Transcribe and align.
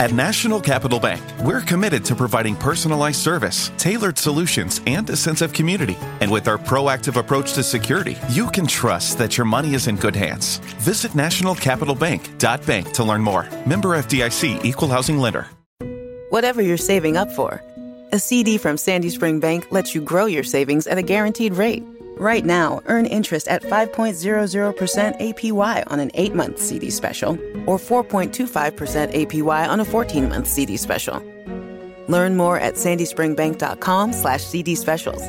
At 0.00 0.12
National 0.12 0.60
Capital 0.60 0.98
Bank, 0.98 1.22
we're 1.44 1.60
committed 1.60 2.04
to 2.06 2.16
providing 2.16 2.56
personalized 2.56 3.20
service, 3.20 3.70
tailored 3.78 4.18
solutions, 4.18 4.80
and 4.88 5.08
a 5.08 5.14
sense 5.14 5.40
of 5.40 5.52
community. 5.52 5.96
And 6.20 6.32
with 6.32 6.48
our 6.48 6.58
proactive 6.58 7.14
approach 7.14 7.52
to 7.52 7.62
security, 7.62 8.16
you 8.28 8.50
can 8.50 8.66
trust 8.66 9.18
that 9.18 9.38
your 9.38 9.44
money 9.44 9.74
is 9.74 9.86
in 9.86 9.94
good 9.94 10.16
hands. 10.16 10.58
Visit 10.80 11.12
nationalcapitalbank.bank 11.12 12.90
to 12.92 13.04
learn 13.04 13.22
more. 13.22 13.48
Member 13.66 13.90
FDIC 13.90 14.64
Equal 14.64 14.88
Housing 14.88 15.18
Lender. 15.18 15.46
Whatever 16.30 16.60
you're 16.60 16.76
saving 16.76 17.16
up 17.16 17.30
for, 17.30 17.62
a 18.10 18.18
CD 18.18 18.58
from 18.58 18.76
Sandy 18.76 19.10
Spring 19.10 19.38
Bank 19.38 19.70
lets 19.70 19.94
you 19.94 20.00
grow 20.00 20.26
your 20.26 20.42
savings 20.42 20.88
at 20.88 20.98
a 20.98 21.02
guaranteed 21.02 21.54
rate. 21.54 21.84
Right 22.16 22.44
now, 22.44 22.80
earn 22.86 23.06
interest 23.06 23.48
at 23.48 23.62
5.00% 23.62 25.20
APY 25.20 25.84
on 25.88 26.00
an 26.00 26.10
8 26.14 26.34
month 26.34 26.58
CD 26.60 26.90
special 26.90 27.32
or 27.66 27.76
4.25% 27.76 29.12
APY 29.12 29.68
on 29.68 29.80
a 29.80 29.84
14 29.84 30.28
month 30.28 30.46
CD 30.46 30.76
special. 30.76 31.20
Learn 32.06 32.36
more 32.36 32.58
at 32.58 32.74
sandyspringbank.com 32.74 34.12
slash 34.12 34.44
CD 34.44 34.76
specials. 34.76 35.22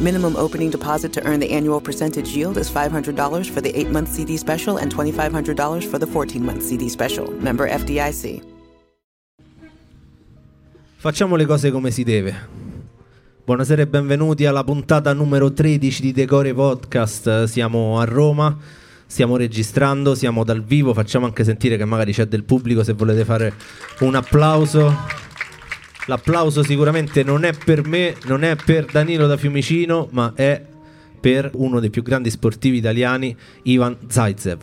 Minimum 0.00 0.36
opening 0.36 0.70
deposit 0.70 1.12
to 1.14 1.26
earn 1.26 1.40
the 1.40 1.50
annual 1.50 1.80
percentage 1.80 2.28
yield 2.28 2.56
is 2.56 2.70
$500 2.70 3.50
for 3.50 3.60
the 3.60 3.78
8 3.78 3.90
month 3.90 4.08
CD 4.08 4.38
special 4.38 4.78
and 4.78 4.94
$2,500 4.94 5.84
for 5.90 5.98
the 5.98 6.06
14 6.06 6.44
month 6.46 6.62
CD 6.62 6.88
special. 6.88 7.30
Member 7.32 7.68
FDIC. 7.68 8.42
Facciamo 10.98 11.36
le 11.36 11.44
cose 11.44 11.70
come 11.70 11.90
si 11.90 12.04
deve. 12.04 12.34
Buonasera 13.46 13.82
e 13.82 13.86
benvenuti 13.86 14.44
alla 14.44 14.64
puntata 14.64 15.12
numero 15.12 15.52
13 15.52 16.02
di 16.02 16.10
Decore 16.10 16.52
Podcast. 16.52 17.44
Siamo 17.44 18.00
a 18.00 18.04
Roma, 18.04 18.58
stiamo 19.06 19.36
registrando, 19.36 20.16
siamo 20.16 20.42
dal 20.42 20.64
vivo, 20.64 20.92
facciamo 20.92 21.26
anche 21.26 21.44
sentire 21.44 21.76
che 21.76 21.84
magari 21.84 22.12
c'è 22.12 22.26
del 22.26 22.42
pubblico 22.42 22.82
se 22.82 22.94
volete 22.94 23.24
fare 23.24 23.54
un 24.00 24.16
applauso. 24.16 24.92
L'applauso 26.06 26.64
sicuramente 26.64 27.22
non 27.22 27.44
è 27.44 27.52
per 27.52 27.86
me, 27.86 28.16
non 28.24 28.42
è 28.42 28.56
per 28.56 28.86
Danilo 28.86 29.28
da 29.28 29.36
Fiumicino, 29.36 30.08
ma 30.10 30.32
è 30.34 30.60
per 31.20 31.48
uno 31.54 31.78
dei 31.78 31.90
più 31.90 32.02
grandi 32.02 32.30
sportivi 32.30 32.78
italiani, 32.78 33.36
Ivan 33.62 33.96
Zaitsev. 34.08 34.58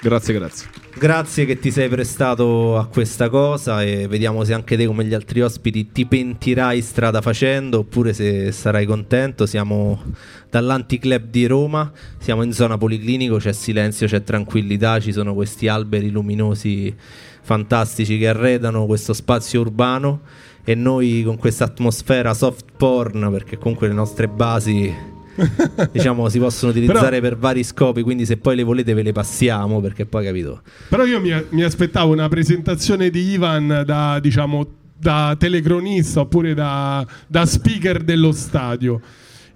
Grazie, 0.00 0.34
grazie. 0.34 0.85
Grazie 0.98 1.44
che 1.44 1.58
ti 1.58 1.70
sei 1.70 1.90
prestato 1.90 2.78
a 2.78 2.86
questa 2.86 3.28
cosa 3.28 3.82
e 3.82 4.08
vediamo 4.08 4.44
se 4.44 4.54
anche 4.54 4.78
te 4.78 4.86
come 4.86 5.04
gli 5.04 5.12
altri 5.12 5.42
ospiti 5.42 5.92
ti 5.92 6.06
pentirai 6.06 6.80
strada 6.80 7.20
facendo 7.20 7.80
oppure 7.80 8.14
se 8.14 8.50
sarai 8.50 8.86
contento. 8.86 9.44
Siamo 9.44 10.02
dall'Anticlub 10.48 11.24
di 11.24 11.46
Roma, 11.46 11.92
siamo 12.16 12.42
in 12.42 12.52
zona 12.52 12.78
policlinico, 12.78 13.36
c'è 13.36 13.52
silenzio, 13.52 14.06
c'è 14.06 14.22
tranquillità, 14.22 14.98
ci 14.98 15.12
sono 15.12 15.34
questi 15.34 15.68
alberi 15.68 16.08
luminosi 16.08 16.94
fantastici 17.42 18.16
che 18.16 18.28
arredano 18.28 18.86
questo 18.86 19.12
spazio 19.12 19.60
urbano 19.60 20.22
e 20.64 20.74
noi 20.74 21.22
con 21.26 21.36
questa 21.36 21.64
atmosfera 21.64 22.32
soft 22.32 22.72
porn 22.74 23.28
perché 23.30 23.58
comunque 23.58 23.86
le 23.86 23.94
nostre 23.94 24.28
basi 24.28 25.14
diciamo 25.92 26.28
si 26.28 26.38
possono 26.38 26.70
utilizzare 26.70 27.20
Però- 27.20 27.28
per 27.28 27.36
vari 27.36 27.62
scopi 27.62 28.02
quindi 28.02 28.24
se 28.24 28.36
poi 28.36 28.56
le 28.56 28.62
volete 28.62 28.94
ve 28.94 29.02
le 29.02 29.12
passiamo 29.12 29.80
perché 29.80 30.06
poi 30.06 30.24
capito 30.24 30.62
Però 30.88 31.04
io 31.04 31.20
mi, 31.20 31.32
mi 31.50 31.62
aspettavo 31.62 32.12
una 32.12 32.28
presentazione 32.28 33.10
di 33.10 33.30
Ivan 33.30 33.82
da, 33.84 34.18
diciamo, 34.20 34.66
da 34.98 35.36
telecronista 35.38 36.20
oppure 36.20 36.54
da, 36.54 37.06
da 37.26 37.44
speaker 37.44 38.02
dello 38.02 38.32
stadio. 38.32 39.00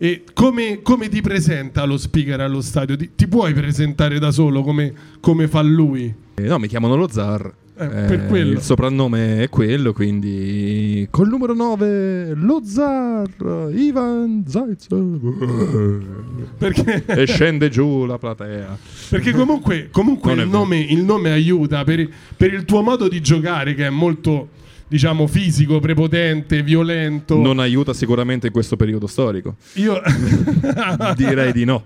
E 0.02 0.24
come, 0.32 0.80
come 0.80 1.10
ti 1.10 1.20
presenta 1.20 1.84
lo 1.84 1.98
speaker 1.98 2.40
allo 2.40 2.62
stadio? 2.62 2.96
Ti, 2.96 3.10
ti 3.14 3.28
puoi 3.28 3.52
presentare 3.52 4.18
da 4.18 4.30
solo 4.30 4.62
come, 4.62 4.94
come 5.20 5.46
fa 5.46 5.60
lui? 5.60 6.10
Eh, 6.36 6.42
No, 6.44 6.58
mi 6.58 6.68
chiamano 6.68 6.96
lo 6.96 7.06
zar. 7.10 7.52
Eh, 7.76 7.86
per 7.86 8.24
quello. 8.26 8.52
Il 8.52 8.62
soprannome 8.62 9.42
è 9.42 9.50
quello, 9.50 9.92
quindi 9.92 11.06
col 11.10 11.28
numero 11.28 11.52
9 11.52 12.32
lo 12.34 12.62
zar 12.64 13.28
Ivan 13.74 14.42
Zaitsev. 14.46 15.18
Perché, 16.56 17.04
e 17.04 17.26
scende 17.26 17.68
giù 17.68 18.06
la 18.06 18.16
platea. 18.16 18.78
perché 19.10 19.32
comunque, 19.32 19.88
comunque 19.90 20.32
il, 20.32 20.48
nome, 20.48 20.78
il 20.78 21.04
nome 21.04 21.30
aiuta 21.30 21.84
per, 21.84 22.08
per 22.38 22.54
il 22.54 22.64
tuo 22.64 22.80
modo 22.80 23.06
di 23.06 23.20
giocare 23.20 23.74
che 23.74 23.86
è 23.86 23.90
molto 23.90 24.48
diciamo 24.90 25.28
fisico, 25.28 25.78
prepotente, 25.78 26.62
violento. 26.64 27.38
Non 27.38 27.60
aiuta 27.60 27.94
sicuramente 27.94 28.48
in 28.48 28.52
questo 28.52 28.76
periodo 28.76 29.06
storico. 29.06 29.54
Io 29.74 30.00
Direi 31.16 31.52
di 31.52 31.64
no. 31.64 31.84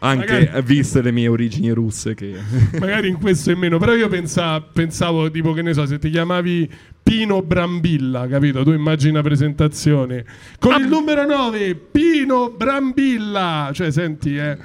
Anche 0.00 0.40
Magari- 0.44 0.62
viste 0.62 1.00
le 1.00 1.10
mie 1.10 1.26
origini 1.28 1.70
russe 1.70 2.12
che 2.14 2.34
Magari 2.78 3.08
in 3.08 3.16
questo 3.18 3.50
è 3.50 3.54
meno, 3.54 3.78
però 3.78 3.94
io 3.94 4.08
pensa- 4.08 4.60
pensavo, 4.60 5.30
tipo, 5.30 5.54
che 5.54 5.62
ne 5.62 5.72
so, 5.72 5.86
se 5.86 5.98
ti 5.98 6.10
chiamavi 6.10 6.70
Pino 7.02 7.40
Brambilla, 7.40 8.26
capito? 8.28 8.62
Tu 8.62 8.72
immagini 8.72 9.12
una 9.12 9.22
presentazione 9.22 10.24
con 10.58 10.72
Ah. 10.72 10.78
il 10.78 10.86
numero 10.88 11.24
9, 11.24 11.74
Pino 11.76 12.50
Brambilla, 12.50 13.70
cioè 13.72 13.90
senti, 13.90 14.36
eh, 14.36 14.58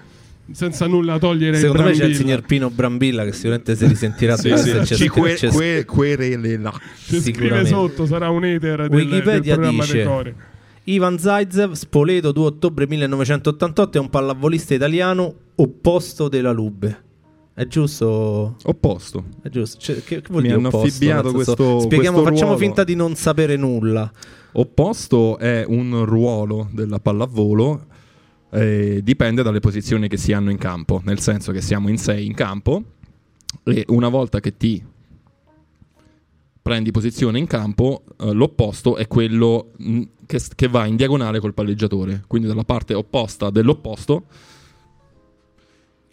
senza 0.53 0.87
nulla 0.87 1.17
togliere 1.19 1.57
secondo 1.57 1.81
il 1.83 1.87
me 1.89 1.93
c'è 1.93 2.05
il 2.05 2.15
signor 2.15 2.41
Pino 2.41 2.69
Brambilla 2.69 3.23
che 3.25 3.31
sicuramente 3.33 3.75
si 3.75 3.85
risentirà 3.87 4.37
Sì, 4.37 4.55
sì, 4.57 4.95
ci 4.95 5.07
que- 5.07 5.33
c'è- 5.33 5.49
que- 5.49 5.85
querele 5.85 6.57
là. 6.57 6.73
Ci 7.05 7.19
scrive 7.21 7.65
sotto, 7.65 8.05
sarà 8.05 8.29
un 8.29 8.41
del, 8.41 8.59
del 8.59 8.89
Wikipedia 8.89 9.53
programma 9.55 9.83
dice. 9.83 10.35
Ivan 10.85 11.17
Zaitsev, 11.19 11.73
Spoleto 11.73 12.31
2 12.31 12.45
ottobre 12.45 12.87
1988, 12.87 13.97
è 13.97 14.01
un 14.01 14.09
pallavolista 14.09 14.73
italiano 14.73 15.33
opposto 15.55 16.27
della 16.27 16.51
Lube. 16.51 17.03
È 17.53 17.67
giusto? 17.67 18.55
Opposto. 18.63 19.23
È 19.43 19.49
giusto. 19.49 19.77
Cioè, 19.79 19.95
che, 20.03 20.21
che 20.21 20.27
vuol 20.29 20.41
Mi 20.41 20.47
dire 20.47 20.57
hanno 20.59 20.69
opposto? 20.69 20.87
affibbiato 20.87 21.29
senso, 21.29 21.53
questo- 21.53 21.79
Spieghiamo, 21.81 22.17
questo 22.21 22.33
facciamo 22.33 22.51
ruolo. 22.53 22.65
finta 22.65 22.83
di 22.83 22.95
non 22.95 23.15
sapere 23.15 23.55
nulla. 23.57 24.11
Opposto 24.53 25.37
è 25.37 25.63
un 25.67 26.03
ruolo 26.05 26.67
della 26.73 26.99
pallavolo, 26.99 27.85
eh, 28.51 28.99
dipende 29.03 29.43
dalle 29.43 29.59
posizioni 29.59 30.07
che 30.07 30.17
si 30.17 30.33
hanno 30.33 30.51
in 30.51 30.57
campo, 30.57 31.01
nel 31.05 31.19
senso 31.19 31.51
che 31.51 31.61
siamo 31.61 31.89
in 31.89 31.97
6 31.97 32.25
in 32.25 32.33
campo 32.33 32.83
e 33.63 33.85
una 33.89 34.09
volta 34.09 34.39
che 34.39 34.55
ti 34.57 34.83
prendi 36.61 36.91
posizione 36.91 37.39
in 37.39 37.47
campo, 37.47 38.03
eh, 38.19 38.31
l'opposto 38.33 38.95
è 38.97 39.07
quello 39.07 39.71
mh, 39.77 40.01
che, 40.25 40.39
che 40.55 40.67
va 40.67 40.85
in 40.85 40.95
diagonale 40.95 41.39
col 41.39 41.53
palleggiatore, 41.53 42.23
quindi 42.27 42.47
dalla 42.47 42.63
parte 42.63 42.93
opposta 42.93 43.49
dell'opposto. 43.49 44.25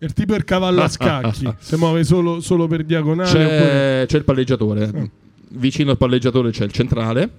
Il 0.00 0.12
tipo 0.12 0.34
il 0.34 0.44
cavallo 0.44 0.82
a 0.82 0.88
scacchi, 0.88 1.52
si 1.58 1.76
muove 1.76 2.04
solo, 2.04 2.40
solo 2.40 2.66
per 2.66 2.84
diagonale. 2.84 3.30
oppure- 3.44 3.58
C'è, 3.58 4.04
c'è 4.06 4.16
il 4.16 4.24
palleggiatore, 4.24 5.10
vicino 5.50 5.90
al 5.90 5.96
palleggiatore 5.98 6.50
c'è 6.50 6.64
il 6.64 6.72
centrale, 6.72 7.30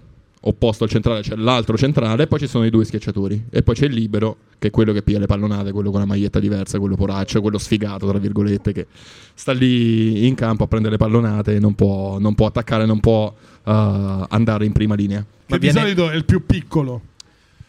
opposto 0.42 0.86
al 0.86 0.90
centrale 0.90 1.22
c'è 1.22 1.36
l'altro 1.36 1.78
centrale, 1.78 2.28
poi 2.28 2.40
ci 2.40 2.48
sono 2.48 2.66
i 2.66 2.70
due 2.70 2.86
schiacciatori 2.86 3.48
e 3.50 3.62
poi 3.62 3.76
c'è 3.76 3.86
il 3.86 3.94
libero, 3.94 4.38
che 4.58 4.68
è 4.70 4.72
quello 4.72 4.94
che 4.94 5.02
piglia 5.02 5.20
le 5.20 5.26
pallonate, 5.26 5.72
quello 5.72 5.92
con 5.92 6.00
la 6.00 6.06
maglietta 6.06 6.40
diversa, 6.40 6.80
quello 6.80 6.96
poraccio, 6.96 7.42
quello 7.42 7.58
sfigato, 7.58 8.08
tra 8.08 8.18
virgolette, 8.20 8.72
che 8.72 8.88
sta 9.34 9.52
lì 9.52 10.28
in 10.28 10.36
campo 10.36 10.64
a 10.64 10.68
prendere 10.68 10.94
le 10.94 11.00
pallonate 11.00 11.56
e 11.56 11.60
non 11.60 11.76
può, 11.76 12.20
non 12.20 12.36
può 12.36 12.46
attaccare, 12.46 12.86
non 12.86 13.00
può 13.00 13.34
eh, 13.66 14.26
andare 14.30 14.66
in 14.66 14.72
prima 14.72 14.96
linea. 14.96 15.20
Che 15.20 15.26
Ma 15.48 15.58
di 15.58 15.66
viene- 15.68 15.80
solito 15.82 16.10
è 16.10 16.16
il 16.16 16.26
più 16.26 16.46
piccolo, 16.46 17.02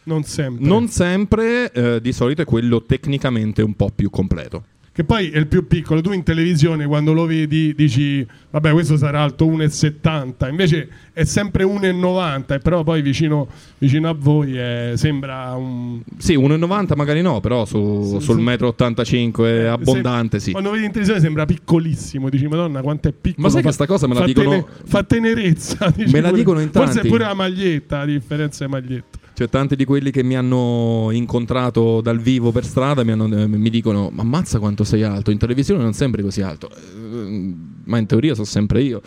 non 0.05 0.23
sempre. 0.23 0.67
Non 0.67 0.89
sempre, 0.89 1.73
eh, 1.73 2.01
di 2.01 2.13
solito 2.13 2.43
è 2.43 2.45
quello 2.45 2.85
tecnicamente 2.85 3.63
un 3.63 3.75
po' 3.75 3.91
più 3.95 4.11
completo. 4.11 4.65
Che 4.93 5.05
poi 5.05 5.31
è 5.31 5.39
il 5.39 5.47
più 5.47 5.69
piccolo. 5.69 6.01
Tu 6.01 6.11
in 6.11 6.25
televisione 6.25 6.85
quando 6.85 7.13
lo 7.13 7.25
vedi 7.25 7.73
dici, 7.77 8.27
vabbè, 8.51 8.73
questo 8.73 8.97
sarà 8.97 9.23
alto 9.23 9.47
1,70. 9.47 10.49
Invece 10.51 10.89
è 11.13 11.23
sempre 11.23 11.63
1,90. 11.65 12.55
E 12.55 12.59
però 12.59 12.83
poi 12.83 13.01
vicino, 13.01 13.47
vicino 13.79 14.09
a 14.09 14.15
voi 14.19 14.59
eh, 14.59 14.93
sembra 14.97 15.55
un. 15.55 16.03
Sì, 16.19 16.37
1,90 16.37 16.97
magari 16.97 17.23
no, 17.23 17.39
però 17.41 17.65
su- 17.65 18.03
Su- 18.03 18.19
sul 18.19 18.35
su- 18.35 18.41
metro 18.41 18.67
85 18.69 19.69
abbondante 19.69 20.41
sì. 20.41 20.51
Quando 20.51 20.71
vedi 20.73 20.85
in 20.87 20.91
televisione 20.91 21.21
sembra 21.25 21.47
piccolissimo. 21.47 22.29
Dici, 22.29 22.49
Madonna, 22.49 22.83
quanto 22.83 23.09
è 23.09 23.13
piccolo. 23.13 23.47
Ma 23.47 23.53
sai 23.53 23.63
che 23.63 23.69
Fa- 23.69 23.75
sta 23.75 23.87
cosa 23.87 24.09
me 24.09 24.15
la 24.15 24.21
fa 24.21 24.27
dicono- 24.27 24.51
tene- 24.51 24.67
fa 24.85 25.03
tenerezza. 25.05 25.91
dici 25.95 26.13
Me 26.13 26.21
la 26.21 26.33
dicono 26.33 26.61
in 26.61 26.71
Forse 26.73 26.95
tanti. 26.95 27.09
pure 27.09 27.25
la 27.25 27.35
maglietta, 27.35 28.01
a 28.01 28.05
differenza 28.07 28.65
di 28.65 28.71
maglietta. 28.73 29.19
Cioè, 29.41 29.49
tanti 29.49 29.75
di 29.75 29.87
quelli 29.87 30.11
che 30.11 30.23
mi 30.23 30.37
hanno 30.37 31.09
incontrato 31.13 32.03
dal 32.03 32.19
vivo 32.19 32.53
per 32.53 32.63
strada 32.63 33.03
mi, 33.05 33.13
hanno- 33.13 33.35
eh, 33.35 33.47
mi 33.47 33.71
dicono: 33.71 34.11
Ma 34.13 34.21
ammazza 34.21 34.59
quanto 34.59 34.85
sei 34.85 35.03
alto, 35.03 35.31
in 35.31 35.39
televisione 35.39 35.83
non 35.83 35.95
sembri 35.95 36.21
così 36.21 36.43
alto. 36.43 36.69
Eh, 36.69 37.55
Ma 37.85 37.97
in 37.97 38.05
teoria 38.05 38.35
sono 38.35 38.45
sempre 38.45 38.83
io. 38.83 39.01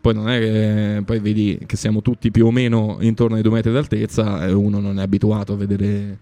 Poi 0.00 0.14
non 0.14 0.30
è 0.30 0.38
che 0.38 1.02
poi 1.04 1.18
vedi 1.18 1.58
che 1.66 1.76
siamo 1.76 2.00
tutti 2.00 2.30
più 2.30 2.46
o 2.46 2.50
meno 2.50 2.96
intorno 3.00 3.36
ai 3.36 3.42
due 3.42 3.52
metri 3.52 3.70
d'altezza 3.70 4.46
e 4.46 4.52
uno 4.54 4.80
non 4.80 4.98
è 4.98 5.02
abituato 5.02 5.52
a 5.52 5.56
vedere 5.56 6.20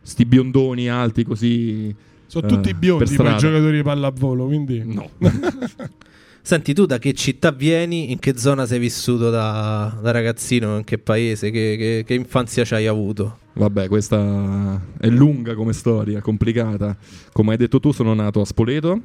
sti 0.00 0.24
biondoni 0.24 0.88
alti 0.88 1.24
così. 1.24 1.94
Sono 2.24 2.46
eh, 2.46 2.48
tutti 2.48 2.70
per 2.70 2.78
biondi 2.78 3.04
i 3.04 3.06
strada. 3.08 3.36
giocatori 3.36 3.76
di 3.76 3.82
pallavolo. 3.82 4.46
Quindi. 4.46 4.82
No. 4.82 5.10
Senti, 6.46 6.74
tu 6.74 6.86
da 6.86 6.98
che 6.98 7.12
città 7.12 7.50
vieni? 7.50 8.12
In 8.12 8.20
che 8.20 8.38
zona 8.38 8.66
sei 8.66 8.78
vissuto 8.78 9.30
da, 9.30 9.98
da 10.00 10.12
ragazzino? 10.12 10.76
In 10.76 10.84
che 10.84 10.96
paese? 10.96 11.50
Che, 11.50 11.74
che- 11.76 12.04
che 12.06 12.14
infanzia 12.14 12.64
ci 12.64 12.72
hai 12.74 12.86
avuto? 12.86 13.38
Vabbè, 13.54 13.88
questa 13.88 14.80
è 14.96 15.08
lunga 15.08 15.56
come 15.56 15.72
storia, 15.72 16.20
complicata. 16.20 16.96
Come 17.32 17.50
hai 17.50 17.56
detto 17.56 17.80
tu, 17.80 17.90
sono 17.90 18.14
nato 18.14 18.40
a 18.40 18.44
Spoleto, 18.44 19.00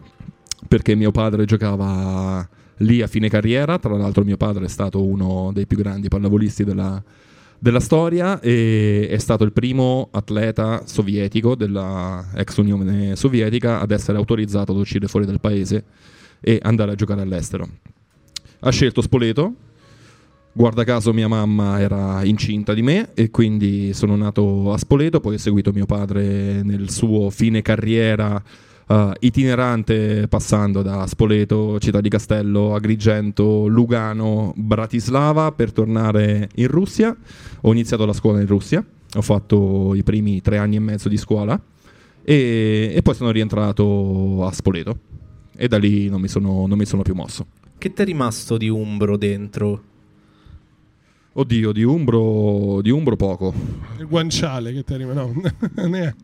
perché 0.68 0.94
mio 0.94 1.10
padre 1.10 1.46
giocava 1.46 2.48
lì 2.78 3.02
a 3.02 3.08
fine 3.08 3.28
carriera, 3.28 3.80
tra 3.80 3.98
l'altro 3.98 4.24
mio 4.24 4.38
padre 4.38 4.66
è 4.66 4.70
stato 4.70 5.04
uno 5.04 5.50
dei 5.52 5.66
più 5.66 5.78
grandi 5.78 6.10
pallavolisti 6.10 6.64
della, 6.64 7.04
della 7.58 7.80
storia 7.80 8.40
e 8.40 9.08
è 9.10 9.18
stato 9.18 9.44
il 9.46 9.52
primo 9.52 10.10
atleta 10.12 10.84
sovietico 10.86 11.56
della 11.56 12.24
ex 12.36 12.58
Unione 12.58 13.16
Sovietica 13.16 13.80
ad 13.80 13.90
essere 13.90 14.20
autorizzato 14.20 14.74
ad 14.74 14.78
uscire 14.78 15.08
fuori 15.08 15.26
dal 15.26 15.40
paese 15.40 15.84
e 16.42 16.60
andare 16.62 16.92
a 16.92 16.96
giocare 16.96 17.22
all'estero. 17.22 17.68
Ha 18.60 18.70
scelto 18.70 19.02
Spoleto, 19.02 19.56
guarda 20.52 20.84
caso 20.84 21.14
mia 21.14 21.28
mamma 21.28 21.80
era 21.80 22.24
incinta 22.24 22.74
di 22.74 22.82
me 22.82 23.10
e 23.14 23.30
quindi 23.30 23.94
sono 23.94 24.16
nato 24.16 24.74
a 24.74 24.78
Spoleto, 24.78 25.20
poi 25.20 25.36
ho 25.36 25.38
seguito 25.38 25.72
mio 25.72 25.86
padre 25.86 26.62
nel 26.64 26.90
suo 26.90 27.30
fine 27.30 27.62
carriera 27.62 28.42
uh, 28.88 29.12
itinerante 29.20 30.28
passando 30.28 30.82
da 30.82 31.08
Spoleto, 31.08 31.80
Città 31.80 32.02
di 32.02 32.10
Castello, 32.10 32.76
Agrigento, 32.76 33.68
Lugano, 33.68 34.54
Bratislava 34.56 35.52
per 35.52 35.72
tornare 35.72 36.50
in 36.56 36.68
Russia. 36.68 37.16
Ho 37.62 37.72
iniziato 37.72 38.06
la 38.06 38.14
scuola 38.14 38.42
in 38.42 38.48
Russia, 38.48 38.84
ho 39.14 39.22
fatto 39.22 39.94
i 39.96 40.04
primi 40.04 40.42
tre 40.42 40.58
anni 40.58 40.76
e 40.76 40.80
mezzo 40.80 41.08
di 41.08 41.18
scuola 41.18 41.60
e, 42.24 42.92
e 42.94 43.02
poi 43.02 43.16
sono 43.16 43.32
rientrato 43.32 44.46
a 44.46 44.52
Spoleto 44.52 45.11
e 45.62 45.68
da 45.68 45.78
lì 45.78 46.10
non 46.10 46.20
mi 46.20 46.28
sono, 46.28 46.66
non 46.66 46.76
mi 46.76 46.88
sono 46.88 47.04
più 47.04 47.14
mosso. 47.14 47.46
Che 47.78 47.94
ti 47.94 48.02
è 48.02 48.06
rimasto 48.06 48.58
di 48.58 48.68
Umbro 48.68 49.16
dentro? 49.16 49.84
Oddio, 51.34 51.72
di 51.72 51.84
Umbro, 51.84 52.82
di 52.82 52.90
Umbro 52.90 53.16
poco. 53.16 53.54
Il 54.00 54.08
guanciale 54.08 54.74
che 54.74 54.84
ti 54.84 54.96
arriva, 54.96 55.14
no? 55.14 55.32
Ne 55.88 56.16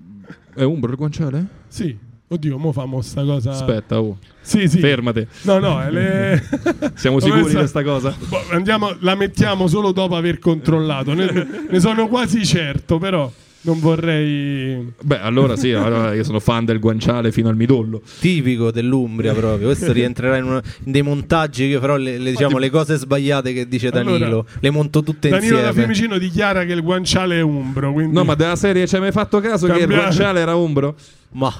È 0.55 0.63
Umbro 0.63 0.89
il 0.89 0.97
guanciale? 0.97 1.47
sì. 1.67 1.95
Oddio, 2.29 2.57
mo 2.57 2.71
famo 2.71 2.99
sta 3.01 3.23
cosa. 3.23 3.51
Aspetta, 3.51 4.01
oh. 4.01 4.17
Sì, 4.41 4.67
sì. 4.67 4.79
fermate. 4.79 5.27
No, 5.43 5.59
no, 5.59 5.81
è 5.83 5.91
le... 5.91 6.43
Siamo 6.95 7.19
sicuri 7.19 7.43
di 7.43 7.49
sta- 7.49 7.59
questa 7.59 7.83
cosa? 7.83 8.17
Boh, 8.27 8.41
andiamo, 8.49 8.97
la 9.01 9.13
mettiamo 9.13 9.67
solo 9.67 9.91
dopo 9.91 10.15
aver 10.15 10.39
controllato. 10.39 11.13
Ne, 11.13 11.67
ne 11.69 11.79
sono 11.79 12.07
quasi 12.07 12.43
certo, 12.43 12.97
però 12.97 13.31
non 13.67 13.79
vorrei. 13.79 14.91
Beh, 15.01 15.19
allora 15.19 15.55
sì, 15.55 15.71
allora 15.73 16.13
io 16.13 16.23
sono 16.23 16.39
fan 16.39 16.65
del 16.65 16.79
guanciale 16.79 17.31
fino 17.31 17.49
al 17.49 17.55
midollo. 17.55 18.01
Tipico 18.19 18.71
dell'Umbria 18.71 19.33
proprio. 19.33 19.67
Questo 19.67 19.91
rientrerà 19.93 20.37
in, 20.37 20.45
una- 20.45 20.61
in 20.85 20.91
dei 20.91 21.01
montaggi 21.01 21.69
che 21.69 21.79
però 21.79 21.97
le, 21.97 22.17
le- 22.17 22.31
diciamo, 22.31 22.57
le 22.57 22.69
cose 22.69 22.95
sbagliate 22.95 23.53
che 23.53 23.67
dice 23.67 23.89
Allora, 23.89 24.17
Danilo 24.17 24.47
le 24.59 24.69
monto 24.69 25.03
tutte 25.03 25.29
Danilo 25.29 25.57
da 25.57 25.67
insieme. 25.67 25.93
Fiumicino 25.93 26.17
dichiara 26.17 26.63
che 26.65 26.73
il 26.73 26.81
guanciale 26.81 27.37
è 27.39 27.41
umbro. 27.41 27.91
Quindi... 27.93 28.13
No, 28.13 28.23
ma 28.23 28.35
della 28.35 28.55
serie 28.55 28.87
ci 28.87 28.95
hai 28.95 29.01
mai 29.01 29.11
fatto 29.11 29.39
caso 29.39 29.67
che 29.67 29.73
il 29.73 29.79
Cambiare. 29.79 30.01
guanciale 30.03 30.39
era 30.39 30.55
umbro? 30.55 30.95
Ma 31.33 31.53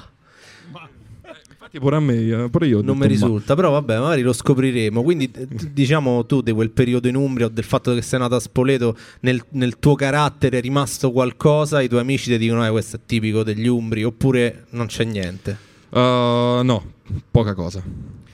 Infatti 1.68 1.80
pure 1.80 1.96
a 1.96 2.00
me, 2.00 2.44
eh, 2.44 2.48
pure 2.48 2.66
io 2.66 2.80
non 2.80 2.94
mi 2.94 3.02
ma- 3.02 3.06
risulta, 3.06 3.54
però 3.54 3.70
vabbè, 3.72 3.98
magari 3.98 4.22
lo 4.22 4.32
scopriremo. 4.32 5.02
Quindi 5.02 5.30
diciamo 5.70 6.24
tu 6.24 6.40
di 6.40 6.52
quel 6.52 6.70
periodo 6.70 7.08
in 7.08 7.14
Umbria 7.14 7.46
o 7.46 7.48
del 7.50 7.64
fatto 7.64 7.92
che 7.92 8.00
sei 8.00 8.18
nato 8.18 8.36
a 8.36 8.40
Spoleto, 8.40 8.96
nel, 9.20 9.44
nel 9.50 9.78
tuo 9.78 9.94
carattere 9.94 10.58
è 10.58 10.60
rimasto 10.62 11.12
qualcosa, 11.12 11.82
i 11.82 11.88
tuoi 11.88 12.00
amici 12.00 12.30
ti 12.30 12.38
dicono 12.38 12.66
eh, 12.66 12.70
questo 12.70 12.96
è 12.96 13.00
tipico 13.04 13.42
degli 13.42 13.66
Umbri, 13.66 14.02
oppure 14.02 14.64
non 14.70 14.86
c'è 14.86 15.04
niente. 15.04 15.58
Uh, 15.90 16.62
no, 16.62 16.82
poca 17.30 17.52
cosa. 17.52 17.82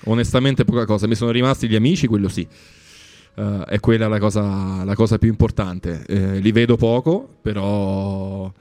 Onestamente 0.05 0.65
poca 0.65 0.85
cosa. 0.85 1.09
Mi 1.09 1.17
sono 1.17 1.33
rimasti 1.33 1.69
gli 1.69 1.75
amici, 1.75 2.07
quello 2.07 2.29
sì. 2.29 2.47
Uh, 3.35 3.63
è 3.63 3.81
quella 3.81 4.07
la 4.07 4.21
cosa, 4.21 4.85
la 4.85 4.95
cosa 4.95 5.19
più 5.19 5.29
importante. 5.29 6.05
Eh, 6.07 6.39
li 6.39 6.53
vedo 6.53 6.77
poco, 6.77 7.29
però 7.43 8.53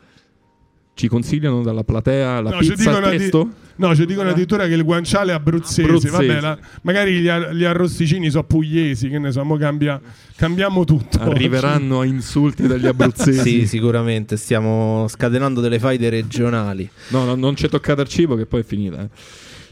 ci 0.96 1.08
consigliano 1.08 1.62
dalla 1.64 1.84
platea 1.84 2.40
la 2.42 2.50
No, 2.52 2.62
ci 2.62 2.70
pizza 2.70 2.90
al 2.90 2.96
dicono, 2.96 3.08
addi- 3.08 3.18
pesto. 3.18 3.50
no, 3.78 3.96
ci 3.96 4.06
dicono 4.06 4.30
addirittura 4.30 4.68
che 4.68 4.74
il 4.76 4.84
guanciale 4.84 5.32
è 5.32 5.36
abruzzese. 5.36 5.82
Abruzzese. 5.84 6.12
Vabbè, 6.16 6.40
la- 6.40 6.58
magari 6.84 7.20
gli, 7.20 7.28
ar- 7.28 7.52
gli 7.54 7.64
arrosticini 7.64 8.30
sono 8.30 8.44
pugliesi, 8.44 9.10
che 9.10 9.18
ne 9.18 9.32
so, 9.32 9.44
mo 9.44 9.58
cambia- 9.58 10.00
cambiamo 10.36 10.84
tutto. 10.86 11.20
Arriveranno 11.20 12.02
a 12.02 12.06
insulti 12.06 12.68
dagli 12.68 12.86
abruzzesi. 12.86 13.40
Sì, 13.62 13.68
sicuramente 13.68 14.38
stiamo 14.38 15.08
scatenando 15.08 15.62
delle 15.62 15.80
faide 15.80 16.10
regionali. 16.10 16.88
No, 17.10 17.26
no, 17.26 17.34
non 17.36 17.56
c'è 17.56 17.70
toccato 17.70 18.02
al 18.02 18.08
cibo 18.08 18.36
che 18.36 18.46
poi 18.46 18.62
è 18.62 18.64
finita. 18.64 19.02
eh. 19.02 19.10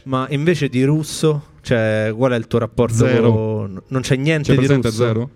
Ma 0.04 0.26
invece 0.30 0.68
di 0.68 0.82
russo, 0.82 1.50
cioè, 1.62 2.12
qual 2.16 2.32
è 2.32 2.36
il 2.36 2.48
tuo 2.48 2.58
rapporto? 2.58 2.94
Zero. 2.96 3.32
con- 3.32 3.80
Non 3.86 4.00
c'è 4.00 4.16
niente 4.16 4.52
C'è 4.54 4.60
di 4.60 4.66
russo 4.66 4.90
zero? 4.90 5.30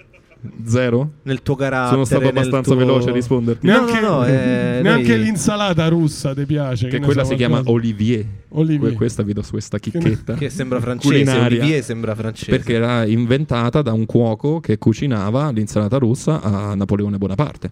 Zero? 0.66 1.10
nel 1.22 1.42
tuo 1.42 1.54
carattere. 1.54 1.92
Sono 1.92 2.04
stato 2.04 2.28
abbastanza 2.28 2.70
tuo- 2.70 2.78
veloce 2.78 3.10
a 3.10 3.12
risponderti. 3.12 3.66
Neanche, 3.66 4.00
No, 4.00 4.08
no, 4.08 4.16
no, 4.18 4.26
eh, 4.26 4.80
neanche 4.82 5.16
noi- 5.16 5.24
l'insalata 5.24 5.88
russa 5.88 6.34
ti 6.34 6.44
piace. 6.46 6.88
Che 6.88 6.98
ne 6.98 7.04
quella 7.04 7.22
so, 7.24 7.30
si 7.30 7.36
chiama 7.36 7.62
qualcosa. 7.62 7.76
Olivier. 7.76 8.26
Olivier. 8.50 8.80
Que- 8.80 8.92
Questa 8.94 9.22
vi 9.22 9.32
do 9.32 9.42
su 9.42 9.50
questa 9.52 9.78
chicchetta. 9.78 10.34
Che 10.34 10.48
sembra 10.50 10.80
francese. 10.80 11.12
Culinaria. 11.12 11.58
Olivier 11.60 11.82
sembra 11.82 12.14
francese. 12.14 12.50
Perché 12.50 12.74
era 12.74 13.04
inventata 13.04 13.82
da 13.82 13.92
un 13.92 14.06
cuoco 14.06 14.60
che 14.60 14.78
cucinava 14.78 15.50
l'insalata 15.50 15.98
russa 15.98 16.40
a 16.40 16.74
Napoleone 16.74 17.18
Bonaparte. 17.18 17.70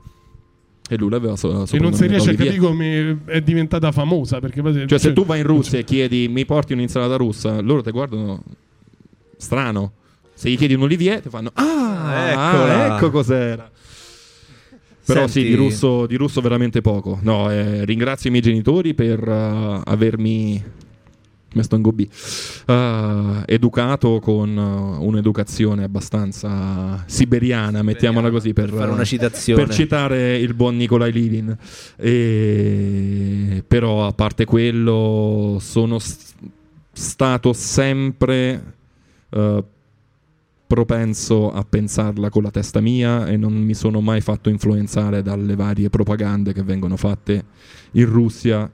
E 0.87 0.97
lui 0.99 1.09
l'aveva 1.09 1.35
so- 1.37 1.65
E 1.71 1.79
non 1.79 1.95
si 1.95 2.07
riesce 2.07 2.31
a 2.31 2.35
capire 2.35 2.57
come 2.59 3.21
è 3.25 3.41
diventata 3.41 3.91
famosa. 3.91 4.39
Perché 4.41 4.87
Cioè, 4.87 4.99
se 4.99 5.13
tu 5.15 5.25
vai 5.25 5.41
in 5.41 5.47
Russia 5.47 5.79
e 5.79 5.85
chiedi 5.85 6.29
mi 6.29 6.45
porti 6.45 6.75
un'insalata 6.75 7.17
russa, 7.17 7.61
loro 7.61 7.81
ti 7.81 7.91
guardano 7.91 8.43
strano. 9.39 9.93
Se 10.35 10.51
gli 10.51 10.57
chiedi 10.57 10.75
un 10.75 10.83
Olivier, 10.83 11.21
ti 11.21 11.29
fanno 11.29 11.51
Ah, 11.55 12.29
eccola." 12.31 12.97
ecco 12.97 13.11
cos'era. 13.11 13.71
Però 15.07 15.21
Senti- 15.27 15.33
sì, 15.43 15.45
di 15.49 15.55
russo, 15.55 16.07
di 16.07 16.17
russo 16.17 16.41
veramente 16.41 16.81
poco. 16.81 17.19
No, 17.23 17.51
eh, 17.51 17.85
ringrazio 17.85 18.29
i 18.29 18.33
miei 18.33 18.43
genitori 18.43 18.95
per 18.95 19.23
eh, 19.29 19.81
avermi 19.85 20.65
mi 21.57 21.63
sto 21.63 21.77
in 21.77 21.83
gobbì, 21.83 22.09
eh, 22.67 23.43
educato 23.47 24.19
con 24.19 24.49
eh, 24.59 25.05
un'educazione 25.05 25.85
abbastanza 25.85 27.05
siberiana, 27.07 27.83
mettiamola 27.83 28.29
così, 28.31 28.53
per, 28.53 28.71
per 28.71 28.79
fare 28.81 28.91
una 28.91 29.05
citazione. 29.05 29.63
per 29.65 29.73
citare 29.73 30.37
il 30.37 30.53
buon 30.55 30.77
Nikolai 30.77 31.13
Livin. 31.13 31.57
E- 31.97 33.63
Però 33.69 34.07
a 34.07 34.13
parte 34.13 34.45
quello 34.47 35.59
sono 35.61 35.99
s- 36.01 36.33
stato 36.93 37.53
sempre 37.53 38.73
propenso 40.67 41.53
a 41.53 41.65
pensarla 41.65 42.31
con 42.31 42.43
la 42.43 42.51
testa 42.51 42.81
mia 42.81 43.27
e 43.27 43.37
non 43.37 43.53
mi 43.53 43.75
sono 43.75 44.01
mai 44.01 44.21
fatto 44.21 44.49
influenzare 44.49 45.23
dalle 45.23 45.55
varie 45.57 45.91
propagande 45.91 46.53
che 46.53 46.63
vengono 46.63 46.97
fatte 46.97 47.45
in 47.93 48.07
Russia, 48.07 48.71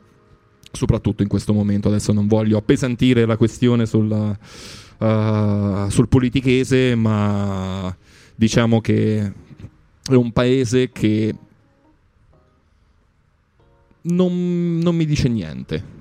soprattutto 0.70 1.22
in 1.22 1.28
questo 1.28 1.52
momento. 1.52 1.88
Adesso 1.88 2.12
non 2.12 2.26
voglio 2.26 2.56
appesantire 2.56 3.26
la 3.26 3.37
questione 3.37 3.87
sulla, 3.87 4.37
eh, 4.98 5.87
sul 5.88 6.08
politichese, 6.08 6.94
ma 6.94 7.94
diciamo 8.34 8.81
che 8.81 9.32
è 10.08 10.15
un 10.15 10.32
paese 10.32 10.91
che 10.91 11.34
non, 14.03 14.79
non 14.79 14.96
mi 14.96 15.05
dice 15.05 15.29
niente. 15.29 15.98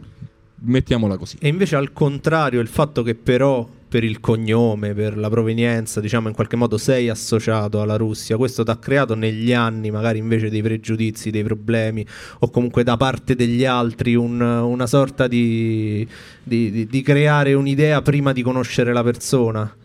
Mettiamola 0.61 1.17
così. 1.17 1.37
E 1.39 1.47
invece 1.47 1.75
al 1.75 1.93
contrario, 1.93 2.59
il 2.59 2.67
fatto 2.67 3.01
che 3.01 3.15
però 3.15 3.67
per 3.89 4.03
il 4.03 4.19
cognome, 4.19 4.93
per 4.93 5.17
la 5.17 5.29
provenienza, 5.29 5.99
diciamo 5.99 6.27
in 6.27 6.35
qualche 6.35 6.55
modo 6.55 6.77
sei 6.77 7.09
associato 7.09 7.81
alla 7.81 7.95
Russia, 7.97 8.37
questo 8.37 8.63
ti 8.63 8.69
ha 8.69 8.77
creato 8.77 9.15
negli 9.15 9.51
anni 9.51 9.89
magari 9.89 10.19
invece 10.19 10.49
dei 10.49 10.61
pregiudizi, 10.61 11.31
dei 11.31 11.43
problemi 11.43 12.05
o 12.39 12.49
comunque 12.51 12.83
da 12.83 12.95
parte 12.97 13.35
degli 13.35 13.65
altri 13.65 14.13
un- 14.13 14.39
una 14.39 14.85
sorta 14.85 15.27
di, 15.27 16.07
di- 16.43 16.69
di- 16.69 16.85
di 16.85 17.01
creare 17.01 17.53
un'idea 17.53 18.01
prima 18.03 18.31
di 18.31 18.43
conoscere 18.43 18.93
la 18.93 19.03
persona. 19.03 19.75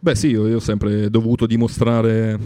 Beh 0.00 0.14
sì, 0.14 0.28
io, 0.28 0.48
io 0.48 0.56
ho 0.56 0.60
sempre 0.60 1.10
dovuto 1.10 1.44
dimostrare 1.46 2.38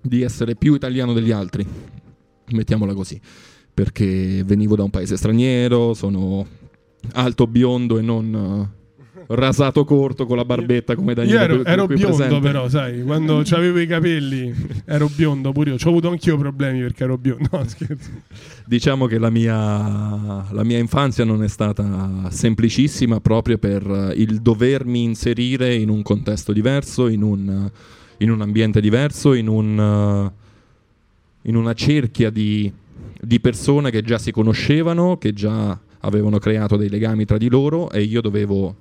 di 0.00 0.22
essere 0.22 0.56
più 0.56 0.74
italiano 0.74 1.12
degli 1.12 1.30
altri, 1.30 1.64
mettiamola 2.50 2.92
così, 2.94 3.20
perché 3.72 4.42
venivo 4.44 4.74
da 4.74 4.82
un 4.82 4.90
paese 4.90 5.16
straniero, 5.16 5.94
sono 5.94 6.46
alto 7.12 7.46
biondo 7.46 7.98
e 7.98 8.02
non 8.02 8.70
eh, 8.70 8.76
rasato 9.28 9.84
corto 9.84 10.26
con 10.26 10.36
la 10.36 10.44
barbetta 10.44 10.94
come 10.94 11.12
Io 11.12 11.14
Daniele 11.14 11.40
ero, 11.42 11.54
qui- 11.56 11.72
ero 11.72 11.86
qui 11.86 11.94
biondo, 11.96 12.16
presente. 12.16 12.40
però, 12.40 12.68
sai, 12.68 13.02
quando 13.02 13.42
avevo 13.50 13.80
i 13.80 13.86
capelli 13.86 14.54
ero 14.84 15.10
biondo 15.14 15.52
pure 15.52 15.70
io. 15.70 15.78
Ci 15.78 15.86
ho 15.86 15.90
avuto 15.90 16.10
anch'io 16.10 16.36
problemi 16.36 16.80
perché 16.80 17.04
ero 17.04 17.18
biondo. 17.18 17.48
No, 17.50 17.64
scherzo. 17.66 18.10
Diciamo 18.64 19.06
che 19.06 19.18
la 19.18 19.30
mia, 19.30 20.46
la 20.50 20.64
mia 20.64 20.78
infanzia 20.78 21.24
non 21.24 21.42
è 21.42 21.48
stata 21.48 22.28
semplicissima 22.30 23.20
proprio 23.20 23.58
per 23.58 23.86
eh, 23.86 24.14
il 24.20 24.40
dovermi 24.40 25.02
inserire 25.02 25.74
in 25.74 25.88
un 25.88 26.02
contesto 26.02 26.52
diverso, 26.52 27.08
in 27.08 27.22
un, 27.22 27.70
in 28.18 28.30
un 28.30 28.40
ambiente 28.40 28.80
diverso, 28.80 29.34
in, 29.34 29.48
un, 29.48 29.78
eh, 29.78 31.48
in 31.48 31.56
una 31.56 31.74
cerchia 31.74 32.30
di, 32.30 32.72
di 33.20 33.40
persone 33.40 33.90
che 33.90 34.02
già 34.02 34.18
si 34.18 34.30
conoscevano, 34.30 35.16
che 35.18 35.32
già 35.32 35.78
avevano 36.06 36.38
creato 36.38 36.76
dei 36.76 36.88
legami 36.88 37.24
tra 37.24 37.36
di 37.36 37.48
loro 37.48 37.90
e 37.90 38.02
io 38.02 38.20
dovevo 38.20 38.76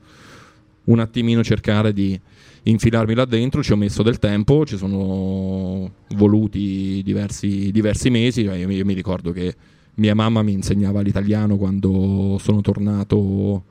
un 0.86 1.00
attimino 1.00 1.44
cercare 1.44 1.91
di 1.94 2.20
infilarmi 2.63 3.13
là 3.13 3.25
dentro, 3.25 3.62
ci 3.63 3.72
ho 3.72 3.75
messo 3.75 4.03
del 4.03 4.20
tempo, 4.20 4.65
ci 4.65 4.77
sono 4.77 5.91
voluti 6.10 7.01
diversi, 7.03 7.72
diversi 7.72 8.10
mesi, 8.10 8.41
io, 8.41 8.67
mi- 8.67 8.75
io 8.75 8.86
mi 8.86 8.94
ricordo 8.94 9.32
che 9.32 9.55
mia 9.96 10.13
mamma 10.15 10.41
mi 10.41 10.53
insegnava 10.53 11.01
l'italiano 11.01 11.58
quando 11.58 12.38
sono 12.39 12.62
tornato 12.62 13.63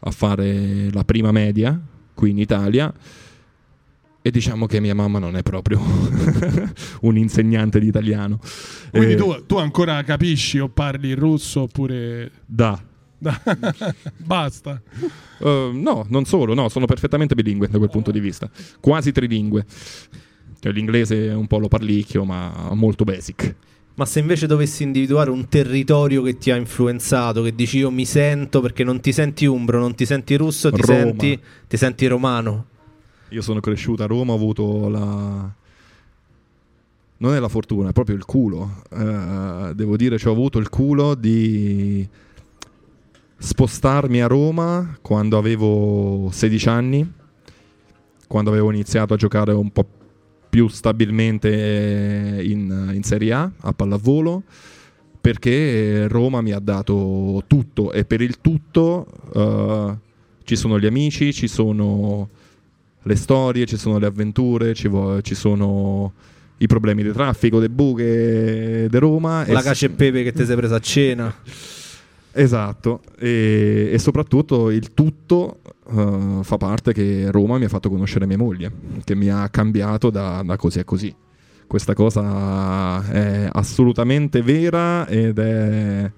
a 0.00 0.10
fare 0.10 0.90
la 0.92 1.04
prima 1.04 1.32
media 1.32 1.78
qui 2.14 2.30
in 2.30 2.38
Italia 2.38 2.92
e 4.20 4.30
diciamo 4.30 4.66
che 4.66 4.80
mia 4.80 4.94
mamma 4.94 5.18
non 5.18 5.36
è 5.36 5.42
proprio 5.42 5.80
un 7.02 7.16
insegnante 7.16 7.78
di 7.80 7.86
italiano. 7.86 8.40
Quindi 8.90 9.12
Eh, 9.12 9.16
tu, 9.16 9.46
tu 9.46 9.56
ancora 9.56 10.02
capisci 10.02 10.58
o 10.58 10.68
parli 10.68 11.08
il 11.08 11.16
russo 11.16 11.62
oppure... 11.62 12.30
Da. 12.44 12.82
Basta. 14.16 14.80
Eh, 15.40 15.70
no, 15.72 16.06
non 16.08 16.24
solo, 16.24 16.54
no, 16.54 16.68
sono 16.68 16.86
perfettamente 16.86 17.34
bilingue 17.34 17.68
da 17.68 17.78
quel 17.78 17.90
punto 17.90 18.10
di 18.10 18.20
vista. 18.20 18.48
Quasi 18.80 19.12
trilingue. 19.12 19.64
Cioè, 20.60 20.72
l'inglese 20.72 21.28
è 21.28 21.34
un 21.34 21.46
po' 21.46 21.58
lo 21.58 21.68
parlicchio, 21.68 22.24
ma 22.24 22.70
molto 22.72 23.04
basic. 23.04 23.54
Ma 23.94 24.04
se 24.04 24.20
invece 24.20 24.46
dovessi 24.46 24.84
individuare 24.84 25.30
un 25.30 25.48
territorio 25.48 26.22
che 26.22 26.38
ti 26.38 26.52
ha 26.52 26.56
influenzato, 26.56 27.42
che 27.42 27.52
dici 27.52 27.78
io 27.78 27.90
mi 27.90 28.04
sento 28.04 28.60
perché 28.60 28.84
non 28.84 29.00
ti 29.00 29.12
senti 29.12 29.44
umbro, 29.44 29.80
non 29.80 29.96
ti 29.96 30.06
senti 30.06 30.36
russo, 30.36 30.70
ti, 30.70 30.82
senti, 30.84 31.38
ti 31.66 31.76
senti 31.76 32.06
romano. 32.06 32.66
Io 33.30 33.42
sono 33.42 33.58
cresciuto 33.58 34.04
a 34.04 34.06
Roma, 34.06 34.32
ho 34.32 34.36
avuto 34.36 34.88
la... 34.88 35.52
Non 37.20 37.34
è 37.34 37.40
la 37.40 37.48
fortuna, 37.48 37.88
è 37.88 37.92
proprio 37.92 38.14
il 38.14 38.24
culo. 38.24 38.82
Eh, 38.88 39.74
devo 39.74 39.96
dire, 39.96 40.16
ci 40.16 40.28
ho 40.28 40.32
avuto 40.32 40.58
il 40.58 40.68
culo 40.68 41.16
di 41.16 42.08
spostarmi 43.38 44.20
a 44.20 44.26
Roma 44.26 44.98
quando 45.00 45.38
avevo 45.38 46.28
16 46.32 46.68
anni, 46.68 47.12
quando 48.26 48.50
avevo 48.50 48.70
iniziato 48.72 49.14
a 49.14 49.16
giocare 49.16 49.52
un 49.52 49.70
po' 49.70 49.86
più 50.50 50.68
stabilmente 50.68 52.40
in, 52.42 52.90
in 52.92 53.02
Serie 53.02 53.32
A, 53.32 53.50
a 53.60 53.72
pallavolo, 53.72 54.42
perché 55.20 56.08
Roma 56.08 56.40
mi 56.40 56.52
ha 56.52 56.58
dato 56.58 57.44
tutto 57.46 57.92
e 57.92 58.04
per 58.04 58.20
il 58.20 58.40
tutto 58.40 59.06
eh, 59.34 59.96
ci 60.44 60.56
sono 60.56 60.78
gli 60.78 60.86
amici, 60.86 61.32
ci 61.32 61.48
sono 61.48 62.28
le 63.02 63.16
storie, 63.16 63.66
ci 63.66 63.76
sono 63.76 63.98
le 63.98 64.06
avventure, 64.06 64.74
ci, 64.74 64.88
vo- 64.88 65.20
ci 65.22 65.34
sono 65.34 66.12
i 66.58 66.66
problemi 66.66 67.02
di 67.02 67.12
traffico, 67.12 67.58
le 67.58 67.70
buche 67.70 68.88
di 68.90 68.98
Roma. 68.98 69.44
La 69.46 69.60
e- 69.60 69.62
cacio 69.62 69.86
e 69.86 69.90
pepe 69.90 70.22
che 70.22 70.32
ti 70.32 70.44
sei 70.44 70.56
presa 70.56 70.76
a 70.76 70.80
cena. 70.80 71.34
Esatto, 72.40 73.00
e, 73.18 73.90
e 73.92 73.98
soprattutto 73.98 74.70
il 74.70 74.94
tutto 74.94 75.58
eh, 75.90 76.38
fa 76.42 76.56
parte 76.56 76.92
che 76.92 77.32
Roma 77.32 77.58
mi 77.58 77.64
ha 77.64 77.68
fatto 77.68 77.90
conoscere 77.90 78.26
mia 78.26 78.38
moglie, 78.38 78.70
che 79.02 79.16
mi 79.16 79.28
ha 79.28 79.48
cambiato 79.48 80.08
da, 80.08 80.40
da 80.44 80.56
così 80.56 80.78
a 80.78 80.84
così. 80.84 81.12
Questa 81.66 81.94
cosa 81.94 83.04
è 83.10 83.48
assolutamente 83.50 84.40
vera 84.42 85.08
ed 85.08 85.36
è 85.36 86.12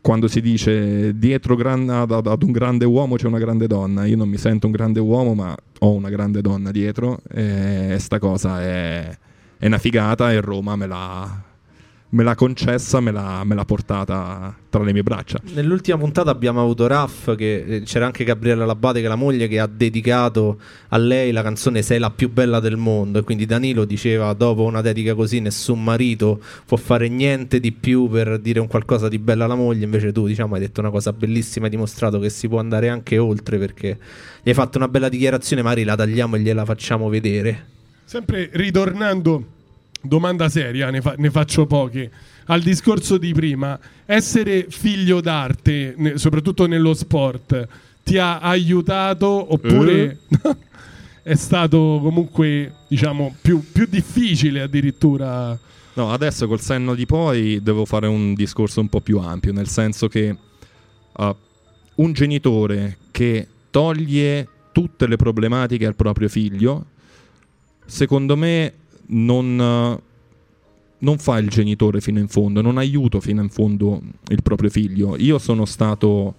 quando 0.00 0.26
si 0.26 0.40
dice 0.40 1.16
dietro 1.16 1.54
gran- 1.54 1.88
ad- 1.88 2.10
ad 2.26 2.42
un 2.42 2.50
grande 2.50 2.84
uomo 2.84 3.14
c'è 3.14 3.28
una 3.28 3.38
grande 3.38 3.68
donna. 3.68 4.06
Io 4.06 4.16
non 4.16 4.28
mi 4.28 4.36
sento 4.36 4.66
un 4.66 4.72
grande 4.72 4.98
uomo, 4.98 5.34
ma 5.34 5.56
ho 5.78 5.92
una 5.92 6.08
grande 6.08 6.40
donna 6.40 6.72
dietro 6.72 7.20
e 7.32 7.94
sta 8.00 8.18
cosa 8.18 8.60
è, 8.62 9.16
è 9.58 9.66
una 9.66 9.78
figata 9.78 10.32
e 10.32 10.40
Roma 10.40 10.74
me 10.74 10.86
l'ha, 10.88 11.42
me 12.10 12.24
l'ha 12.24 12.34
concessa, 12.34 13.00
me 13.00 13.12
l'ha, 13.12 13.44
me 13.44 13.54
l'ha 13.54 13.64
portata 13.64 14.54
tra 14.68 14.82
le 14.82 14.92
mie 14.92 15.02
braccia. 15.02 15.40
Nell'ultima 15.54 15.96
puntata 15.98 16.30
abbiamo 16.30 16.60
avuto 16.60 16.86
Raff, 16.86 17.34
che 17.36 17.64
eh, 17.64 17.82
c'era 17.82 18.06
anche 18.06 18.24
Gabriella 18.24 18.64
Labate, 18.64 19.00
che 19.00 19.06
è 19.06 19.08
la 19.08 19.16
moglie, 19.16 19.46
che 19.46 19.60
ha 19.60 19.66
dedicato 19.66 20.58
a 20.88 20.96
lei 20.96 21.30
la 21.32 21.42
canzone 21.42 21.82
Sei 21.82 21.98
la 21.98 22.10
più 22.10 22.30
bella 22.30 22.60
del 22.60 22.76
mondo. 22.76 23.20
E 23.20 23.22
quindi 23.22 23.46
Danilo 23.46 23.84
diceva: 23.84 24.32
Dopo 24.32 24.64
una 24.64 24.80
dedica 24.80 25.14
così, 25.14 25.40
nessun 25.40 25.82
marito 25.82 26.40
può 26.66 26.76
fare 26.76 27.08
niente 27.08 27.60
di 27.60 27.72
più 27.72 28.08
per 28.08 28.38
dire 28.38 28.60
un 28.60 28.66
qualcosa 28.66 29.08
di 29.08 29.18
bello 29.18 29.44
alla 29.44 29.54
moglie. 29.54 29.84
Invece 29.84 30.12
tu, 30.12 30.26
diciamo, 30.26 30.54
hai 30.54 30.60
detto 30.60 30.80
una 30.80 30.90
cosa 30.90 31.12
bellissima, 31.12 31.66
hai 31.66 31.70
dimostrato 31.70 32.18
che 32.18 32.30
si 32.30 32.48
può 32.48 32.58
andare 32.58 32.88
anche 32.88 33.18
oltre 33.18 33.58
perché 33.58 33.98
gli 34.42 34.48
hai 34.48 34.54
fatto 34.54 34.78
una 34.78 34.88
bella 34.88 35.08
dichiarazione. 35.08 35.62
Magari 35.62 35.84
la 35.84 35.94
tagliamo 35.94 36.36
e 36.36 36.40
gliela 36.40 36.64
facciamo 36.64 37.08
vedere. 37.08 37.66
Sempre 38.04 38.50
ritornando, 38.52 39.58
domanda 40.00 40.48
seria, 40.48 40.90
ne, 40.90 41.00
fa- 41.00 41.14
ne 41.16 41.30
faccio 41.30 41.66
poche. 41.66 42.10
Al 42.46 42.62
discorso 42.62 43.18
di 43.18 43.32
prima, 43.32 43.78
essere 44.06 44.66
figlio 44.68 45.20
d'arte, 45.20 45.94
ne- 45.96 46.18
soprattutto 46.18 46.66
nello 46.66 46.94
sport, 46.94 47.68
ti 48.02 48.18
ha 48.18 48.38
aiutato 48.38 49.52
oppure 49.52 50.18
è 51.22 51.34
stato 51.34 52.00
comunque, 52.02 52.74
diciamo, 52.88 53.36
più, 53.40 53.62
più 53.70 53.86
difficile 53.88 54.62
addirittura? 54.62 55.58
No, 55.92 56.12
adesso 56.12 56.46
col 56.46 56.60
senno 56.60 56.94
di 56.94 57.06
poi 57.06 57.62
devo 57.62 57.84
fare 57.84 58.06
un 58.06 58.34
discorso 58.34 58.80
un 58.80 58.88
po' 58.88 59.00
più 59.00 59.18
ampio, 59.18 59.52
nel 59.52 59.68
senso 59.68 60.08
che 60.08 60.34
uh, 61.12 61.36
un 61.96 62.12
genitore 62.12 62.96
che 63.10 63.46
toglie 63.70 64.48
tutte 64.72 65.06
le 65.06 65.16
problematiche 65.16 65.86
al 65.86 65.94
proprio 65.94 66.28
figlio, 66.28 66.86
secondo 67.84 68.36
me 68.36 68.72
non, 69.10 70.00
non 70.98 71.18
fa 71.18 71.38
il 71.38 71.48
genitore 71.48 72.00
fino 72.00 72.18
in 72.18 72.28
fondo, 72.28 72.60
non 72.60 72.78
aiuta 72.78 73.20
fino 73.20 73.42
in 73.42 73.48
fondo 73.48 74.00
il 74.28 74.42
proprio 74.42 74.70
figlio. 74.70 75.16
Io 75.16 75.38
sono 75.38 75.64
stato, 75.64 76.34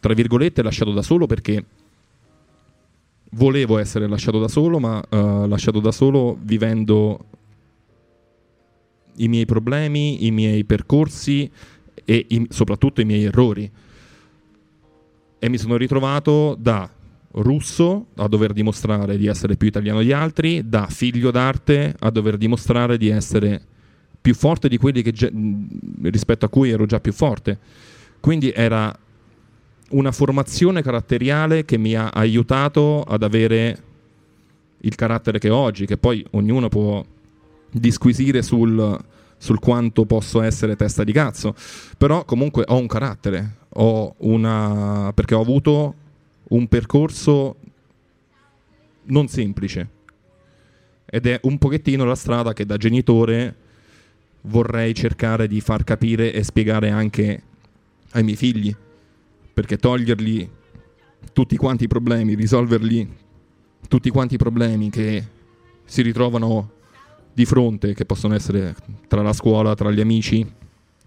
tra 0.00 0.14
virgolette, 0.14 0.62
lasciato 0.62 0.92
da 0.92 1.02
solo 1.02 1.26
perché 1.26 1.64
volevo 3.30 3.78
essere 3.78 4.06
lasciato 4.06 4.38
da 4.38 4.48
solo, 4.48 4.78
ma 4.78 5.02
uh, 5.08 5.46
lasciato 5.46 5.80
da 5.80 5.90
solo 5.90 6.36
vivendo 6.40 7.24
i 9.16 9.28
miei 9.28 9.44
problemi, 9.44 10.26
i 10.26 10.30
miei 10.30 10.64
percorsi 10.64 11.50
e 12.04 12.26
i- 12.28 12.46
soprattutto 12.50 13.00
i 13.00 13.04
miei 13.04 13.24
errori. 13.24 13.70
E 15.38 15.48
mi 15.48 15.58
sono 15.58 15.76
ritrovato 15.76 16.56
da 16.58 16.88
russo 17.34 18.06
a 18.16 18.28
dover 18.28 18.52
dimostrare 18.52 19.16
di 19.16 19.26
essere 19.26 19.56
più 19.56 19.68
italiano 19.68 20.00
di 20.00 20.12
altri, 20.12 20.68
da 20.68 20.86
figlio 20.88 21.30
d'arte 21.30 21.94
a 21.98 22.10
dover 22.10 22.36
dimostrare 22.36 22.96
di 22.96 23.08
essere 23.08 23.60
più 24.20 24.34
forte 24.34 24.68
di 24.68 24.78
quelli 24.78 25.02
già- 25.12 25.30
mh, 25.30 25.66
rispetto 26.02 26.46
a 26.46 26.48
cui 26.48 26.70
ero 26.70 26.86
già 26.86 27.00
più 27.00 27.12
forte. 27.12 27.58
Quindi 28.20 28.52
era 28.52 28.96
una 29.90 30.12
formazione 30.12 30.82
caratteriale 30.82 31.64
che 31.64 31.76
mi 31.76 31.94
ha 31.94 32.08
aiutato 32.08 33.02
ad 33.02 33.22
avere 33.22 33.82
il 34.78 34.94
carattere 34.94 35.38
che 35.38 35.50
ho 35.50 35.56
oggi, 35.56 35.86
che 35.86 35.96
poi 35.96 36.24
ognuno 36.32 36.68
può 36.68 37.04
disquisire 37.70 38.42
sul, 38.42 38.98
sul 39.36 39.58
quanto 39.58 40.04
posso 40.04 40.40
essere 40.40 40.76
testa 40.76 41.04
di 41.04 41.12
cazzo, 41.12 41.54
però 41.98 42.24
comunque 42.24 42.64
ho 42.66 42.78
un 42.78 42.86
carattere, 42.86 43.56
ho 43.74 44.14
una 44.18 45.10
perché 45.14 45.34
ho 45.34 45.40
avuto 45.40 45.94
un 46.48 46.66
percorso 46.68 47.56
non 49.06 49.28
semplice 49.28 49.88
ed 51.04 51.26
è 51.26 51.38
un 51.42 51.58
pochettino 51.58 52.04
la 52.04 52.14
strada 52.14 52.52
che 52.52 52.66
da 52.66 52.76
genitore 52.76 53.54
vorrei 54.42 54.94
cercare 54.94 55.46
di 55.46 55.60
far 55.60 55.84
capire 55.84 56.32
e 56.32 56.42
spiegare 56.42 56.90
anche 56.90 57.42
ai 58.12 58.22
miei 58.22 58.36
figli, 58.36 58.74
perché 59.52 59.76
togliergli 59.76 60.48
tutti 61.32 61.56
quanti 61.56 61.84
i 61.84 61.88
problemi, 61.88 62.34
risolvergli 62.34 63.08
tutti 63.88 64.10
quanti 64.10 64.34
i 64.34 64.38
problemi 64.38 64.90
che 64.90 65.24
si 65.84 66.02
ritrovano 66.02 66.72
di 67.32 67.44
fronte, 67.44 67.94
che 67.94 68.04
possono 68.04 68.34
essere 68.34 68.74
tra 69.08 69.22
la 69.22 69.32
scuola, 69.32 69.74
tra 69.74 69.90
gli 69.90 70.00
amici, 70.00 70.46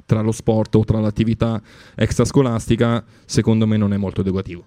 tra 0.05 0.21
lo 0.21 0.31
sport 0.31 0.75
o 0.75 0.83
tra 0.83 0.99
l'attività 0.99 1.61
extrascolastica, 1.95 3.03
secondo 3.25 3.67
me 3.67 3.77
non 3.77 3.93
è 3.93 3.97
molto 3.97 4.21
educativo. 4.21 4.65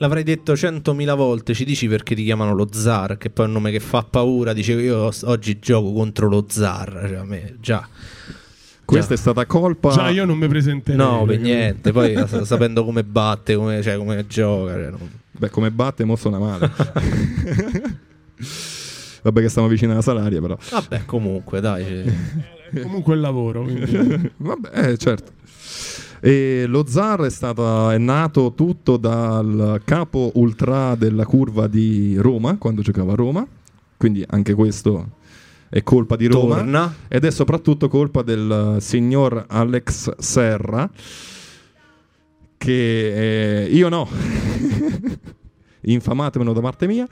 L'avrei 0.00 0.22
detto 0.22 0.56
centomila 0.56 1.14
volte, 1.14 1.54
ci 1.54 1.64
dici 1.64 1.88
perché 1.88 2.14
ti 2.14 2.22
chiamano 2.22 2.54
lo 2.54 2.68
zar, 2.72 3.18
che 3.18 3.30
poi 3.30 3.44
è 3.46 3.48
un 3.48 3.54
nome 3.54 3.70
che 3.72 3.80
fa 3.80 4.04
paura, 4.04 4.52
dicevo 4.52 4.80
io 4.80 5.10
oggi 5.24 5.58
gioco 5.58 5.92
contro 5.92 6.28
lo 6.28 6.46
zar, 6.48 7.04
cioè 7.08 7.16
a 7.16 7.24
me 7.24 7.56
già. 7.60 7.86
Questa 8.84 9.14
è 9.14 9.16
stata 9.16 9.44
colpa. 9.44 9.90
Già 9.90 10.08
io 10.08 10.24
non 10.24 10.38
mi 10.38 10.46
presenterei. 10.46 10.96
No, 10.98 11.24
per 11.24 11.40
niente, 11.40 11.90
poi 11.92 12.14
sa- 12.26 12.44
sapendo 12.44 12.84
come 12.84 13.02
batte, 13.04 13.56
come, 13.56 13.82
cioè, 13.82 13.96
come 13.96 14.24
gioca. 14.28 14.72
cioè, 14.74 14.90
non- 14.90 15.10
Beh, 15.32 15.50
come 15.50 15.70
batte, 15.72 16.04
mo 16.04 16.14
suona 16.16 16.38
male. 16.38 16.70
Vabbè, 19.22 19.40
che 19.40 19.48
stiamo 19.48 19.68
vicino 19.68 19.92
alla 19.92 20.00
salaria, 20.02 20.40
però. 20.40 20.56
Vabbè, 20.70 21.04
comunque, 21.06 21.60
dai. 21.60 21.84
cioè, 22.72 22.82
Comunque 22.82 23.14
il 23.14 23.20
lavoro. 23.20 23.62
quindi- 23.62 24.30
Vabbè, 24.38 24.90
eh, 24.90 24.96
certo. 24.96 25.32
E 26.20 26.64
lo 26.66 26.86
zar 26.86 27.20
è, 27.20 27.30
stata, 27.30 27.92
è 27.92 27.98
nato 27.98 28.52
tutto 28.54 28.96
dal 28.96 29.80
capo 29.84 30.32
ultra 30.34 30.94
della 30.94 31.24
curva 31.24 31.66
di 31.66 32.16
Roma, 32.16 32.56
quando 32.58 32.82
giocava 32.82 33.12
a 33.12 33.16
Roma. 33.16 33.46
Quindi 33.96 34.24
anche 34.28 34.54
questo 34.54 35.16
è 35.68 35.82
colpa 35.82 36.16
di 36.16 36.26
Roma. 36.26 36.56
Torna. 36.56 36.94
Ed 37.08 37.24
è 37.24 37.30
soprattutto 37.30 37.88
colpa 37.88 38.22
del 38.22 38.76
signor 38.80 39.44
Alex 39.48 40.16
Serra, 40.18 40.90
che 42.56 43.62
eh, 43.62 43.66
io 43.66 43.88
no, 43.88 44.08
infamatemelo 45.82 46.52
da 46.52 46.60
parte 46.60 46.86
mia, 46.86 47.06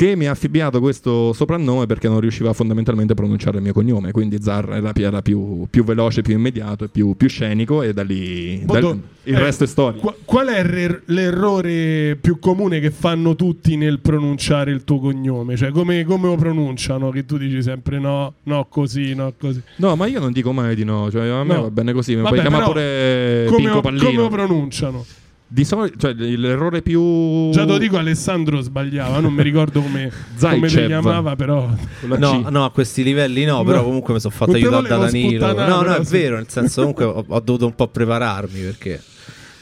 che 0.00 0.16
mi 0.16 0.26
ha 0.26 0.30
affibbiato 0.30 0.80
questo 0.80 1.34
soprannome 1.34 1.84
perché 1.84 2.08
non 2.08 2.20
riusciva 2.20 2.54
fondamentalmente 2.54 3.12
a 3.12 3.14
pronunciare 3.14 3.58
il 3.58 3.62
mio 3.62 3.74
cognome, 3.74 4.12
quindi 4.12 4.40
Zar 4.40 4.80
era, 4.94 5.20
più, 5.20 5.66
più, 5.68 5.84
veloce, 5.84 6.22
più 6.22 6.34
immediato 6.34 6.84
e 6.84 6.88
più, 6.88 7.14
più 7.16 7.28
scenico 7.28 7.82
e 7.82 7.92
da 7.92 8.02
lì 8.02 8.64
da, 8.64 8.78
il 8.78 9.34
eh, 9.34 9.38
resto 9.38 9.64
è 9.64 9.66
storia. 9.66 10.00
Qu- 10.00 10.16
qual 10.24 10.46
è 10.46 10.64
l'er- 10.64 11.02
l'errore 11.04 12.16
più 12.18 12.38
comune 12.38 12.80
che 12.80 12.90
fanno 12.90 13.36
tutti 13.36 13.76
nel 13.76 13.98
pronunciare 14.00 14.70
il 14.70 14.84
tuo 14.84 15.00
cognome? 15.00 15.54
Cioè 15.58 15.70
come, 15.70 16.02
come 16.04 16.28
lo 16.28 16.36
pronunciano? 16.36 17.10
Che 17.10 17.26
tu 17.26 17.36
dici 17.36 17.62
sempre 17.62 17.98
no, 17.98 18.36
no 18.44 18.68
così, 18.70 19.14
no 19.14 19.34
così. 19.38 19.60
No, 19.76 19.96
ma 19.96 20.06
io 20.06 20.18
non 20.18 20.32
dico 20.32 20.50
mai 20.54 20.74
di 20.76 20.84
no, 20.84 21.10
cioè 21.10 21.28
a 21.28 21.44
me 21.44 21.56
No. 21.56 21.60
va 21.64 21.70
bene 21.70 21.92
così, 21.92 22.14
mi 22.16 22.22
Vabbè, 22.22 22.36
puoi 22.36 22.40
chiamare 22.40 22.64
pure 22.64 23.44
Come, 23.50 23.64
Pinco 23.64 23.80
Pallino. 23.82 24.04
come 24.06 24.16
lo 24.16 24.28
pronunciano? 24.28 25.04
Di 25.52 25.64
solito, 25.64 25.96
cioè 25.98 26.12
l'errore 26.14 26.80
più 26.80 27.50
Già 27.50 27.64
te 27.64 27.72
lo 27.72 27.78
dico, 27.78 27.96
Alessandro 27.96 28.60
sbagliava, 28.60 29.18
non 29.18 29.32
mi 29.34 29.42
ricordo 29.42 29.80
come, 29.82 30.08
come 30.38 30.68
Zaicev. 30.68 30.86
chiamava, 30.86 31.34
però... 31.34 31.68
No, 32.02 32.46
no, 32.48 32.64
a 32.64 32.70
questi 32.70 33.02
livelli 33.02 33.44
no, 33.44 33.56
No. 33.56 33.64
però 33.64 33.82
comunque 33.82 34.14
mi 34.14 34.20
sono 34.20 34.32
fatto 34.32 34.52
aiutare 34.52 34.86
da 34.86 34.96
Danilo. 34.98 35.52
No, 35.52 35.82
no, 35.82 35.94
è 35.96 36.04
sì. 36.04 36.12
vero, 36.12 36.36
nel 36.36 36.48
senso 36.48 36.80
comunque 36.82 37.04
ho, 37.04 37.24
ho 37.26 37.40
dovuto 37.40 37.66
un 37.66 37.74
po' 37.74 37.88
prepararmi 37.88 38.60
perché... 38.60 39.02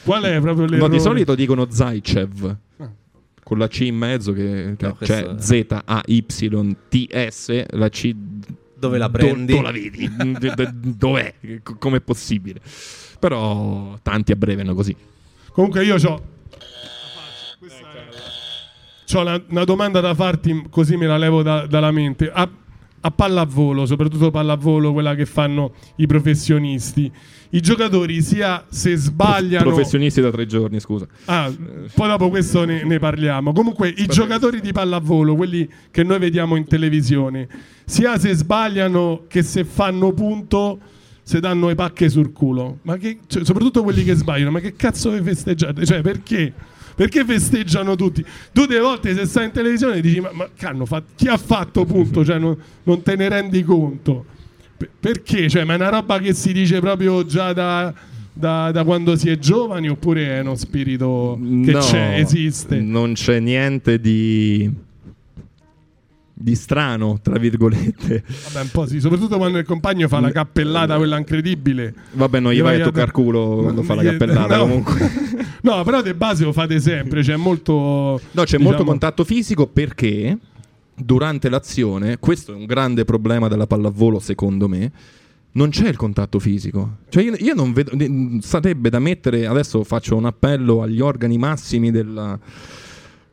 Qual 0.05 0.23
è 0.25 0.39
proprio 0.41 0.65
No, 0.67 0.71
l'errore? 0.73 0.91
di 0.93 1.01
solito 1.01 1.35
dicono 1.35 1.67
Zaicev. 1.71 2.57
Con 3.43 3.57
la 3.57 3.67
C 3.69 3.81
in 3.81 3.97
mezzo, 3.97 4.33
che, 4.35 4.75
che- 4.77 4.87
No, 4.87 4.97
cioè 5.03 5.25
questo 5.25 5.65
Z-A-Y-T-S, 6.39 7.65
la 7.71 7.89
C 7.89 8.15
Dove 8.79 8.99
la 8.99 9.07
do- 9.09 9.19
prendi? 9.19 9.53
dove 9.55 9.63
la 9.63 9.73
vedi? 9.73 10.11
Dov'è? 10.99 11.35
Com'è 11.79 12.01
possibile? 12.01 12.61
Però 13.19 13.99
tanti 14.03 14.33
abbreviano 14.33 14.75
così. 14.75 14.95
Comunque 15.53 15.85
io 15.85 15.97
ho... 15.97 16.23
Una, 19.15 19.43
una 19.49 19.65
domanda 19.65 20.01
da 20.01 20.15
farti, 20.15 20.67
così 20.69 20.97
me 20.97 21.07
la 21.07 21.17
levo 21.17 21.43
da- 21.43 21.67
dalla 21.67 21.91
mente. 21.91 22.31
A, 22.31 22.49
a 23.01 23.11
pallavolo, 23.11 23.87
soprattutto 23.87 24.31
pallavolo, 24.31 24.93
quella 24.93 25.15
che 25.15 25.25
fanno 25.25 25.73
i 25.97 26.07
professionisti, 26.07 27.11
i 27.51 27.61
giocatori 27.61 28.21
sia 28.21 28.67
se 28.69 28.97
sbagliano... 28.97 29.65
Professionisti 29.65 30.21
da 30.21 30.31
tre 30.31 30.45
giorni, 30.45 30.79
scusa. 30.79 31.07
Ah, 31.25 31.51
poi 31.95 32.09
dopo 32.09 32.29
questo 32.29 32.67
ne, 32.67 32.85
ne 32.85 32.99
parliamo. 32.99 33.53
Comunque, 33.53 33.89
i 33.89 34.07
giocatori 34.07 34.61
di 34.61 34.73
pallavolo, 34.73 35.35
quelli 35.35 35.67
che 35.91 36.03
noi 36.03 36.19
vediamo 36.19 36.57
in 36.57 36.67
televisione, 36.67 37.49
sia 37.87 38.19
se 38.19 38.35
sbagliano 38.35 39.25
che 39.27 39.43
se 39.43 39.65
fanno 39.65 40.13
punto, 40.13 40.79
se 41.29 41.41
danno 41.41 41.69
le 41.69 41.75
pacche 41.75 42.09
sul 42.09 42.33
culo. 42.33 42.79
Ma 42.85 42.97
che, 42.97 43.19
cioè, 43.27 43.45
soprattutto 43.45 43.83
quelli 43.83 44.03
che 44.03 44.15
sbagliano, 44.15 44.51
ma 44.51 44.61
che 44.61 44.75
cazzo 44.77 45.11
vi 45.11 45.21
festeggiate? 45.21 45.85
Cioè, 45.85 46.01
perché? 46.01 46.51
Perché 46.95 47.23
festeggiano 47.23 47.97
tutti? 47.97 48.25
Tu 48.51 48.65
delle 48.65 48.81
volte 48.81 49.13
se 49.15 49.27
stai 49.27 49.45
in 49.45 49.51
televisione 49.51 50.01
dici, 50.01 50.21
ma, 50.21 50.31
ma 50.33 50.49
che 50.57 50.65
hanno 50.65 50.87
fatto? 50.87 51.11
chi 51.17 51.29
ha 51.29 51.37
fatto 51.37 51.85
punto? 51.85 52.25
Cioè, 52.25 52.39
non, 52.39 52.57
non 52.85 53.03
te 53.03 53.15
ne 53.15 53.29
rendi 53.29 53.63
conto. 53.63 54.25
Per- 54.79 54.89
perché? 54.99 55.51
Cioè, 55.51 55.65
ma 55.65 55.75
è 55.75 55.77
una 55.77 55.91
roba 55.91 56.19
che 56.19 56.33
si 56.33 56.51
dice 56.55 56.81
proprio 56.81 57.27
già 57.27 57.53
da, 57.53 57.93
da- 58.33 58.71
da 58.73 58.85
quando 58.85 59.15
si 59.15 59.29
è 59.29 59.37
giovani 59.39 59.91
oppure 59.91 60.29
è 60.29 60.41
uno 60.41 60.55
spirito 60.55 61.39
che 61.39 61.73
No, 61.73 61.79
c'è, 61.81 62.15
esiste? 62.21 62.81
Non 62.81 63.13
c'è 63.13 63.39
niente 63.39 64.01
di 64.01 64.73
di 66.41 66.55
strano, 66.55 67.19
tra 67.21 67.37
virgolette. 67.39 68.23
Vabbè, 68.45 68.63
un 68.63 68.71
po' 68.71 68.87
sì, 68.87 69.01
soprattutto 69.01 69.37
quando 69.37 69.59
il 69.59 69.65
compagno 69.65 70.07
fa 70.07 70.21
la 70.21 70.31
cappellata, 70.31 70.97
quella 70.97 71.19
incredibile. 71.19 71.93
Vabbè, 72.13 72.39
non 72.39 72.53
gli 72.53 72.63
vai 72.63 72.81
a 72.81 72.85
toccare 72.85 73.11
culo 73.11 73.59
quando 73.63 73.83
fa 73.83 73.95
la 73.95 74.03
cappellata 74.03 74.57
no. 74.57 74.63
comunque. 74.63 75.27
No, 75.61 75.83
però 75.83 76.01
de 76.03 76.15
base 76.15 76.45
lo 76.45 76.53
fate 76.53 76.79
sempre, 76.79 77.21
c'è 77.21 77.35
molto... 77.35 77.73
No, 77.73 78.21
c'è 78.31 78.43
diciamo, 78.45 78.65
molto 78.65 78.85
contatto 78.85 79.25
fisico 79.25 79.67
perché 79.67 80.39
durante 80.95 81.49
l'azione, 81.49 82.19
questo 82.19 82.53
è 82.53 82.55
un 82.55 82.65
grande 82.65 83.05
problema 83.05 83.49
della 83.49 83.67
pallavolo 83.67 84.21
secondo 84.21 84.69
me, 84.69 84.93
non 85.53 85.71
c'è 85.71 85.89
il 85.89 85.97
contatto 85.97 86.39
fisico. 86.39 86.99
Cioè 87.09 87.25
io, 87.25 87.35
io 87.39 87.55
non 87.55 87.73
vedo, 87.73 87.91
sarebbe 88.41 88.89
da 88.89 89.01
mettere, 89.01 89.47
adesso 89.47 89.83
faccio 89.83 90.15
un 90.17 90.27
appello 90.27 90.81
agli 90.81 91.01
organi 91.01 91.37
massimi 91.39 91.91
della, 91.91 92.39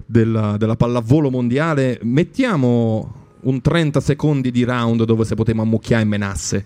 della, 0.05 0.57
della 0.57 0.75
pallavolo 0.75 1.29
mondiale, 1.29 1.99
mettiamo 2.03 3.23
un 3.45 3.61
30 3.61 3.99
secondi 3.99 4.49
di 4.49 4.63
round 4.63 5.03
dove 5.03 5.23
si 5.23 5.35
poteva 5.35 5.61
ammucchiare 5.61 6.01
e 6.01 6.05
menasse. 6.05 6.65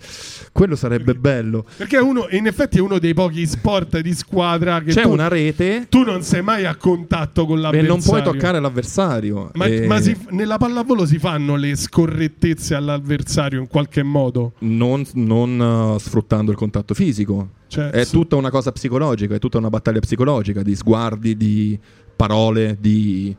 Quello 0.54 0.78
sarebbe 0.78 1.14
bello. 1.14 1.66
Perché 1.76 1.98
uno, 1.98 2.28
in 2.32 2.48
effetti 2.48 2.78
è 2.78 2.80
uno 2.80 3.00
dei 3.00 3.14
pochi 3.14 3.46
sport 3.46 4.00
di 4.00 4.14
squadra 4.14 4.80
che 4.82 4.94
C'è 4.94 5.02
tu, 5.02 5.12
una 5.12 5.28
rete 5.28 5.88
tu 5.90 6.04
non 6.04 6.22
sei 6.24 6.42
mai 6.42 6.64
a 6.66 6.76
contatto 6.78 7.46
con 7.46 7.58
e 7.58 7.62
l'avversario. 7.64 7.94
non 7.94 8.02
puoi 8.02 8.24
toccare 8.24 8.62
l'avversario. 8.62 9.52
Ma, 9.56 9.66
E- 9.66 9.88
ma 9.88 10.00
si- 10.00 10.16
nella 10.30 10.58
pallavolo 10.58 11.06
si 11.06 11.20
fanno 11.20 11.58
le 11.58 11.76
scorrettezze 11.76 12.76
all'avversario 12.76 13.60
in 13.60 13.68
qualche 13.68 14.02
modo? 14.04 14.54
non, 14.60 15.06
non, 15.16 15.60
uh, 15.60 15.98
sfruttando 15.98 16.50
il 16.52 16.56
contatto 16.58 16.94
fisico. 16.94 17.50
Cioè, 17.68 17.90
È 17.90 18.06
tutta 18.06 18.38
una 18.38 18.50
cosa 18.50 18.72
psicologica, 18.72 19.36
è 19.36 19.40
tutta 19.40 19.58
una 19.58 19.70
battaglia 19.70 20.00
psicologica 20.00 20.64
di 20.64 20.76
sguardi, 20.78 21.36
di 21.36 21.78
parole, 22.20 22.76
di... 22.78 23.34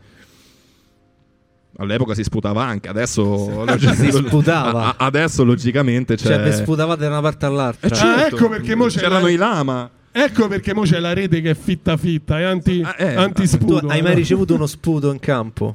All'epoca 1.77 2.15
si 2.15 2.23
sputava 2.23 2.65
anche, 2.65 2.89
adesso... 2.89 3.65
Si 3.79 4.11
sputava. 4.11 4.97
A- 4.97 5.05
adesso 5.07 5.45
logicamente 5.45 6.17
c'è... 6.17 6.27
Cioè, 6.29 6.43
vi 6.43 6.53
sputavate 6.53 7.03
da 7.03 7.09
una 7.09 7.21
parte 7.21 7.45
all'altra. 7.45 7.89
Eh, 7.89 7.95
certo. 7.95 8.07
Ah, 8.07 8.27
ecco 8.39 8.49
perché 8.49 8.75
mo 8.75 8.87
c'erano 8.87 9.25
la- 9.25 9.31
i 9.31 9.37
lama. 9.37 9.91
Ecco 10.13 10.49
perché 10.49 10.75
mo 10.75 10.83
c'è 10.83 10.99
la 10.99 11.13
rete 11.13 11.41
che 11.43 11.51
è 11.51 11.55
fitta 11.55 11.97
fitta, 11.99 12.39
è 12.39 12.43
anti, 12.43 12.81
Ah, 12.83 12.95
eh, 12.99 13.15
antisputo. 13.15 13.87
hai 13.89 14.01
mai 14.03 14.15
ricevuto 14.15 14.55
uno 14.55 14.67
sputo 14.67 15.13
in 15.13 15.19
campo? 15.21 15.75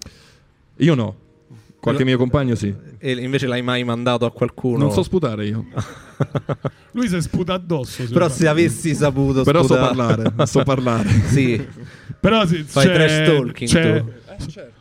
Io 0.77 0.95
no. 0.95 1.15
Qualche 1.85 2.03
mio 2.03 2.17
compagno 2.17 2.55
sì. 2.55 2.73
E 2.97 3.11
invece 3.11 3.45
l'hai 3.45 3.61
mai 3.61 3.83
mandato 3.83 4.25
a 4.25 4.31
qualcuno? 4.31 4.79
Non 4.79 4.91
so 4.91 5.03
sputare 5.03 5.45
io. 5.45 5.65
Lui 6.93 7.07
si 7.07 7.21
sputa 7.21 7.53
addosso. 7.53 8.03
Però 8.11 8.27
si 8.27 8.39
se 8.39 8.47
avessi 8.47 8.95
saputo 8.95 9.43
Però 9.43 9.61
so 9.61 9.75
sputare- 9.75 9.95
parlare, 9.95 10.47
so 10.47 10.63
parlare. 10.63 11.09
sì. 11.29 11.63
Però 12.19 12.45
sì, 12.45 12.63
Fai 12.63 12.85
c'è, 12.87 12.93
trash 12.93 13.25
talking 13.27 13.69
c'è- 13.69 13.99
tu. 13.99 14.11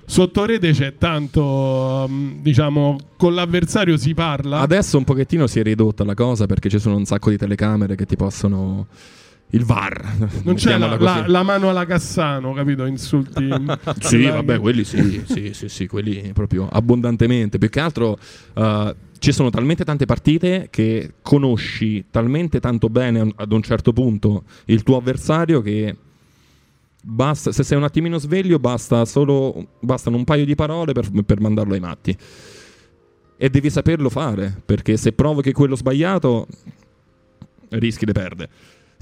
Sotto 0.07 0.45
rete 0.45 0.73
c'è 0.73 0.97
tanto, 0.97 2.07
mm, 2.09 2.41
diciamo, 2.41 2.99
con 3.17 3.35
l'avversario 3.35 3.97
si 3.97 4.15
parla. 4.15 4.61
Adesso 4.61 4.99
un 4.99 5.05
pochettino 5.05 5.47
si 5.47 5.61
è 5.61 5.63
ridotta 5.63 6.05
la 6.05 6.15
cosa 6.15 6.47
perché 6.47 6.69
ci 6.69 6.79
sono 6.79 6.97
un 6.97 7.05
sacco 7.05 7.31
di 7.31 7.37
telecamere 7.37 7.95
che 7.97 8.07
ti 8.07 8.17
possono... 8.17 8.87
Il 9.55 9.65
VAR. 9.65 10.17
non 10.43 10.55
c'è 10.57 10.77
la, 10.77 10.97
la- 10.99 11.25
la 11.27 11.43
mano 11.45 11.69
alla 11.71 11.87
Cassano, 11.87 12.53
capito? 12.53 12.85
Insulti. 12.87 13.49
Sì, 14.01 14.27
vabbè, 14.27 14.59
quelli 14.59 14.83
sì, 14.85 15.23
sì, 15.27 15.53
sì, 15.55 15.69
sì, 15.69 15.87
quelli 15.87 16.33
proprio 16.33 16.69
abbondantemente. 16.69 17.59
Più 17.59 17.69
che 17.69 17.81
altro 17.81 18.19
eh, 18.55 18.95
ci 19.19 19.33
sono 19.33 19.51
talmente 19.51 19.85
tante 19.85 20.07
partite 20.07 20.69
che 20.71 21.15
conosci 21.23 22.07
talmente 22.11 22.59
tanto 22.59 22.89
bene 22.89 23.33
ad 23.37 23.53
un 23.53 23.63
certo 23.63 23.93
punto 23.93 24.43
il 24.67 24.83
tuo 24.83 24.97
avversario 24.97 25.61
che 25.63 25.97
basta, 27.01 27.53
se 27.53 27.63
sei 27.63 27.79
un 27.79 27.85
attimino 27.85 28.19
sveglio 28.19 28.59
basta 28.59 29.05
solo, 29.05 29.69
bastano 29.81 30.17
un 30.17 30.25
paio 30.25 30.45
di 30.45 30.55
parole 30.57 30.93
per, 30.93 31.09
per 31.25 31.41
mandarlo 31.41 31.75
ai 31.75 31.81
matti. 31.81 32.17
E 33.37 33.51
devi 33.51 33.71
saperlo 33.71 34.11
fare, 34.11 34.61
perché 34.65 34.97
se 34.97 35.13
provochi 35.13 35.53
quello 35.53 35.77
sbagliato 35.77 36.47
rischi 37.71 38.05
di 38.05 38.13
perdere. 38.13 38.51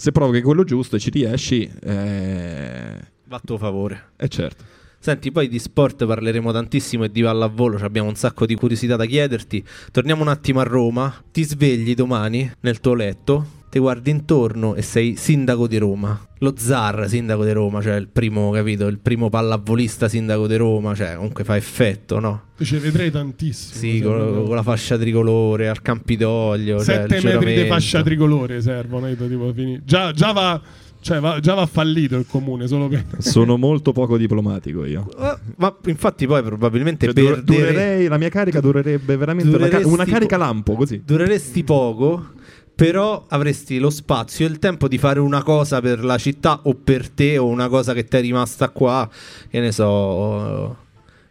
Se 0.02 0.10
provochi 0.10 0.42
quello 0.42 0.64
giusto 0.64 0.96
e 0.96 0.98
ci 0.98 1.10
riesci, 1.10 1.70
eh, 1.80 2.96
Va 3.26 3.36
a 3.36 3.40
tuo 3.44 3.56
favore. 3.56 4.06
è 4.16 4.26
certo. 4.26 4.64
Senti, 4.98 5.30
poi 5.30 5.46
di 5.46 5.60
sport 5.60 6.04
parleremo 6.04 6.50
tantissimo 6.50 7.04
e 7.04 7.10
di 7.12 7.22
pallavolo, 7.22 7.76
abbiamo 7.76 8.08
un 8.08 8.16
sacco 8.16 8.44
di 8.44 8.56
curiosità 8.56 8.96
da 8.96 9.04
chiederti. 9.04 9.64
Torniamo 9.92 10.22
un 10.22 10.26
attimo 10.26 10.58
a 10.58 10.64
Roma. 10.64 11.22
Ti 11.30 11.44
svegli 11.44 11.94
domani 11.94 12.52
nel 12.62 12.80
tuo 12.80 12.94
letto, 12.94 13.46
ti 13.72 13.78
guardi 13.78 14.10
intorno 14.10 14.74
e 14.74 14.82
sei 14.82 15.16
sindaco 15.16 15.66
di 15.66 15.78
Roma. 15.78 16.20
Lo 16.40 16.52
zar 16.58 17.08
sindaco 17.08 17.42
di 17.42 17.52
Roma, 17.52 17.80
cioè 17.80 17.94
il 17.96 18.08
primo, 18.08 18.50
capito, 18.50 18.86
il 18.86 18.98
primo 18.98 19.30
pallavolista 19.30 20.08
sindaco 20.08 20.46
di 20.46 20.56
Roma, 20.56 20.94
cioè 20.94 21.14
comunque 21.14 21.42
fa 21.42 21.56
effetto, 21.56 22.20
no? 22.20 22.42
Ci 22.60 22.76
vedrei 22.76 23.10
tantissimo. 23.10 23.78
Sì, 23.80 24.00
con, 24.02 24.44
con 24.44 24.54
la 24.54 24.62
fascia 24.62 24.98
tricolore 24.98 25.70
al 25.70 25.80
Campidoglio. 25.80 26.84
cioè, 26.84 27.06
Sette 27.08 27.16
il 27.16 27.24
metri 27.24 27.54
di 27.62 27.66
fascia 27.66 28.02
tricolore 28.02 28.60
servono. 28.60 29.08
io 29.08 29.16
tipo, 29.16 29.54
Già, 29.84 30.12
già 30.12 30.32
va, 30.32 30.60
cioè, 31.00 31.18
va, 31.20 31.40
già 31.40 31.54
va 31.54 31.64
fallito 31.64 32.18
il 32.18 32.26
comune, 32.28 32.66
solo 32.66 32.88
per... 32.88 33.04
Sono 33.20 33.56
molto 33.56 33.92
poco 33.92 34.18
diplomatico 34.18 34.84
io. 34.84 35.08
Eh, 35.18 35.36
Ma 35.56 35.74
infatti 35.86 36.26
poi 36.26 36.42
probabilmente 36.42 37.06
Cioè, 37.06 37.14
perdere- 37.14 37.42
durerei- 37.42 38.06
la 38.08 38.18
mia 38.18 38.28
carica 38.28 38.60
durerebbe 38.60 39.16
veramente 39.16 39.48
una, 39.56 39.68
ca- 39.68 39.78
Dureresti 39.78 39.92
una 39.94 40.04
carica 40.04 40.36
po- 40.36 40.42
lampo 40.42 40.74
così. 40.74 41.02
dureresti 41.06 41.64
poco, 41.64 42.32
però 42.74 43.24
avresti 43.28 43.78
lo 43.78 43.90
spazio 43.90 44.46
e 44.46 44.50
il 44.50 44.58
tempo 44.58 44.88
di 44.88 44.98
fare 44.98 45.20
una 45.20 45.42
cosa 45.42 45.80
per 45.80 46.04
la 46.04 46.18
città 46.18 46.60
o 46.64 46.74
per 46.74 47.08
te 47.10 47.38
o 47.38 47.46
una 47.46 47.68
cosa 47.68 47.92
che 47.94 48.04
ti 48.04 48.16
è 48.16 48.20
rimasta 48.20 48.70
qua, 48.70 49.08
che 49.48 49.60
ne 49.60 49.70
so, 49.72 50.76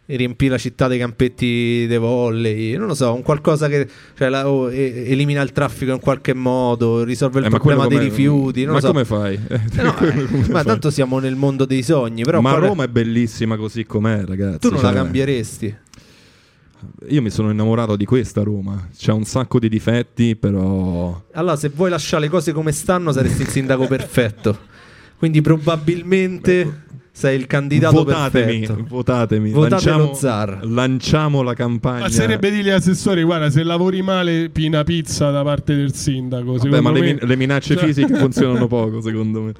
riempì 0.06 0.48
la 0.48 0.58
città 0.58 0.88
dei 0.88 0.98
campetti 0.98 1.86
dei 1.86 1.96
volley, 1.98 2.76
non 2.76 2.86
lo 2.88 2.94
so, 2.94 3.14
un 3.14 3.22
qualcosa 3.22 3.68
che 3.68 3.88
cioè, 4.16 4.28
la- 4.28 4.48
o 4.48 4.70
e- 4.70 5.04
elimina 5.10 5.40
il 5.42 5.52
traffico 5.52 5.92
in 5.92 6.00
qualche 6.00 6.34
modo, 6.34 7.02
risolve 7.02 7.38
il 7.40 7.46
Eh, 7.46 7.48
ma 7.50 7.56
problema 7.58 7.86
dei 7.86 7.98
rifiuti, 7.98 8.66
ma 8.66 8.80
so. 8.80 8.88
come 8.88 9.04
fai? 9.04 9.38
Eh, 9.48 9.60
no, 9.82 9.96
eh, 9.98 10.12
Come 10.26 10.38
ma 10.48 10.54
fai? 10.58 10.64
tanto 10.64 10.90
siamo 10.90 11.18
nel 11.18 11.34
mondo 11.36 11.64
dei 11.64 11.82
sogni, 11.82 12.24
però 12.24 12.40
ma 12.40 12.50
qual 12.50 12.62
Roma 12.62 12.84
è 12.84 12.88
bellissima 12.88 13.56
così 13.56 13.84
com'è, 13.86 14.24
ragazzi. 14.26 14.58
tu 14.58 14.70
non 14.70 14.82
la 14.82 14.88
cioè- 14.88 14.96
cambieresti. 14.96 15.76
Io 17.08 17.22
mi 17.22 17.30
sono 17.30 17.50
innamorato 17.50 17.96
di 17.96 18.04
questa 18.04 18.42
Roma. 18.42 18.88
C'ha 18.96 19.12
un 19.14 19.24
sacco 19.24 19.58
di 19.58 19.68
difetti, 19.68 20.36
però. 20.36 21.22
Allora, 21.32 21.56
se 21.56 21.68
vuoi 21.68 21.90
lasciare 21.90 22.24
le 22.24 22.28
cose 22.30 22.52
come 22.52 22.72
stanno, 22.72 23.12
saresti 23.12 23.42
il 23.42 23.48
sindaco 23.48 23.86
perfetto. 23.86 24.58
Quindi 25.18 25.40
probabilmente 25.40 26.80
sei 27.12 27.38
il 27.38 27.46
candidato 27.46 27.94
votatemi, 28.04 28.60
perfetto. 28.66 28.86
Votatemi, 28.88 29.50
Votate 29.50 29.70
lanciamo, 29.86 30.14
zar. 30.14 30.60
lanciamo 30.66 31.42
la 31.42 31.54
campagna. 31.54 32.00
Basterebbe 32.00 32.50
dirgli 32.50 32.70
assessori, 32.70 33.22
guarda, 33.22 33.50
se 33.50 33.62
lavori 33.62 34.02
male, 34.02 34.48
pina 34.50 34.82
pizza 34.82 35.30
da 35.30 35.42
parte 35.42 35.74
del 35.76 35.94
sindaco. 35.94 36.54
Vabbè, 36.56 36.80
ma 36.80 36.90
le, 36.90 37.00
me- 37.00 37.06
min- 37.06 37.18
le 37.20 37.36
minacce 37.36 37.74
Cioè- 37.76 37.84
fisiche 37.86 38.14
funzionano 38.18 38.66
poco, 38.66 39.00
secondo 39.00 39.42
me. 39.42 39.52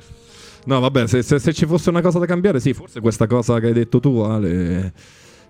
No, 0.64 0.80
vabbè, 0.80 1.06
se, 1.06 1.22
se- 1.22 1.38
se 1.38 1.52
ci 1.52 1.66
fosse 1.66 1.90
una 1.90 2.00
cosa 2.00 2.18
da 2.18 2.26
cambiare, 2.26 2.58
sì, 2.60 2.72
forse 2.72 3.00
questa 3.00 3.26
cosa 3.26 3.60
che 3.60 3.66
hai 3.66 3.72
detto 3.72 4.00
tu, 4.00 4.18
Ale. 4.20 4.92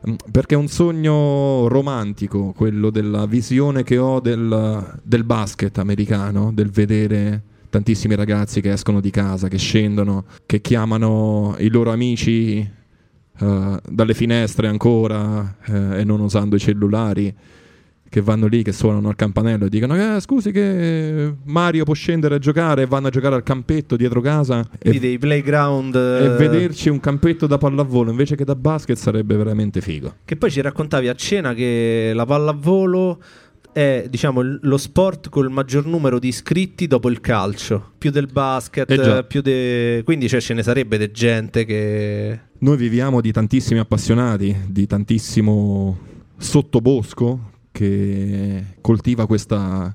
Mm, 0.09 0.15
Perché 0.31 0.55
è 0.55 0.59
un 0.59 0.69
sogno 0.69 1.69
romantico, 1.69 2.53
quello 2.57 2.91
della 2.91 3.27
visione 3.27 3.83
che 3.83 3.99
ho 3.99 4.21
del, 4.21 5.01
del 5.03 5.25
basket 5.25 5.79
americano, 5.79 6.53
del 6.53 6.71
vedere 6.71 7.43
tantissimi 7.69 8.15
ragazzi 8.15 8.61
che 8.61 8.73
escono 8.73 9.01
di 9.01 9.11
casa, 9.11 9.49
che 9.49 9.57
scendono, 9.57 10.27
che 10.45 10.61
chiamano 10.61 11.57
i 11.59 11.69
loro 11.69 11.91
amici 11.91 12.59
eh, 12.59 13.81
dalle 13.89 14.15
finestre 14.15 14.69
ancora 14.69 15.57
eh, 15.65 16.01
e 16.01 16.05
non 16.05 16.21
usando 16.21 16.57
i 16.57 16.59
cellulari 16.59 17.35
che 18.13 18.21
vanno 18.21 18.47
lì, 18.47 18.63
che 18.63 18.73
suonano 18.73 19.09
al 19.09 19.17
campanello 19.17 19.65
e 19.65 19.69
dicono 19.71 19.97
eh, 19.97 20.21
scusi 20.21 20.53
che 20.53 21.33
Mario 21.45 21.85
può 21.85 21.95
scendere 21.95 22.35
a 22.35 22.39
giocare 22.39 22.83
e 22.83 22.87
vanno 22.87 23.07
a 23.07 23.11
giocare 23.11 23.37
al 23.37 23.43
campetto 23.43 23.97
dietro 23.97 24.21
casa 24.21 24.69
e, 24.79 24.99
dei 24.99 25.17
playground 25.17 25.95
e 25.95 26.25
eh, 26.27 26.29
vederci 26.37 26.91
un 26.91 27.01
campetto 27.01 27.47
da 27.47 27.57
pallavolo 27.57 28.11
invece 28.11 28.37
che 28.37 28.45
da 28.45 28.55
basket 28.55 28.99
sarebbe 28.99 29.35
veramente 29.35 29.81
figo. 29.81 30.17
Che 30.27 30.37
poi 30.37 30.51
ci 30.51 30.61
raccontavi 30.61 31.09
a 31.09 31.15
cena 31.15 31.55
che 31.55 32.13
la 32.15 32.27
pallavolo 32.27 33.19
è 33.73 34.05
diciamo 34.11 34.43
lo 34.61 34.77
sport 34.77 35.31
col 35.31 35.51
maggior 35.51 35.87
numero 35.87 36.19
di 36.19 36.29
iscritti 36.29 36.87
dopo 36.87 37.09
il 37.09 37.19
calcio, 37.23 37.93
più 37.97 38.11
del 38.11 38.29
basket, 38.31 38.91
Eh 38.91 39.25
più 39.27 39.41
de... 39.41 40.03
quindi 40.05 40.29
cioè, 40.29 40.43
ce 40.43 40.53
ne 40.53 40.63
sarebbe 40.63 40.99
de 40.99 41.11
gente 41.13 41.65
che 41.65 42.39
Noi 42.59 42.77
viviamo 42.77 43.23
di 43.23 43.33
tantissimi 43.33 43.81
appassionati, 43.81 44.55
di 44.69 44.87
tantissimo 44.87 46.11
sottobosco 46.37 47.52
che 47.73 48.77
coltiva 48.81 49.27
questa, 49.27 49.93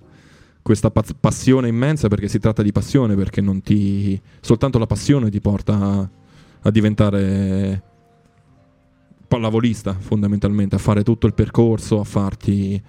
questa 0.61 0.91
passione 0.91 1.69
immensa 1.69 2.09
perché 2.09 2.27
si 2.27 2.39
tratta 2.39 2.61
di 2.61 2.73
passione, 2.73 3.15
perché 3.15 3.39
non 3.39 3.61
ti, 3.61 4.19
soltanto 4.41 4.77
la 4.77 4.87
passione 4.87 5.29
ti 5.29 5.39
porta 5.39 6.09
a 6.59 6.71
diventare 6.71 7.81
pallavolista 9.27 9.93
fondamentalmente, 9.93 10.75
a 10.75 10.79
fare 10.79 11.03
tutto 11.03 11.27
il 11.27 11.33
percorso, 11.33 11.99
a 11.99 12.03
farti 12.03 12.81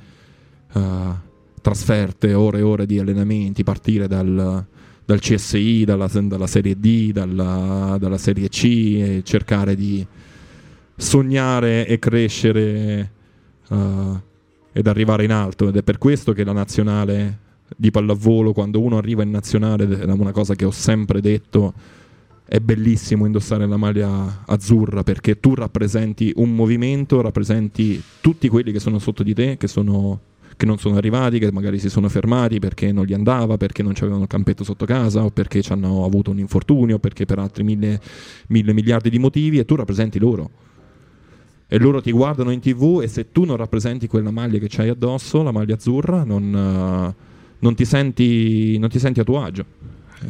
eh, 0.73 1.27
trasferte, 1.61 2.35
ore 2.35 2.59
e 2.59 2.63
ore 2.63 2.87
di 2.87 2.99
allenamenti, 2.99 3.63
partire 3.63 4.09
dal, 4.09 4.67
dal 5.05 5.21
CSI, 5.21 5.85
dalla, 5.85 6.09
dalla 6.09 6.47
Serie 6.47 6.79
D, 6.79 7.13
dalla, 7.13 7.97
dalla 7.99 8.19
Serie 8.19 8.49
C 8.49 8.65
e 8.65 9.23
cercare 9.25 9.75
di 9.75 10.07
sognare 10.97 11.87
e 11.87 11.99
crescere 11.99 13.13
eh, 13.69 14.27
ed 14.73 14.87
arrivare 14.87 15.25
in 15.25 15.33
alto 15.33 15.69
ed 15.69 15.77
è 15.77 15.83
per 15.83 15.99
questo 15.99 16.33
che 16.33 16.45
la 16.45 16.53
nazionale 16.53 17.47
di 17.77 17.91
pallavolo 17.91 18.53
quando 18.53 18.81
uno 18.81 18.97
arriva 18.97 19.23
in 19.23 19.31
nazionale 19.31 19.87
è 19.87 20.05
una 20.05 20.33
cosa 20.33 20.55
che 20.55 20.65
ho 20.65 20.71
sempre 20.71 21.21
detto 21.21 21.75
è 22.49 22.61
bellissimo 22.61 23.27
indossare 23.27 23.67
la 23.67 23.77
maglia 23.77 24.45
azzurra 24.47 25.03
perché 25.03 25.39
tu 25.39 25.55
rappresenti 25.55 26.33
un 26.37 26.55
movimento, 26.55 27.21
rappresenti 27.21 28.03
tutti 28.23 28.49
quelli 28.49 28.73
che 28.73 28.81
sono 28.81 28.99
sotto 28.99 29.23
di 29.23 29.35
te, 29.35 29.59
che, 29.59 29.69
sono, 29.69 30.19
che 30.57 30.65
non 30.65 30.79
sono 30.79 30.97
arrivati, 30.97 31.39
che 31.39 31.53
magari 31.53 31.79
si 31.79 31.91
sono 31.91 32.09
fermati 32.09 32.59
perché 32.59 32.91
non 32.91 33.05
gli 33.05 33.13
andava, 33.13 33.59
perché 33.59 33.83
non 33.83 33.93
avevano 33.99 34.23
il 34.23 34.29
campetto 34.29 34.65
sotto 34.65 34.87
casa 34.87 35.25
o 35.25 35.31
perché 35.31 35.61
ci 35.61 35.73
hanno 35.73 36.07
avuto 36.07 36.31
un 36.31 36.39
infortunio, 36.39 36.99
perché 36.99 37.27
per 37.27 37.39
altri 37.39 37.65
mille, 37.65 38.01
mille 38.49 38.73
miliardi 38.73 39.11
di 39.11 39.19
motivi 39.19 39.59
e 39.59 39.67
tu 39.67 39.75
rappresenti 39.75 40.19
loro. 40.19 40.68
E 41.71 41.79
loro 41.79 42.01
ti 42.01 42.13
guardano 42.13 42.51
in 42.51 42.61
tv 42.61 43.01
e 43.03 43.09
se 43.09 43.31
tu 43.31 43.45
non 43.45 43.57
rappresenti 43.57 44.07
quella 44.07 44.31
maglia 44.31 44.59
che 44.59 44.69
c'hai 44.69 44.89
addosso, 44.89 45.43
la 45.43 45.53
maglia 45.53 45.75
azzurra, 45.75 46.25
non, 46.25 46.55
eh, 46.55 47.15
non 47.59 47.75
ti, 47.75 47.85
senti, 47.85 48.79
non 48.79 48.89
ti 48.89 48.99
senti 48.99 49.21
a 49.21 49.25
tuo 49.25 49.43
agio. 49.43 49.67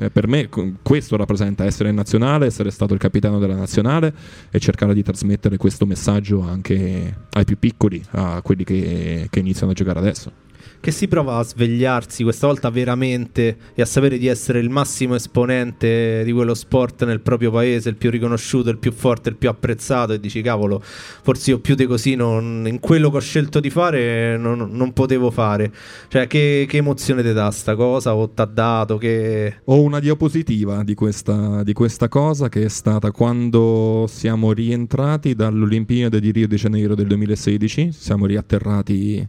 Eh, 0.01 0.11
per 0.11 0.27
me 0.27 0.49
questo 0.83 1.17
rappresenta 1.17 1.65
essere 1.65 1.91
in 1.91 1.95
nazionale, 1.95 2.47
essere 2.47 2.73
stato 2.73 2.93
il 2.93 2.99
capitano 2.99 3.39
della 3.39 3.55
nazionale 3.55 4.13
e 4.51 4.59
cercare 4.59 4.95
di 4.95 5.03
trasmettere 5.05 5.57
questo 5.57 5.87
messaggio 5.87 6.41
anche 6.41 7.17
ai 7.31 7.45
più 7.45 7.57
piccoli, 7.57 8.03
a 8.11 8.43
quelli 8.43 8.65
che, 8.65 9.29
che 9.31 9.39
iniziano 9.39 9.71
a 9.71 9.75
giocare 9.75 10.01
adesso. 10.01 10.48
Che 10.81 10.91
si 10.91 11.09
prova 11.09 11.37
a 11.37 11.43
svegliarsi 11.43 12.23
questa 12.23 12.47
volta 12.47 12.71
veramente 12.71 13.57
e 13.75 13.83
a 13.83 13.85
sapere 13.85 14.17
di 14.17 14.27
essere 14.27 14.61
il 14.61 14.71
massimo 14.71 15.15
esponente 15.15 16.23
di 16.25 16.33
quello 16.33 16.55
sport 16.55 17.05
nel 17.05 17.21
proprio 17.21 17.51
paese, 17.51 17.89
il 17.89 17.97
più 17.97 18.11
riconosciuto, 18.11 18.71
il 18.71 18.79
più 18.79 18.93
forte, 18.93 19.29
il 19.29 19.37
più 19.37 19.49
apprezzato 19.49 20.13
e 20.13 20.21
dici 20.21 20.41
cavolo, 20.41 20.81
forse 20.83 21.51
io 21.51 21.59
più 21.59 21.75
di 21.75 21.87
così 21.87 22.15
non- 22.15 22.65
in 22.67 22.79
quello 22.79 23.11
che 23.11 23.17
ho 23.17 23.21
scelto 23.21 23.61
di 23.61 23.71
fare 23.71 24.37
non, 24.37 24.69
non 24.71 24.93
potevo 24.93 25.31
fare. 25.31 25.73
Cioè 26.09 26.27
che, 26.27 26.67
che 26.69 26.77
emozione 26.77 27.23
ti 27.23 27.33
dà 27.33 27.51
sta 27.51 27.75
cosa 27.75 28.15
o 28.15 28.29
t'ha 28.31 28.45
dato 28.45 28.99
che... 28.99 29.57
Ho 29.65 29.83
una 29.83 29.99
diapositiva 29.99 30.85
di 30.85 30.95
questa, 30.95 31.63
di 31.65 31.73
questa 31.73 32.09
cosa 32.09 32.49
che 32.49 32.65
è 32.65 32.69
stata 32.69 33.11
quando 33.11 34.07
siamo 34.09 34.53
rientrati 34.53 35.35
dall'Olimpiade 35.35 36.21
di 36.21 36.31
Rio 36.31 36.47
de 36.47 36.57
Janeiro 36.57 36.95
del 36.95 37.07
2016, 37.07 37.93
siamo 37.93 38.27
riatterrati 38.27 39.27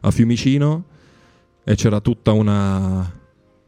a 0.00 0.10
Fiumicino 0.10 0.90
e 1.64 1.74
c'era 1.74 2.00
tutta 2.00 2.32
una 2.32 3.20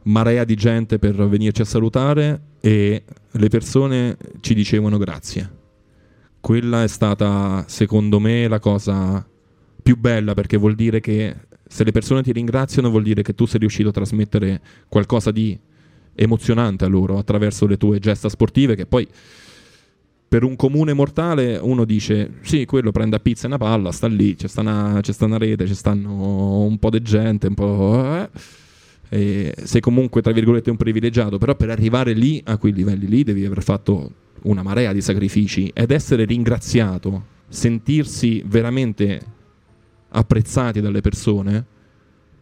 marea 0.03 0.43
di 0.43 0.55
gente 0.55 0.99
per 0.99 1.15
venirci 1.27 1.61
a 1.61 1.65
salutare 1.65 2.41
e 2.59 3.03
le 3.31 3.47
persone 3.47 4.17
ci 4.41 4.53
dicevano 4.53 4.97
grazie. 4.97 5.63
Quella 6.39 6.83
è 6.83 6.87
stata, 6.87 7.63
secondo 7.67 8.19
me, 8.19 8.47
la 8.47 8.59
cosa 8.59 9.25
più 9.81 9.97
bella 9.97 10.33
perché 10.33 10.57
vuol 10.57 10.75
dire 10.75 10.99
che 10.99 11.35
se 11.67 11.83
le 11.83 11.91
persone 11.91 12.23
ti 12.23 12.31
ringraziano 12.31 12.89
vuol 12.89 13.03
dire 13.03 13.21
che 13.21 13.33
tu 13.33 13.45
sei 13.45 13.59
riuscito 13.59 13.89
a 13.89 13.91
trasmettere 13.91 14.61
qualcosa 14.87 15.31
di 15.31 15.57
emozionante 16.15 16.85
a 16.85 16.87
loro 16.87 17.17
attraverso 17.17 17.67
le 17.67 17.77
tue 17.77 17.99
gesta 17.99 18.29
sportive 18.29 18.75
che 18.75 18.85
poi 18.85 19.07
per 20.27 20.43
un 20.43 20.55
comune 20.55 20.93
mortale 20.93 21.57
uno 21.57 21.85
dice 21.85 22.33
sì 22.41 22.65
quello 22.65 22.91
prende 22.91 23.15
a 23.15 23.19
pizza 23.19 23.47
una 23.47 23.57
palla 23.57 23.91
sta 23.91 24.07
lì 24.07 24.35
c'è 24.35 24.47
sta 24.47 24.61
una, 24.61 24.99
c'è 25.01 25.11
sta 25.11 25.25
una 25.25 25.37
rete 25.37 25.67
ci 25.67 25.75
stanno 25.75 26.63
un 26.63 26.77
po' 26.77 26.89
di 26.89 27.01
gente 27.01 27.47
un 27.47 27.53
po' 27.53 28.15
eh, 28.15 28.29
e 29.09 29.55
sei 29.63 29.81
comunque 29.81 30.21
tra 30.21 30.31
virgolette 30.31 30.69
un 30.69 30.77
privilegiato 30.77 31.37
però 31.37 31.55
per 31.55 31.69
arrivare 31.69 32.13
lì 32.13 32.41
a 32.45 32.57
quei 32.57 32.73
livelli 32.73 33.07
lì 33.07 33.23
devi 33.23 33.45
aver 33.45 33.61
fatto 33.61 34.11
una 34.43 34.63
marea 34.63 34.91
di 34.93 35.01
sacrifici 35.01 35.71
ed 35.73 35.91
essere 35.91 36.25
ringraziato 36.25 37.33
sentirsi 37.47 38.43
veramente 38.45 39.21
apprezzati 40.09 40.81
dalle 40.81 41.01
persone 41.01 41.65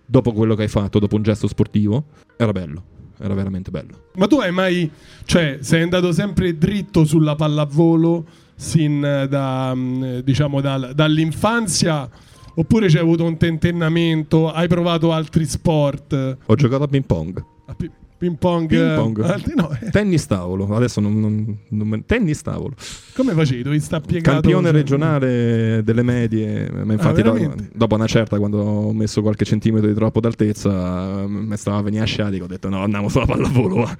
dopo 0.05 0.31
quello 0.31 0.55
che 0.55 0.63
hai 0.63 0.67
fatto 0.67 0.99
dopo 0.99 1.15
un 1.15 1.23
gesto 1.23 1.47
sportivo 1.47 2.05
era 2.37 2.51
bello 2.51 2.91
era 3.19 3.33
veramente 3.33 3.71
bello 3.71 4.09
Ma 4.15 4.27
tu 4.27 4.37
hai 4.39 4.51
mai, 4.51 4.89
cioè, 5.25 5.57
sei 5.61 5.81
andato 5.83 6.11
sempre 6.11 6.57
dritto 6.57 7.05
sulla 7.05 7.35
pallavolo 7.35 8.25
sin 8.55 9.01
da, 9.01 9.73
mm, 9.75 10.19
diciamo, 10.19 10.61
dal- 10.61 10.91
dall'infanzia? 10.93 12.09
Oppure 12.55 12.87
c'hai 12.87 13.01
avuto 13.01 13.23
un 13.25 13.35
tentennamento? 13.37 14.51
Hai 14.51 14.67
provato 14.67 15.11
altri 15.11 15.45
sport? 15.45 16.37
ho 16.45 16.55
giocato 16.55 16.83
a 16.83 16.87
ping 16.87 17.03
pong 17.05 17.43
A 17.65 17.73
pi- 17.73 17.89
Ping 18.23 18.37
pong? 18.37 18.67
Ping 18.67 18.91
eh, 18.91 18.95
pong. 18.95 19.19
altri- 19.21 19.53
no, 19.53 19.69
eh, 19.81 19.89
Tennis 19.89 20.25
tavolo, 20.27 20.73
adesso 20.73 21.01
non, 21.01 21.19
non- 21.19 21.57
non 21.69 22.03
tennis 22.05 22.41
tavolo. 22.41 22.73
come 23.13 23.33
facevi? 23.33 23.63
Dovevi 23.63 23.81
sta 23.81 23.99
piegato? 23.99 24.39
Campione 24.39 24.71
regionale 24.71 25.81
delle 25.83 26.03
medie, 26.03 26.71
ma 26.71 26.93
infatti 26.93 27.19
Ah, 27.19 27.23
do- 27.23 27.55
dopo 27.73 27.95
una 27.95 28.07
certa 28.07 28.37
quando 28.37 28.59
ho 28.59 28.93
messo 28.93 29.21
qualche 29.21 29.43
centimetro 29.43 29.89
di 29.89 29.93
troppo 29.93 30.21
d'altezza 30.21 31.25
mi 31.27 31.57
stava 31.57 31.81
venire 31.81 32.03
a 32.03 32.05
sciatico, 32.05 32.45
ho 32.45 32.47
detto 32.47 32.69
no 32.69 32.81
andiamo 32.81 33.09
sulla 33.09 33.25
pallavolo 33.25 33.75
va. 33.75 33.97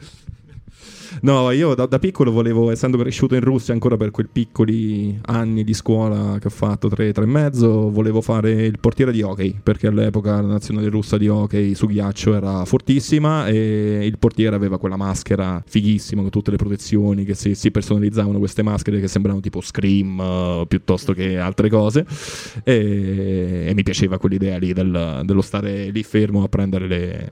No, 1.23 1.51
io 1.51 1.73
da, 1.73 1.85
da 1.85 1.99
piccolo 1.99 2.31
volevo, 2.31 2.69
essendo 2.69 2.97
cresciuto 2.97 3.33
in 3.33 3.39
Russia 3.39 3.73
ancora 3.73 3.95
per 3.95 4.11
quei 4.11 4.27
piccoli 4.29 5.17
anni 5.27 5.63
di 5.63 5.73
scuola 5.73 6.37
che 6.37 6.47
ho 6.47 6.49
fatto, 6.49 6.89
tre, 6.89 7.13
tre 7.13 7.23
e 7.23 7.27
mezzo, 7.27 7.89
volevo 7.89 8.19
fare 8.19 8.51
il 8.51 8.77
portiere 8.77 9.13
di 9.13 9.21
hockey, 9.21 9.57
perché 9.63 9.87
all'epoca 9.87 10.41
la 10.41 10.47
nazionale 10.47 10.89
russa 10.89 11.17
di 11.17 11.29
hockey 11.29 11.75
su 11.75 11.87
ghiaccio 11.87 12.35
era 12.35 12.65
fortissima 12.65 13.47
e 13.47 14.05
il 14.05 14.17
portiere 14.17 14.57
aveva 14.57 14.77
quella 14.77 14.97
maschera 14.97 15.63
fighissima 15.65 16.19
con 16.19 16.29
tutte 16.29 16.51
le 16.51 16.57
protezioni 16.57 17.23
che 17.23 17.35
si, 17.35 17.55
si 17.55 17.71
personalizzavano 17.71 18.37
queste 18.37 18.61
maschere 18.61 18.99
che 18.99 19.07
sembravano 19.07 19.41
tipo 19.41 19.61
Scream 19.61 20.19
eh, 20.19 20.65
piuttosto 20.67 21.13
che 21.13 21.37
altre 21.37 21.69
cose. 21.69 22.05
E, 22.65 23.63
e 23.67 23.73
mi 23.73 23.83
piaceva 23.83 24.17
quell'idea 24.17 24.57
lì 24.57 24.73
del- 24.73 25.21
dello 25.23 25.41
stare 25.41 25.89
lì 25.89 26.03
fermo 26.03 26.43
a 26.43 26.49
prendere 26.49 26.87
le, 26.87 27.31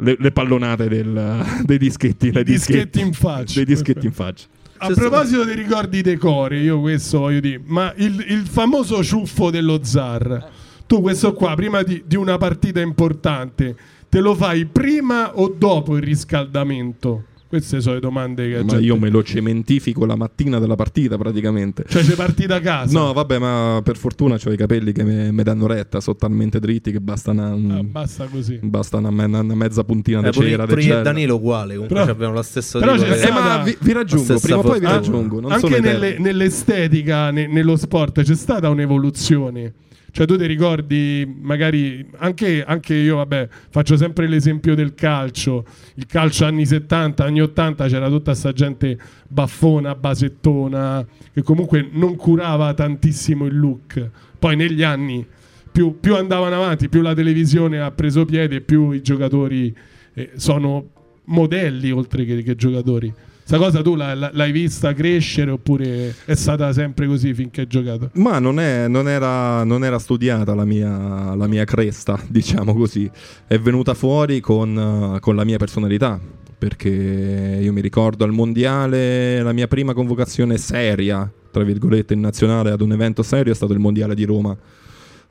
le, 0.00 0.16
le 0.18 0.30
pallonate 0.30 0.88
del- 0.88 1.44
dei 1.64 1.78
dischetti, 1.78 2.30
dei 2.30 2.44
dischetti 2.44 3.00
in 3.00 3.12
faccia. 3.12 3.54
dei 3.54 3.64
dischetti 3.64 4.06
in 4.06 4.12
faccia. 4.12 4.46
A 4.82 4.88
proposito 4.88 5.44
dei 5.44 5.54
ricordi 5.56 6.00
decori, 6.00 6.62
io 6.62 6.80
questo 6.80 7.18
voglio 7.18 7.40
dire, 7.40 7.60
ma 7.66 7.92
il, 7.96 8.24
il 8.28 8.46
famoso 8.46 9.04
ciuffo 9.04 9.50
dello 9.50 9.80
zar, 9.82 10.48
tu 10.86 11.02
questo 11.02 11.34
qua, 11.34 11.54
prima 11.54 11.82
di, 11.82 12.02
di 12.06 12.16
una 12.16 12.38
partita 12.38 12.80
importante, 12.80 13.76
te 14.08 14.20
lo 14.20 14.34
fai 14.34 14.64
prima 14.64 15.38
o 15.38 15.48
dopo 15.48 15.96
il 15.96 16.02
riscaldamento? 16.02 17.24
Queste 17.50 17.80
sono 17.80 17.96
le 17.96 18.00
domande 18.00 18.44
che... 18.48 18.52
la 18.58 18.62
Ma 18.62 18.66
gente- 18.68 18.84
io 18.84 18.96
me 18.96 19.08
lo 19.10 19.24
cementifico 19.24 20.06
la 20.06 20.14
mattina 20.14 20.60
della 20.60 20.76
partita 20.76 21.18
praticamente. 21.18 21.84
Cioè 21.88 22.04
sei 22.04 22.14
partita 22.14 22.54
a 22.54 22.60
casa? 22.60 22.96
No, 22.96 23.12
vabbè, 23.12 23.38
ma 23.38 23.80
per 23.82 23.96
fortuna 23.96 24.38
ho 24.42 24.52
i 24.52 24.56
capelli 24.56 24.92
che 24.92 25.02
mi 25.02 25.42
danno 25.42 25.66
retta, 25.66 26.00
sono 26.00 26.14
talmente 26.16 26.60
dritti 26.60 26.92
che 26.92 27.00
basta 27.00 27.32
una, 27.32 27.48
Ah, 27.78 27.82
basta 27.82 28.26
così. 28.26 28.60
basta 28.62 28.98
una, 28.98 29.10
me- 29.10 29.24
una 29.24 29.42
mezza 29.42 29.82
puntina 29.82 30.20
Eh, 30.20 30.30
di 30.30 30.38
cera. 30.38 30.64
pure 30.64 30.82
io 30.84 30.98
e. 31.00 31.02
Danilo 31.02 31.34
uguale, 31.34 31.72
comunque 31.74 31.96
Però- 31.98 32.10
abbiamo 32.12 32.34
lo 32.34 32.42
stesso 32.42 32.78
però 32.78 32.92
tipo 32.94 33.04
c'è 33.06 33.18
di- 33.20 33.26
Eh, 33.26 33.30
ma 33.32 33.62
vi, 33.64 33.76
vi 33.80 33.92
raggiungo, 33.92 34.24
stessa 34.24 34.40
prima 34.46 34.58
o 34.60 34.62
poi 34.62 34.78
vi 34.78 34.86
raggiungo. 34.86 35.48
Anche 35.48 35.80
nelle- 35.80 36.18
nell'estetica, 36.20 37.32
ne- 37.32 37.48
nello 37.48 37.74
sport, 37.76 38.22
c'è 38.22 38.34
stata 38.36 38.68
un'evoluzione. 38.68 39.72
Cioè, 40.12 40.26
tu 40.26 40.36
ti 40.36 40.46
ricordi, 40.46 41.36
magari 41.40 42.04
anche, 42.18 42.64
anche 42.64 42.94
io, 42.94 43.16
vabbè, 43.16 43.48
faccio 43.70 43.96
sempre 43.96 44.26
l'esempio 44.26 44.74
del 44.74 44.94
calcio. 44.94 45.64
Il 45.94 46.06
calcio 46.06 46.44
anni 46.44 46.66
70, 46.66 47.24
anni 47.24 47.40
80 47.40 47.86
c'era 47.86 48.08
tutta 48.08 48.34
sta 48.34 48.52
gente 48.52 48.98
baffona, 49.28 49.94
basettona, 49.94 51.06
che 51.32 51.42
comunque 51.42 51.88
non 51.92 52.16
curava 52.16 52.74
tantissimo 52.74 53.46
il 53.46 53.58
look. 53.58 54.10
Poi 54.38 54.56
negli 54.56 54.82
anni, 54.82 55.24
più, 55.70 55.98
più 56.00 56.16
andavano 56.16 56.56
avanti, 56.56 56.88
più 56.88 57.02
la 57.02 57.14
televisione 57.14 57.80
ha 57.80 57.90
preso 57.90 58.24
piede, 58.24 58.60
più 58.60 58.90
i 58.90 59.02
giocatori 59.02 59.74
eh, 60.14 60.30
sono 60.34 60.88
modelli 61.24 61.90
oltre 61.90 62.24
che, 62.24 62.42
che 62.42 62.56
giocatori. 62.56 63.12
Questa 63.50 63.66
cosa 63.66 63.82
tu 63.82 63.96
l'hai 63.96 64.52
vista 64.52 64.94
crescere 64.94 65.50
oppure 65.50 66.14
è 66.24 66.36
stata 66.36 66.72
sempre 66.72 67.08
così 67.08 67.34
finché 67.34 67.62
hai 67.62 67.66
giocato? 67.66 68.10
Ma 68.12 68.38
non, 68.38 68.60
è- 68.60 68.86
non 68.86 69.08
era, 69.08 69.64
non 69.64 69.82
era 69.82 69.98
studiata 69.98 70.54
la 70.54 70.64
mia, 70.64 71.34
la 71.34 71.48
mia 71.48 71.64
cresta, 71.64 72.16
diciamo 72.30 72.72
così. 72.74 73.10
È 73.48 73.58
venuta 73.58 73.94
fuori 73.94 74.38
con, 74.38 75.18
con 75.20 75.34
la 75.34 75.42
mia 75.42 75.56
personalità. 75.58 76.20
Perché 76.58 77.58
io 77.60 77.72
mi 77.72 77.80
ricordo 77.80 78.22
al 78.22 78.30
mondiale 78.30 79.42
la 79.42 79.52
mia 79.52 79.66
prima 79.66 79.94
convocazione 79.94 80.56
seria, 80.56 81.28
tra 81.50 81.64
virgolette, 81.64 82.14
in 82.14 82.20
nazionale 82.20 82.70
ad 82.70 82.80
un 82.82 82.92
evento 82.92 83.24
serio 83.24 83.50
è 83.52 83.56
stato 83.56 83.72
il 83.72 83.80
mondiale 83.80 84.14
di 84.14 84.22
Roma. 84.26 84.56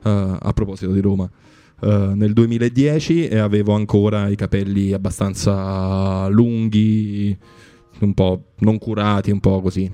eh, 0.04 0.36
a 0.38 0.52
proposito 0.52 0.92
di 0.92 1.00
Roma. 1.00 1.26
eh, 1.82 2.12
nel 2.14 2.34
2010 2.34 3.28
e 3.28 3.38
avevo 3.38 3.72
ancora 3.72 4.28
i 4.28 4.36
capelli 4.36 4.92
abbastanza 4.92 6.26
lunghi, 6.28 7.34
un 8.04 8.14
po' 8.14 8.52
non 8.58 8.78
curati, 8.78 9.30
un 9.30 9.40
po' 9.40 9.60
così. 9.60 9.90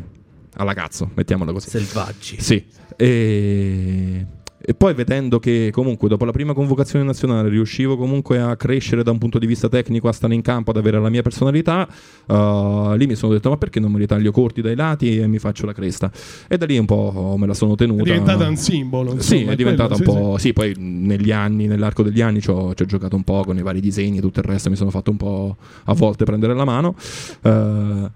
Alla 0.58 0.74
cazzo, 0.74 1.10
mettiamola 1.14 1.52
così. 1.52 1.68
selvaggi. 1.68 2.40
Sì, 2.40 2.66
e... 2.96 4.26
e 4.68 4.74
poi 4.74 4.94
vedendo 4.94 5.38
che 5.38 5.70
comunque 5.72 6.08
dopo 6.08 6.24
la 6.24 6.32
prima 6.32 6.52
convocazione 6.52 7.04
nazionale 7.04 7.48
riuscivo 7.48 7.96
comunque 7.96 8.40
a 8.40 8.56
crescere 8.56 9.04
da 9.04 9.12
un 9.12 9.18
punto 9.18 9.38
di 9.38 9.46
vista 9.46 9.68
tecnico, 9.68 10.08
a 10.08 10.12
stare 10.12 10.34
in 10.34 10.42
campo, 10.42 10.72
ad 10.72 10.76
avere 10.76 11.00
la 11.00 11.08
mia 11.08 11.22
personalità, 11.22 11.86
uh, 12.26 12.92
lì 12.94 13.06
mi 13.06 13.14
sono 13.14 13.32
detto 13.32 13.48
ma 13.48 13.58
perché 13.58 13.78
non 13.78 13.92
me 13.92 14.00
li 14.00 14.06
taglio 14.06 14.32
corti 14.32 14.62
dai 14.62 14.74
lati 14.74 15.20
e 15.20 15.28
mi 15.28 15.38
faccio 15.38 15.66
la 15.66 15.72
cresta? 15.72 16.10
E 16.48 16.58
da 16.58 16.66
lì 16.66 16.76
un 16.78 16.84
po' 16.84 17.36
me 17.38 17.46
la 17.46 17.54
sono 17.54 17.76
tenuta. 17.76 18.02
È 18.02 18.04
diventata 18.06 18.48
un 18.48 18.56
simbolo. 18.56 19.10
Sì, 19.20 19.34
insomma, 19.34 19.52
è 19.52 19.54
diventata 19.54 19.94
un 19.94 20.02
quello, 20.02 20.20
po'. 20.30 20.38
Sì, 20.38 20.52
poi 20.52 20.74
negli 20.76 21.30
anni, 21.30 21.68
nell'arco 21.68 22.02
degli 22.02 22.20
anni, 22.20 22.40
ci 22.40 22.50
ho, 22.50 22.74
ci 22.74 22.82
ho 22.82 22.86
giocato 22.86 23.14
un 23.14 23.22
po' 23.22 23.44
con 23.44 23.56
i 23.56 23.62
vari 23.62 23.80
disegni, 23.80 24.18
tutto 24.18 24.40
il 24.40 24.46
resto 24.46 24.68
mi 24.68 24.74
sono 24.74 24.90
fatto 24.90 25.12
un 25.12 25.16
po' 25.16 25.56
a 25.84 25.94
volte 25.94 26.24
prendere 26.24 26.54
la 26.54 26.64
mano. 26.64 26.96
Eh, 27.40 28.10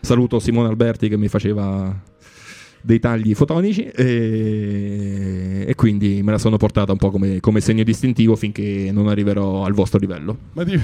saluto 0.00 0.38
Simone 0.38 0.68
Alberti 0.68 1.10
che 1.10 1.18
mi 1.18 1.28
faceva 1.28 1.94
dei 2.80 3.00
tagli 3.00 3.34
fotonici 3.34 3.84
e, 3.84 5.64
e 5.66 5.74
quindi 5.74 6.22
me 6.22 6.32
la 6.32 6.38
sono 6.38 6.56
portata 6.56 6.92
un 6.92 6.98
po' 6.98 7.10
come, 7.10 7.40
come 7.40 7.60
segno 7.60 7.82
distintivo 7.82 8.36
finché 8.36 8.90
non 8.92 9.08
arriverò 9.08 9.64
al 9.64 9.72
vostro 9.72 9.98
livello. 9.98 10.36
Ma, 10.52 10.64
ti- 10.64 10.80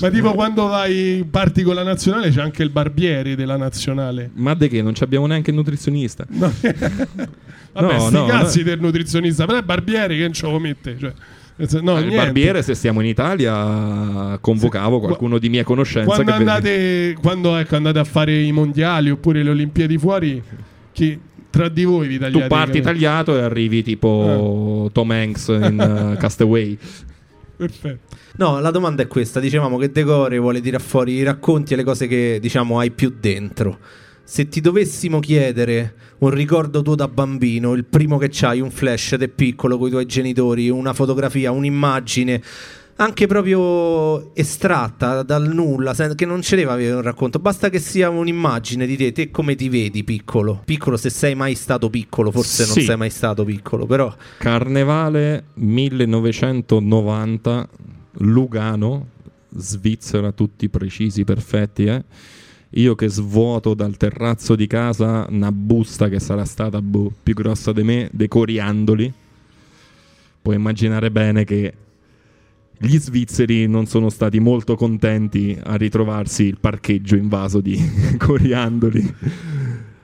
ma 0.00 0.10
tipo 0.10 0.32
quando 0.32 0.66
vai 0.66 1.26
parti 1.30 1.62
con 1.62 1.74
la 1.74 1.82
nazionale 1.82 2.30
c'è 2.30 2.40
anche 2.40 2.62
il 2.62 2.70
barbiere 2.70 3.36
della 3.36 3.56
nazionale. 3.56 4.30
Ma 4.34 4.54
de 4.54 4.68
che 4.68 4.82
non 4.82 4.94
ci 4.94 5.02
abbiamo 5.04 5.26
neanche 5.26 5.50
il 5.50 5.56
nutrizionista? 5.56 6.26
No. 7.76 7.82
Vabbè, 7.88 7.92
No, 7.98 8.00
sti 8.00 8.12
no, 8.14 8.24
cazzi 8.24 8.58
no. 8.60 8.64
del 8.64 8.80
nutrizionista, 8.80 9.44
però 9.44 9.58
è 9.58 9.62
barbiere 9.62 10.16
che 10.16 10.22
non 10.22 10.32
ce 10.32 10.46
lo 10.46 10.58
mette. 10.58 10.96
Cioè, 10.98 11.12
no, 11.82 11.98
Eh, 11.98 12.00
il 12.02 12.14
barbiere, 12.14 12.62
se 12.62 12.72
stiamo 12.74 13.00
in 13.02 13.06
Italia, 13.06 14.38
convocavo 14.40 14.98
qualcuno 14.98 15.36
di 15.36 15.50
mia 15.50 15.62
conoscenza. 15.62 16.06
Quando 16.14 16.32
andate, 16.32 17.14
quando, 17.20 17.54
ecco, 17.56 17.76
andate 17.76 17.98
a 17.98 18.04
fare 18.04 18.40
i 18.40 18.50
mondiali 18.50 19.10
oppure 19.10 19.42
le 19.42 19.50
Olimpiadi 19.50 19.98
fuori, 19.98 20.42
chi, 20.96 21.20
tra 21.50 21.68
di 21.68 21.84
voi 21.84 22.08
vi 22.08 22.18
tagliate 22.18 22.42
Tu 22.42 22.48
parti 22.48 22.80
tagliato 22.80 23.36
e 23.36 23.42
arrivi 23.42 23.82
tipo 23.82 24.88
Tom 24.92 25.10
Hanks 25.10 25.48
in 25.48 26.14
uh, 26.14 26.18
Castaway. 26.18 26.78
Perfetto. 27.54 28.16
No, 28.36 28.60
la 28.60 28.70
domanda 28.70 29.02
è 29.02 29.06
questa: 29.06 29.38
dicevamo 29.38 29.76
che 29.76 29.92
Decore 29.92 30.38
vuole 30.38 30.62
tirare 30.62 30.82
fuori 30.82 31.12
i 31.12 31.22
racconti 31.22 31.74
e 31.74 31.76
le 31.76 31.84
cose 31.84 32.06
che 32.06 32.38
diciamo 32.40 32.78
hai 32.78 32.90
più 32.90 33.14
dentro. 33.20 33.78
Se 34.24 34.48
ti 34.48 34.62
dovessimo 34.62 35.20
chiedere 35.20 35.94
un 36.18 36.30
ricordo 36.30 36.80
tuo 36.80 36.94
da 36.94 37.08
bambino, 37.08 37.74
il 37.74 37.84
primo 37.84 38.16
che 38.16 38.28
c'hai, 38.30 38.60
un 38.60 38.70
flash 38.70 39.16
del 39.16 39.30
piccolo 39.30 39.76
con 39.76 39.88
i 39.88 39.90
tuoi 39.90 40.06
genitori, 40.06 40.70
una 40.70 40.94
fotografia, 40.94 41.52
un'immagine, 41.52 42.42
anche 42.96 43.26
proprio 43.26 44.34
estratta 44.34 45.22
dal 45.22 45.52
nulla, 45.52 45.92
che 46.14 46.24
non 46.24 46.40
ce 46.40 46.56
deve 46.56 46.70
avere 46.70 46.94
un 46.94 47.02
racconto, 47.02 47.38
basta 47.38 47.68
che 47.68 47.78
sia 47.78 48.08
un'immagine 48.08 48.86
di 48.86 48.96
te, 48.96 49.12
te 49.12 49.30
come 49.30 49.54
ti 49.54 49.68
vedi 49.68 50.02
piccolo. 50.02 50.62
Piccolo 50.64 50.96
se 50.96 51.10
sei 51.10 51.34
mai 51.34 51.54
stato 51.54 51.90
piccolo, 51.90 52.30
forse 52.30 52.64
non 52.64 52.72
Sì. 52.72 52.80
sei 52.82 52.96
mai 52.96 53.10
stato 53.10 53.44
piccolo, 53.44 53.86
però 53.86 54.12
Carnevale 54.38 55.44
1990, 55.54 57.68
Lugano, 58.20 59.08
Svizzera, 59.54 60.32
tutti 60.32 60.68
precisi, 60.68 61.24
perfetti. 61.24 61.84
Eh? 61.84 62.04
Io 62.70 62.94
che 62.94 63.08
svuoto 63.08 63.74
dal 63.74 63.96
terrazzo 63.96 64.54
di 64.54 64.66
casa 64.66 65.26
una 65.30 65.52
busta 65.52 66.08
che 66.08 66.18
sarà 66.18 66.44
stata 66.44 66.80
boh, 66.82 67.12
più 67.22 67.34
grossa 67.34 67.72
di 67.72 67.82
me, 67.82 68.08
dei 68.12 68.28
coriandoli. 68.28 69.12
Puoi 70.42 70.56
immaginare 70.56 71.10
bene 71.10 71.44
che 71.44 71.72
gli 72.78 72.98
svizzeri 72.98 73.66
non 73.66 73.86
sono 73.86 74.10
stati 74.10 74.38
molto 74.38 74.76
contenti 74.76 75.58
a 75.62 75.76
ritrovarsi 75.76 76.44
il 76.44 76.58
parcheggio 76.60 77.16
invaso 77.16 77.60
di 77.60 77.78
coriandoli, 78.18 79.14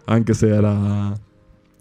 anche 0.06 0.34
se 0.34 0.48
era, 0.48 1.12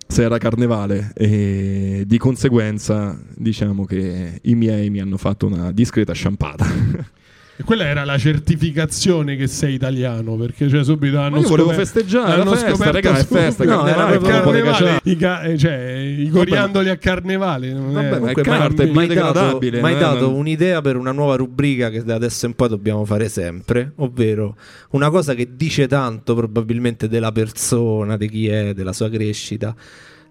se 0.08 0.24
era 0.24 0.38
carnevale. 0.38 1.12
E 1.16 2.04
di 2.06 2.18
conseguenza, 2.18 3.20
diciamo 3.36 3.86
che 3.86 4.40
i 4.42 4.56
miei 4.56 4.90
mi 4.90 5.00
hanno 5.00 5.18
fatto 5.18 5.48
una 5.48 5.72
discreta 5.72 6.14
sciampata. 6.14 6.66
E 7.62 7.64
quella 7.64 7.84
era 7.86 8.04
la 8.06 8.18
certificazione 8.18 9.36
che 9.36 9.46
sei 9.46 9.76
italiano, 9.76 10.36
perché 10.36 10.68
cioè 10.68 10.84
subito 10.84 11.20
hanno 11.20 11.40
io 11.42 11.48
volevo 11.48 11.70
scoperto- 11.70 11.94
festeggiare 11.94 12.36
la 12.38 12.42
hanno 12.42 12.52
festa, 12.54 12.70
scoperto 12.72 12.92
raga, 13.08 13.18
è 13.20 13.24
festa, 13.24 13.64
No, 13.66 13.84
carnevale, 13.84 14.20
carnevale, 14.20 15.00
i, 15.04 15.16
ca- 15.16 15.42
eh, 15.44 15.58
cioè, 15.60 15.96
i 16.18 16.30
coriandoli 16.30 16.90
a 16.90 16.98
carnevale. 16.98 17.72
non 17.72 17.94
Vabbè, 17.94 18.10
ma 18.10 18.16
è 18.16 18.20
Comunque, 18.20 18.42
carta, 18.42 18.82
è 18.84 18.86
mi 18.88 18.98
hai 18.98 19.08
dato, 19.08 19.60
eh, 19.62 19.82
dato 20.00 20.20
non- 20.22 20.34
un'idea 20.40 20.82
per 20.82 20.96
una 20.96 21.12
nuova 21.12 21.36
rubrica 21.36 21.92
che 21.92 22.04
da 22.04 22.16
adesso 22.16 22.48
in 22.48 22.56
poi 22.56 22.68
dobbiamo 22.68 23.06
fare 23.06 23.30
sempre, 23.30 23.92
ovvero 23.98 24.58
una 24.92 25.12
cosa 25.12 25.36
che 25.36 25.50
dice 25.56 25.88
tanto 25.88 26.34
probabilmente 26.34 27.08
della 27.08 27.32
persona, 27.32 28.18
di 28.18 28.28
chi 28.28 28.48
è, 28.48 28.74
della 28.74 28.94
sua 28.94 29.08
crescita. 29.10 29.76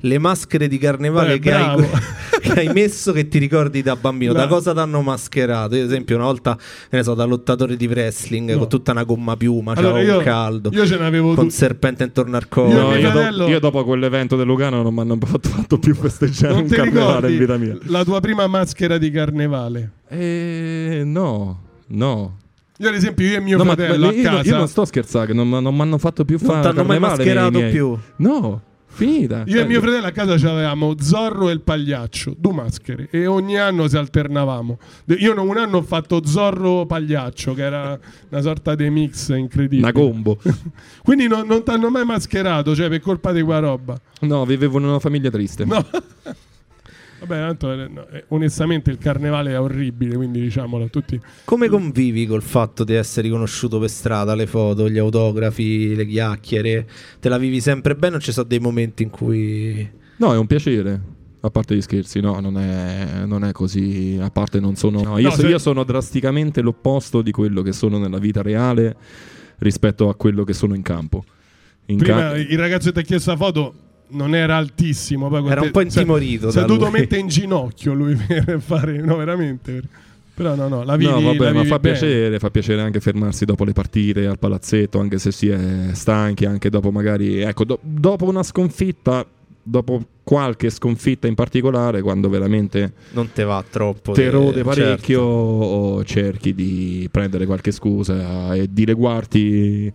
Le 0.03 0.19
maschere 0.19 0.67
di 0.69 0.79
carnevale 0.79 1.39
Beh, 1.39 1.41
che, 1.41 1.53
hai, 1.53 1.85
che 2.41 2.53
hai 2.53 2.69
messo 2.73 3.13
che 3.13 3.29
ti 3.29 3.39
ricordi 3.39 3.83
da 3.83 3.97
bambino, 3.97 4.33
La- 4.33 4.41
da 4.41 4.47
cosa 4.47 4.73
ti 4.73 4.79
hanno 4.79 5.03
mascherato? 5.03 5.75
Io, 5.77 5.83
ad 5.85 5.89
esempio, 5.91 6.17
una 6.17 6.25
volta, 6.25 6.57
ne 6.91 7.03
so, 7.03 7.15
da 7.15 7.25
lottatore 7.25 7.77
di 7.77 7.87
wrestling 7.87 8.51
No. 8.53 8.59
con 8.59 8.69
tutta 8.69 8.93
una 8.93 9.05
gomma 9.05 9.37
piuma, 9.37 9.73
Allora, 9.75 9.99
c'era 10.01 10.13
io- 10.13 10.19
un 10.19 10.25
caldo, 10.25 10.71
Io 10.73 10.87
ce 10.87 10.97
n'avevo 10.97 11.35
con 11.35 11.45
due. 11.45 11.53
serpente 11.53 12.05
intorno 12.05 12.37
al 12.37 12.43
Io 12.43 12.49
collo. 12.49 12.81
No, 12.81 12.95
io, 12.95 13.03
do- 13.03 13.11
fratello- 13.19 13.47
io 13.49 13.61
dopo 13.61 13.85
quell'evento 13.85 14.37
del 14.37 14.47
Lugano 14.47 14.83
non 14.83 14.95
mi 14.95 15.01
hanno 15.01 15.19
fatto, 15.25 15.49
fatto 15.49 15.79
più 15.79 15.95
festeggiare 15.95 16.55
Non 16.55 16.63
un 16.63 16.69
carnevale 16.69 17.31
in 17.33 17.39
vita 17.39 17.57
mia. 17.59 17.77
la 17.85 18.03
tua 18.05 18.21
prima 18.21 18.47
maschera 18.47 18.97
di 18.97 19.11
carnevale? 19.11 19.91
Eh, 20.09 21.03
no, 21.05 21.61
no. 21.89 22.37
Io, 22.79 22.89
ad 22.89 22.95
esempio, 22.95 23.27
io 23.27 23.37
e 23.37 23.41
mio 23.41 23.59
No, 23.59 23.65
ma- 23.65 23.75
fratello 23.75 24.07
ma 24.07 24.11
a 24.11 24.15
io, 24.15 24.23
casa. 24.23 24.49
io 24.49 24.57
non 24.57 24.67
sto 24.67 24.87
scherzando, 24.87 25.27
che 25.27 25.33
non, 25.35 25.49
non 25.51 25.75
mi 25.75 25.81
hanno 25.83 25.99
fatto 25.99 26.25
più 26.25 26.39
non 26.41 26.49
fare 26.49 26.63
ti 26.63 26.69
hanno 26.69 26.85
mai 26.89 26.99
mascherato 26.99 27.59
più. 27.71 27.99
No, 28.17 28.63
finita. 28.91 29.45
Io 29.47 29.61
e 29.61 29.65
mio 29.65 29.81
fratello 29.81 30.07
a 30.07 30.11
casa 30.11 30.35
avevamo 30.35 30.95
Zorro 31.01 31.49
e 31.49 31.53
il 31.53 31.61
pagliaccio, 31.61 32.35
due 32.37 32.53
maschere, 32.53 33.09
e 33.11 33.27
ogni 33.27 33.59
anno 33.59 33.89
si 33.89 33.97
alternavamo. 33.97 34.79
Io 35.19 35.41
un 35.41 35.57
anno 35.57 35.79
ho 35.79 35.83
fatto 35.83 36.21
Zorro 36.25 36.85
pagliaccio, 36.87 37.55
che 37.55 37.63
era 37.63 37.99
una 38.29 38.43
sorta 38.43 38.75
di 38.75 38.91
mix 38.91 39.29
incredibile. 39.31 39.91
Una 39.91 39.93
combo. 39.93 40.39
Quindi 41.03 41.27
non, 41.27 41.47
non 41.47 41.63
ti 41.63 41.71
hanno 41.71 41.91
mai 41.91 42.05
mascherato, 42.05 42.75
cioè 42.75 42.89
per 42.89 43.01
colpa 43.01 43.33
di 43.33 43.43
qua 43.43 43.59
roba. 43.59 44.01
No, 44.21 44.45
vivevo 44.45 44.79
in 44.79 44.85
una 44.85 44.99
famiglia 44.99 45.31
triste. 45.31 45.65
No. 45.65 45.85
Vabbè, 47.21 47.37
tanto, 47.39 47.73
eh, 47.73 47.89
no, 47.89 48.09
eh, 48.09 48.25
onestamente 48.29 48.91
il 48.91 48.99
carnevale 48.99 49.53
è 49.53 49.61
orribile, 49.61 50.17
quindi 50.17 50.41
diciamolo 50.41 50.85
a 50.85 50.89
tutti. 50.89 51.21
Come 51.45 51.69
convivi 51.69 52.27
col 52.27 52.43
fatto 52.43 52.83
di 52.83 52.95
essere 52.95 53.27
riconosciuto 53.29 53.79
per 53.79 53.91
strada, 53.91 54.35
le 54.35 54.47
foto, 54.47 54.89
gli 54.89 54.99
autografi, 54.99 55.95
le 55.95 56.07
chiacchiere? 56.07 56.89
Te 57.21 57.29
la 57.29 57.37
vivi 57.39 57.61
sempre 57.61 57.95
bene 57.95 58.17
o 58.17 58.21
ci 58.21 58.33
sono 58.33 58.47
dei 58.47 58.59
momenti 58.59 59.03
in 59.03 59.11
cui... 59.11 59.89
No, 60.17 60.33
è 60.33 60.37
un 60.39 60.47
piacere. 60.47 61.01
A 61.43 61.51
parte 61.51 61.75
gli 61.75 61.81
scherzi, 61.81 62.21
no, 62.21 62.39
non 62.41 62.59
è, 62.59 63.25
non 63.25 63.45
è 63.45 63.53
così. 63.53 64.19
A 64.21 64.29
parte 64.31 64.61
non 64.61 64.77
sono. 64.77 65.03
No, 65.03 65.17
io, 65.19 65.29
No, 65.29 65.35
so- 65.35 65.41
se- 65.41 65.49
io 65.49 65.59
sono 65.59 65.85
drasticamente 65.85 66.61
l'opposto 66.61 67.23
di 67.23 67.31
quello 67.31 67.63
che 67.63 67.73
sono 67.73 67.97
nella 67.99 68.19
vita 68.19 68.43
reale 68.43 68.95
rispetto 69.59 70.09
a 70.11 70.15
quello 70.15 70.45
che 70.45 70.53
sono 70.53 70.75
in 70.75 70.83
campo. 70.83 71.25
In 71.87 71.97
Prima 71.97 72.31
ca- 72.31 72.37
il 72.37 72.59
ragazzo 72.59 72.93
ti 72.93 72.99
ha 72.99 73.03
chiesto 73.03 73.31
la 73.31 73.37
foto 73.39 73.75
non 74.11 74.35
era 74.35 74.57
altissimo. 74.57 75.29
Poi 75.29 75.47
Era 75.51 75.63
un 75.63 75.71
po' 75.71 75.81
intimorito 75.81 76.51
Si 76.51 76.59
è 76.59 76.65
dovuto 76.65 76.91
mettere 76.91 77.21
in 77.21 77.29
ginocchio 77.29 77.93
lui 77.95 78.15
per 78.27 78.61
fare. 78.61 78.99
No, 79.01 79.17
veramente. 79.17 79.83
Però 80.35 80.55
no, 80.55 80.69
no, 80.69 80.83
la 80.85 80.97
vivi, 80.97 81.11
no, 81.13 81.21
vabbè, 81.21 81.45
la 81.45 81.53
ma 81.53 81.65
fa 81.65 81.79
bene. 81.79 81.99
piacere, 81.99 82.39
fa 82.39 82.51
piacere 82.51 82.81
anche 82.81 82.99
fermarsi 83.01 83.45
dopo 83.45 83.65
le 83.65 83.73
partite 83.73 84.25
al 84.27 84.39
palazzetto, 84.39 84.99
anche 84.99 85.19
se 85.19 85.33
si 85.33 85.49
è 85.51 85.91
stanchi, 85.93 86.47
anche 86.47 86.71
dopo 86.71 86.91
magari, 86.91 87.41
ecco, 87.41 87.65
do- 87.65 87.79
dopo 87.83 88.25
una 88.25 88.43
sconfitta, 88.43 89.27
dopo 89.63 90.03
qualche 90.25 90.71
sconfitta 90.71 91.27
in 91.27 91.35
particolare, 91.35 92.01
quando 92.01 92.31
veramente 92.31 92.91
Non 93.11 93.31
te 93.35 93.45
va 93.45 93.63
troppo. 93.69 94.13
te 94.13 94.23
de- 94.25 94.31
rode 94.31 94.63
parecchio 94.63 95.19
certo. 95.21 95.25
o 95.27 96.05
cerchi 96.05 96.55
di 96.55 97.07
prendere 97.11 97.45
qualche 97.45 97.71
scusa 97.71 98.55
e 98.55 98.67
dileguarti 98.73 99.93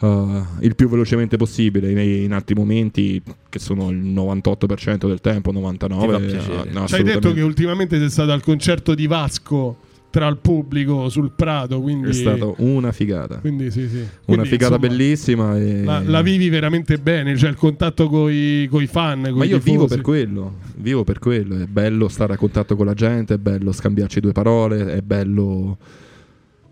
uh, 0.00 0.44
il 0.60 0.74
più 0.74 0.88
velocemente 0.88 1.36
possibile 1.36 1.90
in, 1.90 1.98
in 2.24 2.32
altri 2.32 2.54
momenti 2.54 3.22
che 3.48 3.58
sono 3.58 3.90
il 3.90 3.98
98% 3.98 5.06
del 5.06 5.20
tempo, 5.20 5.52
99%. 5.52 5.88
Ti 5.88 6.10
fa 6.10 6.18
piacere. 6.18 6.68
eh, 6.68 6.72
no, 6.72 6.86
Ci 6.86 6.94
hai 6.94 7.02
detto 7.02 7.32
che 7.32 7.40
ultimamente 7.42 7.98
sei 7.98 8.10
stato 8.10 8.32
al 8.32 8.42
concerto 8.42 8.94
di 8.94 9.06
Vasco 9.06 9.78
tra 10.16 10.28
il 10.28 10.38
pubblico 10.38 11.10
sul 11.10 11.32
Prato, 11.36 11.80
quindi... 11.82 12.08
è 12.08 12.12
stata 12.14 12.50
una 12.58 12.90
figata. 12.90 13.36
quindi 13.36 13.70
sì, 13.70 13.86
sì. 13.86 13.98
Una 13.98 14.08
Quindi, 14.24 14.48
figata 14.48 14.76
insomma, 14.76 14.88
bellissima. 14.88 15.58
E... 15.58 15.84
La, 15.84 16.00
la 16.02 16.22
vivi 16.22 16.48
veramente 16.48 16.96
bene, 16.96 17.36
cioè 17.36 17.50
il 17.50 17.56
contatto 17.56 18.08
con 18.08 18.30
i 18.32 18.86
fan. 18.86 19.20
Ma 19.20 19.30
coi 19.30 19.48
io 19.48 19.58
vivo 19.58 19.82
tifosi. 19.82 19.94
per 19.94 20.00
quello, 20.00 20.54
vivo 20.76 21.04
per 21.04 21.18
quello. 21.18 21.56
È 21.56 21.66
bello 21.66 22.08
stare 22.08 22.32
a 22.32 22.36
contatto 22.38 22.76
con 22.76 22.86
la 22.86 22.94
gente, 22.94 23.34
è 23.34 23.38
bello 23.38 23.72
scambiarci 23.72 24.20
due 24.20 24.32
parole, 24.32 24.94
è 24.94 25.02
bello. 25.02 25.76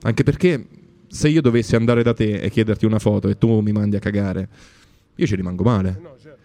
Anche 0.03 0.23
perché 0.23 0.67
se 1.15 1.29
io 1.29 1.41
dovessi 1.41 1.77
andare 1.77 2.03
da 2.03 2.13
te 2.13 2.41
e 2.41 2.51
chiederti 2.51 2.85
una 2.85 2.99
foto 2.99 3.29
e 3.29 3.39
tu 3.39 3.61
mi 3.61 3.71
mandi 3.71 3.95
a 3.95 4.01
cagare, 4.01 4.49
io 5.15 5.27
ci 5.27 5.37
rimango 5.37 5.63
male. 5.63 5.97
No, 6.03 6.17
certo. 6.21 6.39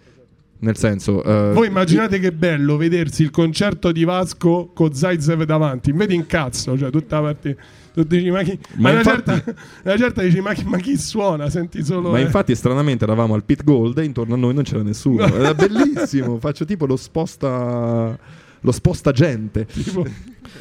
Nel 0.59 0.77
senso. 0.77 1.23
eh, 1.23 1.53
Voi 1.53 1.67
immaginate 1.67 2.19
che 2.19 2.31
bello 2.31 2.77
vedersi 2.77 3.23
il 3.23 3.31
concerto 3.31 3.91
di 3.91 4.03
Vasco 4.03 4.69
con 4.73 4.93
Zaitsev 4.93 5.43
davanti, 5.43 5.91
vedi 5.91 6.13
in 6.13 6.27
cazzo, 6.27 6.77
cioè 6.77 6.91
tutta 6.91 7.15
la 7.19 7.21
parte. 7.33 7.57
Tu 7.93 8.03
dici, 8.03 8.29
ma 8.29 8.43
chi, 8.43 8.59
Ma 8.75 8.81
ma 8.81 8.89
una, 8.91 8.99
infatti- 8.99 9.31
certa, 9.31 9.53
una 9.85 9.97
certa 9.97 10.21
dici, 10.21 10.39
ma 10.41 10.53
chi, 10.53 10.63
ma 10.65 10.77
chi 10.77 10.97
suona? 10.97 11.49
Senti 11.49 11.83
solo. 11.83 12.11
Ma 12.11 12.19
eh. 12.19 12.21
infatti, 12.21 12.53
stranamente, 12.53 13.05
eravamo 13.05 13.33
al 13.33 13.43
pit 13.43 13.63
gold 13.63 13.97
e 13.97 14.03
intorno 14.03 14.35
a 14.35 14.37
noi 14.37 14.53
non 14.53 14.63
c'era 14.63 14.83
nessuno. 14.83 15.25
Era 15.25 15.55
bellissimo. 15.55 16.37
Faccio 16.37 16.65
tipo 16.65 16.85
lo 16.85 16.95
sposta. 16.95 18.17
Lo 18.61 18.71
sposta 18.71 19.11
gente. 19.11 19.65
Tipo- 19.65 20.05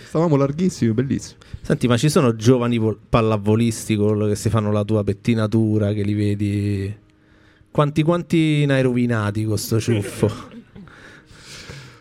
Stavamo 0.06 0.36
larghissimi, 0.36 0.92
bellissimo. 0.92 1.38
Senti, 1.62 1.86
ma 1.86 1.96
ci 1.96 2.08
sono 2.08 2.34
giovani 2.36 2.78
vol- 2.78 2.98
pallavolisti 3.08 3.96
che 3.96 4.36
si 4.36 4.48
fanno 4.50 4.70
la 4.70 4.84
tua 4.84 5.02
pettinatura, 5.04 5.92
che 5.92 6.02
li 6.02 6.14
vedi... 6.14 6.96
Quanti, 7.70 8.02
quanti 8.02 8.64
ne 8.66 8.74
hai 8.74 8.82
rovinati 8.82 9.44
con 9.44 9.56
sto 9.58 9.78
ciuffo? 9.80 10.56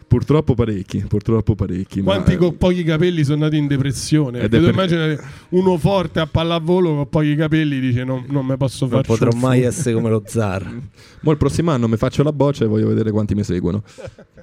Purtroppo 0.08 0.54
parecchi, 0.54 1.04
purtroppo 1.06 1.54
parecchi. 1.54 2.02
ma, 2.02 2.14
Quanti 2.14 2.34
eh, 2.34 2.38
con 2.38 2.56
pochi 2.56 2.84
capelli 2.84 3.24
sono 3.26 3.44
andati 3.44 3.58
in 3.58 3.68
depressione? 3.68 4.40
Ed 4.40 4.52
tu 4.58 4.70
immagini 4.70 5.18
uno 5.50 5.78
forte 5.78 6.22
a 6.22 6.26
pallavolo 6.28 6.96
con 6.96 7.10
pochi 7.10 7.36
capelli 7.36 7.80
dice 7.82 8.06
no, 8.06 8.24
non 8.30 8.46
mi 8.46 8.56
posso 8.56 8.86
Non 8.86 9.04
fare 9.04 9.04
potrò 9.06 9.32
mai 9.38 9.64
essere 9.64 9.94
come 9.94 10.10
lo 10.10 10.24
zar. 10.26 10.64
Mo 11.22 11.32
il 11.32 11.38
prossimo 11.38 11.72
anno 11.72 11.90
mi 11.90 11.98
faccio 11.98 12.24
la 12.24 12.32
boccia 12.32 12.64
e 12.64 12.68
voglio 12.68 12.88
vedere 12.88 13.12
quanti 13.12 13.36
mi 13.36 13.44
seguono. 13.44 13.84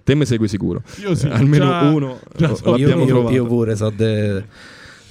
Te 0.04 0.14
mi 0.14 0.26
segui 0.26 0.48
sicuro. 0.48 0.82
Io 1.00 1.14
sì, 1.14 1.28
Almeno 1.28 1.64
già- 1.64 1.80
uno 1.88 2.20
già 2.36 2.54
so- 2.54 2.70
l'abbiamo 2.70 3.04
Io, 3.06 3.20
io- 3.22 3.30
io 3.30 3.46
pure 3.46 3.74
so 3.74 3.88
de- 3.88 4.44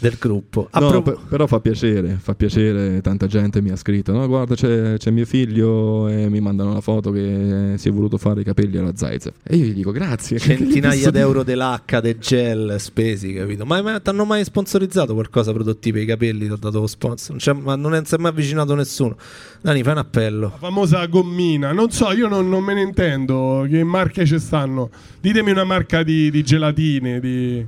del 0.03 0.17
gruppo. 0.19 0.67
No, 0.73 0.87
pro- 0.89 1.01
per- 1.01 1.19
però 1.29 1.47
fa 1.47 1.59
piacere, 1.61 2.17
fa 2.21 2.35
piacere, 2.35 2.99
tanta 3.01 3.25
gente 3.27 3.61
mi 3.61 3.69
ha 3.69 3.75
scritto, 3.77 4.11
no 4.11 4.27
guarda 4.27 4.53
c'è, 4.53 4.97
c'è 4.97 5.11
mio 5.11 5.25
figlio 5.25 6.09
e 6.09 6.27
mi 6.29 6.41
mandano 6.41 6.73
la 6.73 6.81
foto 6.81 7.09
che 7.11 7.75
si 7.77 7.87
è 7.87 7.91
voluto 7.91 8.17
fare 8.17 8.41
i 8.41 8.43
capelli 8.43 8.77
alla 8.77 8.91
Zaitsev. 8.95 9.33
E 9.43 9.55
io 9.55 9.65
gli 9.65 9.73
dico 9.73 9.91
grazie. 9.91 10.37
Centinaia 10.39 10.93
posso 10.95 11.09
dire? 11.11 11.23
d'euro 11.23 11.43
dell'H, 11.43 11.99
del 12.01 12.17
gel 12.19 12.75
spesi, 12.79 13.33
capito? 13.33 13.65
Ma, 13.65 13.81
ma 13.81 13.99
ti 14.01 14.09
hanno 14.09 14.25
mai 14.25 14.43
sponsorizzato 14.43 15.13
qualcosa 15.13 15.53
produttivi 15.53 15.91
per 15.99 16.01
i 16.03 16.05
capelli? 16.05 16.45
Ti 16.47 16.51
ho 16.51 16.57
dato 16.57 16.79
lo 16.81 16.87
sponsor. 16.87 17.29
Non 17.29 17.37
c'è- 17.39 17.53
ma 17.53 17.75
non 17.75 18.03
si 18.05 18.15
è 18.15 18.17
mai 18.17 18.31
avvicinato 18.31 18.75
nessuno. 18.75 19.15
Dani, 19.63 19.81
fai 19.81 19.93
un 19.93 19.97
appello. 19.99 20.49
La 20.49 20.57
famosa 20.57 21.05
gommina, 21.05 21.71
non 21.71 21.89
so, 21.89 22.11
io 22.11 22.27
non, 22.27 22.49
non 22.49 22.61
me 22.61 22.73
ne 22.73 22.81
intendo 22.81 23.65
che 23.69 23.81
marche 23.85 24.25
ci 24.25 24.37
stanno. 24.37 24.89
Ditemi 25.21 25.51
una 25.51 25.63
marca 25.63 26.03
di, 26.03 26.29
di 26.29 26.43
gelatine, 26.43 27.21
di 27.21 27.65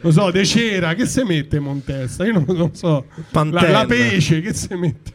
non 0.00 0.10
so, 0.10 0.30
de 0.30 0.42
cera, 0.46 0.94
che 0.94 1.04
si 1.04 1.22
mette 1.22 1.60
Montesta? 1.60 2.24
Io 2.24 2.32
non, 2.32 2.46
non 2.48 2.74
so. 2.74 3.04
La, 3.32 3.68
la 3.68 3.84
pesce, 3.84 4.40
che 4.40 4.54
si 4.54 4.74
mette? 4.74 5.13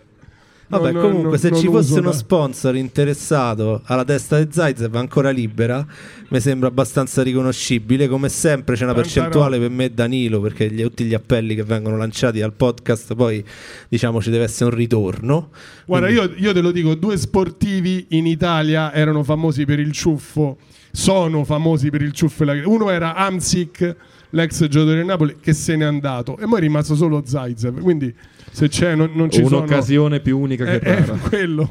Vabbè, 0.70 0.92
No, 0.92 1.02
comunque, 1.02 1.32
no, 1.32 1.38
se 1.38 1.52
ci 1.56 1.66
fosse 1.66 1.92
uso, 1.94 2.00
uno 2.00 2.12
sponsor 2.12 2.76
interessato 2.76 3.82
alla 3.86 4.06
testa 4.06 4.38
di 4.42 4.52
Zaitsev 4.52 4.94
ancora 4.96 5.32
libera, 5.32 5.84
mi 6.30 6.40
sembra 6.40 6.68
abbastanza 6.68 7.24
riconoscibile. 7.24 8.08
Come 8.08 8.30
sempre, 8.30 8.76
c'è 8.76 8.84
una 8.84 8.94
percentuale 8.94 9.58
per 9.58 9.70
me 9.72 9.92
Danilo, 9.92 10.40
perché 10.40 10.72
gli- 10.72 10.84
tutti 10.84 11.06
gli 11.06 11.16
appelli 11.16 11.56
che 11.56 11.64
vengono 11.64 11.98
lanciati 11.98 12.42
al 12.44 12.54
podcast, 12.54 13.16
poi 13.16 13.44
diciamo 13.88 14.22
ci 14.22 14.30
deve 14.30 14.44
essere 14.44 14.70
un 14.70 14.76
ritorno. 14.76 15.50
Guarda, 15.86 16.08
Quindi- 16.08 16.34
io, 16.40 16.48
io 16.48 16.54
te 16.54 16.62
lo 16.62 16.72
dico, 16.72 16.94
due 16.94 17.18
sportivi 17.18 18.06
in 18.10 18.28
Italia 18.28 18.94
erano 18.94 19.24
famosi 19.24 19.66
per 19.66 19.80
il 19.80 19.92
ciuffo, 19.92 20.58
sono 20.92 21.44
famosi 21.46 21.90
per 21.90 22.04
il 22.04 22.12
ciuffo. 22.12 22.44
Uno 22.66 22.92
era 22.92 23.16
Amsic, 23.16 23.96
l'ex 24.32 24.68
giocatore 24.68 24.98
del 24.98 25.06
Napoli, 25.06 25.38
che 25.42 25.54
se 25.54 25.76
n'è 25.76 25.84
andato, 25.86 26.38
e 26.38 26.46
poi 26.46 26.58
è 26.58 26.62
rimasto 26.62 26.96
solo 26.96 27.24
Zaitsev. 27.26 27.80
Quindi 27.82 28.14
se 28.52 28.68
c'è, 28.68 28.96
non, 28.96 29.12
non 29.14 29.30
ci 29.30 29.44
sono... 29.44 29.58
Un'occasione 29.58 30.20
più 30.20 30.38
unica 30.40 30.66
che 30.66 30.80
È, 30.80 30.80
è 30.80 31.00
rara. 31.06 31.18
quello. 31.18 31.70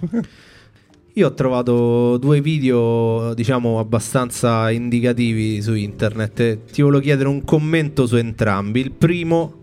Io 1.15 1.27
ho 1.27 1.35
trovato 1.35 2.17
due 2.19 2.41
video, 2.41 3.35
diciamo, 3.35 3.79
abbastanza 3.81 4.71
indicativi 4.71 5.61
su 5.61 5.75
internet. 5.75 6.41
e 6.41 6.59
Ti 6.71 6.83
volevo 6.83 7.03
chiedere 7.03 7.29
un 7.29 7.43
commento 7.45 8.07
su 8.07 8.17
entrambi. 8.17 8.81
Il 8.81 8.93
primo 8.93 9.61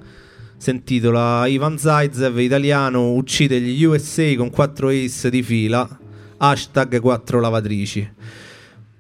si 0.58 0.70
intitola 0.72 1.48
Ivan 1.48 1.78
Zaitsev, 1.78 2.40
italiano, 2.40 3.14
uccide 3.14 3.62
gli 3.62 3.84
USA 3.86 4.36
con 4.36 4.50
4 4.50 4.90
ace 4.90 5.30
di 5.30 5.42
fila. 5.44 6.00
Hashtag 6.38 7.00
4 7.00 7.40
lavatrici. 7.40 8.10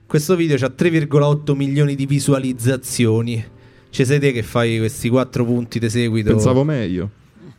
Questo 0.07 0.35
video 0.37 0.55
ha 0.65 0.71
3,8 0.73 1.53
milioni 1.55 1.95
di 1.95 2.05
visualizzazioni. 2.05 3.43
Ci 3.89 4.05
sei 4.05 4.19
te 4.19 4.31
che 4.31 4.43
fai 4.43 4.77
questi 4.77 5.09
4 5.09 5.43
punti 5.43 5.77
di 5.77 5.89
seguito? 5.89 6.29
Pensavo 6.29 6.63
meglio. 6.63 7.09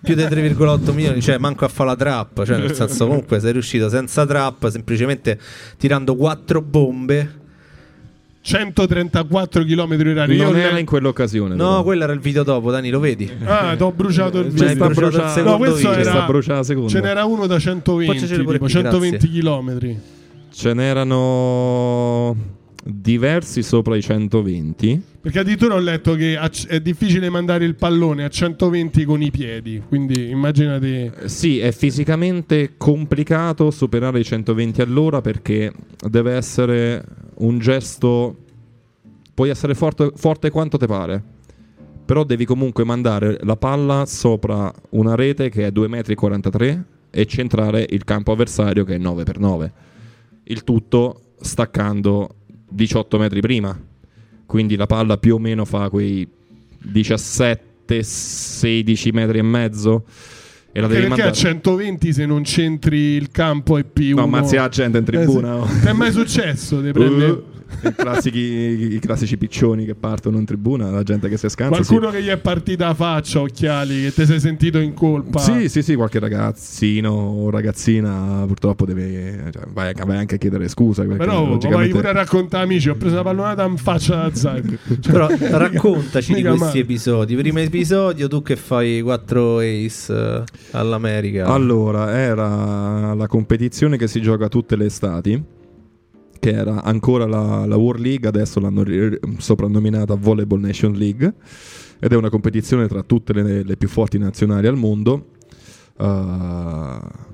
Più 0.07 0.15
di 0.15 0.23
3,8 0.23 0.95
milioni, 0.95 1.21
cioè 1.21 1.37
manco 1.39 1.65
a 1.65 1.69
fare 1.69 1.89
la 1.91 1.97
trap, 1.97 2.45
cioè 2.45 2.59
nel 2.59 2.75
senso 2.75 3.09
comunque 3.09 3.41
sei 3.41 3.51
riuscito 3.51 3.89
senza 3.89 4.25
trap, 4.25 4.69
semplicemente 4.69 5.37
tirando 5.77 6.15
quattro 6.15 6.63
bombe. 6.63 7.45
134 8.41 9.65
km 9.65 9.97
orari. 10.07 10.37
Non 10.37 10.53
ne- 10.53 10.63
era 10.63 10.79
in 10.79 10.87
quell'occasione. 10.87 11.57
No, 11.57 11.69
però. 11.69 11.83
quello 11.83 12.05
era 12.05 12.13
il 12.13 12.21
video 12.21 12.45
dopo, 12.45 12.71
Dani, 12.71 12.91
lo 12.91 13.01
vedi? 13.01 13.29
Ah, 13.45 13.75
ti 13.77 13.83
ho 13.83 13.91
bruciato 13.91 14.39
il 14.39 14.51
video. 14.51 14.89
bruciato 14.89 15.41
il 15.41 15.45
No, 15.45 15.57
questo 15.57 15.77
video. 15.79 15.93
era... 15.95 16.11
Sta 16.13 16.27
bruciando 16.27 16.61
la 16.61 16.65
seconda. 16.65 16.89
Ce 16.89 17.01
n'era 17.01 17.25
uno 17.25 17.49
da 17.49 17.59
120, 17.59 18.15
Facecelo 18.15 18.45
pure 18.45 18.59
tipo 18.59 18.71
qui, 18.71 18.83
120 18.83 19.29
km. 19.29 19.97
Ce 20.53 20.73
n'erano 20.73 22.37
diversi 22.87 23.63
sopra 23.63 23.97
i 23.97 24.03
120. 24.03 25.03
Perché 25.21 25.41
addirittura 25.41 25.75
ho 25.75 25.81
letto 25.81 26.15
che 26.15 26.39
è 26.69 26.81
difficile 26.81 27.29
mandare 27.29 27.65
il 27.65 27.75
pallone 27.75 28.25
a 28.25 28.29
120 28.29 29.05
con 29.05 29.21
i 29.23 29.31
piedi. 29.31 29.83
Quindi 29.87 30.31
immaginati. 30.31 31.11
Eh, 31.13 31.29
Sì, 31.29 31.59
è 31.59 31.73
fisicamente 31.73 32.75
complicato 32.77 33.71
superare 33.71 34.21
i 34.21 34.25
120 34.25 34.81
all'ora 34.83 35.21
perché 35.21 35.73
deve 36.09 36.35
essere 36.35 37.05
un 37.39 37.59
gesto. 37.59 38.37
Puoi 39.35 39.51
essere 39.51 39.75
forte, 39.75 40.13
forte 40.15 40.51
quanto 40.51 40.79
te 40.79 40.87
pare, 40.87 41.23
però 42.07 42.25
devi 42.25 42.47
comunque 42.47 42.85
mandare 42.85 43.39
la 43.43 43.57
palla 43.57 44.07
sopra 44.07 44.73
una 44.91 45.15
rete 45.15 45.51
che 45.51 45.67
è 45.67 45.71
2,43 45.71 46.77
m 46.77 46.85
e 47.11 47.27
centrare 47.27 47.85
il 47.89 48.05
campo 48.05 48.33
avversario 48.33 48.85
che 48.85 48.95
è 48.95 48.99
9x9. 48.99 49.71
Il 50.45 50.65
tutto 50.65 51.21
staccando 51.41 52.36
18 52.69 53.19
metri 53.19 53.41
prima. 53.41 53.79
Quindi 54.47 54.77
la 54.77 54.87
palla 54.87 55.19
più 55.19 55.35
o 55.35 55.39
meno 55.39 55.65
fa 55.65 55.91
quei 55.91 56.27
17-16 56.93 59.13
metri 59.13 59.39
e 59.39 59.43
mezzo. 59.43 60.05
E 60.73 60.81
la 60.81 60.87
devi 60.89 61.07
perché 61.07 61.23
a 61.23 61.25
mandare. 61.25 61.35
120 61.35 62.13
se 62.13 62.27
non 62.27 62.45
centri 62.45 62.99
il 62.99 63.31
campo 63.31 63.79
è 63.79 63.85
più. 63.85 64.15
No, 64.15 64.25
uno... 64.25 64.37
ammazzi 64.37 64.57
la 64.57 64.69
gente 64.69 64.99
in 64.99 65.05
tribuna, 65.05 65.55
Eh, 65.55 65.59
oh. 65.61 65.67
sì. 65.67 65.81
Ti 65.81 65.87
è 65.87 65.93
mai 65.93 66.13
successo 66.13 66.81
di 66.81 66.93
prendere 66.93 67.31
Uh. 67.31 67.45
I, 67.83 67.95
classici, 67.95 68.95
I 68.95 68.99
classici 69.01 69.37
piccioni 69.37 69.85
che 69.85 69.95
partono 69.95 70.39
in 70.39 70.45
tribuna, 70.45 70.91
la 70.91 71.03
gente 71.03 71.29
che 71.29 71.37
si 71.37 71.49
scansa. 71.49 71.75
Qualcuno 71.75 72.11
sì. 72.11 72.17
che 72.17 72.23
gli 72.23 72.29
è 72.29 72.37
partita 72.39 72.89
a 72.89 72.95
faccia, 72.95 73.41
occhiali, 73.41 74.03
che 74.03 74.13
ti 74.13 74.27
sei 74.27 74.41
sentito 74.41 74.79
in 74.79 74.95
colpa. 74.95 75.39
Sì, 75.39 75.69
sì, 75.69 75.83
sì, 75.83 75.95
qualche 75.95 76.19
ragazzino 76.19 77.11
o 77.11 77.51
ragazzina 77.51 78.45
purtroppo 78.47 78.87
deve. 78.87 79.51
Cioè, 79.53 79.65
vai, 79.73 79.93
vai, 79.95 80.17
anche 80.17 80.37
a 80.37 80.39
chiedere 80.39 80.69
scusa. 80.69 81.05
Però 81.05 81.45
logicamente... 81.45 81.75
vai 81.75 81.89
pure 81.89 82.09
a 82.09 82.13
raccontare, 82.13 82.65
amici. 82.65 82.89
Ho 82.89 82.95
preso 82.95 83.17
la 83.17 83.23
pallonata 83.23 83.65
in 83.65 83.77
faccia 83.77 84.17
da 84.17 84.35
Zaid. 84.35 84.79
Però 85.07 85.29
raccontaci 85.29 86.35
di 86.35 86.43
questi 86.43 86.65
male. 86.65 86.79
episodi. 86.79 87.37
Primo 87.37 87.59
episodio, 87.59 88.29
tu 88.29 88.43
che 88.43 88.57
fai 88.57 89.01
4 89.03 89.59
ace 89.59 90.13
eh, 90.13 90.45
all'America. 90.73 91.47
Allora, 91.47 92.11
era 92.17 93.15
la 93.15 93.27
competizione 93.27 93.97
che 93.97 94.09
si 94.09 94.21
gioca 94.21 94.49
tutte 94.49 94.77
le 94.77 94.87
estati, 94.87 95.43
che 96.47 96.53
era 96.53 96.85
ancora 96.85 97.27
la, 97.27 97.67
la 97.67 97.77
World 97.77 98.05
League, 98.05 98.29
adesso 98.29 98.61
l'hanno 98.61 98.85
ri- 98.85 99.19
soprannominata 99.39 100.15
Volleyball 100.15 100.61
Nation 100.61 100.93
League, 100.93 101.35
ed 101.99 102.13
è 102.13 102.15
una 102.15 102.31
competizione 102.31 102.87
tra 102.87 103.03
tutte 103.03 103.33
le, 103.33 103.65
le 103.65 103.77
più 103.77 103.89
forti 103.89 104.17
nazionali 104.17 104.69
al 104.69 104.77
mondo. 104.77 105.31
eh, 105.99 107.25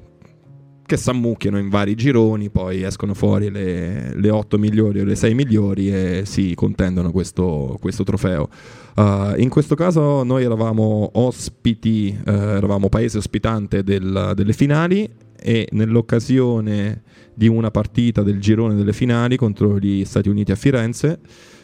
che 0.84 0.96
s'ammucchiano 0.98 1.58
in 1.58 1.70
vari 1.70 1.94
gironi, 1.94 2.50
poi 2.50 2.82
escono 2.82 3.14
fuori 3.14 3.50
le, 3.50 4.14
le 4.14 4.30
8 4.30 4.58
migliori 4.58 5.00
o 5.00 5.04
le 5.04 5.14
6 5.14 5.32
migliori 5.32 5.90
e 5.90 6.22
si 6.26 6.54
contendono 6.54 7.10
questo, 7.12 7.78
questo 7.80 8.04
trofeo. 8.04 8.48
Uh, 8.96 9.32
in 9.40 9.48
questo 9.48 9.74
caso 9.74 10.22
noi 10.22 10.44
eravamo 10.44 11.12
ospiti, 11.14 12.08
eh, 12.08 12.30
eravamo 12.30 12.90
paese 12.90 13.16
ospitante 13.16 13.82
del- 13.82 14.32
delle 14.34 14.52
finali 14.52 15.08
e 15.42 15.68
nell'occasione 15.72 17.02
di 17.34 17.48
una 17.48 17.70
partita 17.70 18.22
del 18.22 18.40
girone 18.40 18.74
delle 18.74 18.92
finali 18.92 19.36
contro 19.36 19.78
gli 19.78 20.04
Stati 20.04 20.28
Uniti 20.28 20.52
a 20.52 20.56
Firenze 20.56 21.20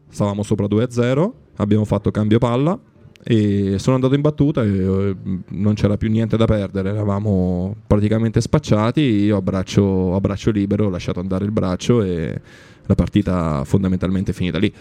stavamo 0.08 0.44
sopra 0.44 0.68
2-0, 0.68 1.32
abbiamo 1.56 1.84
fatto 1.84 2.12
cambio 2.12 2.38
palla 2.38 2.80
e 3.24 3.80
sono 3.80 3.96
andato 3.96 4.14
in 4.14 4.22
battuta 4.22 4.64
e 4.64 4.70
eh, 4.70 5.16
non 5.48 5.74
c'era 5.74 5.98
più 5.98 6.12
niente 6.12 6.38
da 6.38 6.46
perdere, 6.46 6.92
eravamo 6.92 7.76
praticamente 7.88 8.40
spacciati, 8.40 9.02
io 9.02 9.38
a 9.38 9.42
braccio, 9.42 10.14
a 10.14 10.20
braccio 10.20 10.52
libero 10.52 10.86
ho 10.86 10.90
lasciato 10.90 11.20
andare 11.20 11.44
il 11.44 11.52
braccio 11.52 12.04
e 12.04 12.40
la 12.86 12.94
partita 12.94 13.64
fondamentalmente 13.66 14.30
è 14.30 14.34
finita 14.36 14.60
lì. 14.60 14.72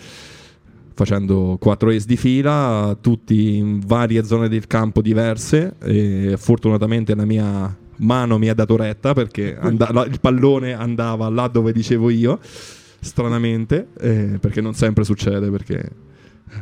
Facendo 0.96 1.56
4 1.58 1.90
ace 1.90 2.06
di 2.06 2.16
fila, 2.16 2.96
tutti 3.00 3.56
in 3.56 3.80
varie 3.84 4.22
zone 4.24 4.48
del 4.48 4.66
campo 4.68 5.02
diverse. 5.02 5.74
E 5.82 6.36
fortunatamente 6.38 7.14
la 7.14 7.24
mia 7.24 7.76
mano 7.96 8.38
mi 8.38 8.48
ha 8.48 8.54
dato 8.54 8.76
retta 8.76 9.12
perché 9.12 9.56
and- 9.58 9.86
la- 9.92 10.04
il 10.04 10.20
pallone 10.20 10.72
andava 10.72 11.28
là 11.28 11.48
dove 11.48 11.72
dicevo 11.72 12.10
io 12.10 12.38
stranamente, 13.00 13.88
eh, 14.00 14.38
perché 14.40 14.60
non 14.60 14.74
sempre 14.74 15.04
succede, 15.04 15.50
perché 15.50 15.90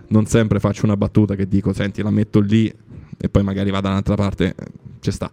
non 0.08 0.26
sempre 0.26 0.58
faccio 0.60 0.84
una 0.86 0.96
battuta 0.96 1.34
che 1.34 1.46
dico, 1.46 1.72
senti, 1.72 2.02
la 2.02 2.10
metto 2.10 2.40
lì 2.40 2.72
e 3.18 3.28
poi 3.28 3.42
magari 3.42 3.70
va 3.70 3.80
da 3.80 3.90
un'altra 3.90 4.14
parte, 4.14 4.54
ci 5.00 5.10
sta. 5.10 5.30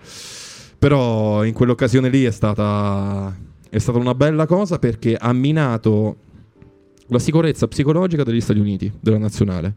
Però 0.78 1.43
in 1.45 1.54
quell'occasione 1.54 2.10
lì 2.10 2.24
è 2.26 2.32
stata, 2.32 3.36
è 3.70 3.78
stata 3.78 3.97
una 3.97 4.14
bella 4.14 4.45
cosa 4.45 4.78
perché 4.78 5.16
ha 5.16 5.32
minato 5.34 6.16
la 7.10 7.20
sicurezza 7.20 7.68
psicologica 7.68 8.24
degli 8.24 8.41
Stati 8.41 8.60
Uniti, 8.60 8.91
della 8.99 9.18
nazionale. 9.18 9.76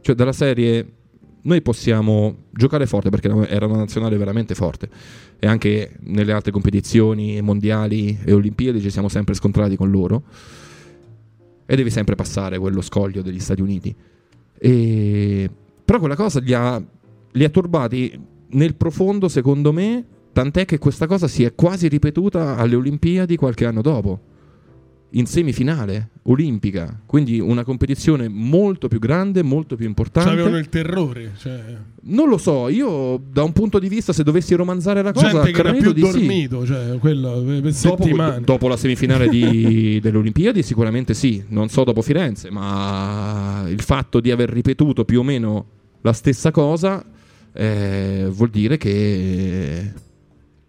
Cioè, 0.00 0.14
della 0.14 0.32
serie, 0.32 0.86
noi 1.42 1.62
possiamo 1.62 2.44
giocare 2.50 2.86
forte 2.86 3.10
perché 3.10 3.28
era 3.48 3.66
una 3.66 3.78
nazionale 3.78 4.16
veramente 4.16 4.54
forte 4.54 4.88
e 5.38 5.46
anche 5.46 5.96
nelle 6.00 6.32
altre 6.32 6.52
competizioni 6.52 7.40
mondiali 7.42 8.18
e 8.24 8.32
olimpiadi 8.32 8.80
ci 8.80 8.90
siamo 8.90 9.08
sempre 9.08 9.34
scontrati 9.34 9.76
con 9.76 9.90
loro 9.90 10.22
e 11.66 11.76
devi 11.76 11.90
sempre 11.90 12.14
passare 12.14 12.58
quello 12.58 12.80
scoglio 12.80 13.22
degli 13.22 13.40
Stati 13.40 13.60
Uniti. 13.62 13.94
E... 14.58 15.50
Però 15.84 15.98
quella 15.98 16.16
cosa 16.16 16.40
li 16.40 16.54
ha, 16.54 16.82
li 17.32 17.44
ha 17.44 17.48
turbati 17.48 18.18
nel 18.48 18.74
profondo, 18.74 19.28
secondo 19.28 19.72
me, 19.72 20.04
tant'è 20.32 20.64
che 20.64 20.78
questa 20.78 21.06
cosa 21.06 21.28
si 21.28 21.44
è 21.44 21.54
quasi 21.54 21.88
ripetuta 21.88 22.56
alle 22.56 22.74
Olimpiadi 22.74 23.36
qualche 23.36 23.66
anno 23.66 23.82
dopo, 23.82 24.20
in 25.16 25.26
semifinale 25.26 26.10
olimpica, 26.24 27.00
quindi 27.06 27.38
una 27.38 27.64
competizione 27.64 28.28
molto 28.28 28.88
più 28.88 28.98
grande, 28.98 29.42
molto 29.42 29.76
più 29.76 29.86
importante. 29.86 30.30
Avevano 30.30 30.56
il 30.58 30.68
terrore. 30.68 31.32
Cioè, 31.38 31.60
Non 32.02 32.28
lo 32.28 32.38
so, 32.38 32.68
io 32.68 33.20
da 33.30 33.42
un 33.42 33.52
punto 33.52 33.78
di 33.78 33.88
vista, 33.88 34.12
se 34.12 34.22
dovessi 34.22 34.54
romanzare 34.54 35.02
la 35.02 35.12
cosa, 35.12 35.30
gente 35.30 35.52
che 35.52 35.60
era 35.60 35.70
credo 35.70 35.92
più 35.92 36.02
di 36.02 36.10
sì. 36.10 36.18
dormito, 36.18 36.66
cioè, 36.66 36.98
quello, 36.98 37.42
per 37.42 37.72
Dopo, 37.72 38.40
dopo 38.44 38.68
la 38.68 38.76
semifinale 38.76 39.28
di- 39.28 39.98
delle 40.02 40.18
Olimpiadi 40.18 40.62
sicuramente 40.62 41.14
sì, 41.14 41.44
non 41.48 41.68
so 41.68 41.84
dopo 41.84 42.02
Firenze, 42.02 42.50
ma 42.50 43.64
il 43.68 43.80
fatto 43.82 44.20
di 44.20 44.30
aver 44.30 44.50
ripetuto 44.50 45.04
più 45.04 45.20
o 45.20 45.22
meno 45.22 45.66
la 46.00 46.12
stessa 46.12 46.50
cosa 46.50 47.04
eh, 47.52 48.26
vuol 48.30 48.50
dire 48.50 48.76
che, 48.76 49.92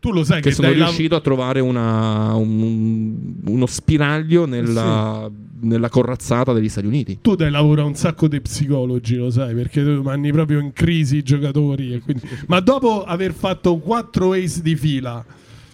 tu 0.06 0.14
lo 0.14 0.24
sai 0.24 0.41
che 0.41 0.49
che, 0.49 0.56
sono 0.56 0.68
dai 0.70 0.78
la- 0.78 0.86
riuscito 0.86 1.16
a 1.16 1.20
trovare 1.20 1.60
una- 1.60 2.34
un- 2.36 3.36
uno 3.45 3.66
spiraglio 3.66 4.45
nella, 4.45 5.30
nella 5.62 5.89
corazzata 5.89 6.53
degli 6.53 6.70
Stati 6.70 6.88
Uniti. 6.88 7.18
tu 7.22 7.36
dai 7.36 7.49
lavoro 7.51 7.82
a 7.82 7.86
un 7.86 7.95
sacco 7.95 8.28
di 8.28 8.39
psicologi, 8.41 9.16
lo 9.16 9.30
sai, 9.32 9.53
perché 9.56 9.84
tu 9.84 10.01
mandi 10.01 10.32
proprio 10.32 10.60
in 10.60 10.72
crisi 10.74 11.18
i 11.18 11.24
giocatori. 11.24 11.93
e 11.93 11.99
quindi- 11.99 12.24
Ma 12.47 12.60
dopo 12.60 13.03
aver 13.03 13.34
fatto 13.34 13.78
4 13.78 14.34
ace 14.34 14.62
di 14.62 14.76
fila, 14.76 15.24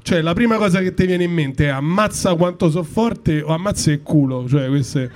cioè 0.04 0.22
la 0.22 0.34
prima 0.34 0.56
cosa 0.58 0.80
che 0.82 0.94
ti 0.94 1.06
viene 1.06 1.24
in 1.26 1.32
mente 1.32 1.66
è 1.66 1.70
ammazza 1.70 2.34
quanto 2.36 2.70
so 2.70 2.84
forte 2.84 3.42
o 3.42 3.48
ammazza 3.54 3.92
il 3.92 4.02
culo. 4.02 4.48
Cioè, 4.48 4.68
queste. 4.68 5.12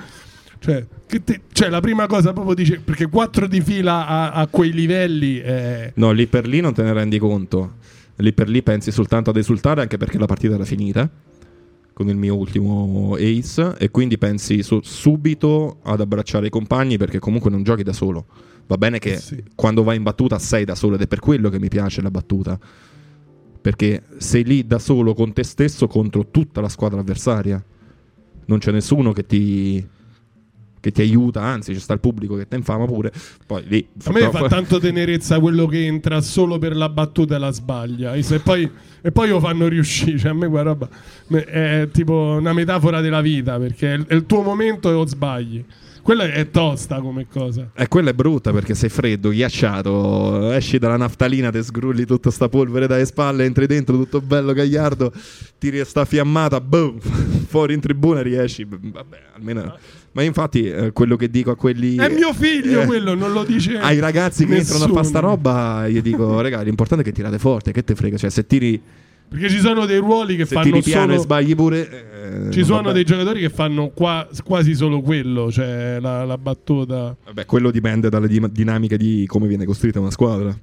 Cioè, 0.60 0.84
te- 1.24 1.42
cioè, 1.52 1.70
la 1.70 1.80
prima 1.80 2.08
cosa 2.08 2.34
proprio 2.34 2.56
dice 2.56 2.80
perché 2.84 3.08
4 3.08 3.46
di 3.48 3.62
fila 3.62 4.08
a, 4.08 4.32
a 4.32 4.48
quei 4.48 4.72
livelli 4.72 5.38
è. 5.38 5.92
No, 5.96 6.12
lì 6.12 6.26
per 6.26 6.48
lì 6.48 6.60
non 6.60 6.74
te 6.74 6.82
ne 6.82 6.92
rendi 6.94 7.20
conto. 7.20 7.74
Lì 8.18 8.34
per 8.34 8.48
lì 8.48 8.64
pensi 8.64 8.92
soltanto 8.92 9.30
ad 9.30 9.38
esultare, 9.38 9.82
anche 9.82 9.98
perché 9.98 10.18
la 10.18 10.26
partita 10.26 10.56
era 10.56 10.66
finita 10.66 11.10
con 11.94 12.10
il 12.10 12.18
mio 12.18 12.36
ultimo 12.36 13.16
ace. 13.16 13.76
E 13.78 13.90
quindi 13.90 14.18
pensi 14.18 14.64
su- 14.64 14.82
subito 14.84 15.80
ad 15.84 16.02
abbracciare 16.02 16.48
i 16.48 16.50
compagni, 16.50 16.98
perché 16.98 17.20
comunque 17.20 17.50
non 17.50 17.64
giochi 17.64 17.84
da 17.84 17.94
solo. 17.94 18.26
Va 18.68 18.78
bene 18.78 19.00
che 19.00 19.18
sì. 19.18 19.44
quando 19.56 19.84
vai 19.84 19.98
in 19.98 20.04
battuta 20.04 20.40
sei 20.40 20.66
da 20.66 20.76
solo, 20.76 20.96
ed 20.96 21.02
è 21.02 21.08
per 21.08 21.20
quello 21.20 21.50
che 21.50 21.60
mi 21.60 21.68
piace 21.68 22.02
la 22.02 22.12
battuta. 22.12 22.60
Perché 23.62 24.04
sei 24.18 24.44
lì 24.44 24.66
da 24.68 24.78
solo 24.80 25.14
con 25.14 25.34
te 25.34 25.44
stesso 25.44 25.88
contro 25.88 26.28
tutta 26.30 26.62
la 26.62 26.70
squadra 26.70 27.00
avversaria. 27.00 27.64
Non 28.46 28.60
c'è 28.60 28.72
nessuno 28.72 29.12
che 29.12 29.26
ti. 29.26 29.88
Che 30.86 30.92
ti 30.92 31.02
aiuta, 31.02 31.42
anzi, 31.42 31.74
c'è 31.74 31.80
sta 31.80 31.94
il 31.94 32.00
pubblico 32.00 32.36
che 32.36 32.48
ti 32.48 32.56
infama 32.56 32.86
pure. 32.86 33.12
Poi 33.44 33.64
lì 33.66 33.88
A 34.04 34.12
me 34.12 34.30
fa 34.30 34.48
tanto 34.48 34.78
tenerezza 34.78 35.40
quello 35.40 35.66
che 35.66 35.84
entra 35.84 36.22
solo 36.22 36.60
per 36.60 36.76
la 36.76 36.90
battuta 36.90 37.38
e 37.38 37.40
la 37.40 37.50
sbaglia. 37.50 38.14
E, 38.14 38.22
se 38.22 38.38
poi, 38.38 38.70
e 39.02 39.12
poi 39.12 39.30
lo 39.30 39.40
fanno 39.40 39.68
riuscire. 39.68 40.20
Cioè, 40.20 40.30
a 40.30 40.34
me 40.36 40.48
quella 40.48 40.62
roba 40.62 40.88
è 41.28 41.90
tipo 41.92 42.36
una 42.38 42.54
metafora 42.54 43.02
della 43.02 43.22
vita 43.22 43.58
perché 43.58 43.94
è 43.94 43.98
il, 43.98 44.06
è 44.06 44.14
il 44.14 44.28
tuo 44.28 44.44
momento 44.44 44.92
e 44.92 44.94
lo 44.94 45.08
sbagli. 45.08 45.66
Quella 46.06 46.26
è 46.26 46.52
tosta 46.52 47.02
come 47.02 47.26
cosa. 47.28 47.72
E 47.74 47.88
quella 47.88 48.12
è 48.12 48.14
brutta 48.14 48.52
perché 48.52 48.76
sei 48.76 48.90
freddo, 48.90 49.30
ghiacciato, 49.30 50.52
esci 50.52 50.78
dalla 50.78 50.98
naftalina, 50.98 51.50
ti 51.50 51.64
sgrulli 51.64 52.06
tutta 52.06 52.30
sta 52.30 52.48
polvere 52.48 52.86
dalle 52.86 53.08
spalle, 53.08 53.44
entri 53.44 53.66
dentro 53.66 53.98
tutto 53.98 54.22
bello 54.22 54.54
gagliardo, 54.54 55.12
tiri 55.58 55.84
sta 55.84 56.06
fiammata, 56.06 56.62
boom, 56.62 57.00
fuori 57.50 57.74
in 57.74 57.80
tribuna 57.80 58.22
riesci. 58.22 58.68
Vabbè, 58.70 59.18
almeno... 59.34 59.80
Ma 60.12 60.22
infatti 60.22 60.70
eh, 60.70 60.92
quello 60.92 61.16
che 61.16 61.28
dico 61.32 61.50
a 61.50 61.56
quelli... 61.56 61.96
È 61.96 62.08
mio 62.10 62.34
figlio 62.34 62.82
eh, 62.82 62.86
quello, 62.86 63.16
non 63.16 63.34
lo 63.34 63.44
dice. 63.44 63.80
Ai 63.80 63.98
ragazzi 63.98 64.46
che 64.46 64.58
entrano 64.58 64.84
a 64.84 64.90
fare 64.90 65.06
sta 65.08 65.20
roba, 65.20 65.88
io 65.88 66.04
dico, 66.04 66.40
raga, 66.40 66.62
l'importante 66.62 67.04
è 67.04 67.08
che 67.08 67.14
tirate 67.14 67.40
forte, 67.40 67.72
che 67.72 67.84
te 67.84 67.96
frega, 67.96 68.16
cioè 68.18 68.30
se 68.30 68.46
tiri, 68.46 68.80
Perché 69.28 69.50
ci 69.50 69.60
sono 69.60 69.86
dei 69.86 69.98
ruoli 69.98 70.36
che 70.36 70.46
se 70.46 70.56
fanno 70.56 70.70
tiri 70.70 70.82
piano 70.82 71.08
e 71.12 71.16
solo. 71.16 71.22
sbagli 71.22 71.56
pure... 71.56 72.48
eh, 72.48 72.52
Ci 72.52 72.64
sono 72.64 72.84
va 72.84 72.92
dei 72.94 73.04
giocatori 73.04 73.40
che 73.42 73.50
fanno 73.50 73.90
qua- 73.90 74.28
quasi 74.44 74.76
solo 74.76 75.02
quello, 75.02 75.52
cioè 75.52 75.98
la, 76.00 76.24
la 76.24 76.38
battuta. 76.38 77.16
Vabbè, 77.26 77.46
quello 77.46 77.72
dipende 77.72 78.10
dalle 78.10 78.28
di- 78.28 78.42
dinamiche 78.52 78.98
di 78.98 79.26
come 79.28 79.48
viene 79.48 79.66
costruita 79.66 80.00
una 80.00 80.12
squadra. 80.12 80.58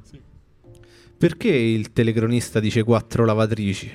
Perché 1.18 1.48
il 1.48 1.92
telecronista 1.92 2.60
dice 2.60 2.82
4 2.82 3.24
lavatrici? 3.24 3.90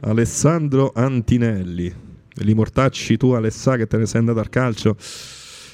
Alessandro 0.00 0.92
Antinelli. 0.94 1.92
Li 2.40 2.54
mortacci 2.54 3.16
tu, 3.16 3.30
Alessà, 3.30 3.76
che 3.76 3.86
te 3.86 3.96
ne 3.98 4.06
sei 4.06 4.20
andato 4.20 4.38
al 4.38 4.48
calcio. 4.48 4.96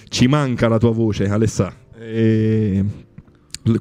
Ci 0.09 0.27
manca 0.29 0.67
la 0.69 0.79
tua 0.79 0.93
voce, 0.93 1.29
Alessà. 1.29 1.73
E... 1.99 2.85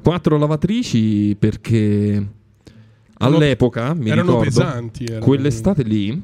Quattro 0.02 0.38
lavatrici 0.38 1.34
perché 1.38 2.26
all'epoca, 3.26 3.94
mi 3.94 4.10
erano 4.10 4.40
ricordo, 4.42 4.44
pesanti. 4.44 5.04
erano- 5.04 5.24
quell'estate 5.24 5.82
lì 5.82 6.22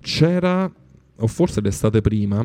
c'era, 0.00 0.70
o 1.16 1.26
forse 1.26 1.60
l'estate 1.60 2.00
prima, 2.00 2.44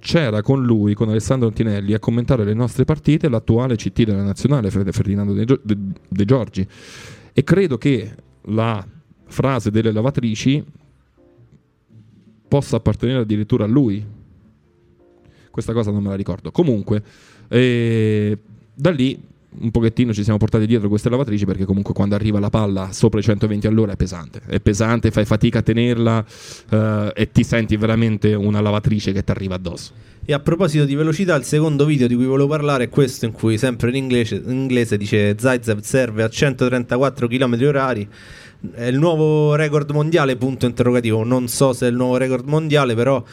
c'era 0.00 0.42
con 0.42 0.64
lui, 0.64 0.94
con 0.94 1.08
Alessandro 1.08 1.48
Antinelli, 1.48 1.92
a 1.92 1.98
commentare 1.98 2.44
le 2.44 2.54
nostre 2.54 2.84
partite 2.84 3.28
l'attuale 3.28 3.76
CT 3.76 4.02
della 4.04 4.22
nazionale, 4.22 4.70
Ferdinando 4.70 5.32
De, 5.32 5.44
Gio- 5.44 5.60
De, 5.62 5.76
De 6.08 6.24
Giorgi. 6.24 6.66
E 7.32 7.44
credo 7.44 7.78
che 7.78 8.14
la 8.42 8.84
frase 9.26 9.70
delle 9.70 9.92
lavatrici 9.92 10.64
possa 12.48 12.76
appartenere 12.76 13.20
addirittura 13.20 13.64
a 13.64 13.68
lui. 13.68 14.04
Questa 15.50 15.72
cosa 15.72 15.90
non 15.90 16.02
me 16.02 16.08
la 16.10 16.14
ricordo. 16.14 16.50
Comunque, 16.50 17.02
eh, 17.48 18.38
da 18.74 18.90
lì 18.90 19.20
un 19.60 19.70
pochettino 19.70 20.12
ci 20.12 20.22
siamo 20.22 20.38
portati 20.38 20.66
dietro 20.66 20.88
queste 20.88 21.08
lavatrici 21.08 21.46
perché 21.46 21.64
comunque 21.64 21.94
quando 21.94 22.14
arriva 22.14 22.38
la 22.38 22.50
palla 22.50 22.92
sopra 22.92 23.18
i 23.18 23.22
120 23.22 23.66
all'ora 23.66 23.92
è 23.92 23.96
pesante, 23.96 24.40
è 24.46 24.60
pesante, 24.60 25.10
fai 25.10 25.24
fatica 25.24 25.60
a 25.60 25.62
tenerla 25.62 26.24
eh, 26.70 27.12
e 27.14 27.30
ti 27.32 27.42
senti 27.44 27.76
veramente 27.76 28.34
una 28.34 28.60
lavatrice 28.60 29.12
che 29.12 29.24
ti 29.24 29.30
arriva 29.30 29.54
addosso. 29.54 29.92
E 30.24 30.34
a 30.34 30.40
proposito 30.40 30.84
di 30.84 30.94
velocità, 30.94 31.34
il 31.36 31.44
secondo 31.44 31.86
video 31.86 32.06
di 32.06 32.14
cui 32.14 32.26
volevo 32.26 32.48
parlare 32.48 32.84
è 32.84 32.88
questo 32.90 33.24
in 33.24 33.32
cui 33.32 33.56
sempre 33.56 33.88
in 33.88 33.96
inglese, 33.96 34.42
in 34.44 34.50
inglese 34.50 34.98
dice 34.98 35.34
Zaitsev 35.38 35.80
serve 35.80 36.22
a 36.22 36.28
134 36.28 37.26
km 37.26 37.58
orari. 37.62 38.06
È 38.74 38.84
il 38.84 38.98
nuovo 38.98 39.54
record 39.54 39.90
mondiale, 39.90 40.36
punto 40.36 40.66
interrogativo. 40.66 41.24
Non 41.24 41.48
so 41.48 41.72
se 41.72 41.86
è 41.86 41.88
il 41.88 41.96
nuovo 41.96 42.18
record 42.18 42.46
mondiale, 42.46 42.94
però 42.94 43.24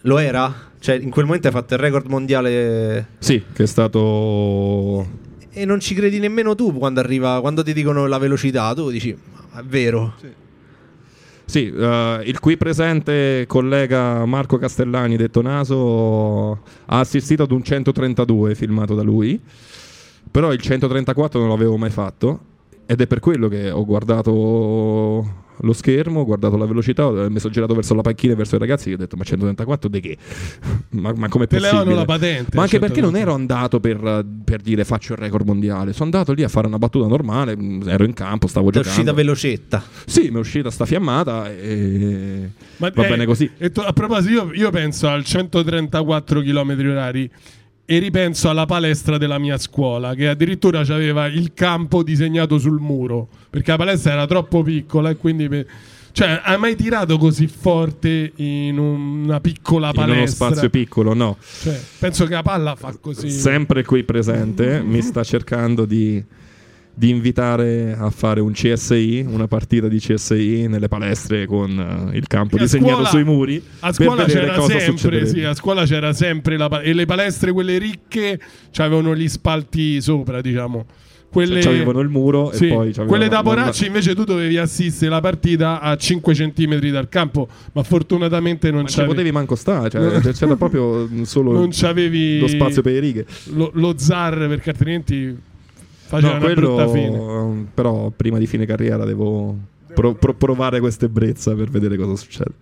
lo 0.00 0.18
era? 0.18 0.70
Cioè, 0.78 0.94
in 0.94 1.10
quel 1.10 1.26
momento 1.26 1.48
hai 1.48 1.52
fatto 1.52 1.74
il 1.74 1.80
record 1.80 2.06
mondiale 2.06 3.08
Sì, 3.18 3.42
che 3.52 3.64
è 3.64 3.66
stato 3.66 5.06
e 5.54 5.64
non 5.64 5.80
ci 5.80 5.94
credi 5.94 6.18
nemmeno 6.18 6.54
tu 6.54 6.76
quando 6.76 7.00
arriva, 7.00 7.40
quando 7.40 7.62
ti 7.62 7.72
dicono 7.72 8.06
la 8.06 8.18
velocità, 8.18 8.74
tu 8.74 8.90
dici, 8.90 9.16
"Ma 9.52 9.60
è 9.60 9.62
vero. 9.62 10.14
Sì, 11.46 11.72
eh, 11.72 12.22
il 12.24 12.40
qui 12.40 12.56
presente 12.56 13.44
collega 13.46 14.24
Marco 14.24 14.56
Castellani, 14.56 15.16
detto 15.16 15.42
Naso, 15.42 16.52
ha 16.86 16.98
assistito 16.98 17.44
ad 17.44 17.52
un 17.52 17.62
132 17.62 18.54
filmato 18.54 18.94
da 18.94 19.02
lui, 19.02 19.40
però 20.30 20.52
il 20.52 20.60
134 20.60 21.38
non 21.38 21.48
l'avevo 21.50 21.76
mai 21.76 21.90
fatto 21.90 22.40
ed 22.86 23.00
è 23.00 23.06
per 23.06 23.20
quello 23.20 23.48
che 23.48 23.70
ho 23.70 23.84
guardato 23.84 25.43
lo 25.60 25.72
schermo, 25.72 26.20
ho 26.20 26.24
guardato 26.24 26.56
la 26.56 26.66
velocità, 26.66 27.08
mi 27.10 27.38
sono 27.38 27.52
girato 27.52 27.74
verso 27.74 27.94
la 27.94 28.02
panchina 28.02 28.32
e 28.32 28.36
verso 28.36 28.56
i 28.56 28.58
ragazzi 28.58 28.90
e 28.90 28.94
ho 28.94 28.96
detto 28.96 29.16
ma 29.16 29.24
134 29.24 29.88
di 29.88 30.00
che? 30.00 30.16
ma, 30.90 31.12
ma 31.14 31.28
come 31.28 31.46
possibile? 31.46 31.94
la 31.94 32.04
patente. 32.04 32.56
Ma 32.56 32.62
anche 32.62 32.78
perché 32.78 33.00
non 33.00 33.12
134. 33.14 33.20
ero 33.20 33.32
andato 33.34 33.80
per, 33.80 34.26
per 34.44 34.60
dire 34.60 34.84
faccio 34.84 35.12
il 35.12 35.18
record 35.18 35.46
mondiale, 35.46 35.92
sono 35.92 36.04
andato 36.04 36.32
lì 36.32 36.42
a 36.42 36.48
fare 36.48 36.66
una 36.66 36.78
battuta 36.78 37.06
normale, 37.06 37.56
ero 37.86 38.04
in 38.04 38.12
campo, 38.12 38.46
stavo 38.46 38.70
Ti 38.70 38.78
è 38.78 38.82
giocando. 38.82 39.00
uscita 39.00 39.12
velocetta. 39.16 39.82
Sì, 40.06 40.28
mi 40.30 40.36
è 40.36 40.38
uscita 40.38 40.70
sta 40.70 40.84
fiammata 40.84 41.50
e 41.52 42.50
Ma, 42.78 42.90
va 42.94 43.04
eh, 43.04 43.08
bene 43.08 43.24
così. 43.26 43.50
e 43.56 43.70
to- 43.70 43.82
a 43.82 43.92
proposito, 43.92 44.32
io, 44.32 44.52
io 44.52 44.70
penso 44.70 45.08
al 45.08 45.24
134 45.24 46.40
km 46.40 46.76
orari 46.90 47.30
e 47.86 47.98
ripenso 47.98 48.48
alla 48.48 48.66
palestra 48.66 49.18
della 49.18 49.38
mia 49.38 49.58
scuola, 49.58 50.14
che 50.14 50.28
addirittura 50.28 50.80
aveva 50.80 51.26
il 51.26 51.52
campo 51.54 52.02
disegnato 52.02 52.58
sul 52.58 52.80
muro, 52.80 53.28
perché 53.50 53.72
la 53.72 53.76
palestra 53.76 54.12
era 54.12 54.26
troppo 54.26 54.62
piccola 54.62 55.10
e 55.10 55.16
quindi... 55.16 55.48
pe- 55.48 55.66
Cioè, 56.12 56.40
hai 56.44 56.58
mai 56.58 56.76
tirato 56.76 57.18
così 57.18 57.46
forte 57.48 58.32
in 58.36 58.78
una 58.78 59.40
piccola 59.40 59.88
In 59.88 59.94
palestra? 59.94 60.46
uno 60.46 60.54
spazio 60.54 60.70
piccolo, 60.70 61.12
no. 61.12 61.36
Cioè, 61.62 61.78
penso 61.98 62.24
che 62.26 62.34
la 62.34 62.42
palla 62.42 62.74
fa 62.76 62.94
così. 63.00 63.28
Sempre 63.30 63.84
qui 63.84 64.04
presente 64.04 64.80
mi 64.80 65.02
sta 65.02 65.24
cercando 65.24 65.84
di, 65.84 66.22
di 66.96 67.10
invitare 67.10 67.96
a 67.98 68.08
fare 68.10 68.40
un 68.40 68.52
CSI, 68.52 69.24
una 69.28 69.48
partita 69.48 69.88
di 69.88 69.98
CSI 69.98 70.68
nelle 70.68 70.86
palestre 70.88 71.44
con 71.46 72.10
eh, 72.12 72.16
il 72.16 72.26
campo 72.28 72.54
a 72.56 72.60
disegnato 72.60 72.92
scuola- 73.04 73.08
sui 73.08 73.24
muri. 73.24 73.62
A 73.80 73.92
scuola 73.92 74.24
c'era 74.26 74.60
sempre, 74.62 75.26
sì, 75.26 75.42
a 75.42 75.54
scuola 75.54 75.84
c'era 75.84 76.12
sempre 76.12 76.56
la 76.56 76.68
pa- 76.68 76.82
e 76.82 76.92
le 76.92 77.04
palestre 77.04 77.50
quelle 77.52 77.78
ricche 77.78 78.38
avevano 78.76 79.14
gli 79.16 79.28
spalti 79.28 80.00
sopra, 80.00 80.40
diciamo. 80.40 80.86
Quelle, 81.34 81.60
Cioè, 81.60 81.72
c'avevano 81.72 81.98
il 81.98 82.08
muro 82.10 82.52
e 82.52 82.54
Sì, 82.54 82.68
poi 82.68 82.86
c'avevano- 82.92 83.08
quelle 83.08 83.26
da 83.28 83.42
Poracci 83.42 83.86
invece 83.86 84.14
tu 84.14 84.22
dovevi 84.22 84.56
assistere 84.56 85.10
la 85.10 85.20
partita 85.20 85.80
a 85.80 85.96
5 85.96 86.32
cm 86.32 86.78
dal 86.92 87.08
campo, 87.08 87.48
ma 87.72 87.82
fortunatamente 87.82 88.70
non 88.70 88.82
Ma 88.82 88.86
ci 88.86 88.94
c'avevi, 88.94 89.10
potevi 89.14 89.32
manco 89.32 89.56
stare, 89.56 89.90
cioè, 89.90 90.20
c'era 90.32 90.54
proprio 90.54 91.08
solo 91.26 91.50
lo 91.50 91.68
spazio 91.72 92.82
per 92.82 92.92
le 92.92 93.00
righe. 93.00 93.26
lo, 93.46 93.70
lo 93.74 93.94
zar 93.96 94.46
perché 94.46 94.70
altrimenti 94.70 95.36
faceva 96.20 96.38
No, 96.38 96.44
una 96.44 96.54
brutta 96.54 96.88
fine. 96.88 97.08
quello, 97.10 97.66
però 97.74 98.10
prima 98.10 98.38
di 98.38 98.46
fine 98.46 98.66
carriera 98.66 99.04
devo 99.04 99.56
pro- 99.94 100.14
pro- 100.14 100.34
provare 100.34 100.80
questa 100.80 101.04
ebbrezza 101.06 101.54
per 101.54 101.70
vedere 101.70 101.96
cosa 101.96 102.16
succede. 102.16 102.52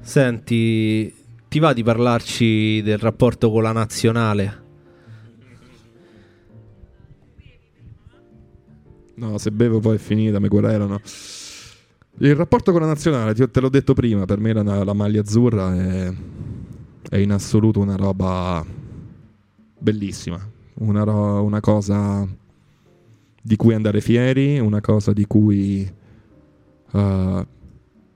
Senti, 0.00 1.14
ti 1.48 1.58
va 1.58 1.72
di 1.72 1.82
parlarci 1.82 2.80
del 2.82 2.98
rapporto 2.98 3.50
con 3.50 3.62
la 3.62 3.72
nazionale? 3.72 4.66
No, 9.14 9.36
se 9.38 9.50
bevo 9.50 9.80
poi 9.80 9.96
è 9.96 9.98
finita, 9.98 10.38
mi 10.38 10.48
querelano. 10.48 11.00
Il 12.20 12.34
rapporto 12.36 12.72
con 12.72 12.80
la 12.80 12.86
nazionale, 12.86 13.34
ti- 13.34 13.50
te 13.50 13.60
l'ho 13.60 13.68
detto 13.68 13.92
prima, 13.94 14.24
per 14.24 14.38
me 14.38 14.52
la, 14.52 14.84
la 14.84 14.92
maglia 14.92 15.20
azzurra 15.20 15.74
è, 15.76 16.12
è 17.10 17.16
in 17.16 17.32
assoluto 17.32 17.80
una 17.80 17.96
roba 17.96 18.64
bellissima, 19.78 20.38
una, 20.74 21.02
ro- 21.02 21.42
una 21.42 21.60
cosa 21.60 22.26
di 23.48 23.56
cui 23.56 23.72
andare 23.72 24.02
fieri, 24.02 24.58
una 24.58 24.82
cosa 24.82 25.14
di 25.14 25.26
cui 25.26 25.90
eh, 26.92 27.46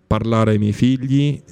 parlare 0.06 0.50
ai 0.50 0.58
miei 0.58 0.74
figli, 0.74 1.42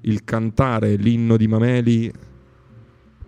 il 0.00 0.24
cantare 0.24 0.96
l'inno 0.96 1.36
di 1.36 1.46
Mameli 1.46 2.10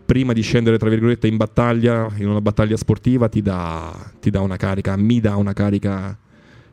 prima 0.06 0.32
di 0.32 0.40
scendere 0.40 0.78
tra 0.78 0.88
virgolette 0.88 1.26
in 1.26 1.36
battaglia, 1.36 2.10
in 2.16 2.30
una 2.30 2.40
battaglia 2.40 2.78
sportiva, 2.78 3.28
ti 3.28 3.42
dà, 3.42 3.94
ti 4.20 4.30
dà 4.30 4.40
una 4.40 4.56
carica, 4.56 4.96
mi 4.96 5.20
dà 5.20 5.36
una 5.36 5.52
carica 5.52 6.18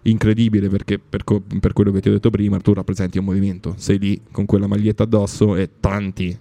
incredibile 0.04 0.70
perché 0.70 0.98
per, 1.00 1.26
co- 1.26 1.44
per 1.60 1.74
quello 1.74 1.92
che 1.92 2.00
ti 2.00 2.08
ho 2.08 2.14
detto 2.14 2.30
prima 2.30 2.60
tu 2.60 2.72
rappresenti 2.72 3.18
un 3.18 3.26
movimento, 3.26 3.74
sei 3.76 4.00
lì 4.00 4.22
con 4.32 4.46
quella 4.46 4.68
maglietta 4.68 5.04
addosso 5.04 5.58
e 5.58 5.70
tanti, 5.82 6.36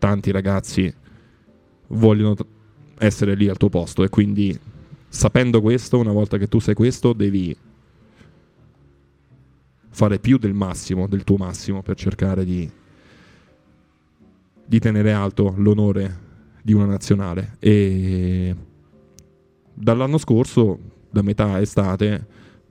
tanti 0.00 0.32
ragazzi 0.32 0.92
vogliono 1.86 2.34
t- 2.34 2.44
essere 2.98 3.36
lì 3.36 3.48
al 3.48 3.58
tuo 3.58 3.68
posto 3.68 4.02
e 4.02 4.08
quindi 4.08 4.58
sapendo 5.12 5.60
questo, 5.60 5.98
una 5.98 6.10
volta 6.10 6.38
che 6.38 6.48
tu 6.48 6.58
sai 6.58 6.72
questo, 6.74 7.12
devi 7.12 7.54
fare 9.90 10.18
più 10.18 10.38
del 10.38 10.54
massimo, 10.54 11.06
del 11.06 11.22
tuo 11.22 11.36
massimo 11.36 11.82
per 11.82 11.96
cercare 11.96 12.46
di, 12.46 12.68
di 14.64 14.78
tenere 14.80 15.12
alto 15.12 15.52
l'onore 15.58 16.18
di 16.62 16.72
una 16.72 16.86
nazionale. 16.86 17.56
E 17.58 18.56
dall'anno 19.74 20.16
scorso, 20.16 20.78
da 21.10 21.20
metà 21.20 21.60
estate, 21.60 22.26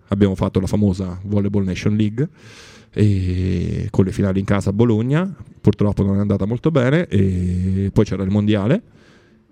abbiamo 0.08 0.34
fatto 0.34 0.60
la 0.60 0.68
famosa 0.68 1.20
Volleyball 1.24 1.64
Nation 1.64 1.96
League 1.96 2.28
con 3.92 4.04
le 4.04 4.12
finali 4.12 4.40
in 4.40 4.46
casa 4.46 4.72
a 4.72 4.74
Bologna, 4.74 5.32
purtroppo 5.62 6.04
non 6.04 6.18
è 6.18 6.20
andata 6.20 6.46
molto 6.46 6.72
bene 6.72 7.06
e 7.06 7.92
poi 7.94 8.04
c'era 8.04 8.24
il 8.24 8.32
mondiale 8.32 8.82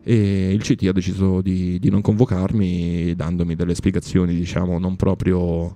e 0.03 0.51
il 0.51 0.61
CT 0.61 0.87
ha 0.87 0.91
deciso 0.91 1.41
di, 1.41 1.77
di 1.79 1.89
non 1.89 2.01
convocarmi 2.01 3.15
dandomi 3.15 3.55
delle 3.55 3.75
spiegazioni 3.75 4.33
diciamo 4.33 4.79
non 4.79 4.95
proprio 4.95 5.75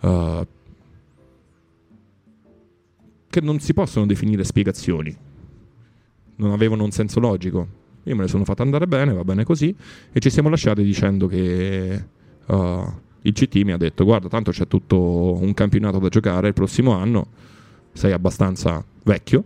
eh, 0.00 0.46
che 3.28 3.40
non 3.40 3.58
si 3.58 3.74
possono 3.74 4.06
definire 4.06 4.44
spiegazioni. 4.44 5.16
Non 6.36 6.52
avevano 6.52 6.84
un 6.84 6.92
senso 6.92 7.18
logico. 7.18 7.66
Io 8.04 8.14
me 8.14 8.22
ne 8.22 8.28
sono 8.28 8.44
fatto 8.44 8.62
andare 8.62 8.86
bene 8.86 9.12
va 9.12 9.24
bene 9.24 9.44
così 9.44 9.74
e 10.12 10.20
ci 10.20 10.30
siamo 10.30 10.48
lasciati 10.50 10.84
dicendo 10.84 11.26
che 11.26 12.04
eh, 12.46 12.92
il 13.22 13.32
CT 13.32 13.56
mi 13.62 13.72
ha 13.72 13.76
detto 13.76 14.04
guarda 14.04 14.28
tanto 14.28 14.50
c'è 14.50 14.68
tutto 14.68 15.38
un 15.40 15.54
campionato 15.54 15.98
da 15.98 16.08
giocare 16.08 16.48
il 16.48 16.54
prossimo 16.54 16.92
anno 16.92 17.26
sei 17.92 18.12
abbastanza 18.12 18.84
vecchio 19.02 19.44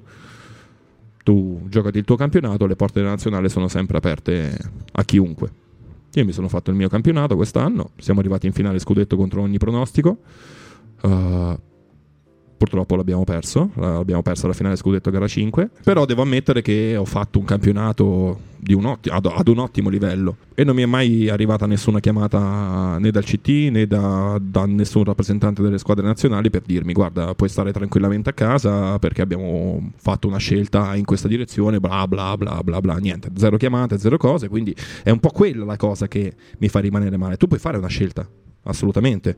tu 1.28 1.60
giocati 1.68 1.98
il 1.98 2.04
tuo 2.04 2.16
campionato, 2.16 2.64
le 2.64 2.74
porte 2.74 3.00
della 3.00 3.10
nazionale 3.10 3.50
sono 3.50 3.68
sempre 3.68 3.98
aperte 3.98 4.56
a 4.92 5.04
chiunque. 5.04 5.50
Io 6.14 6.24
mi 6.24 6.32
sono 6.32 6.48
fatto 6.48 6.70
il 6.70 6.76
mio 6.76 6.88
campionato 6.88 7.36
quest'anno, 7.36 7.90
siamo 7.98 8.20
arrivati 8.20 8.46
in 8.46 8.54
finale 8.54 8.78
scudetto 8.78 9.14
contro 9.14 9.42
ogni 9.42 9.58
pronostico. 9.58 10.20
Uh, 11.02 11.54
purtroppo 12.58 12.96
l'abbiamo 12.96 13.24
perso, 13.24 13.70
abbiamo 13.76 14.20
perso 14.20 14.48
la 14.48 14.52
finale 14.52 14.76
scudetto 14.76 15.10
gara 15.10 15.28
5, 15.28 15.70
però 15.84 16.04
devo 16.04 16.22
ammettere 16.22 16.60
che 16.60 16.96
ho 16.96 17.04
fatto 17.04 17.38
un 17.38 17.44
campionato 17.44 18.40
un 18.70 18.84
otti- 18.84 19.08
ad, 19.08 19.24
ad 19.26 19.46
un 19.48 19.58
ottimo 19.58 19.88
livello. 19.88 20.36
E 20.54 20.64
non 20.64 20.74
mi 20.74 20.82
è 20.82 20.86
mai 20.86 21.28
arrivata 21.28 21.66
nessuna 21.66 22.00
chiamata 22.00 22.98
né 22.98 23.12
dal 23.12 23.22
CT 23.22 23.48
né 23.70 23.86
da, 23.86 24.36
da 24.42 24.66
nessun 24.66 25.04
rappresentante 25.04 25.62
delle 25.62 25.78
squadre 25.78 26.04
nazionali 26.04 26.50
per 26.50 26.62
dirmi 26.62 26.92
guarda 26.92 27.32
puoi 27.36 27.48
stare 27.48 27.70
tranquillamente 27.70 28.30
a 28.30 28.32
casa 28.32 28.98
perché 28.98 29.22
abbiamo 29.22 29.92
fatto 29.96 30.26
una 30.26 30.38
scelta 30.38 30.96
in 30.96 31.04
questa 31.04 31.28
direzione, 31.28 31.78
bla 31.78 32.08
bla 32.08 32.36
bla 32.36 32.60
bla 32.64 32.80
bla, 32.80 32.96
niente, 32.96 33.30
zero 33.36 33.56
chiamate, 33.56 33.98
zero 33.98 34.16
cose, 34.16 34.48
quindi 34.48 34.74
è 35.04 35.10
un 35.10 35.20
po' 35.20 35.30
quella 35.30 35.64
la 35.64 35.76
cosa 35.76 36.08
che 36.08 36.34
mi 36.58 36.68
fa 36.68 36.80
rimanere 36.80 37.16
male. 37.16 37.36
Tu 37.36 37.46
puoi 37.46 37.60
fare 37.60 37.78
una 37.78 37.86
scelta, 37.86 38.28
assolutamente, 38.64 39.36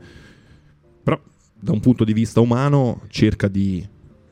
però 1.02 1.20
da 1.60 1.72
un 1.72 1.80
punto 1.80 2.04
di 2.04 2.12
vista 2.12 2.40
umano 2.40 3.02
cerca 3.08 3.48
di 3.48 3.86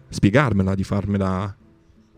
spiegarmela, 0.09 0.75
di 0.75 0.85
farmela 0.85 1.55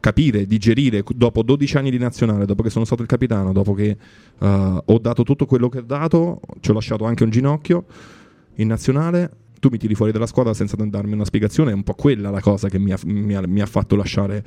capire, 0.00 0.46
digerire 0.46 1.04
dopo 1.14 1.42
12 1.42 1.76
anni 1.76 1.90
di 1.90 1.98
nazionale, 1.98 2.46
dopo 2.46 2.62
che 2.62 2.70
sono 2.70 2.84
stato 2.84 3.02
il 3.02 3.08
capitano, 3.08 3.52
dopo 3.52 3.74
che 3.74 3.96
uh, 4.38 4.46
ho 4.84 4.98
dato 4.98 5.22
tutto 5.22 5.46
quello 5.46 5.68
che 5.68 5.78
ho 5.78 5.82
dato, 5.82 6.40
ci 6.60 6.70
ho 6.70 6.74
lasciato 6.74 7.04
anche 7.04 7.22
un 7.22 7.30
ginocchio 7.30 7.84
in 8.56 8.68
nazionale. 8.68 9.30
Tu 9.60 9.68
mi 9.70 9.76
tiri 9.76 9.94
fuori 9.94 10.10
dalla 10.10 10.26
squadra 10.26 10.54
senza 10.54 10.74
darmi 10.76 11.12
una 11.12 11.26
spiegazione, 11.26 11.72
è 11.72 11.74
un 11.74 11.82
po' 11.82 11.92
quella 11.92 12.30
la 12.30 12.40
cosa 12.40 12.70
che 12.70 12.78
mi 12.78 12.92
ha, 12.92 12.98
mi 13.04 13.34
ha, 13.34 13.46
mi 13.46 13.60
ha 13.60 13.66
fatto 13.66 13.94
lasciare 13.94 14.42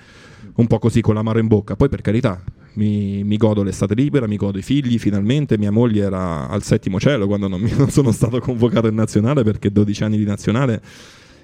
un 0.56 0.66
po' 0.66 0.80
così 0.80 1.02
con 1.02 1.14
l'amaro 1.14 1.38
in 1.38 1.46
bocca. 1.46 1.76
Poi 1.76 1.88
per 1.88 2.02
carità, 2.02 2.42
mi, 2.74 3.24
mi, 3.24 3.38
godo 3.38 3.64
l'estate 3.64 3.94
libera, 3.94 4.28
mi 4.28 4.36
godo 4.36 4.58
i 4.58 4.62
figli, 4.62 4.98
finalmente 4.98 5.58
mia 5.58 5.72
moglie 5.72 6.04
era 6.04 6.48
al 6.48 6.64
settimo 6.64 7.00
cielo 7.00 7.28
quando 7.28 7.48
non, 7.48 7.62
mi, 7.62 7.72
non 7.76 7.90
sono 7.90 8.12
stato 8.12 8.40
convocato 8.40 8.88
in 8.88 8.96
nazionale 8.96 9.44
perché 9.44 9.72
12 9.72 10.04
anni 10.04 10.18
di 10.18 10.26
nazionale 10.26 10.82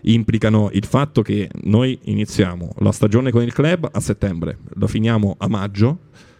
implicano 0.01 0.69
il 0.73 0.85
fatto 0.85 1.21
che 1.21 1.49
noi 1.63 1.97
iniziamo 2.03 2.73
la 2.79 2.91
stagione 2.91 3.31
con 3.31 3.43
il 3.43 3.53
club 3.53 3.89
a 3.91 3.99
settembre, 3.99 4.57
lo 4.75 4.87
finiamo 4.87 5.35
a 5.37 5.47
maggio, 5.47 5.97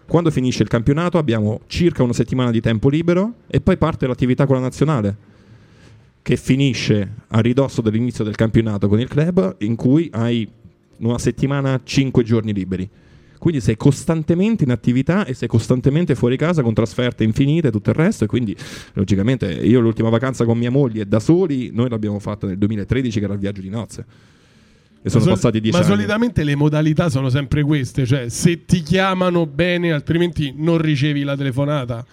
quando 0.07 0.31
finisce 0.31 0.63
il 0.63 0.69
campionato 0.69 1.17
abbiamo 1.17 1.61
circa 1.67 2.03
una 2.03 2.13
settimana 2.13 2.51
di 2.51 2.61
tempo 2.61 2.89
libero 2.89 3.33
e 3.47 3.61
poi 3.61 3.77
parte 3.77 4.07
l'attività 4.07 4.45
con 4.45 4.55
la 4.55 4.61
nazionale 4.61 5.27
che 6.21 6.35
finisce 6.35 7.15
a 7.27 7.39
ridosso 7.39 7.81
dell'inizio 7.81 8.23
del 8.23 8.35
campionato 8.35 8.87
con 8.87 8.99
il 8.99 9.07
club 9.07 9.55
in 9.59 9.75
cui 9.75 10.09
hai 10.13 10.47
una 10.97 11.17
settimana, 11.17 11.79
cinque 11.83 12.23
giorni 12.23 12.53
liberi. 12.53 12.89
Quindi 13.39 13.61
sei 13.61 13.77
costantemente 13.77 14.65
in 14.65 14.71
attività 14.71 15.25
e 15.25 15.33
sei 15.33 15.47
costantemente 15.47 16.13
fuori 16.13 16.35
casa 16.37 16.61
con 16.61 16.73
trasferte 16.73 17.23
infinite 17.23 17.69
e 17.69 17.71
tutto 17.71 17.89
il 17.89 17.95
resto. 17.95 18.25
E 18.25 18.27
quindi, 18.27 18.55
logicamente, 18.93 19.49
io 19.49 19.79
l'ultima 19.79 20.09
vacanza 20.09 20.43
con 20.43 20.57
mia 20.57 20.69
moglie 20.69 21.07
da 21.07 21.21
soli, 21.21 21.71
noi 21.73 21.89
l'abbiamo 21.89 22.19
fatta 22.19 22.45
nel 22.45 22.57
2013, 22.57 23.17
che 23.17 23.25
era 23.25 23.33
il 23.33 23.39
viaggio 23.39 23.61
di 23.61 23.69
nozze. 23.69 24.05
E 25.01 25.09
sono 25.09 25.23
ma 25.23 25.31
passati 25.31 25.61
dieci 25.61 25.77
ma 25.77 25.83
anni. 25.83 25.91
Ma 25.91 25.95
solitamente 25.95 26.43
le 26.43 26.55
modalità 26.55 27.09
sono 27.09 27.29
sempre 27.29 27.63
queste, 27.63 28.05
cioè 28.05 28.27
se 28.27 28.65
ti 28.65 28.81
chiamano 28.81 29.45
bene, 29.45 29.93
altrimenti 29.93 30.53
non 30.57 30.77
ricevi 30.77 31.23
la 31.23 31.37
telefonata. 31.37 32.05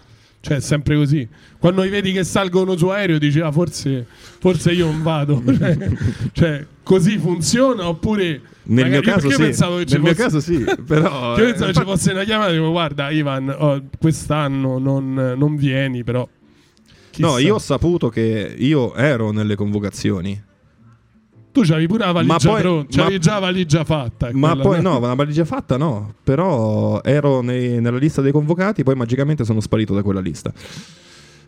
Cioè, 0.47 0.59
è 0.59 0.61
sempre 0.61 0.95
così. 0.95 1.27
Quando 1.59 1.83
vedi 1.83 2.13
che 2.13 2.23
salgono 2.23 2.77
su 2.77 2.87
aereo, 2.87 3.19
dici, 3.19 3.41
ah, 3.41 3.51
forse, 3.51 4.07
forse 4.39 4.71
io 4.71 4.87
non 4.87 5.03
vado. 5.03 5.43
cioè, 6.31 6.65
così 6.85 7.19
funziona 7.19 7.89
oppure 7.89 8.43
nel 8.63 8.89
mio 8.89 9.01
caso 9.01 9.29
sì. 9.29 9.37
Pensavo 9.37 9.79
che 9.79 9.87
Nel 9.89 10.01
mio 10.03 10.15
fosse... 10.15 10.23
caso 10.23 10.39
sì, 10.39 10.65
però... 10.87 11.35
io 11.37 11.45
pensavo 11.47 11.73
che 11.73 11.79
ci 11.79 11.85
fosse 11.85 12.13
una 12.13 12.23
chiamata 12.23 12.53
dico, 12.53 12.71
guarda 12.71 13.11
Ivan, 13.11 13.57
oh, 13.59 13.83
quest'anno 13.99 14.79
non, 14.79 15.35
non, 15.37 15.57
vieni, 15.57 16.05
però... 16.05 16.29
Chissà. 17.11 17.27
No, 17.27 17.39
io 17.39 17.57
ho 17.57 17.59
saputo 17.59 18.09
che 18.09 18.55
io 18.57 18.95
ero 18.95 19.33
nelle 19.33 19.57
convocazioni. 19.57 20.41
Tu 21.57 21.63
c'avevi 21.63 21.87
pure 21.87 22.05
la 22.05 22.13
valigia 22.13 22.51
poi, 22.51 22.61
pronta, 22.61 22.97
c'avevi 22.99 23.15
ma, 23.15 23.21
già 23.21 23.33
la 23.33 23.39
valigia 23.39 23.85
fatta. 23.85 24.29
Ma 24.35 24.57
poi 24.57 24.83
no, 24.83 25.01
la 25.01 25.15
valigia 25.15 25.47
fatta 25.47 25.79
no, 25.79 26.13
però 26.23 27.01
ero 27.03 27.41
nei, 27.41 27.81
nella 27.81 27.97
lista 27.97 28.21
dei 28.21 28.31
convocati, 28.31 28.83
poi 28.83 28.95
magicamente 28.95 29.43
sono 29.43 29.61
sparito 29.61 29.95
da 29.95 30.03
quella 30.03 30.21
lista. 30.21 30.53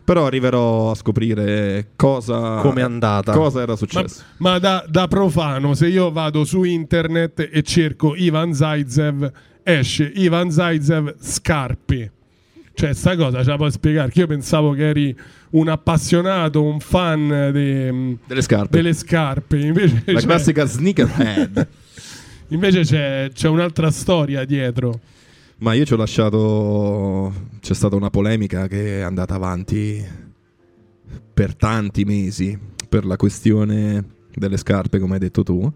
Però 0.03 0.25
arriverò 0.25 0.89
a 0.89 0.95
scoprire 0.95 1.89
cosa, 1.95 2.55
Come 2.61 2.81
è 2.81 2.83
andata. 2.83 3.33
cosa 3.33 3.61
era 3.61 3.75
successo. 3.75 4.23
Ma, 4.37 4.53
ma 4.53 4.57
da, 4.57 4.83
da, 4.89 5.07
profano, 5.07 5.75
se 5.75 5.85
io 5.85 6.11
vado 6.11 6.43
su 6.43 6.63
internet 6.63 7.47
e 7.51 7.61
cerco 7.61 8.15
Ivan 8.15 8.51
Zaitsev, 8.51 9.31
esce 9.61 10.11
Ivan 10.15 10.49
Zaitsev 10.49 11.17
scarpe. 11.19 12.13
Cioè, 12.79 12.93
sta 12.93 13.17
cosa 13.17 13.43
ce 13.43 13.49
la 13.49 13.57
puoi 13.57 13.71
spiegare? 13.71 14.09
Che 14.09 14.21
io 14.21 14.27
pensavo 14.27 14.71
che 14.71 14.87
eri 14.87 15.13
un 15.49 15.67
appassionato, 15.67 16.63
un 16.63 16.79
fan 16.79 17.27
de, 17.27 18.15
delle 18.25 18.41
scarpe. 18.41 18.77
Delle 18.77 18.93
scarpe. 18.93 19.59
Invece 19.59 20.03
La 20.05 20.21
classica 20.21 20.63
sneakerhead. 20.63 21.67
Invece 22.47 22.83
c'è, 22.83 23.31
c'è 23.33 23.49
un'altra 23.49 23.91
storia 23.91 24.45
dietro. 24.45 24.97
Ma 25.57 25.73
io 25.73 25.83
ci 25.83 25.91
ho 25.91 25.97
lasciato. 25.97 27.33
C'è 27.59 27.73
stata 27.73 27.97
una 27.97 28.09
polemica 28.09 28.69
che 28.69 28.99
è 28.99 29.01
andata 29.01 29.35
avanti 29.35 30.01
per 31.33 31.55
tanti 31.55 32.05
mesi 32.05 32.57
per 32.87 33.03
la 33.03 33.17
questione 33.17 34.05
delle 34.33 34.55
scarpe, 34.55 34.99
come 34.99 35.15
hai 35.15 35.19
detto 35.19 35.43
tu. 35.43 35.69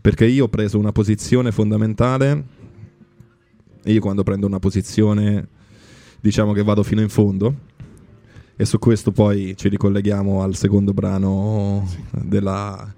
Perché 0.00 0.26
io 0.26 0.44
ho 0.44 0.48
preso 0.48 0.78
una 0.78 0.92
posizione 0.92 1.50
fondamentale. 1.50 2.44
E 3.82 3.92
io 3.92 4.00
quando 4.00 4.22
prendo 4.22 4.46
una 4.46 4.60
posizione, 4.60 5.48
diciamo 6.26 6.52
che 6.52 6.64
vado 6.64 6.82
fino 6.82 7.00
in 7.00 7.08
fondo. 7.08 7.54
E 8.56 8.64
su 8.64 8.78
questo 8.78 9.12
poi 9.12 9.54
ci 9.56 9.68
ricolleghiamo 9.68 10.42
al 10.42 10.56
secondo 10.56 10.92
brano 10.92 11.88
della 12.10 12.94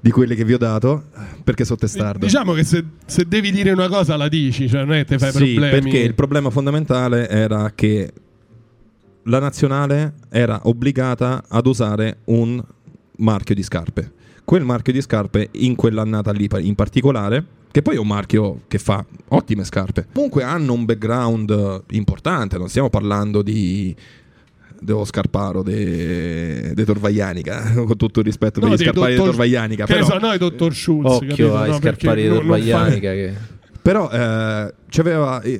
di 0.00 0.10
quelle 0.10 0.34
che 0.34 0.44
vi 0.44 0.52
ho 0.52 0.58
dato 0.58 1.04
perché 1.44 1.64
sono 1.64 1.78
testardo. 1.78 2.26
Diciamo 2.26 2.52
che 2.52 2.64
se, 2.64 2.84
se, 3.06 3.26
devi 3.26 3.50
dire 3.50 3.70
una 3.70 3.88
cosa 3.88 4.16
la 4.16 4.28
dici, 4.28 4.68
cioè 4.68 4.84
non 4.84 4.94
è 4.94 4.98
che 4.98 5.04
te 5.04 5.18
fai 5.18 5.32
sì, 5.32 5.54
problemi. 5.54 5.80
perché 5.80 5.98
il 5.98 6.14
problema 6.14 6.50
fondamentale 6.50 7.28
era 7.28 7.72
che 7.74 8.12
la 9.24 9.38
nazionale 9.38 10.14
era 10.30 10.60
obbligata 10.64 11.44
ad 11.48 11.66
usare 11.66 12.18
un 12.24 12.62
marchio 13.18 13.54
di 13.54 13.62
scarpe. 13.62 14.12
Quel 14.44 14.64
marchio 14.64 14.92
di 14.92 15.00
scarpe 15.00 15.48
in 15.52 15.74
quell'annata 15.74 16.32
lì 16.32 16.48
in 16.58 16.74
particolare 16.74 17.46
che 17.74 17.82
poi 17.82 17.96
è 17.96 17.98
un 17.98 18.06
marchio 18.06 18.60
che 18.68 18.78
fa 18.78 19.04
ottime 19.30 19.64
scarpe. 19.64 20.06
Comunque 20.12 20.44
hanno 20.44 20.74
un 20.74 20.84
background 20.84 21.82
importante, 21.90 22.56
non 22.56 22.68
stiamo 22.68 22.88
parlando 22.88 23.42
di 23.42 23.92
dello 24.78 25.04
Scarparo 25.04 25.62
de, 25.64 26.72
de 26.72 26.84
Torvaianica 26.84 27.72
con 27.72 27.96
tutto 27.96 28.20
il 28.20 28.26
rispetto 28.26 28.60
no, 28.60 28.68
per 28.68 28.76
gli 28.76 28.82
Scarpari 28.82 29.14
dottor, 29.14 29.30
di 29.30 29.30
Torvaianica 29.30 29.86
però, 29.86 30.04
so, 30.04 30.18
noi 30.18 30.36
dottor 30.36 30.74
Schulz 30.74 31.10
occhio 31.10 31.28
capito? 31.28 31.56
ai 31.56 31.70
no, 31.70 31.76
Scarpari 31.76 32.22
di 32.22 32.28
Torvaianica 32.28 33.10
che... 33.12 33.34
però 33.84 34.08
eh, 34.10 34.72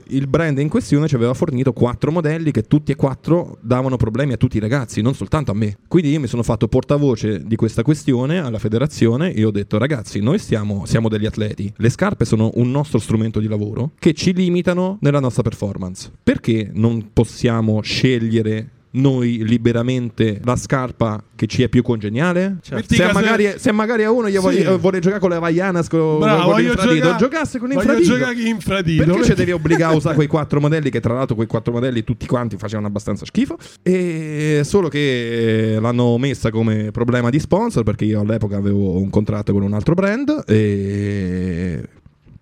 il 0.07 0.27
brand 0.29 0.59
in 0.59 0.71
questione 0.71 1.09
ci 1.09 1.15
aveva 1.15 1.35
fornito 1.35 1.75
quattro 1.75 2.11
modelli 2.11 2.53
che 2.53 2.63
tutti 2.63 2.91
e 2.91 2.97
quattro 2.97 3.59
davano 3.61 3.99
problemi 3.99 4.33
a 4.33 4.39
tutti 4.39 4.57
i 4.57 4.61
ragazzi, 4.61 5.03
non 5.03 5.13
soltanto 5.13 5.51
a 5.51 5.55
me. 5.55 5.77
Quindi 5.87 6.11
io 6.11 6.21
mi 6.21 6.27
sono 6.27 6.43
fatto 6.43 6.67
portavoce 6.67 7.45
di 7.45 7.55
questa 7.55 7.83
questione 7.83 8.39
alla 8.39 8.59
federazione 8.59 9.35
e 9.35 9.45
ho 9.45 9.51
detto 9.51 9.77
ragazzi, 9.77 10.21
noi 10.21 10.39
stiamo, 10.39 10.87
siamo 10.87 11.11
degli 11.11 11.27
atleti, 11.27 11.71
le 11.77 11.91
scarpe 11.91 12.25
sono 12.25 12.51
un 12.55 12.71
nostro 12.71 12.99
strumento 12.99 13.41
di 13.41 13.47
lavoro 13.47 13.91
che 13.99 14.15
ci 14.15 14.33
limitano 14.33 14.97
nella 15.03 15.21
nostra 15.21 15.43
performance. 15.43 16.11
Perché 16.23 16.71
non 16.73 17.11
possiamo 17.13 17.83
scegliere 17.83 18.71
noi 18.95 19.45
liberamente 19.45 20.41
la 20.45 20.57
scarpa 20.57 21.23
che 21.35 21.47
ci 21.47 21.63
è 21.63 21.69
più 21.69 21.83
congeniale? 21.83 22.59
Certo. 22.63 22.95
Se, 22.95 23.13
magari, 23.13 23.55
se, 23.57 23.73
magari, 23.73 24.05
a 24.05 24.11
uno 24.11 24.29
gli 24.29 24.35
sì. 24.35 24.39
vuole, 24.39 24.77
vuole, 24.77 24.99
giocare 25.01 25.21
con 25.21 25.31
le 25.31 25.37
Havaianas 25.37 25.89
con, 25.89 26.19
Bravo, 26.19 26.53
con 26.53 26.61
l'infradito, 26.61 27.05
gioca- 27.05 27.17
giocasse 27.17 27.59
con 27.59 27.69
l'infradito. 27.69 28.13
giocare 28.13 28.43
infradito. 28.43 29.05
Perché 29.05 29.25
ci 29.25 29.35
devi 29.35 29.53
obbligare 29.53 29.95
a 29.95 29.97
usare 29.97 30.15
quei 30.17 30.29
quattro 30.29 30.61
modelli 30.61 30.91
che 30.91 31.01
tra 31.01 31.15
l'altro 31.15 31.35
quei 31.35 31.47
quattro 31.47 31.73
modelli 31.73 32.05
tutti 32.05 32.27
quanti 32.27 32.57
facevano 32.57 32.87
abbastanza 32.87 33.25
schifo 33.25 33.57
e 33.83 34.61
solo 34.65 34.89
che 34.89 35.79
l'hanno 35.81 36.17
messa 36.19 36.51
come 36.51 36.91
problema 36.91 37.31
di 37.31 37.41
sponsor 37.41 37.83
perché 37.83 38.05
io 38.05 38.21
all'epoca 38.21 38.57
avevo 38.57 38.99
un 38.99 39.11
contratto 39.11 39.53
con 39.53 39.63
un 39.63 39.73
altro 39.73 39.95
brand 39.95 40.45
e 40.47 41.83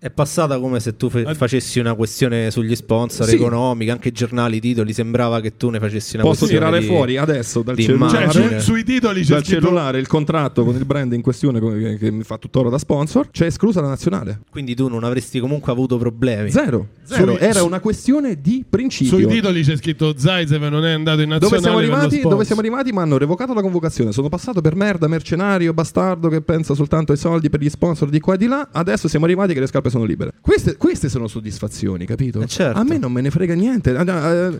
è 0.03 0.09
passata 0.09 0.59
come 0.59 0.81
se 0.81 0.97
tu 0.97 1.09
fe- 1.09 1.33
facessi 1.33 1.79
una 1.79 1.93
questione 1.93 2.51
sugli 2.51 2.75
sponsor 2.75 3.25
sì. 3.25 3.35
economica, 3.35 3.93
anche 3.93 4.11
giornali, 4.11 4.59
titoli. 4.59 4.91
Sembrava 4.91 5.39
che 5.39 5.55
tu 5.55 5.69
ne 5.69 5.79
facessi 5.79 6.15
una 6.15 6.25
Posso 6.25 6.39
questione. 6.39 6.65
Posso 6.65 6.77
tirare 6.77 6.79
di, 6.81 6.93
fuori 6.93 7.15
adesso 7.15 7.61
dal 7.61 7.77
cellulare, 7.77 8.29
cioè, 8.29 8.59
su, 8.59 8.71
sui 8.71 8.83
titoli 8.83 9.21
c'è 9.21 9.35
dal 9.35 9.43
cellulare 9.43 9.99
il 9.99 10.07
contratto 10.07 10.65
con 10.65 10.75
il 10.75 10.83
brand 10.83 11.13
in 11.13 11.21
questione 11.21 11.61
che, 11.61 11.97
che 11.97 12.11
mi 12.11 12.23
fa 12.23 12.37
tuttora 12.37 12.67
da 12.67 12.77
sponsor. 12.77 13.29
C'è 13.31 13.45
esclusa 13.45 13.79
la 13.79 13.87
nazionale. 13.87 14.41
Quindi 14.49 14.75
tu 14.75 14.89
non 14.89 15.05
avresti 15.05 15.39
comunque 15.39 15.71
avuto 15.71 15.97
problemi. 15.97 16.51
Zero. 16.51 16.89
Zero. 17.03 17.37
Era 17.37 17.59
su, 17.59 17.65
una 17.65 17.79
questione 17.79 18.41
di 18.41 18.65
principio. 18.69 19.19
Sui 19.19 19.25
titoli 19.25 19.63
c'è 19.63 19.77
scritto 19.77 20.15
Zaisev 20.17 20.63
non 20.63 20.83
è 20.83 20.91
andato 20.91 21.21
in 21.21 21.29
nazionale. 21.29 21.61
Dove 21.61 21.61
siamo 21.61 21.77
arrivati? 21.77 22.19
Dove 22.19 22.43
siamo 22.43 22.59
arrivati? 22.59 22.91
Mi 22.91 22.97
hanno 22.99 23.17
revocato 23.17 23.53
la 23.53 23.61
convocazione. 23.61 24.11
Sono 24.11 24.27
passato 24.27 24.59
per 24.59 24.75
merda, 24.75 25.07
mercenario, 25.07 25.73
bastardo 25.73 26.27
che 26.27 26.41
pensa 26.41 26.73
soltanto 26.73 27.13
ai 27.13 27.17
soldi 27.17 27.49
per 27.49 27.61
gli 27.61 27.69
sponsor 27.69 28.09
di 28.09 28.19
qua 28.19 28.33
e 28.33 28.37
di 28.37 28.47
là. 28.47 28.67
Adesso 28.69 29.07
siamo 29.07 29.23
arrivati 29.23 29.53
che 29.53 29.61
le 29.61 29.67
scarpe 29.67 29.91
sono 29.93 30.05
libere. 30.05 30.33
Queste 30.41 30.75
queste, 30.75 31.09
sono 31.09 31.27
soddisfazioni, 31.27 32.05
capito? 32.05 32.41
Eh 32.41 32.47
certo. 32.47 32.79
A 32.79 32.83
me 32.83 32.97
non 32.97 33.11
me 33.11 33.21
ne 33.21 33.29
frega 33.29 33.53
niente. 33.53 33.95
Eh, 33.95 34.01
eh, 34.01 34.59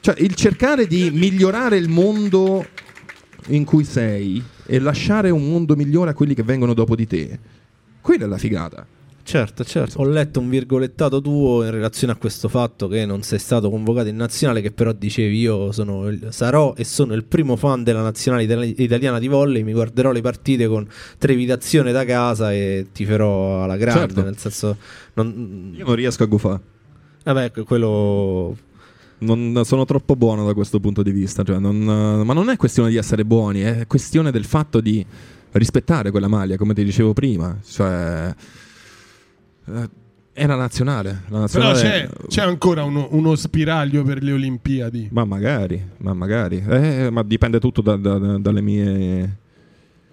cioè, 0.00 0.14
il 0.18 0.34
cercare 0.34 0.86
di 0.86 1.10
migliorare 1.12 1.76
il 1.76 1.88
mondo 1.88 2.66
in 3.48 3.64
cui 3.64 3.84
sei 3.84 4.42
e 4.66 4.78
lasciare 4.78 5.30
un 5.30 5.48
mondo 5.48 5.76
migliore 5.76 6.10
a 6.10 6.14
quelli 6.14 6.34
che 6.34 6.42
vengono 6.42 6.74
dopo 6.74 6.96
di 6.96 7.06
te, 7.06 7.38
quella 8.00 8.24
è 8.24 8.28
la 8.28 8.38
figata. 8.38 8.86
Certo, 9.26 9.64
certo. 9.64 10.00
Ho 10.00 10.04
letto 10.04 10.38
un 10.38 10.50
virgolettato 10.50 11.22
tuo 11.22 11.64
in 11.64 11.70
relazione 11.70 12.12
a 12.12 12.16
questo 12.16 12.48
fatto 12.48 12.88
che 12.88 13.06
non 13.06 13.22
sei 13.22 13.38
stato 13.38 13.70
convocato 13.70 14.08
in 14.08 14.16
nazionale, 14.16 14.60
che 14.60 14.70
però 14.70 14.92
dicevi 14.92 15.40
io 15.40 15.72
sono, 15.72 16.10
sarò 16.28 16.74
e 16.76 16.84
sono 16.84 17.14
il 17.14 17.24
primo 17.24 17.56
fan 17.56 17.82
della 17.82 18.02
nazionale 18.02 18.44
italiana 18.44 19.18
di 19.18 19.26
volley, 19.26 19.62
mi 19.62 19.72
guarderò 19.72 20.12
le 20.12 20.20
partite 20.20 20.66
con 20.66 20.86
trepitazione 21.16 21.90
da 21.90 22.04
casa 22.04 22.52
e 22.52 22.88
ti 22.92 23.06
farò 23.06 23.64
alla 23.64 23.78
grande, 23.78 24.00
certo. 24.00 24.22
nel 24.22 24.36
senso... 24.36 24.76
Non... 25.14 25.72
Io 25.74 25.86
non 25.86 25.94
riesco 25.94 26.22
a 26.22 26.26
gufare. 26.26 26.60
Vabbè, 27.24 27.50
quello... 27.64 28.56
Non 29.18 29.58
sono 29.64 29.86
troppo 29.86 30.16
buono 30.16 30.44
da 30.44 30.52
questo 30.52 30.80
punto 30.80 31.02
di 31.02 31.12
vista, 31.12 31.42
cioè 31.42 31.58
non, 31.58 31.78
ma 31.78 32.34
non 32.34 32.50
è 32.50 32.56
questione 32.58 32.90
di 32.90 32.96
essere 32.96 33.24
buoni, 33.24 33.60
è 33.60 33.86
questione 33.86 34.30
del 34.30 34.44
fatto 34.44 34.82
di 34.82 35.04
rispettare 35.52 36.10
quella 36.10 36.28
maglia, 36.28 36.58
come 36.58 36.74
ti 36.74 36.84
dicevo 36.84 37.14
prima, 37.14 37.58
cioè 37.66 38.34
È 40.32 40.46
la 40.46 40.56
nazionale. 40.56 41.22
La 41.28 41.46
Però 41.50 41.68
nazionale 41.68 42.08
c'è, 42.08 42.26
c'è 42.26 42.42
ancora 42.42 42.82
uno, 42.84 43.08
uno 43.12 43.34
spiraglio 43.36 44.02
per 44.02 44.22
le 44.22 44.32
Olimpiadi. 44.32 45.08
Ma 45.12 45.24
magari, 45.24 45.82
ma 45.98 46.12
magari. 46.12 46.62
Eh, 46.68 47.08
ma 47.10 47.22
dipende 47.22 47.60
tutto 47.60 47.80
da- 47.80 47.96
da- 47.96 48.18
dalle 48.38 48.60
mie 48.60 49.36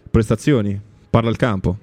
prestazioni. 0.10 0.80
Parla 1.10 1.30
il 1.30 1.38
campo. 1.38 1.78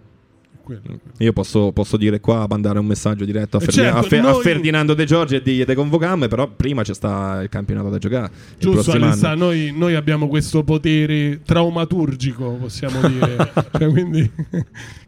Quello. 0.69 1.01
Io 1.17 1.33
posso, 1.33 1.73
posso 1.73 1.97
dire 1.97 2.21
qua, 2.21 2.45
mandare 2.47 2.79
un 2.79 2.85
messaggio 2.85 3.25
diretto 3.25 3.57
a, 3.57 3.61
Eh, 3.63 3.65
Ferdi- 3.65 3.81
certo, 3.81 3.97
a 3.99 4.03
Fe- 4.03 4.19
a 4.19 4.23
noi- 4.23 4.43
Ferdinando 4.43 4.93
De 4.93 5.07
Giorgi 5.07 5.35
e 5.37 5.41
dirgli 5.43 5.65
te 5.65 5.75
convocamme, 5.75 6.29
però 6.29 6.47
prima 6.47 6.83
c'è 6.83 6.93
sta 6.93 7.41
il 7.43 7.49
campionato 7.49 7.89
da 7.89 7.97
giocare. 7.97 8.31
il 8.51 8.57
Giusto, 8.59 8.93
Alessà, 8.93 9.35
noi, 9.35 9.73
noi 9.75 9.95
abbiamo 9.95 10.29
questo 10.29 10.63
potere 10.65 11.41
traumaturgico, 11.43 12.51
possiamo 12.61 13.01
dire. 13.09 13.37
Cioè, 13.79 13.89
quindi, 13.89 14.31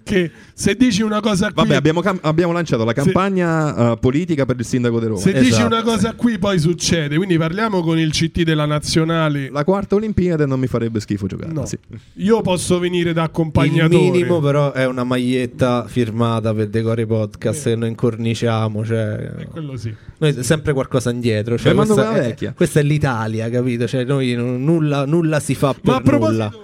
che 0.02 0.30
se 0.54 0.74
dici 0.76 1.02
una 1.02 1.20
cosa 1.20 1.46
qui, 1.46 1.54
Vabbè, 1.56 1.74
abbiamo, 1.74 2.00
cam- 2.00 2.18
abbiamo 2.22 2.52
lanciato 2.52 2.84
la 2.84 2.92
campagna 2.92 3.92
eh, 3.92 3.96
politica 3.98 4.44
per 4.46 4.56
il 4.58 4.64
sindaco 4.64 4.98
di 5.00 5.06
Roma. 5.06 5.18
se 5.20 5.32
dici 5.32 5.48
Esatto. 5.50 5.66
una 5.66 5.82
cosa 5.82 6.14
qui 6.14 6.38
poi 6.38 6.58
succede. 6.58 7.16
Quindi 7.16 7.36
parliamo 7.36 7.82
con 7.82 7.98
il 7.98 8.10
CT 8.12 8.42
della 8.42 8.64
nazionale. 8.66 9.50
La 9.50 9.64
quarta 9.64 9.94
Olimpiade 9.96 10.46
non 10.46 10.58
mi 10.60 10.66
farebbe 10.68 11.00
schifo 11.00 11.26
giocare. 11.26 11.52
No. 11.52 11.66
sì. 11.66 11.78
Io 12.14 12.40
posso 12.42 12.78
venire 12.78 13.12
da 13.12 13.22
Il 13.22 13.26
accompagnatore. 13.28 14.10
minimo 14.10 14.40
però 14.40 14.72
è 14.72 14.86
una 14.86 15.04
maglietta 15.04 15.49
firmata 15.86 16.54
per 16.54 16.68
Decore 16.68 17.06
Podcast 17.06 17.68
che 17.68 17.76
noi 17.76 17.88
incorniciamo, 17.90 18.84
cioè... 18.84 19.46
Quello 19.50 19.76
sì. 19.76 19.94
Noi 20.18 20.42
sempre 20.42 20.72
qualcosa 20.72 21.10
indietro, 21.10 21.58
cioè 21.58 21.74
questa, 21.74 22.14
è, 22.14 22.52
questa 22.54 22.80
è 22.80 22.82
l'Italia, 22.82 23.48
capito? 23.50 23.86
Cioè 23.86 24.04
noi 24.04 24.34
nulla, 24.34 25.04
nulla 25.06 25.40
si 25.40 25.54
fa 25.54 25.72
per 25.72 25.82
Ma 25.84 25.96
a 25.96 26.00
proposito, 26.00 26.44
nulla 26.44 26.60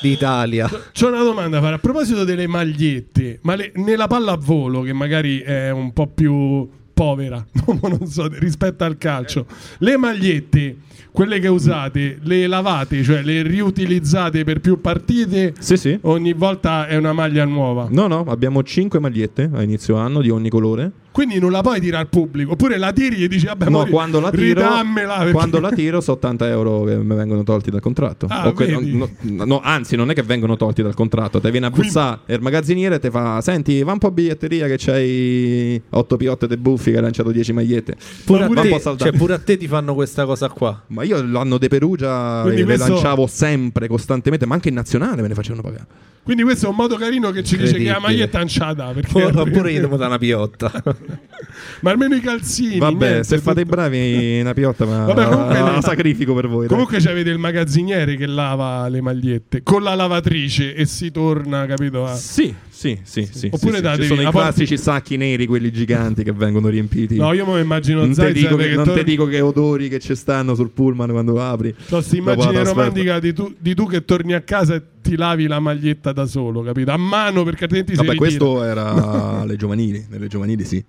d'Italia. 0.00 0.68
c'ho 0.92 1.08
una 1.08 1.22
domanda 1.22 1.58
a 1.58 1.60
fare. 1.60 1.74
A 1.74 1.78
proposito 1.78 2.24
delle 2.24 2.46
magliette, 2.46 3.38
ma 3.42 3.54
le- 3.54 3.72
nella 3.76 4.06
pallavolo, 4.06 4.82
che 4.82 4.92
magari 4.92 5.40
è 5.40 5.70
un 5.70 5.92
po' 5.92 6.06
più 6.06 6.68
povera, 6.92 7.44
non 7.82 8.06
so, 8.06 8.26
rispetto 8.28 8.84
al 8.84 8.96
calcio, 8.98 9.46
le 9.78 9.96
magliette, 9.96 10.76
quelle 11.16 11.38
che 11.38 11.48
usate, 11.48 12.18
le 12.24 12.46
lavate, 12.46 13.02
cioè 13.02 13.22
le 13.22 13.40
riutilizzate 13.40 14.44
per 14.44 14.60
più 14.60 14.82
partite? 14.82 15.54
Sì, 15.58 15.78
sì. 15.78 15.98
Ogni 16.02 16.34
volta 16.34 16.86
è 16.86 16.96
una 16.96 17.14
maglia 17.14 17.46
nuova. 17.46 17.86
No, 17.88 18.06
no, 18.06 18.26
abbiamo 18.28 18.62
5 18.62 18.98
magliette 18.98 19.48
a 19.50 19.62
inizio 19.62 19.96
anno 19.96 20.20
di 20.20 20.28
ogni 20.28 20.50
colore. 20.50 20.92
Quindi 21.16 21.38
non 21.38 21.50
la 21.50 21.62
puoi 21.62 21.80
tirare 21.80 22.02
al 22.02 22.08
pubblico. 22.10 22.52
Oppure 22.52 22.76
la 22.76 22.92
tiri 22.92 23.24
e 23.24 23.26
dici, 23.28 23.46
vabbè, 23.46 23.64
No, 23.70 23.70
mo 23.70 23.86
quando 23.86 24.20
la 24.20 24.30
tiro, 24.30 24.42
ridammela. 24.60 25.16
perché- 25.16 25.32
quando 25.32 25.60
la 25.60 25.70
tiro 25.70 26.02
so 26.02 26.12
80 26.12 26.46
euro 26.46 26.84
che 26.84 26.94
mi 26.96 27.14
vengono 27.14 27.42
tolti 27.42 27.70
dal 27.70 27.80
contratto. 27.80 28.26
Ah, 28.28 28.52
que- 28.52 28.66
vedi? 28.66 28.98
no, 28.98 29.44
no, 29.46 29.60
anzi, 29.62 29.96
non 29.96 30.10
è 30.10 30.14
che 30.14 30.22
vengono 30.22 30.56
tolti 30.58 30.82
dal 30.82 30.92
contratto. 30.94 31.40
Te 31.40 31.50
viene 31.50 31.64
a 31.66 31.70
bussare 31.70 32.18
il 32.26 32.42
magazziniere 32.42 32.96
e 32.96 32.98
ti 32.98 33.08
fa: 33.08 33.40
Senti, 33.40 33.82
va 33.82 33.92
un 33.92 33.98
po' 33.98 34.08
a 34.08 34.10
biglietteria 34.10 34.66
che 34.66 34.74
c'hai 34.76 35.80
8 35.88 36.16
piotte 36.18 36.46
de 36.46 36.58
buffi 36.58 36.90
che 36.90 36.96
hai 36.98 37.02
lanciato 37.02 37.30
10 37.32 37.54
magliette. 37.54 37.96
Pure 38.26 38.44
a, 38.44 38.48
Va 38.48 38.60
un 38.60 38.68
te, 38.68 38.80
cioè, 38.98 39.12
pure 39.12 39.32
a 39.32 39.38
te 39.38 39.56
ti 39.56 39.66
fanno 39.66 39.94
questa 39.94 40.26
cosa 40.26 40.50
qua. 40.50 40.82
Ma 40.88 41.02
io 41.02 41.22
l'anno 41.22 41.56
de 41.56 41.68
Perugia 41.68 42.40
Quindi 42.42 42.60
eh, 42.60 42.64
le 42.66 42.74
questo- 42.74 42.92
lanciavo 42.92 43.26
sempre, 43.26 43.88
costantemente, 43.88 44.44
ma 44.44 44.52
anche 44.52 44.68
in 44.68 44.74
nazionale 44.74 45.22
me 45.22 45.28
ne 45.28 45.34
facevano 45.34 45.62
pagare. 45.62 45.86
Quindi 46.26 46.42
questo 46.42 46.66
è 46.66 46.68
un 46.68 46.74
modo 46.74 46.96
carino 46.96 47.30
che 47.30 47.44
ci 47.44 47.56
dice 47.56 47.74
che 47.78 47.88
la 47.88 48.00
maglietta 48.00 48.38
è 48.38 48.40
anciata. 48.40 48.86
Perché 48.90 49.22
Oppure 49.22 49.70
io 49.70 49.80
devo 49.82 49.94
dare 49.96 50.08
una 50.08 50.18
piotta. 50.18 50.72
Ma 51.82 51.92
almeno 51.92 52.16
i 52.16 52.20
calzini. 52.20 52.78
Vabbè, 52.78 53.06
niente, 53.08 53.24
se 53.24 53.38
fate 53.38 53.60
i 53.60 53.64
bravi, 53.64 54.40
una 54.40 54.52
piotta, 54.52 54.84
ma 54.86 55.04
Vabbè, 55.04 55.24
comunque 55.28 55.58
la 55.60 55.80
sacrifico 55.80 56.34
per 56.34 56.48
voi. 56.48 56.60
dai. 56.60 56.68
Comunque 56.68 56.98
c'avete 56.98 57.30
il 57.30 57.38
magazziniere 57.38 58.16
che 58.16 58.26
lava 58.26 58.88
le 58.88 59.00
magliette 59.00 59.62
con 59.62 59.84
la 59.84 59.94
lavatrice 59.94 60.74
e 60.74 60.84
si 60.84 61.12
torna, 61.12 61.64
capito? 61.66 62.04
a- 62.06 62.14
Sì, 62.16 62.52
sì, 62.76 62.98
sì, 63.04 63.26
sì. 63.32 63.48
Oppure 63.50 63.78
sì, 63.78 63.84
sì. 63.94 64.00
Ci 64.02 64.06
sono 64.06 64.20
i 64.20 64.24
a 64.26 64.30
parte- 64.30 64.48
classici 64.48 64.76
sacchi 64.76 65.16
neri, 65.16 65.46
quelli 65.46 65.72
giganti 65.72 66.22
che 66.22 66.32
vengono 66.32 66.68
riempiti. 66.68 67.16
No, 67.16 67.32
io 67.32 67.46
mi 67.46 67.58
immagino 67.58 68.00
non 68.00 68.12
Zaiza 68.12 68.32
dico, 68.38 68.56
che, 68.56 68.66
non 68.74 68.84
torna- 68.84 68.92
te 69.00 69.04
dico 69.04 69.24
che 69.24 69.40
odori 69.40 69.88
che 69.88 69.98
ci 69.98 70.14
stanno 70.14 70.54
sul 70.54 70.68
pullman 70.72 71.10
quando 71.10 71.42
apri. 71.42 71.74
Questa 71.88 72.14
immagine 72.16 72.62
romantica 72.64 73.18
di 73.18 73.32
tu, 73.32 73.54
di 73.58 73.74
tu 73.74 73.86
che 73.86 74.04
torni 74.04 74.34
a 74.34 74.42
casa 74.42 74.74
e 74.74 74.82
ti 75.00 75.16
lavi 75.16 75.46
la 75.46 75.58
maglietta 75.58 76.12
da 76.12 76.26
solo, 76.26 76.60
capito? 76.60 76.90
A 76.90 76.98
mano 76.98 77.44
perché 77.44 77.62
altrimenti 77.64 77.94
si 77.96 78.04
Vabbè, 78.04 78.14
questo 78.16 78.62
era 78.62 79.40
alle 79.40 79.56
giovanili. 79.56 80.04
Nelle 80.10 80.26
giovanili 80.28 80.62
sì. 80.64 80.84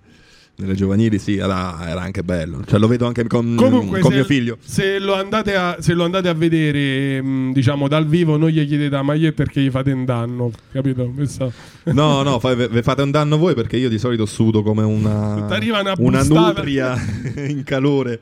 Nelle 0.60 0.74
giovanili 0.74 1.20
sì, 1.20 1.36
era, 1.36 1.88
era 1.88 2.00
anche 2.00 2.24
bello. 2.24 2.64
Cioè, 2.66 2.80
lo 2.80 2.88
vedo 2.88 3.06
anche 3.06 3.24
con, 3.28 3.54
Comunque, 3.56 4.00
con 4.00 4.10
se, 4.10 4.16
mio 4.16 4.24
figlio. 4.24 4.58
Se 4.60 4.98
lo, 4.98 5.14
andate 5.14 5.54
a, 5.54 5.76
se 5.78 5.92
lo 5.92 6.02
andate 6.02 6.28
a 6.28 6.34
vedere, 6.34 7.22
mh, 7.22 7.52
diciamo, 7.52 7.86
dal 7.86 8.08
vivo, 8.08 8.36
non 8.36 8.48
gli 8.48 8.66
chiedete 8.66 8.90
la 8.90 9.02
maglietta 9.02 9.44
perché 9.44 9.60
gli 9.60 9.70
fate 9.70 9.92
un 9.92 10.04
danno, 10.04 10.50
capito? 10.72 11.12
Questo- 11.14 11.52
No, 11.84 12.22
no, 12.24 12.40
fa- 12.40 12.56
ve 12.56 12.82
fate 12.82 13.02
un 13.02 13.12
danno 13.12 13.38
voi 13.38 13.54
perché 13.54 13.76
io 13.76 13.88
di 13.88 14.00
solito 14.00 14.26
sudo 14.26 14.62
come 14.64 14.82
una, 14.82 15.34
una 15.36 15.94
una 15.98 16.22
nutria 16.24 16.96
in 17.46 17.62
calore. 17.62 18.18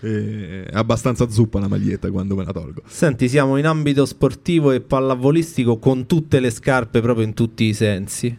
È 0.00 0.66
abbastanza 0.74 1.28
zuppa 1.28 1.58
la 1.58 1.66
maglietta 1.66 2.08
quando 2.12 2.36
me 2.36 2.44
la 2.44 2.52
tolgo. 2.52 2.82
Senti, 2.86 3.28
siamo 3.28 3.56
in 3.56 3.66
ambito 3.66 4.04
sportivo 4.06 4.70
e 4.70 4.80
pallavolistico 4.80 5.78
con 5.78 6.06
tutte 6.06 6.38
le 6.38 6.50
scarpe 6.50 7.00
proprio 7.00 7.24
in 7.24 7.34
tutti 7.34 7.64
i 7.64 7.72
sensi. 7.74 8.38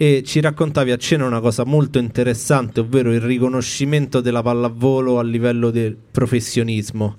E 0.00 0.22
ci 0.24 0.38
raccontavi 0.38 0.92
a 0.92 0.96
cena 0.96 1.26
una 1.26 1.40
cosa 1.40 1.64
molto 1.64 1.98
interessante, 1.98 2.78
ovvero 2.78 3.12
il 3.12 3.20
riconoscimento 3.20 4.20
della 4.20 4.42
pallavolo 4.42 5.18
a 5.18 5.24
livello 5.24 5.70
del 5.70 5.96
professionismo. 5.96 7.16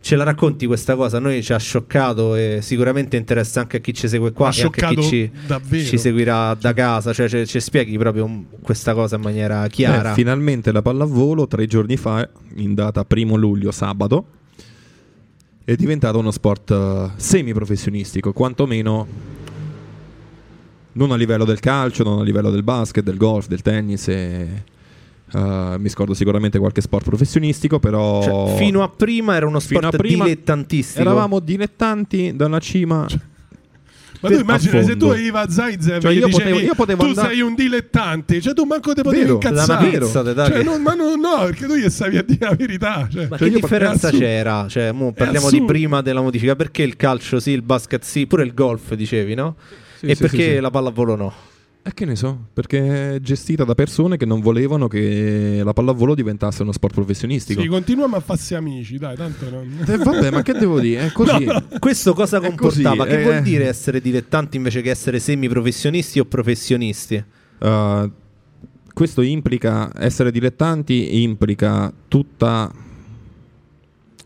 Ce 0.00 0.16
la 0.16 0.24
racconti 0.24 0.64
questa 0.64 0.96
cosa? 0.96 1.18
A 1.18 1.20
noi 1.20 1.42
ci 1.42 1.52
ha 1.52 1.58
scioccato 1.58 2.34
e 2.34 2.60
sicuramente 2.62 3.18
interessa 3.18 3.60
anche 3.60 3.76
a 3.76 3.80
chi 3.80 3.92
ci 3.92 4.08
segue 4.08 4.32
qua 4.32 4.48
Ha 4.48 4.54
e 4.56 4.62
anche 4.62 4.84
a 4.84 4.88
chi 4.88 4.94
scioccato 4.94 5.08
ci, 5.08 5.30
davvero. 5.46 5.84
ci 5.84 5.98
seguirà 5.98 6.56
da 6.58 6.72
casa. 6.72 7.12
Cioè, 7.12 7.28
ci, 7.28 7.46
ci 7.46 7.60
spieghi 7.60 7.98
proprio 7.98 8.44
questa 8.62 8.94
cosa 8.94 9.16
in 9.16 9.22
maniera 9.22 9.66
chiara. 9.66 10.12
Eh, 10.12 10.14
finalmente 10.14 10.72
la 10.72 10.80
pallavolo 10.80 11.46
tre 11.46 11.66
giorni 11.66 11.98
fa, 11.98 12.26
in 12.54 12.72
data 12.72 13.04
primo 13.04 13.36
luglio, 13.36 13.70
sabato, 13.72 14.26
è 15.64 15.74
diventato 15.74 16.18
uno 16.18 16.30
sport 16.30 16.70
eh, 16.70 17.10
semiprofessionistico, 17.16 18.32
quantomeno 18.32 19.34
non 20.96 21.12
a 21.12 21.16
livello 21.16 21.44
del 21.44 21.60
calcio, 21.60 22.02
non 22.02 22.18
a 22.20 22.22
livello 22.22 22.50
del 22.50 22.62
basket, 22.62 23.04
del 23.04 23.16
golf, 23.16 23.46
del 23.46 23.62
tennis 23.62 24.08
e 24.08 24.62
eh, 25.32 25.74
mi 25.78 25.88
scordo 25.88 26.14
sicuramente 26.14 26.58
qualche 26.58 26.80
sport 26.80 27.04
professionistico, 27.04 27.78
però 27.78 28.22
Cioè, 28.22 28.56
fino 28.56 28.82
a 28.82 28.88
prima 28.88 29.34
era 29.36 29.46
uno 29.46 29.58
sport 29.60 29.96
dilettantistico. 30.00 31.00
eravamo 31.00 31.40
dilettanti 31.40 32.34
dalla 32.34 32.58
cima. 32.58 33.06
Ma 34.18 34.30
tu 34.30 34.38
immagina 34.38 34.82
se 34.82 34.96
tu 34.96 35.06
arrivi 35.08 35.28
a 35.36 35.46
Zaiza 35.48 36.00
Cioè, 36.00 36.10
io 36.12 36.28
potevo- 36.28 36.58
io 36.58 36.74
potevo 36.74 37.02
tu 37.02 37.08
andare- 37.10 37.28
sei 37.34 37.40
un 37.42 37.54
dilettante, 37.54 38.40
cioè 38.40 38.54
tu 38.54 38.64
manco 38.64 38.94
te 38.94 39.02
potevi 39.02 39.22
Vero, 39.24 39.34
incazzare. 39.34 39.90
pizza, 39.90 40.22
te 40.22 40.32
dai 40.32 40.46
Cioè, 40.48 40.56
che- 40.58 40.64
non- 40.64 40.80
ma 40.80 40.94
no, 40.94 41.14
no, 41.16 41.44
perché 41.44 41.66
tu 41.66 41.74
gli 41.74 41.90
stavi 41.90 42.16
a 42.16 42.22
dire 42.22 42.46
la 42.48 42.54
verità. 42.54 43.06
Cioè. 43.12 43.26
Ma 43.28 43.36
Cioè, 43.36 43.50
che 43.50 43.54
differenza 43.60 44.10
c'era? 44.10 44.66
Cioè, 44.68 44.90
mo 44.92 45.12
parliamo 45.12 45.50
di 45.50 45.62
prima 45.64 46.00
della 46.00 46.22
modifica. 46.22 46.56
Perché 46.56 46.82
il 46.82 46.96
calcio 46.96 47.38
sì, 47.38 47.50
il 47.50 47.60
basket 47.62 48.04
sì, 48.04 48.26
pure 48.26 48.42
il 48.44 48.54
golf 48.54 48.94
dicevi, 48.94 49.34
no? 49.34 49.54
Sì, 49.58 49.84
e 50.00 50.14
sì, 50.14 50.20
perché 50.20 50.42
sì, 50.42 50.54
sì. 50.54 50.60
la 50.60 50.70
pallavolo 50.70 51.16
no? 51.16 51.32
E 51.86 51.94
che 51.94 52.04
ne 52.04 52.16
so, 52.16 52.48
perché 52.52 53.14
è 53.14 53.20
gestita 53.20 53.62
da 53.62 53.76
persone 53.76 54.16
che 54.16 54.26
non 54.26 54.40
volevano 54.40 54.88
che 54.88 55.60
la 55.62 55.72
pallavolo 55.72 56.16
diventasse 56.16 56.62
uno 56.62 56.72
sport 56.72 56.94
professionistico. 56.94 57.60
Sì, 57.60 57.68
continuiamo 57.68 58.16
a 58.16 58.20
farsi 58.20 58.56
amici, 58.56 58.98
dai, 58.98 59.14
tanto 59.14 59.48
non... 59.48 59.84
Eh, 59.86 59.96
vabbè, 59.96 60.32
ma 60.32 60.42
che 60.42 60.54
devo 60.54 60.80
dire? 60.80 61.06
È 61.06 61.12
così. 61.14 61.46
Questo 61.78 62.12
cosa 62.12 62.40
comportava? 62.40 63.04
così, 63.04 63.08
che 63.08 63.20
eh. 63.20 63.22
vuol 63.22 63.40
dire 63.42 63.68
essere 63.68 64.00
dilettanti 64.00 64.56
invece 64.56 64.82
che 64.82 64.90
essere 64.90 65.20
semiprofessionisti 65.20 66.18
o 66.18 66.24
professionisti? 66.24 67.24
Uh, 67.60 68.10
questo 68.92 69.22
implica 69.22 69.92
essere 69.96 70.32
dilettanti, 70.32 71.22
implica 71.22 71.92
tutta. 72.08 72.68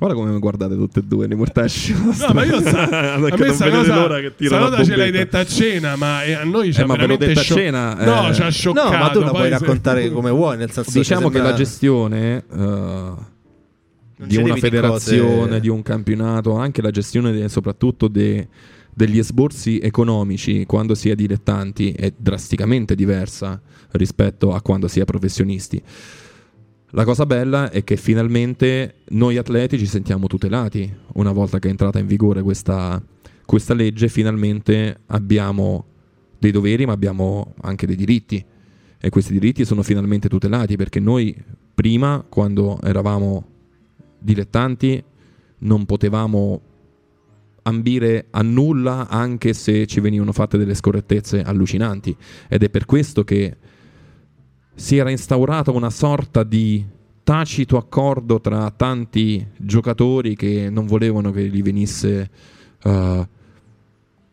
Guarda 0.00 0.16
come 0.16 0.30
mi 0.32 0.38
guardate 0.38 0.76
tutte 0.76 1.00
e 1.00 1.02
due, 1.02 1.26
nei 1.26 1.36
mortacci. 1.36 1.92
No, 1.92 2.32
ma 2.32 2.42
io 2.44 2.58
sa, 2.62 2.88
a 3.14 3.18
me 3.18 3.52
sta 3.52 3.68
cosa, 3.70 3.94
l'ora 3.94 4.18
che 4.20 4.32
la 4.48 4.58
cosa 4.70 4.82
ce 4.82 4.96
l'hai 4.96 5.10
detta 5.10 5.40
a 5.40 5.44
cena, 5.44 5.94
ma 5.96 6.22
eh, 6.24 6.32
a 6.32 6.42
noi 6.44 6.72
ci 6.72 6.80
Eh, 6.80 6.84
ha 6.84 6.86
veramente 6.86 7.26
detta 7.26 7.40
a 7.40 7.42
scio- 7.42 7.54
cena, 7.54 7.94
No, 8.02 8.28
eh. 8.30 8.34
ci 8.34 8.40
ha 8.40 8.48
scioccato. 8.48 8.90
No, 8.90 8.96
ma 8.98 9.10
tu 9.10 9.20
la 9.20 9.28
puoi 9.30 9.42
se- 9.42 9.48
raccontare 9.50 10.10
come 10.10 10.30
vuoi, 10.30 10.56
nel 10.56 10.70
senso 10.70 10.90
Diciamo 10.90 11.20
cioè, 11.24 11.30
che 11.32 11.38
la 11.38 11.44
sembra- 11.44 11.62
gestione 11.64 12.44
uh, 12.48 14.24
di 14.26 14.36
una 14.38 14.56
federazione, 14.56 15.46
cose- 15.48 15.60
di 15.60 15.68
un 15.68 15.82
campionato, 15.82 16.56
anche 16.56 16.80
la 16.80 16.90
gestione 16.90 17.30
de- 17.32 17.48
soprattutto 17.50 18.08
de- 18.08 18.48
degli 18.94 19.18
esborsi 19.18 19.78
economici 19.80 20.64
quando 20.66 20.94
si 20.94 21.10
è 21.10 21.14
dilettanti 21.14 21.92
è 21.92 22.10
drasticamente 22.16 22.94
diversa 22.94 23.60
rispetto 23.92 24.54
a 24.54 24.62
quando 24.62 24.88
si 24.88 24.98
è 25.00 25.04
professionisti. 25.04 25.82
La 26.92 27.04
cosa 27.04 27.24
bella 27.24 27.70
è 27.70 27.84
che 27.84 27.96
finalmente 27.96 28.96
noi 29.10 29.36
atleti 29.36 29.78
ci 29.78 29.86
sentiamo 29.86 30.26
tutelati. 30.26 30.92
Una 31.14 31.30
volta 31.30 31.60
che 31.60 31.68
è 31.68 31.70
entrata 31.70 32.00
in 32.00 32.06
vigore 32.08 32.42
questa, 32.42 33.00
questa 33.44 33.74
legge, 33.74 34.08
finalmente 34.08 35.02
abbiamo 35.06 35.84
dei 36.36 36.50
doveri 36.50 36.86
ma 36.86 36.92
abbiamo 36.92 37.54
anche 37.60 37.86
dei 37.86 37.94
diritti. 37.94 38.44
E 38.98 39.08
questi 39.08 39.32
diritti 39.32 39.64
sono 39.64 39.84
finalmente 39.84 40.28
tutelati 40.28 40.74
perché 40.74 40.98
noi 40.98 41.36
prima 41.72 42.24
quando 42.28 42.80
eravamo 42.82 43.46
dilettanti 44.18 45.02
non 45.58 45.86
potevamo 45.86 46.60
ambire 47.62 48.26
a 48.30 48.42
nulla 48.42 49.06
anche 49.08 49.52
se 49.52 49.86
ci 49.86 50.00
venivano 50.00 50.32
fatte 50.32 50.58
delle 50.58 50.74
scorrettezze 50.74 51.40
allucinanti. 51.40 52.16
Ed 52.48 52.64
è 52.64 52.68
per 52.68 52.84
questo 52.84 53.22
che 53.22 53.56
si 54.80 54.96
era 54.96 55.10
instaurata 55.10 55.70
una 55.72 55.90
sorta 55.90 56.42
di 56.42 56.82
tacito 57.22 57.76
accordo 57.76 58.40
tra 58.40 58.70
tanti 58.70 59.46
giocatori 59.58 60.34
che 60.34 60.70
non 60.70 60.86
volevano 60.86 61.30
che 61.32 61.48
gli 61.48 61.62
venisse 61.62 62.30
uh, 62.84 63.26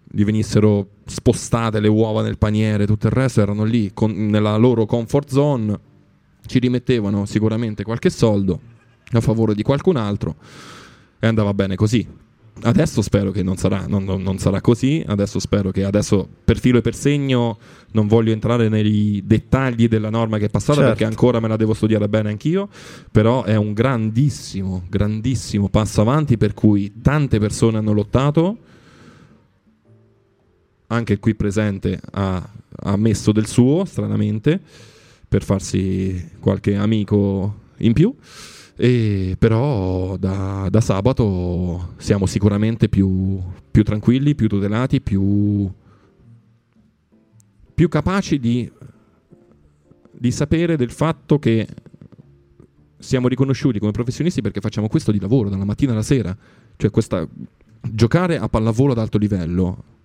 gli 0.10 0.24
venissero 0.24 0.88
spostate 1.04 1.82
le 1.82 1.90
uova 1.90 2.22
nel 2.22 2.38
paniere, 2.38 2.86
tutto 2.86 3.08
il 3.08 3.14
resto 3.14 3.42
erano 3.42 3.66
lì 3.66 3.92
con, 3.94 4.12
nella 4.12 4.56
loro 4.56 4.86
comfort 4.86 5.30
zone, 5.30 5.80
ci 6.46 6.60
rimettevano 6.60 7.26
sicuramente 7.26 7.84
qualche 7.84 8.10
soldo 8.10 8.58
a 9.12 9.20
favore 9.20 9.54
di 9.54 9.64
qualcun 9.64 9.98
altro 9.98 10.36
e 11.20 11.28
andava 11.28 11.54
bene 11.54 11.76
così. 11.76 12.08
Adesso 12.62 13.02
spero 13.02 13.32
che 13.32 13.44
non 13.44 13.58
sarà, 13.58 13.86
non, 13.88 14.04
non 14.04 14.38
sarà, 14.40 14.62
così, 14.62 15.04
adesso 15.06 15.40
spero 15.40 15.72
che 15.72 15.84
adesso 15.84 16.28
per 16.44 16.60
filo 16.60 16.80
e 16.80 16.82
per 16.82 16.96
segno 16.96 17.58
non 17.92 18.08
voglio 18.08 18.32
entrare 18.32 18.68
nei 18.68 19.22
dettagli 19.26 19.88
della 19.88 20.10
norma 20.10 20.38
che 20.38 20.46
è 20.46 20.50
passata 20.50 20.80
certo. 20.80 20.90
perché 20.90 21.06
ancora 21.06 21.40
me 21.40 21.48
la 21.48 21.56
devo 21.56 21.74
studiare 21.74 22.10
bene 22.10 22.30
anch'io, 22.30 22.68
però 23.12 23.44
è 23.44 23.56
un 23.56 23.74
grandissimo, 23.74 24.84
grandissimo 24.90 25.70
passo 25.70 26.02
avanti 26.02 26.38
per 26.38 26.54
cui 26.54 26.94
tante 27.02 27.40
persone 27.40 27.78
hanno 27.78 27.94
lottato, 27.94 28.58
anche 30.88 31.20
qui 31.20 31.36
presente 31.36 32.00
ha, 32.12 32.50
ha 32.84 32.96
messo 32.98 33.32
del 33.32 33.48
suo, 33.48 33.86
stranamente, 33.86 34.60
per 35.28 35.44
farsi 35.44 36.32
qualche 36.40 36.76
amico 36.76 37.66
in 37.78 37.94
più. 37.94 38.16
E 38.80 39.36
però 39.40 40.18
da, 40.18 40.68
da, 40.70 40.82
sabato 40.82 41.96
siamo 41.98 42.28
sicuramente 42.28 42.90
più, 42.90 43.42
più 43.72 43.84
tranquilli, 43.84 44.36
più 44.36 44.48
tutelati, 44.48 45.02
più, 45.02 45.68
più 47.74 47.90
capaci 47.90 48.40
di, 48.40 48.72
di, 50.12 50.32
sapere 50.32 50.78
del 50.78 50.92
fatto 50.92 51.40
che 51.40 51.68
siamo 53.00 53.28
riconosciuti 53.28 53.80
come 53.80 53.92
professionisti 53.92 54.42
perché 54.42 54.62
facciamo 54.62 54.88
questo 54.88 55.12
di 55.12 55.20
lavoro 55.20 55.50
dalla 55.50 55.66
mattina 55.66 55.94
alla 55.94 56.04
sera. 56.04 56.38
Cioè 56.76 56.92
questa, 56.92 57.28
giocare 57.82 58.38
a 58.38 58.48
pallavolo 58.48 58.92
ad 58.92 59.00
alto 59.00 59.18
livello 59.18 59.97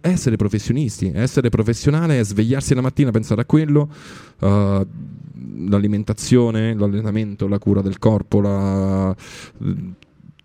essere 0.00 0.36
professionisti, 0.36 1.10
essere 1.14 1.48
professionale 1.48 2.18
è 2.18 2.24
svegliarsi 2.24 2.74
la 2.74 2.80
mattina, 2.80 3.10
pensare 3.10 3.42
a 3.42 3.44
quello, 3.44 3.90
uh, 4.40 4.86
l'alimentazione, 5.68 6.74
l'allenamento, 6.74 7.46
la 7.46 7.58
cura 7.58 7.82
del 7.82 7.98
corpo, 7.98 8.40
la, 8.40 9.14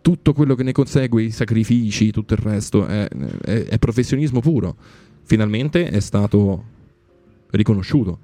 tutto 0.01 0.33
quello 0.33 0.55
che 0.55 0.63
ne 0.63 0.71
consegue, 0.71 1.23
i 1.23 1.31
sacrifici, 1.31 2.11
tutto 2.11 2.33
il 2.33 2.39
resto, 2.39 2.85
è, 2.85 3.07
è, 3.07 3.63
è 3.65 3.79
professionismo 3.79 4.39
puro. 4.39 4.75
Finalmente 5.23 5.89
è 5.89 5.99
stato 5.99 6.63
riconosciuto 7.49 8.19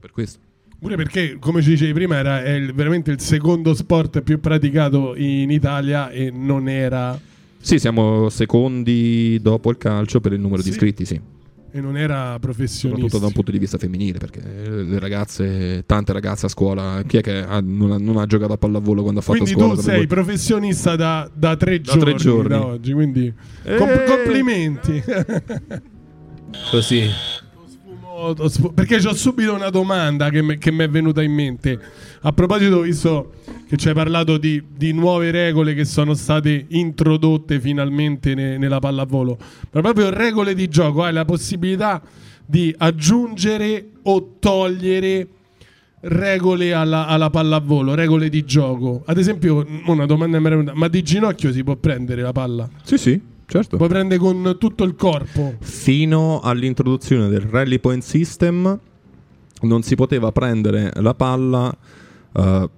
per 0.00 0.10
questo. 0.10 0.40
Pure 0.80 0.96
perché, 0.96 1.36
come 1.38 1.62
ci 1.62 1.70
dicevi 1.70 1.92
prima, 1.92 2.16
era 2.16 2.40
il, 2.48 2.72
veramente 2.72 3.10
il 3.10 3.20
secondo 3.20 3.74
sport 3.74 4.22
più 4.22 4.40
praticato 4.40 5.14
in 5.14 5.50
Italia 5.50 6.10
e 6.10 6.30
non 6.30 6.68
era 6.68 7.16
sì, 7.60 7.78
siamo 7.78 8.28
secondi 8.28 9.38
dopo 9.40 9.70
il 9.70 9.76
calcio 9.76 10.20
per 10.20 10.32
il 10.32 10.40
numero 10.40 10.62
sì. 10.62 10.68
di 10.68 10.74
iscritti, 10.74 11.04
sì. 11.04 11.20
E 11.72 11.80
non 11.80 11.96
era 11.96 12.36
professionista. 12.40 12.88
Soprattutto 12.88 13.18
da 13.18 13.26
un 13.26 13.32
punto 13.32 13.50
di 13.52 13.58
vista 13.58 13.78
femminile, 13.78 14.18
perché 14.18 14.40
le 14.42 14.98
ragazze, 14.98 15.84
tante 15.86 16.12
ragazze 16.12 16.46
a 16.46 16.48
scuola, 16.48 17.02
chi 17.06 17.18
è 17.18 17.20
che 17.20 17.44
ha, 17.44 17.60
non, 17.60 17.92
ha, 17.92 17.98
non, 17.98 18.16
ha, 18.16 18.26
giocato 18.26 18.54
a 18.54 18.56
pallavolo 18.56 19.02
quando 19.02 19.20
ha 19.20 19.22
fatto 19.22 19.38
quindi 19.38 19.52
scuola? 19.54 19.74
Quindi 19.74 19.90
tu 19.92 19.96
sei 19.96 20.06
professionista 20.08 20.96
da, 20.96 21.30
da, 21.32 21.56
tre, 21.56 21.80
da 21.80 21.92
giorni, 21.92 22.04
tre, 22.04 22.14
giorni, 22.14 22.48
da 22.48 22.66
oggi, 22.66 22.92
quindi 22.92 23.32
e... 23.62 23.76
comp- 23.76 24.04
complimenti. 24.04 25.02
Così 26.72 27.08
perché 28.74 28.96
ho 28.96 29.14
subito 29.14 29.54
una 29.54 29.70
domanda 29.70 30.28
che 30.30 30.42
mi 30.42 30.56
è 30.56 30.88
venuta 30.88 31.22
in 31.22 31.32
mente. 31.32 31.78
A 32.22 32.32
proposito, 32.32 32.80
visto 32.80 33.32
che 33.68 33.76
ci 33.76 33.88
hai 33.88 33.94
parlato 33.94 34.36
di, 34.36 34.62
di 34.76 34.92
nuove 34.92 35.30
regole 35.30 35.74
che 35.74 35.84
sono 35.84 36.14
state 36.14 36.66
introdotte 36.68 37.60
finalmente 37.60 38.34
ne, 38.34 38.58
nella 38.58 38.78
pallavolo, 38.78 39.38
ma 39.72 39.80
proprio 39.80 40.10
regole 40.10 40.54
di 40.54 40.68
gioco, 40.68 41.04
hai 41.04 41.12
la 41.12 41.24
possibilità 41.24 42.02
di 42.44 42.74
aggiungere 42.76 43.90
o 44.02 44.36
togliere 44.38 45.28
regole 46.00 46.72
alla, 46.72 47.06
alla 47.06 47.30
pallavolo, 47.30 47.94
regole 47.94 48.28
di 48.28 48.44
gioco. 48.44 49.02
Ad 49.06 49.18
esempio, 49.18 49.66
una 49.86 50.06
domanda 50.06 50.38
mi 50.40 50.46
è 50.46 50.48
venuta, 50.48 50.72
ma 50.74 50.88
di 50.88 51.02
ginocchio 51.02 51.52
si 51.52 51.62
può 51.62 51.76
prendere 51.76 52.22
la 52.22 52.32
palla? 52.32 52.68
Sì, 52.82 52.98
sì. 52.98 53.20
Certo. 53.50 53.76
Puoi 53.76 53.88
prendere 53.88 54.20
con 54.20 54.56
tutto 54.60 54.84
il 54.84 54.94
corpo. 54.94 55.54
Fino 55.58 56.38
all'introduzione 56.38 57.26
del 57.28 57.40
Rally 57.40 57.80
Point 57.80 58.04
System 58.04 58.78
non 59.62 59.82
si 59.82 59.96
poteva 59.96 60.30
prendere 60.30 60.92
la 60.94 61.14
palla 61.14 61.76
uh, 62.32 62.70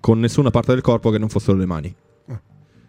con 0.00 0.18
nessuna 0.18 0.50
parte 0.50 0.72
del 0.72 0.82
corpo 0.82 1.10
che 1.10 1.18
non 1.18 1.28
fossero 1.28 1.56
le 1.56 1.66
mani. 1.66 1.94
Ah. 2.26 2.40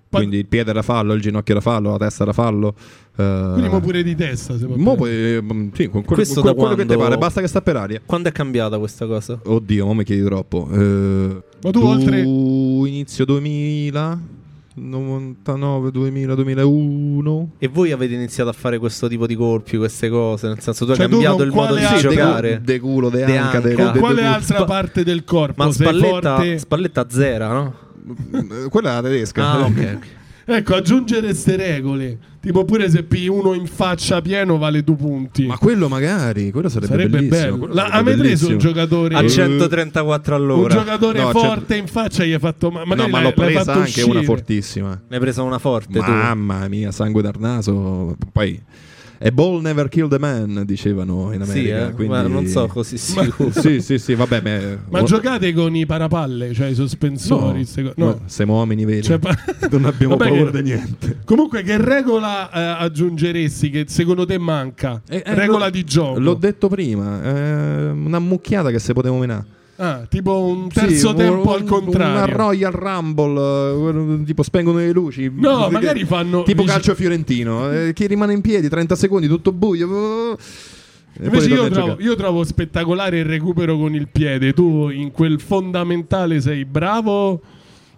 Quindi 0.10 0.38
il 0.38 0.48
piede 0.48 0.72
era 0.72 0.82
fallo, 0.82 1.14
il 1.14 1.22
ginocchio 1.22 1.54
era 1.54 1.62
fallo, 1.62 1.92
la 1.92 1.98
testa 1.98 2.24
era 2.24 2.34
fallo. 2.34 2.74
Uh, 3.16 3.52
Quindi 3.52 3.70
mo 3.70 3.80
pure 3.80 4.02
di 4.02 4.16
testa. 4.16 4.58
Se 4.58 4.66
mo 4.66 4.96
puoi, 4.96 5.40
mm, 5.40 5.70
sì, 5.74 5.88
con 5.88 6.02
quello, 6.02 6.16
Questo 6.16 6.42
con, 6.42 6.56
quello 6.56 6.74
che 6.74 6.88
ti 6.88 6.98
pare, 6.98 7.16
basta 7.16 7.42
che 7.42 7.48
sta 7.48 7.62
per 7.62 7.76
aria. 7.76 8.02
Quando 8.04 8.30
è 8.30 8.32
cambiata 8.32 8.80
questa 8.80 9.06
cosa? 9.06 9.40
Oddio, 9.44 9.86
mo 9.86 9.94
mi 9.94 10.04
chiedi 10.04 10.24
troppo. 10.24 10.68
Uh, 10.68 11.44
Ma 11.62 11.70
tu, 11.70 11.80
tu 11.80 11.86
oltre. 11.86 12.22
Inizio 12.22 13.24
2000. 13.24 14.40
99, 14.76 15.92
2000, 15.92 16.36
2001. 16.36 17.52
E 17.58 17.68
voi 17.68 17.92
avete 17.92 18.14
iniziato 18.14 18.50
a 18.50 18.54
fare 18.54 18.78
questo 18.78 19.08
tipo 19.08 19.28
di 19.28 19.36
colpi, 19.36 19.78
queste 19.78 20.10
cose? 20.10 20.48
Nel 20.48 20.60
senso, 20.62 20.86
tu 20.86 20.94
cioè, 20.94 21.06
hai 21.06 21.10
cambiato 21.10 21.44
il 21.44 21.52
modo 21.52 21.76
di 21.76 21.86
giocare. 22.00 22.62
De 22.64 22.80
culo, 22.80 23.10
de, 23.10 23.26
de 23.26 23.38
anca, 23.38 23.60
de, 23.60 23.74
Con 23.74 23.92
de, 23.92 24.00
quale 24.00 24.24
altra 24.24 24.58
spa- 24.58 24.66
parte 24.66 25.04
del 25.04 25.24
corpo? 25.24 25.64
Ma 25.64 25.72
spalletta, 25.72 26.58
spalletta 26.58 27.06
zera, 27.10 27.52
no? 27.52 27.76
Quella 28.70 28.92
è 28.92 28.94
la 28.96 29.02
tedesca. 29.02 29.52
Ah, 29.52 29.66
ok, 29.66 29.96
ok. 29.96 30.08
Ecco, 30.44 30.76
aggiungere 30.76 31.28
queste 31.28 31.56
regole. 31.56 32.18
Tipo 32.42 32.66
pure 32.66 32.90
se 32.90 33.04
pi 33.04 33.28
uno 33.28 33.54
in 33.54 33.68
faccia 33.68 34.20
pieno 34.20 34.58
vale 34.58 34.84
due 34.84 34.96
punti. 34.96 35.46
Ma 35.46 35.58
quello 35.60 35.88
magari, 35.88 36.50
quello 36.50 36.70
sarebbe, 36.70 36.94
sarebbe 36.94 37.18
bellissimo. 37.20 37.58
bello. 37.58 37.74
La, 37.74 37.86
ha 37.90 38.02
mai 38.02 38.16
preso 38.16 38.48
un 38.48 38.58
giocatore 38.58 39.16
a 39.16 39.28
134 39.28 40.36
all'ora? 40.36 40.74
Un 40.74 40.80
giocatore 40.80 41.22
no, 41.22 41.30
forte 41.30 41.76
in 41.76 41.86
faccia 41.86 42.24
gli 42.24 42.32
ha 42.32 42.40
fatto 42.40 42.72
ma 42.72 42.84
No, 42.84 43.08
ma 43.10 43.22
l'ho 43.22 43.32
presa 43.32 43.74
anche 43.74 43.90
uscire. 43.90 44.10
una 44.10 44.24
fortissima. 44.24 44.90
Ne 45.08 45.16
hai 45.16 45.20
presa 45.22 45.44
una 45.44 45.60
forte 45.60 46.00
Mamma 46.00 46.64
tu. 46.64 46.70
mia, 46.70 46.92
sangue 46.92 47.22
dal 47.22 47.36
naso. 47.38 48.18
Poi 48.32 48.60
A 49.24 49.30
ball 49.32 49.62
never 49.62 49.88
killed 49.88 50.14
a 50.14 50.18
man, 50.18 50.64
dicevano 50.66 51.32
in 51.32 51.44
America. 51.44 51.54
Sì, 51.54 51.68
eh? 51.70 51.92
quindi... 51.92 52.14
ma 52.14 52.22
non 52.24 52.48
so 52.48 52.66
così 52.66 52.98
sicuro. 52.98 53.52
sì, 53.62 53.80
sì, 53.80 54.00
sì, 54.00 54.16
vabbè. 54.16 54.42
Me... 54.42 54.80
Ma 54.90 55.04
giocate 55.04 55.54
con 55.54 55.76
i 55.76 55.86
parapalle, 55.86 56.54
cioè 56.56 56.70
i 56.70 56.74
sospensori? 56.74 57.68
No, 57.76 57.94
no. 57.96 58.06
no 58.06 58.22
siamo 58.26 58.56
uomini 58.56 58.84
veri. 58.84 59.04
Cioè, 59.04 59.20
pa... 59.20 59.38
non 59.70 59.86
abbiamo 59.86 60.18
vabbè, 60.18 60.30
paura 60.30 60.50
che... 60.50 60.64
di 60.64 60.70
niente. 60.72 61.20
Comunque, 61.24 61.62
che 61.62 61.78
regola 61.78 62.52
eh, 62.52 62.84
aggiungeresti 62.84 63.70
che 63.70 63.86
secondo 63.88 64.26
te 64.26 64.40
manca? 64.40 65.04
Eh, 65.08 65.22
eh, 65.24 65.36
regola 65.36 65.70
di 65.70 65.84
gioco. 65.84 66.20
L'ho 66.20 66.34
detto 66.34 66.68
prima, 66.68 67.24
eh, 67.24 67.90
una 67.90 68.20
mucchiata 68.20 68.72
che 68.72 68.80
se 68.80 68.94
potevo 68.94 69.18
menare. 69.18 69.60
Ah, 69.84 70.06
tipo 70.08 70.44
un 70.44 70.70
terzo 70.70 71.10
sì, 71.10 71.16
tempo 71.16 71.50
un, 71.50 71.56
al 71.56 71.64
contrario. 71.64 72.14
Una 72.14 72.26
Royal 72.26 72.72
Rumble, 72.72 74.24
tipo 74.26 74.44
spengono 74.44 74.78
le 74.78 74.92
luci. 74.92 75.32
No, 75.34 75.66
che, 75.66 75.72
magari 75.72 76.06
fanno. 76.06 76.44
Tipo 76.44 76.62
dice... 76.62 76.74
calcio 76.74 76.94
fiorentino. 76.94 77.72
Eh, 77.72 77.94
chi 77.94 78.06
rimane 78.06 78.34
in 78.34 78.42
piedi 78.42 78.70
30 78.70 78.96
secondi, 78.96 79.28
tutto 79.28 79.52
buio. 79.52 80.38
Invece 81.20 81.48
io 81.50 81.68
trovo, 81.70 81.98
io 82.00 82.16
trovo, 82.16 82.44
spettacolare 82.44 83.18
il 83.20 83.26
recupero 83.26 83.76
con 83.76 83.96
il 83.96 84.08
piede. 84.08 84.54
Tu 84.54 84.90
in 84.90 85.10
quel 85.10 85.42
fondamentale 85.42 86.42
sei 86.42 86.64
bravo 86.64 87.42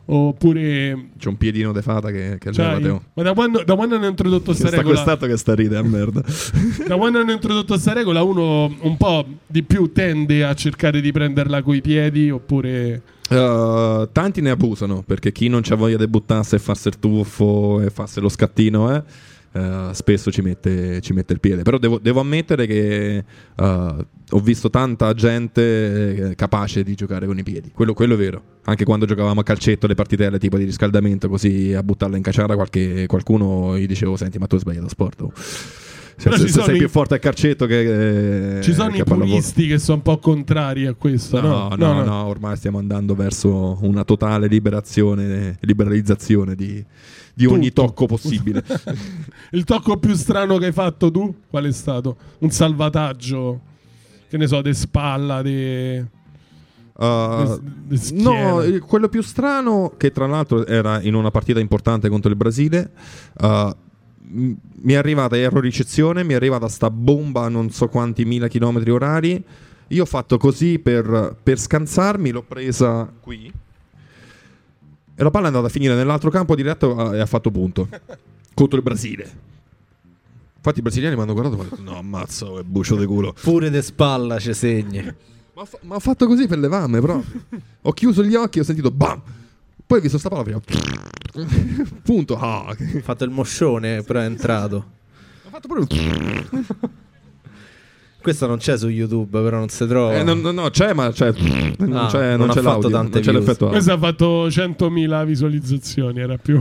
Oppure 0.06 1.10
c'è 1.18 1.30
un 1.30 1.38
piedino 1.38 1.72
de 1.72 1.82
fata 1.82 2.12
che, 2.12 2.38
che 2.38 2.52
cioè, 2.52 2.80
Teo. 2.82 3.04
Ma 3.14 3.24
da 3.24 3.34
quando, 3.34 3.64
da 3.64 3.76
quando 3.76 3.96
hanno 3.96 4.08
introdotto 4.08 4.46
questa 4.46 4.70
regola? 4.70 4.82
Sta 4.82 4.94
quest'altro 4.94 5.28
che 5.28 5.38
sta 5.38 5.56
ride 5.56 5.78
a 5.78 5.84
merda. 5.84 6.22
da 6.88 6.98
quando 6.98 7.20
hanno 7.20 7.32
introdotto 7.32 7.74
questa 7.74 7.94
regola, 7.94 8.22
uno 8.22 8.76
un 8.82 8.98
po' 8.98 9.26
di 9.48 9.64
più 9.64 9.92
tende 9.94 10.44
a 10.44 10.54
cercare 10.56 11.00
di 11.00 11.12
prenderla 11.12 11.62
coi 11.62 11.82
piedi 11.82 12.30
oppure. 12.30 13.02
Uh, 13.30 14.10
tanti 14.12 14.42
ne 14.42 14.50
abusano 14.50 15.02
perché 15.02 15.32
chi 15.32 15.48
non 15.48 15.62
c'ha 15.62 15.76
voglia 15.76 15.98
di 15.98 16.08
buttarsi 16.08 16.56
e 16.56 16.60
farsi 16.60 16.90
il 16.90 17.00
tuffo 17.00 17.80
e 17.82 17.90
farsi 17.90 18.20
lo 18.20 18.30
scattino, 18.30 18.94
eh 18.94 19.04
Uh, 19.54 19.94
spesso 19.94 20.32
ci 20.32 20.42
mette, 20.42 21.00
ci 21.02 21.14
mette, 21.14 21.34
il 21.34 21.40
piede. 21.40 21.62
Però 21.62 21.78
devo, 21.78 22.00
devo 22.00 22.20
ammettere 22.22 22.66
che 22.66 23.24
uh, 23.56 23.64
ho 23.64 24.40
visto 24.40 24.72
tanta 24.72 25.14
gente 25.14 26.32
eh, 26.32 26.36
capace 26.36 26.84
di 26.84 26.96
giocare 26.96 27.28
con 27.28 27.38
i 27.38 27.44
piedi. 27.44 27.72
Quello, 27.72 27.94
quello, 27.94 28.16
è 28.16 28.18
vero. 28.18 28.42
Anche 28.64 28.84
quando 28.84 29.06
giocavamo 29.06 29.42
a 29.42 29.44
calcetto, 29.44 29.86
le 29.86 29.94
partitelle 29.94 30.40
tipo 30.40 30.58
di 30.58 30.64
riscaldamento, 30.64 31.30
così 31.30 31.72
a 31.74 31.84
buttarla 31.84 32.18
in 32.18 32.24
cacciara, 32.24 32.56
qualche, 32.56 33.06
qualcuno 33.06 33.78
gli 33.78 33.86
dicevo: 33.86 34.18
Senti, 34.18 34.40
ma 34.40 34.48
tu 34.48 34.56
hai 34.56 34.62
sbagliato 34.62 34.90
sport. 34.90 35.22
Oh. 35.22 35.32
Se, 36.16 36.32
se, 36.32 36.48
sei 36.48 36.76
i... 36.76 36.78
più 36.78 36.90
forte 36.90 37.16
a 37.16 37.20
calcetto 37.20 37.66
che. 37.66 38.58
Eh, 38.58 38.62
ci 38.62 38.74
sono 38.74 38.90
che 38.90 39.02
i 39.02 39.04
puristi 39.04 39.68
che 39.68 39.78
sono 39.78 39.98
un 39.98 40.04
po' 40.04 40.18
contrari 40.18 40.86
a 40.86 40.94
questo. 40.94 41.42
No 41.42 41.70
no, 41.70 41.76
no, 41.76 41.94
no, 41.94 42.04
no, 42.04 42.26
ormai 42.26 42.56
stiamo 42.56 42.78
andando 42.78 43.16
verso 43.16 43.78
una 43.82 44.04
totale 44.04 44.48
liberazione, 44.48 45.58
liberalizzazione 45.62 46.56
di 46.56 46.84
di 47.34 47.46
ogni 47.46 47.72
tocco 47.72 48.06
possibile. 48.06 48.64
il 49.52 49.64
tocco 49.64 49.98
più 49.98 50.14
strano 50.16 50.58
che 50.58 50.68
hai 50.68 50.72
fatto 50.72 51.10
tu? 51.10 51.34
Qual 51.50 51.66
è 51.66 51.72
stato? 51.72 52.18
Un 52.40 52.52
salvataggio 52.52 53.72
che 54.30 54.38
ne 54.38 54.48
so, 54.48 54.62
de 54.62 54.74
spalla, 54.74 55.42
de... 55.42 56.06
Uh, 56.96 57.60
schiena. 57.96 58.32
no, 58.32 58.80
quello 58.86 59.10
più 59.10 59.22
strano, 59.22 59.94
che 59.98 60.12
tra 60.12 60.28
l'altro 60.28 60.66
era 60.66 61.02
in 61.02 61.16
una 61.16 61.32
partita 61.32 61.60
importante 61.60 62.08
contro 62.10 62.30
il 62.30 62.36
Brasile, 62.36 62.92
uh, 63.40 63.76
mi 64.34 64.94
è 64.94 64.96
arrivata, 64.96 65.38
ero 65.38 65.60
ricezione, 65.60 66.24
mi 66.24 66.34
è 66.34 66.36
arrivata 66.36 66.68
sta 66.68 66.90
bomba 66.90 67.44
a 67.44 67.50
non 67.50 67.70
so 67.70 67.88
quanti 67.88 68.26
mila 68.26 68.48
chilometri 68.48 68.90
orari. 68.90 69.44
Io 69.90 70.02
ho 70.02 70.08
fatto 70.08 70.38
così 70.38 70.80
per, 70.80 71.36
per 71.42 71.60
scansarmi, 71.60 72.32
l'ho 72.32 72.42
presa 72.42 73.12
qui. 73.20 73.52
E 75.16 75.24
la 75.24 75.30
palla 75.30 75.46
è 75.46 75.48
andata 75.48 75.68
a 75.68 75.70
finire 75.70 75.96
nell'altro 75.96 76.30
campo 76.30 76.56
diretto 76.56 77.14
eh, 77.14 77.18
e 77.18 77.20
ha 77.22 77.26
fatto 77.26 77.52
punto. 77.52 77.88
contro 78.54 78.78
il 78.78 78.84
Brasile. 78.84 79.52
Infatti 80.66 80.80
i 80.80 80.82
brasiliani 80.82 81.16
mi 81.18 81.22
hanno 81.24 81.34
guardato 81.34 81.56
e 81.56 81.58
mi 81.60 81.66
hanno 81.68 81.76
detto 81.76 81.92
no 81.92 81.98
ammazza, 81.98 82.46
è 82.58 82.64
bucio 82.64 82.96
di 82.96 83.06
culo. 83.06 83.34
Pure 83.42 83.70
de 83.70 83.82
spalla 83.82 84.40
ci 84.40 84.54
segni. 84.54 85.04
Ma, 85.56 85.66
fa- 85.66 85.78
ma 85.82 85.96
ho 85.96 86.00
fatto 86.00 86.26
così 86.26 86.48
per 86.48 86.58
le 86.58 86.70
vamme, 86.70 87.02
proprio. 87.02 87.42
ho 87.82 87.92
chiuso 87.92 88.24
gli 88.24 88.34
occhi 88.36 88.60
e 88.60 88.62
ho 88.62 88.64
sentito 88.64 88.90
bam. 88.90 89.22
Poi 89.86 89.98
ho 89.98 90.02
visto 90.02 90.18
sta 90.18 90.30
palla 90.30 90.44
prima. 90.44 90.62
Punto. 92.02 92.38
Ah, 92.40 92.68
Ha 92.70 92.76
fatto 93.02 93.26
il 93.26 93.30
moscione, 93.32 94.04
però 94.04 94.22
è 94.22 94.26
entrato. 94.26 94.76
ho 95.44 95.50
fatto 95.50 95.68
proprio. 95.68 95.88
Questo 98.24 98.48
non 98.48 98.58
c'è 98.58 98.78
su 98.78 98.88
YouTube, 98.88 99.42
però 99.42 99.58
non 99.58 99.68
si 99.68 99.86
trova. 99.86 100.16
Eh, 100.16 100.24
no, 100.24 100.34
no, 100.34 100.52
no, 100.52 100.70
c'è, 100.70 100.94
ma 100.94 101.12
c'è. 101.12 101.34
Non 101.80 101.94
Ah, 101.98 102.08
c'è, 102.08 102.30
non 102.38 102.48
non 102.48 102.50
ha 102.52 102.54
c'è 102.54 102.62
fatto 102.62 102.90
tante 102.90 103.20
non 103.22 103.36
l'effetto. 103.36 103.68
Questo 103.68 103.92
ha 103.92 103.98
fatto 103.98 104.48
100.000 104.48 105.26
visualizzazioni, 105.26 106.20
era 106.22 106.38
più... 106.38 106.60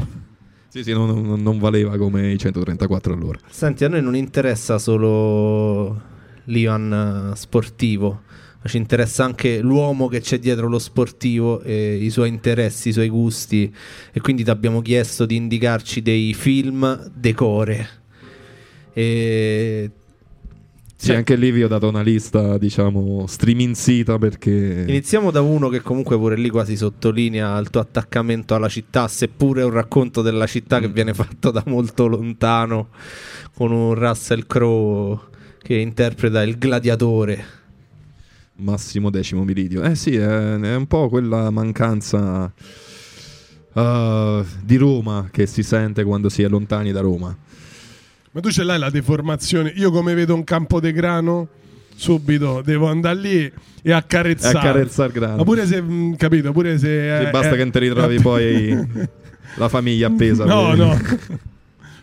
Sì, 0.66 0.82
sì, 0.82 0.92
non, 0.92 1.22
non- 1.22 1.40
non 1.40 1.58
valeva 1.60 1.96
come 1.96 2.32
i 2.32 2.36
134 2.38 3.12
all'ora. 3.14 3.38
Senti, 3.48 3.84
a 3.84 3.88
noi 3.88 4.02
non 4.02 4.16
interessa 4.16 4.78
solo 4.78 6.00
l'Ivan 6.46 7.30
eh, 7.32 7.36
sportivo, 7.36 8.22
ma 8.60 8.68
ci 8.68 8.78
interessa 8.78 9.22
anche 9.22 9.60
l'uomo 9.60 10.08
che 10.08 10.20
c'è 10.20 10.38
dietro 10.40 10.66
lo 10.68 10.80
sportivo, 10.80 11.60
e 11.60 11.94
i 11.96 12.10
suoi 12.10 12.28
interessi, 12.30 12.88
i 12.88 12.92
suoi 12.92 13.08
gusti. 13.08 13.72
E 14.12 14.20
quindi 14.20 14.42
ti 14.42 14.50
abbiamo 14.50 14.80
chiesto 14.82 15.26
di 15.26 15.36
indicarci 15.36 16.02
dei 16.02 16.34
film 16.34 17.10
decore. 17.14 17.88
E 18.94 19.90
Sì, 21.02 21.08
Cioè- 21.08 21.16
anche 21.16 21.34
lì 21.34 21.50
vi 21.50 21.64
ho 21.64 21.66
dato 21.68 21.88
una 21.88 22.00
lista, 22.00 22.56
diciamo, 22.58 23.26
striminzita 23.26 24.18
perché. 24.18 24.84
Iniziamo 24.86 25.32
da 25.32 25.40
uno 25.40 25.68
che 25.68 25.80
comunque 25.80 26.16
pure 26.16 26.36
lì 26.36 26.48
quasi 26.48 26.76
sottolinea 26.76 27.58
il 27.58 27.70
tuo 27.70 27.80
attaccamento 27.80 28.54
alla 28.54 28.68
città, 28.68 29.08
seppure 29.08 29.62
è 29.62 29.64
un 29.64 29.72
racconto 29.72 30.22
della 30.22 30.46
città 30.46 30.78
che 30.78 30.86
viene 30.86 31.12
fatto 31.12 31.50
da 31.50 31.64
molto 31.66 32.06
lontano, 32.06 32.90
con 33.52 33.72
un 33.72 33.94
Russell 33.94 34.46
Crowe 34.46 35.18
che 35.60 35.74
interpreta 35.74 36.40
il 36.44 36.56
gladiatore. 36.56 37.44
Massimo 38.58 39.10
decimo 39.10 39.42
meridio. 39.42 39.82
Eh 39.82 39.96
sì, 39.96 40.14
è, 40.14 40.24
è 40.56 40.74
un 40.76 40.86
po' 40.86 41.08
quella 41.08 41.50
mancanza 41.50 42.44
uh, 43.72 44.44
di 44.62 44.76
Roma 44.76 45.30
che 45.32 45.46
si 45.46 45.64
sente 45.64 46.04
quando 46.04 46.28
si 46.28 46.42
è 46.42 46.48
lontani 46.48 46.92
da 46.92 47.00
Roma. 47.00 47.36
Ma 48.34 48.40
tu 48.40 48.50
ce 48.50 48.64
l'hai 48.64 48.78
la 48.78 48.88
deformazione? 48.88 49.72
Io 49.76 49.90
come 49.90 50.14
vedo 50.14 50.34
un 50.34 50.42
campo 50.42 50.80
de 50.80 50.92
grano, 50.92 51.48
subito 51.94 52.62
devo 52.64 52.86
andare 52.86 53.18
lì 53.18 53.52
e 53.82 53.92
accarezzare. 53.92 54.58
Accarezzare 54.58 55.08
il 55.08 55.14
grano. 55.14 55.36
Ma 55.36 55.44
pure 55.44 55.66
se, 55.66 55.82
mh, 55.82 56.16
capito, 56.16 56.50
pure 56.52 56.78
se... 56.78 56.86
Sì, 56.86 57.26
eh, 57.26 57.30
basta 57.30 57.50
eh, 57.50 57.56
che 57.56 57.62
non 57.62 57.70
ti 57.70 57.78
ritrovi 57.80 58.20
poi 58.20 58.88
la 59.56 59.68
famiglia 59.68 60.06
appesa. 60.06 60.46
No, 60.46 60.74
no. 60.74 60.98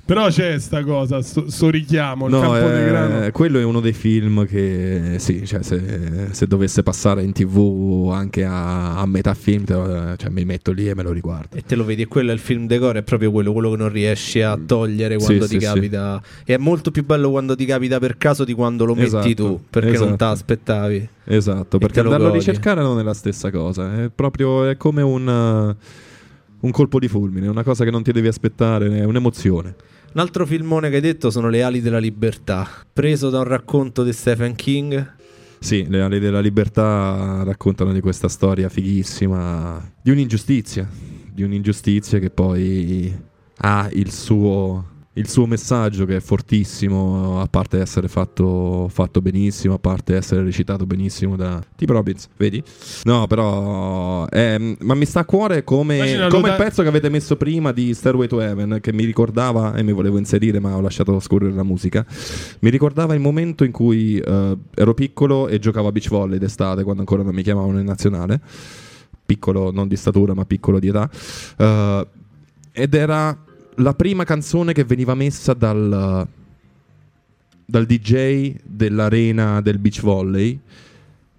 Però 0.10 0.28
c'è 0.30 0.58
sta 0.58 0.84
cosa, 0.84 1.22
sto, 1.22 1.52
sto 1.52 1.70
richiamo, 1.70 2.26
il 2.26 2.32
No, 2.32 2.40
campo 2.40 2.68
de 2.68 2.84
grano. 2.86 3.24
eh, 3.26 3.32
quello 3.32 3.60
è 3.60 3.64
uno 3.64 3.80
dei 3.80 3.94
film 3.94 4.44
che 4.48 5.18
sì, 5.20 5.46
cioè, 5.46 5.62
se, 5.62 6.30
se 6.32 6.48
dovesse 6.48 6.82
passare 6.82 7.22
in 7.22 7.32
tv 7.32 8.10
anche 8.12 8.44
a, 8.44 8.96
a 8.98 9.06
metà 9.06 9.36
film, 9.36 9.66
cioè, 9.66 10.18
mi 10.30 10.46
metto 10.46 10.72
lì 10.72 10.90
e 10.90 10.96
me 10.96 11.04
lo 11.04 11.12
riguardo. 11.12 11.56
E 11.56 11.62
te 11.62 11.76
lo 11.76 11.86
vedi, 11.86 12.02
e 12.02 12.08
quello 12.08 12.32
è 12.32 12.34
il 12.34 12.40
film 12.40 12.66
decore, 12.66 12.98
è 12.98 13.04
proprio 13.04 13.30
quello, 13.30 13.54
quello 13.54 13.70
che 13.70 13.78
non 13.78 13.90
riesci 13.90 14.42
a 14.42 14.58
togliere 14.58 15.18
quando 15.18 15.44
Sì, 15.46 15.58
ti 15.58 15.60
sì, 15.60 15.68
sì. 15.68 15.74
capita. 15.74 16.20
E 16.44 16.56
è 16.56 16.58
molto 16.58 16.90
più 16.90 17.06
bello 17.06 17.30
quando 17.30 17.56
ti 17.56 17.66
capita 17.66 18.00
per 18.00 18.18
caso 18.18 18.44
di 18.46 18.54
quando 18.54 18.86
lo 18.86 18.96
metti 18.96 19.06
Esatto, 19.06 19.34
tu, 19.36 19.62
perché 19.70 19.92
non 19.92 19.96
esatto. 19.96 20.16
te 20.16 20.24
l'aspettavi. 20.26 21.10
Esatto, 21.26 21.76
E 21.76 21.80
perché 21.80 22.00
andarlo 22.00 22.30
a 22.30 22.32
ricercare 22.32 22.82
non 22.82 22.98
è 22.98 23.04
la 23.04 23.14
stessa 23.14 23.52
cosa, 23.52 24.02
è 24.06 24.10
proprio 24.10 24.66
è 24.66 24.76
come 24.76 25.04
un, 25.04 25.76
un 26.62 26.72
colpo 26.72 26.98
di 26.98 27.08
fulmine, 27.08 27.48
una 27.48 27.62
cosa 27.62 27.84
che 27.84 27.92
non 27.92 28.02
ti 28.02 28.12
devi 28.12 28.28
aspettare, 28.28 28.98
è 28.98 29.04
un'emozione. 29.04 29.76
Un 30.12 30.22
altro 30.22 30.44
filmone 30.48 30.90
che 30.90 30.96
hai 30.96 31.02
detto 31.02 31.30
sono 31.30 31.50
Le 31.50 31.62
ali 31.62 31.82
della 31.82 32.00
libertà, 32.00 32.68
preso 32.92 33.30
da 33.30 33.38
un 33.38 33.44
racconto 33.44 34.04
di 34.04 34.12
Stephen 34.12 34.56
King. 34.56 35.18
Sì, 35.60 35.86
le 35.88 36.02
ali 36.02 36.18
della 36.18 36.40
libertà 36.40 37.44
raccontano 37.44 37.94
di 37.94 38.02
questa 38.02 38.28
storia 38.28 38.70
fighissima, 38.70 39.80
di 40.02 40.10
un'ingiustizia, 40.10 40.90
di 41.32 41.44
un'ingiustizia 41.44 42.18
che 42.18 42.32
poi 42.32 43.16
ha 43.58 43.88
il 43.92 44.12
suo, 44.12 44.84
il 45.20 45.28
suo 45.28 45.46
messaggio 45.46 46.06
che 46.06 46.16
è 46.16 46.20
fortissimo, 46.22 47.42
a 47.42 47.48
parte 47.48 47.80
essere 47.80 48.08
fatto, 48.08 48.88
fatto 48.90 49.22
benissimo, 49.22 49.74
a 49.74 49.80
parte 49.80 50.16
essere 50.16 50.44
recitato 50.44 50.86
benissimo 50.86 51.36
da 51.36 51.62
Tim 51.76 51.90
Robbins, 51.90 52.30
vedi? 52.38 52.64
No, 53.04 53.28
però... 53.28 54.28
è- 54.30 54.58
ma 54.80 54.94
mi 54.94 55.06
sta 55.06 55.20
a 55.20 55.26
cuore 55.26 55.66
come, 55.66 56.28
come 56.30 56.50
il 56.50 56.56
pezzo 56.56 56.82
che 56.82 56.88
avete 56.88 57.10
messo 57.10 57.36
prima 57.36 57.74
di 57.74 57.94
Stairway 57.94 58.28
to 58.28 58.40
Heaven, 58.40 58.80
che 58.82 58.94
mi 58.94 59.04
ricordava, 59.04 59.76
e 59.76 59.84
mi 59.84 59.92
volevo 59.92 60.18
inserire 60.18 60.60
ma 60.60 60.76
ho 60.76 60.82
lasciato 60.82 61.20
scorrere 61.20 61.54
la 61.54 61.64
musica, 61.64 62.06
mi 62.60 62.70
ricordava 62.70 63.14
il 63.14 63.20
momento 63.20 63.66
in 63.66 63.72
cui 63.72 64.18
eh, 64.18 64.58
ero 64.74 64.94
piccolo 64.94 65.50
e 65.50 65.60
giocavo 65.60 65.90
a 65.90 65.92
beach 65.92 66.08
volley 66.08 66.40
d'estate, 66.40 66.84
quando 66.84 67.02
ancora 67.02 67.24
non 67.24 67.36
mi 67.36 67.44
chiamavano 67.44 67.80
in 67.80 67.86
nazionale. 67.86 68.40
Piccolo, 69.26 69.72
non 69.72 69.88
di 69.88 69.96
statura, 69.96 70.34
ma 70.34 70.46
piccolo 70.46 70.80
di 70.80 70.88
età. 70.88 71.08
Eh, 71.58 72.08
ed 72.72 72.94
era 72.94 73.38
la 73.80 73.94
prima 73.94 74.24
canzone 74.24 74.74
che 74.74 74.84
veniva 74.84 75.16
messa 75.16 75.54
dal, 75.54 76.28
dal 77.66 77.86
DJ 77.86 78.56
dell'arena 78.64 79.62
del 79.62 79.80
beach 79.80 80.02
volley. 80.02 80.60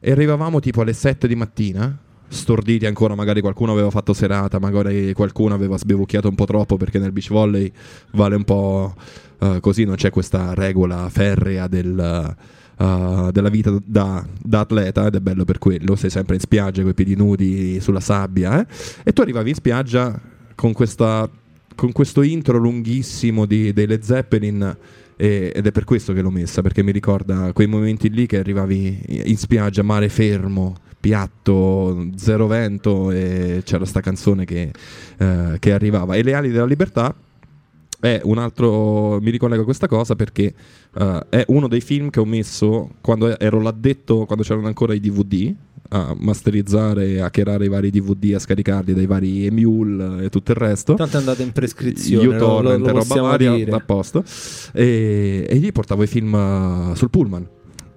E 0.02 0.10
arrivavamo 0.10 0.60
tipo 0.60 0.80
alle 0.82 0.92
7 0.92 1.28
di 1.28 1.34
mattina. 1.34 1.96
Storditi 2.28 2.86
ancora, 2.86 3.14
magari 3.14 3.40
qualcuno 3.40 3.72
aveva 3.72 3.90
fatto 3.90 4.12
serata, 4.12 4.60
magari 4.60 5.12
qualcuno 5.12 5.52
aveva 5.52 5.76
sbevucchiato 5.76 6.28
un 6.28 6.36
po' 6.36 6.44
troppo 6.44 6.76
perché 6.76 7.00
nel 7.00 7.10
beach 7.10 7.28
volley 7.28 7.70
vale 8.12 8.36
un 8.36 8.44
po' 8.44 8.94
eh, 9.40 9.58
così, 9.60 9.84
non 9.84 9.96
c'è 9.96 10.10
questa 10.10 10.54
regola 10.54 11.08
ferrea 11.08 11.66
del, 11.66 12.36
eh, 12.78 13.28
della 13.32 13.48
vita 13.48 13.76
da, 13.84 14.24
da 14.42 14.60
atleta 14.60 15.06
ed 15.06 15.14
è 15.16 15.20
bello 15.20 15.44
per 15.44 15.58
quello, 15.58 15.96
sei 15.96 16.08
sempre 16.10 16.36
in 16.36 16.40
spiaggia 16.40 16.82
con 16.82 16.90
i 16.90 16.94
piedi 16.94 17.16
nudi 17.16 17.80
sulla 17.80 18.00
sabbia 18.00 18.60
eh? 18.60 18.66
e 19.02 19.12
tu 19.12 19.22
arrivavi 19.22 19.50
in 19.50 19.54
spiaggia 19.54 20.20
con, 20.54 20.72
questa, 20.72 21.28
con 21.74 21.92
questo 21.92 22.22
intro 22.22 22.58
lunghissimo 22.58 23.46
di, 23.46 23.72
dei 23.72 23.86
Led 23.86 24.02
Zeppelin 24.02 24.76
e- 25.16 25.52
ed 25.54 25.66
è 25.66 25.72
per 25.72 25.84
questo 25.84 26.12
che 26.12 26.22
l'ho 26.22 26.30
messa 26.30 26.62
perché 26.62 26.82
mi 26.82 26.92
ricorda 26.92 27.52
quei 27.52 27.66
momenti 27.66 28.10
lì 28.10 28.26
che 28.26 28.38
arrivavi 28.38 29.02
in 29.24 29.36
spiaggia, 29.36 29.82
mare 29.82 30.08
fermo 30.08 30.74
piatto, 31.00 32.08
zero 32.16 32.46
vento 32.46 33.10
e 33.10 33.62
c'era 33.64 33.86
sta 33.86 34.00
canzone 34.00 34.44
che, 34.44 34.70
eh, 35.16 35.56
che 35.58 35.72
arrivava. 35.72 36.14
E 36.14 36.22
Le 36.22 36.34
ali 36.34 36.50
della 36.50 36.66
libertà 36.66 37.14
è 37.98 38.20
un 38.24 38.38
altro 38.38 39.20
mi 39.20 39.30
ricollego 39.30 39.60
a 39.62 39.64
questa 39.64 39.86
cosa 39.86 40.16
perché 40.16 40.54
eh, 40.94 41.26
è 41.28 41.44
uno 41.48 41.68
dei 41.68 41.82
film 41.82 42.08
che 42.08 42.20
ho 42.20 42.24
messo 42.24 42.92
quando 43.02 43.38
ero 43.38 43.60
l'addetto 43.60 44.24
quando 44.24 44.42
c'erano 44.42 44.68
ancora 44.68 44.94
i 44.94 45.00
DVD 45.00 45.54
a 45.92 46.14
masterizzare, 46.18 47.20
a 47.20 47.26
hackerare 47.26 47.64
i 47.64 47.68
vari 47.68 47.90
DVD, 47.90 48.34
a 48.34 48.38
scaricarli 48.38 48.94
dai 48.94 49.06
vari 49.06 49.46
emule 49.46 50.24
e 50.24 50.28
tutto 50.28 50.52
il 50.52 50.56
resto. 50.56 50.94
Tanto 50.94 51.16
è 51.16 51.20
andata 51.20 51.42
in 51.42 51.52
prescrizione, 51.52 52.24
lo, 52.24 52.30
lo, 52.30 52.36
uTorrent 52.36 52.80
lo 52.80 52.88
e 52.88 52.92
roba 52.92 53.20
varia 53.20 53.54
dire. 53.54 53.70
a 53.72 53.80
posto 53.80 54.24
e, 54.72 55.46
e 55.48 55.56
gli 55.56 55.72
portavo 55.72 56.02
i 56.02 56.06
film 56.06 56.34
eh, 56.34 56.96
sul 56.96 57.10
pullman 57.10 57.46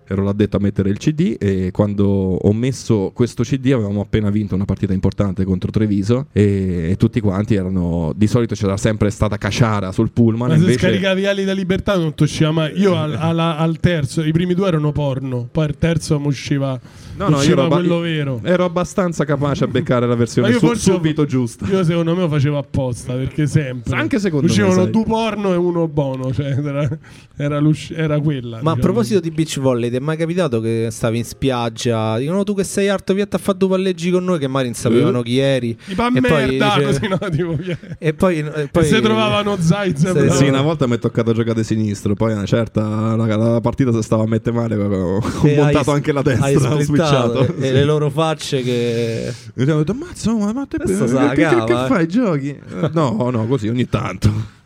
ero 0.08 0.24
l'addetto 0.24 0.58
a 0.58 0.60
mettere 0.60 0.89
il 0.89 0.97
CD 0.97 1.36
e 1.39 1.70
quando 1.72 2.06
ho 2.08 2.54
messo 2.54 3.12
questo 3.14 3.43
CD 3.43 3.72
avevamo 3.72 4.01
appena 4.01 4.30
vinto 4.30 4.56
una 4.56 4.66
partita 4.66 4.93
importante 4.93 5.43
contro 5.45 5.72
Treviso 5.72 6.28
e, 6.32 6.89
e 6.91 6.95
tutti 6.97 7.20
quanti 7.20 7.56
erano 7.56 8.12
di 8.16 8.28
solito 8.28 8.56
c'era 8.56 8.78
sempre 8.78 9.10
stata 9.10 9.38
Caciara 9.38 9.91
sul 9.91 10.12
pullman 10.12 10.49
Ma 10.49 10.54
se 10.56 10.60
invece 10.62 10.80
scaricavi 10.80 11.26
Ali 11.26 11.43
da 11.45 11.54
Libertà 11.54 11.97
non 11.97 12.14
ti 12.14 12.24
usciva 12.24 12.51
mai. 12.51 12.78
Io 12.80 12.95
al, 12.95 13.16
alla- 13.20 13.58
al 13.58 13.80
terzo, 13.80 14.24
i 14.24 14.32
primi 14.32 14.54
due 14.54 14.68
erano 14.68 14.91
porno, 14.91 15.47
poi 15.51 15.66
al 15.66 15.78
terzo 15.78 16.20
mi 16.20 16.28
usciva, 16.28 16.80
No, 17.16 17.30
no, 17.30 17.41
io 17.41 17.51
ero, 17.51 17.64
abba- 17.64 17.76
quello 17.76 17.99
vero. 17.99 18.39
ero 18.43 18.66
abbastanza 18.66 19.24
capace 19.26 19.64
a 19.64 19.68
beccare 19.68 20.08
la 20.08 20.16
versione 20.16 20.51
su- 20.54 20.60
forse 20.60 20.91
ho- 20.91 20.95
subito 20.95 21.26
giusta 21.26 21.66
Io 21.68 21.84
secondo 21.84 22.14
me 22.16 22.22
lo 22.22 22.28
facevo 22.30 22.58
apposta 22.58 23.14
perché 23.14 23.45
sempre 23.47 23.95
Anche 23.95 24.20
secondo 24.20 24.45
me, 24.47 24.51
uscivano 24.51 24.86
due 24.86 25.04
porno 25.06 25.54
e 25.54 25.56
uno 25.56 25.88
buono, 25.88 26.34
cioè 26.34 26.47
era, 26.58 26.89
era, 27.36 27.62
era 27.95 28.20
quella. 28.20 28.62
Ma 28.62 28.72
a 28.72 28.76
diciamo. 28.76 28.76
proposito 28.82 29.20
di 29.20 29.32
beach 29.32 29.60
volley, 29.60 29.89
ti 29.94 30.00
è 30.00 30.06
mai 30.06 30.18
capitato 30.18 30.60
che 30.60 30.88
stavi 30.91 31.18
in 31.20 31.24
spiaggia? 31.26 32.18
Dicono 32.18 32.44
tu 32.44 32.56
che 32.56 32.64
sei 32.64 32.89
alto, 32.89 33.14
vieni 33.14 33.30
a 33.32 33.38
fare 33.38 33.58
due 33.58 33.70
palleggi 33.70 34.10
con 34.12 34.24
noi 34.24 34.39
che 34.39 34.48
magari 34.48 34.66
non 34.70 34.76
sapevano 34.76 35.22
chi 35.22 35.38
eri. 35.38 35.78
E 35.88 35.94
poi 35.96 36.12
merda, 36.12 36.74
dice- 36.78 36.86
così 36.86 37.08
no, 37.08 37.18
tipo. 37.30 37.52
E 38.00 38.14
poi, 38.14 38.39
e 38.39 38.68
poi 38.72 38.84
E 38.84 38.86
se 38.86 39.02
trovavano 39.02 39.54
Eh 39.54 40.12
bravo. 40.12 40.34
sì, 40.34 40.48
una 40.48 40.62
volta 40.62 40.88
mi 40.88 40.96
è 40.96 41.00
toccato 41.00 41.32
giocare 41.34 41.64
sinistro, 41.64 42.14
poi 42.16 42.34
una 42.34 42.46
certa 42.46 43.16
la, 43.16 43.36
la 43.36 43.62
partita 43.62 43.91
se 43.94 44.02
stava 44.02 44.24
a 44.24 44.28
mettere 44.28 44.56
male, 44.56 44.76
ho, 44.76 45.18
ho 45.18 45.48
E 45.48 45.56
montato 45.56 45.89
hai- 45.91 45.96
anche 45.98 46.12
la 46.12 46.22
destra, 46.22 46.46
hai 46.48 46.56
ho 46.56 46.80
switchato. 46.82 47.39
E, 47.41 47.54
e 47.60 47.68
sì. 47.68 47.72
le 47.74 47.84
loro 47.84 48.10
facce 48.10 48.62
che... 48.62 49.28
E 49.28 49.34
mi 49.56 49.64
hanno 49.64 49.78
detto, 49.84 49.94
mazzo, 49.94 50.36
ma, 50.38 50.52
ma 50.52 50.66
te 50.68 50.78
che, 50.80 50.88
se 50.88 51.06
che- 51.06 51.36
che- 51.36 51.64
che 51.66 51.84
eh." 51.84 51.88
fai? 51.88 52.08
Giochi? 52.08 52.50
Eh, 52.50 52.89
No, 52.94 53.30
no, 53.32 53.46
così 53.48 53.68
ogni 53.68 53.88
tanto. 53.88 54.62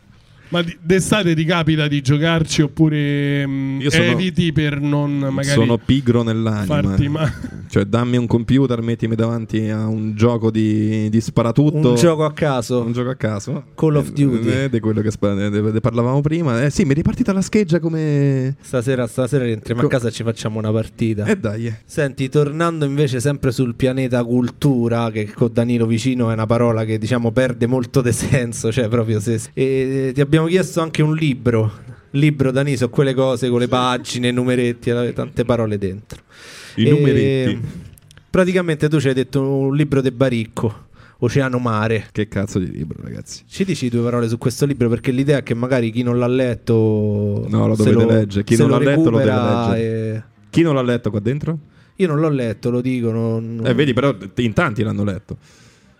Ma 0.50 0.64
d'estate 0.80 1.34
ti 1.34 1.44
capita 1.44 1.86
di 1.88 2.00
giocarci 2.00 2.62
oppure 2.62 3.46
mh, 3.46 3.80
Io 3.82 3.90
sono- 3.90 4.04
eviti 4.04 4.52
per 4.52 4.80
non 4.80 5.18
magari 5.18 5.54
Sono 5.54 5.76
pigro 5.78 6.22
nell'anima. 6.22 6.64
farti 6.82 7.08
male? 7.08 7.34
Cioè, 7.68 7.84
dammi 7.84 8.16
un 8.16 8.26
computer, 8.26 8.80
mettimi 8.80 9.14
davanti 9.14 9.68
a 9.68 9.86
un 9.86 10.14
gioco 10.14 10.50
di, 10.50 11.10
di 11.10 11.20
sparatutto. 11.20 11.90
Un 11.90 11.94
gioco 11.96 12.24
a 12.24 12.32
caso. 12.32 12.80
Un 12.82 12.92
gioco 12.92 13.10
a 13.10 13.14
caso. 13.14 13.64
Call 13.74 13.96
of 13.96 14.10
Duty. 14.12 14.48
Eh, 14.48 14.70
di 14.70 14.80
quello 14.80 15.02
che 15.02 15.10
spa- 15.10 15.34
ne- 15.34 15.50
ne 15.50 15.80
parlavamo 15.80 16.20
prima. 16.22 16.62
Eh 16.64 16.70
sì, 16.70 16.84
mi 16.84 16.92
è 16.92 16.94
ripartita 16.94 17.32
la 17.34 17.42
scheggia 17.42 17.78
come. 17.78 18.56
Stasera, 18.60 19.06
stasera 19.06 19.44
rientriamo 19.44 19.80
a 19.82 19.84
Co- 19.84 19.90
casa 19.90 20.08
e 20.08 20.12
ci 20.12 20.22
facciamo 20.22 20.58
una 20.58 20.72
partita. 20.72 21.24
Eh 21.26 21.36
dai. 21.36 21.66
eh. 21.66 21.74
Senti, 21.84 22.28
tornando 22.30 22.86
invece 22.86 23.20
sempre 23.20 23.52
sul 23.52 23.74
pianeta 23.74 24.24
cultura, 24.24 25.10
che 25.10 25.30
con 25.34 25.50
Danilo 25.52 25.84
vicino 25.86 26.30
è 26.30 26.32
una 26.32 26.46
parola 26.46 26.84
che 26.86 26.96
diciamo 26.96 27.32
perde 27.32 27.66
molto 27.66 28.00
di 28.00 28.12
senso, 28.12 28.72
cioè 28.72 28.88
proprio 28.88 29.20
se... 29.20 29.38
E 29.52 30.12
ti 30.14 30.20
abbiamo 30.22 30.37
chiesto 30.46 30.80
anche 30.80 31.02
un 31.02 31.14
libro, 31.14 31.72
libro 32.10 32.50
Danilo, 32.50 32.76
su 32.76 32.90
quelle 32.90 33.14
cose 33.14 33.48
con 33.48 33.58
le 33.60 33.68
pagine, 33.68 34.30
numeretti, 34.30 34.90
eh, 34.90 35.12
tante 35.12 35.44
parole 35.44 35.78
dentro. 35.78 36.20
I 36.76 36.86
E, 36.86 36.90
numeretti. 36.90 37.60
Praticamente 38.30 38.88
tu 38.88 39.00
ci 39.00 39.08
hai 39.08 39.14
detto 39.14 39.42
un 39.42 39.74
libro 39.74 40.00
de 40.00 40.12
Baricco, 40.12 40.86
Oceano 41.18 41.58
Mare. 41.58 42.08
Che 42.12 42.28
cazzo 42.28 42.58
di 42.58 42.70
libro, 42.70 42.98
ragazzi. 43.02 43.42
Ci 43.48 43.64
dici 43.64 43.88
due 43.88 44.02
parole 44.02 44.28
su 44.28 44.38
questo 44.38 44.66
libro 44.66 44.88
perché 44.88 45.10
l'idea 45.10 45.38
è 45.38 45.42
che 45.42 45.54
magari 45.54 45.90
chi 45.90 46.02
non 46.02 46.18
l'ha 46.18 46.26
letto 46.28 47.44
No, 47.48 47.66
lo 47.66 47.74
dovete 47.74 48.04
leggere. 48.06 48.44
Chi 48.44 48.56
non 48.56 48.70
l'ha 48.70 48.78
letto 48.78 49.10
lo 49.10 49.18
deve 49.18 49.30
leggere. 49.32 50.14
e- 50.14 50.22
Chi 50.50 50.62
non 50.62 50.74
l'ha 50.74 50.82
letto 50.82 51.10
qua 51.10 51.20
dentro? 51.20 51.58
Io 51.96 52.06
non 52.06 52.20
l'ho 52.20 52.28
letto, 52.28 52.70
lo 52.70 52.80
dico. 52.80 53.10
Non... 53.10 53.60
Eh, 53.64 53.74
vedi, 53.74 53.92
però 53.92 54.14
in 54.36 54.52
tanti 54.52 54.82
l'hanno 54.84 55.02
letto. 55.04 55.36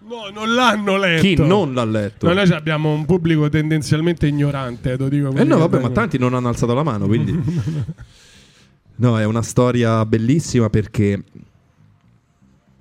No, 0.09 0.31
non 0.33 0.55
l'hanno 0.55 0.97
letto. 0.97 1.21
Chi 1.21 1.35
non 1.37 1.75
l'ha 1.75 1.85
letto? 1.85 2.27
No, 2.27 2.33
noi 2.33 2.51
abbiamo 2.51 2.95
un 2.95 3.05
pubblico 3.05 3.51
tendenzialmente 3.51 4.27
ignorante, 4.27 4.97
lo 4.97 5.07
dico 5.07 5.35
Eh 5.35 5.45
no, 5.45 5.59
vabbè, 5.59 5.81
ma 5.81 5.91
tanti 5.91 6.17
non 6.17 6.33
hanno 6.33 6.49
alzato 6.49 6.73
la 6.73 6.83
mano, 6.83 7.07
quindi... 7.07 7.39
no, 8.97 9.19
è 9.19 9.25
una 9.25 9.43
storia 9.43 10.07
bellissima 10.07 10.71
perché... 10.71 11.23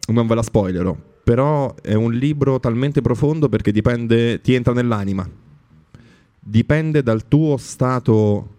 Non 0.07 0.25
ve 0.25 0.35
la 0.35 0.41
spoilerò, 0.41 0.95
però 1.21 1.75
è 1.81 1.93
un 1.93 2.13
libro 2.13 2.61
talmente 2.61 3.01
profondo 3.01 3.49
perché 3.49 3.73
dipende, 3.73 4.39
ti 4.39 4.53
entra 4.53 4.71
nell'anima. 4.71 5.29
Dipende 6.39 7.03
dal 7.03 7.27
tuo 7.27 7.57
stato 7.57 8.55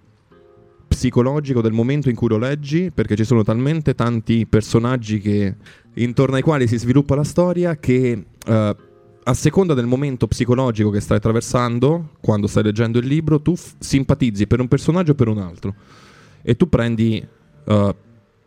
psicologico 0.88 1.62
del 1.62 1.72
momento 1.72 2.10
in 2.10 2.16
cui 2.16 2.28
lo 2.28 2.36
leggi, 2.36 2.90
perché 2.92 3.16
ci 3.16 3.24
sono 3.24 3.42
talmente 3.42 3.94
tanti 3.94 4.44
personaggi 4.44 5.20
che, 5.20 5.54
intorno 5.94 6.36
ai 6.36 6.42
quali 6.42 6.66
si 6.66 6.78
sviluppa 6.78 7.14
la 7.14 7.24
storia 7.24 7.76
che 7.76 8.24
eh, 8.49 8.76
a 9.24 9.34
seconda 9.34 9.74
del 9.74 9.86
momento 9.86 10.26
psicologico 10.26 10.90
che 10.90 11.01
stai 11.01 11.18
attraversando, 11.18 12.12
quando 12.20 12.46
stai 12.46 12.62
leggendo 12.62 12.99
il 12.99 13.07
libro, 13.07 13.40
tu 13.42 13.55
f- 13.55 13.74
simpatizzi 13.78 14.46
per 14.46 14.61
un 14.61 14.68
personaggio 14.68 15.12
o 15.12 15.14
per 15.14 15.28
un 15.28 15.38
altro. 15.38 15.74
E 16.42 16.57
tu 16.57 16.68
prendi. 16.68 17.26
eh, 17.66 17.94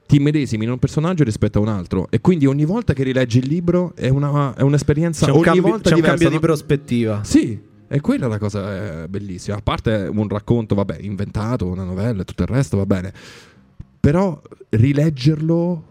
ti 0.07 0.19
medesimi 0.19 0.65
in 0.65 0.71
un 0.71 0.77
personaggio 0.79 1.23
rispetto 1.23 1.59
a 1.59 1.61
un 1.61 1.69
altro. 1.69 2.07
E 2.09 2.19
quindi 2.19 2.45
ogni 2.45 2.65
volta 2.65 2.91
che 2.91 3.03
rileggi 3.03 3.37
il 3.37 3.47
libro 3.47 3.93
è, 3.95 4.09
una- 4.09 4.53
è 4.55 4.61
un'esperienza 4.61 5.25
C'è 5.25 5.31
un 5.31 5.37
ogni 5.37 5.45
cambio, 5.45 5.61
volta 5.63 5.83
c'è 5.83 5.95
un 5.95 6.01
diversa, 6.01 6.17
cambio 6.17 6.27
di 6.27 6.33
no? 6.33 6.41
prospettiva. 6.41 7.23
Sì, 7.23 7.61
e 7.87 8.01
quella 8.01 8.25
è 8.25 8.29
la 8.29 8.37
cosa 8.39 9.03
eh, 9.03 9.07
bellissima. 9.07 9.55
A 9.55 9.61
parte 9.61 10.09
un 10.13 10.27
racconto, 10.27 10.75
vabbè, 10.75 10.97
inventato, 10.99 11.67
una 11.67 11.83
novella 11.85 12.23
e 12.23 12.25
tutto 12.25 12.41
il 12.43 12.49
resto, 12.49 12.75
va 12.75 12.85
bene. 12.85 13.13
Però 14.01 14.41
rileggerlo 14.69 15.83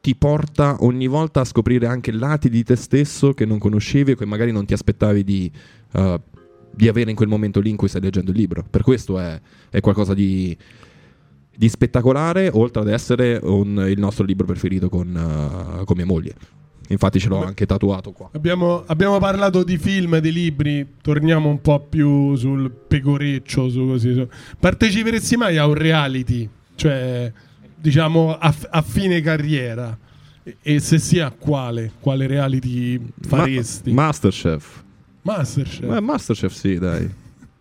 ti 0.00 0.14
porta 0.14 0.76
ogni 0.80 1.06
volta 1.06 1.40
a 1.40 1.44
scoprire 1.44 1.86
anche 1.86 2.12
lati 2.12 2.48
di 2.48 2.62
te 2.62 2.76
stesso 2.76 3.32
che 3.34 3.44
non 3.44 3.58
conoscevi 3.58 4.12
o 4.12 4.14
che 4.14 4.24
magari 4.26 4.52
non 4.52 4.64
ti 4.64 4.72
aspettavi 4.72 5.24
di, 5.24 5.50
eh, 5.92 6.20
di 6.74 6.88
avere 6.88 7.10
in 7.10 7.16
quel 7.16 7.28
momento 7.28 7.60
lì 7.60 7.70
in 7.70 7.76
cui 7.76 7.88
stai 7.88 8.00
leggendo 8.02 8.30
il 8.30 8.36
libro. 8.36 8.64
Per 8.68 8.82
questo 8.82 9.18
è, 9.18 9.40
è 9.70 9.80
qualcosa 9.80 10.14
di, 10.14 10.56
di 11.56 11.68
spettacolare, 11.68 12.50
oltre 12.52 12.82
ad 12.82 12.88
essere 12.88 13.40
un- 13.42 13.84
il 13.88 13.98
nostro 13.98 14.24
libro 14.24 14.46
preferito 14.46 14.88
con, 14.88 15.08
eh, 15.80 15.84
con 15.84 15.96
mia 15.96 16.06
moglie. 16.06 16.34
Infatti 16.90 17.18
ce 17.20 17.28
l'ho 17.28 17.44
anche 17.44 17.66
tatuato 17.66 18.12
qua. 18.12 18.30
Abbiamo, 18.32 18.82
abbiamo 18.86 19.18
parlato 19.18 19.62
di 19.62 19.76
film, 19.76 20.18
di 20.20 20.32
libri, 20.32 20.86
torniamo 21.02 21.48
un 21.50 21.60
po' 21.60 21.80
più 21.80 22.34
sul 22.36 22.70
pecoreccio, 22.70 23.68
su 23.68 23.84
così. 23.86 24.14
su- 24.14 24.26
Parteciperesti 24.58 25.36
mai 25.36 25.58
a 25.58 25.66
un 25.66 25.74
reality? 25.74 26.48
Cioè, 26.76 27.30
diciamo, 27.80 28.36
a, 28.38 28.54
a 28.70 28.82
fine 28.82 29.20
carriera? 29.20 29.96
E, 30.42 30.56
e 30.62 30.80
se 30.80 30.98
sì, 30.98 31.18
a 31.20 31.30
quale? 31.30 31.92
Quale 32.00 32.26
reality 32.26 33.00
faresti? 33.20 33.92
Ma- 33.92 34.04
Masterchef. 34.06 34.82
Masterchef. 35.22 35.94
Eh, 35.96 36.00
Masterchef 36.00 36.52
sì, 36.52 36.78
dai. 36.78 37.08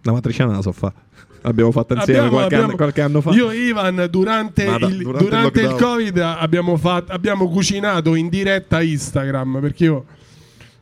La 0.03 0.11
matriciana 0.11 0.53
la 0.53 0.61
so 0.61 0.71
fa. 0.71 0.93
L'abbiamo 1.41 1.71
fatta 1.71 1.93
insieme 1.95 2.19
Abbiamo- 2.19 2.37
qualche, 2.37 2.55
abbiamo- 2.55 2.65
Anno, 2.71 2.75
qualche 2.77 3.01
anno 3.01 3.21
fa. 3.21 3.31
Io 3.31 3.51
e 3.51 3.57
Ivan 3.67 4.07
durante, 4.09 4.65
Ma 4.65 4.77
da- 4.77 4.87
il, 4.87 4.97
durante 4.97 5.23
il 5.23 5.29
durante 5.29 5.59
il 5.61 5.65
lockdown. 5.67 5.91
Covid 5.93 6.17
abbiamo, 6.17 6.77
fatto, 6.77 7.11
abbiamo 7.11 7.47
cucinato 7.49 8.15
in 8.15 8.27
diretta 8.29 8.81
Instagram 8.81 9.59
perché 9.61 9.83
io 9.85 10.05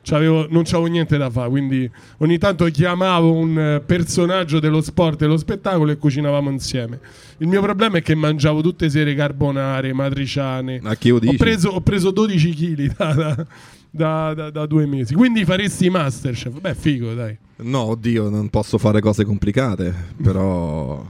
non 0.07 0.61
c'avevo 0.63 0.85
niente 0.85 1.17
da 1.17 1.29
fare, 1.29 1.49
quindi 1.49 1.89
ogni 2.17 2.37
tanto 2.37 2.65
chiamavo 2.65 3.31
un 3.33 3.57
eh, 3.59 3.81
personaggio 3.85 4.59
dello 4.59 4.81
sport 4.81 5.21
e 5.21 5.25
dello 5.25 5.37
spettacolo 5.37 5.91
e 5.91 5.97
cucinavamo 5.97 6.49
insieme. 6.49 6.99
Il 7.37 7.47
mio 7.47 7.61
problema 7.61 7.97
è 7.97 8.01
che 8.01 8.15
mangiavo 8.15 8.61
tutte 8.61 8.89
sere 8.89 9.15
carbonare, 9.15 9.93
matriciane. 9.93 10.79
A 10.83 10.95
chi 10.95 11.09
lo 11.09 11.19
Ho 11.25 11.33
preso, 11.37 11.69
ho 11.69 11.81
preso 11.81 12.11
12 12.11 12.53
kg 12.53 12.95
da, 12.95 13.13
da- 13.13 13.45
da- 13.91 14.33
da- 14.33 14.49
da 14.51 14.65
due 14.65 14.85
mesi. 14.85 15.13
Quindi 15.15 15.43
faresti 15.45 15.89
Masterchef? 15.89 16.59
Beh, 16.59 16.75
figo, 16.75 17.13
dai. 17.13 17.37
No, 17.57 17.81
oddio, 17.83 18.29
non 18.29 18.49
posso 18.49 18.77
fare 18.77 18.99
cose 19.01 19.23
complicate, 19.25 19.93
però... 20.21 21.03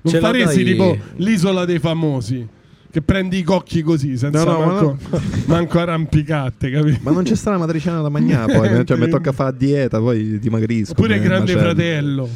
Non 0.00 0.12
Ce 0.12 0.20
faresti 0.20 0.62
dai- 0.62 0.72
tipo 0.72 0.96
l'isola 1.16 1.64
dei 1.64 1.78
famosi. 1.78 2.46
Che 2.90 3.02
prendi 3.02 3.38
i 3.38 3.42
cocchi 3.42 3.82
così, 3.82 4.16
senza 4.16 4.44
No, 4.44 4.52
no, 4.52 4.58
ma 4.58 4.66
manco, 4.66 4.98
manco 5.46 5.78
arrampicate, 5.78 6.70
capito? 6.70 6.98
Ma 7.02 7.10
non 7.10 7.22
c'è 7.22 7.34
sta 7.34 7.50
la 7.50 7.58
matriciana 7.58 8.00
da 8.00 8.08
mangiare 8.08 8.52
poi, 8.52 8.86
cioè 8.86 8.96
mi 8.96 9.08
tocca 9.08 9.32
fare 9.32 9.56
dieta, 9.56 9.98
poi 9.98 10.38
dimagrisco. 10.38 10.92
Oppure 10.92 11.16
come 11.16 11.28
Grande 11.28 11.54
macello. 11.54 11.74
Fratello. 11.74 12.28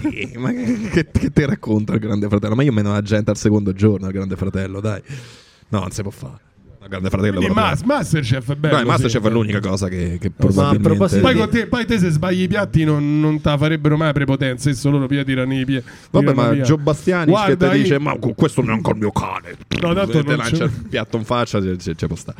Che? 0.00 0.32
Ma 0.36 0.52
che, 0.52 0.88
che, 0.90 1.10
che 1.10 1.32
ti 1.32 1.44
racconta 1.44 1.94
il 1.94 2.00
Grande 2.00 2.28
Fratello? 2.28 2.54
Ma 2.54 2.62
io 2.62 2.72
meno 2.72 2.92
la 2.92 3.02
gente 3.02 3.30
al 3.30 3.36
secondo 3.36 3.72
giorno 3.72 4.06
al 4.06 4.12
Grande 4.12 4.36
Fratello, 4.36 4.80
dai. 4.80 5.02
No, 5.68 5.80
non 5.80 5.90
si 5.90 6.02
può 6.02 6.10
fare. 6.10 6.51
Il 6.82 6.88
Grande 6.88 7.10
Fratello 7.10 7.36
Quindi 7.36 7.54
Mas- 7.54 7.82
Masterchef 7.82 8.52
è 8.52 8.56
bello. 8.56 8.74
Dai, 8.74 8.84
Masterchef 8.84 9.22
sì. 9.22 9.28
è 9.28 9.30
l'unica 9.30 9.60
cosa 9.60 9.88
che, 9.88 10.18
che 10.20 10.28
Ma 10.28 10.34
probabilmente... 10.36 10.88
proposito 10.88 11.20
Poi, 11.20 11.48
te, 11.48 11.66
poi 11.66 11.86
te 11.86 11.98
se 11.98 12.10
sbagli 12.10 12.42
i 12.42 12.48
piatti 12.48 12.82
non, 12.84 13.20
non 13.20 13.40
te 13.40 13.48
la 13.50 13.56
farebbero 13.58 13.96
mai 13.96 14.12
prepotenza, 14.12 14.68
adesso 14.68 14.90
loro 14.90 15.06
via 15.06 15.22
tirano 15.22 15.54
i 15.54 15.64
piedi. 15.64 15.84
Vabbè, 16.10 16.34
ma 16.34 16.48
via. 16.50 16.64
Gio 16.64 16.78
Bastiani 16.78 17.32
che 17.46 17.56
ti 17.56 17.68
dice: 17.70 17.94
io- 17.94 18.00
Ma 18.00 18.16
questo 18.34 18.62
neanche 18.62 18.90
il 18.90 18.96
mio 18.96 19.12
cane. 19.12 19.54
No, 19.80 19.94
tanto 19.94 20.18
E 20.18 20.22
te 20.22 20.28
non 20.28 20.36
lancia 20.38 20.56
c'è- 20.56 20.64
il 20.64 20.86
piatto 20.88 21.16
in 21.16 21.24
faccia, 21.24 21.60
ci, 21.62 21.78
ci- 21.78 21.96
ci 21.96 22.06
può 22.06 22.16
stare. 22.16 22.38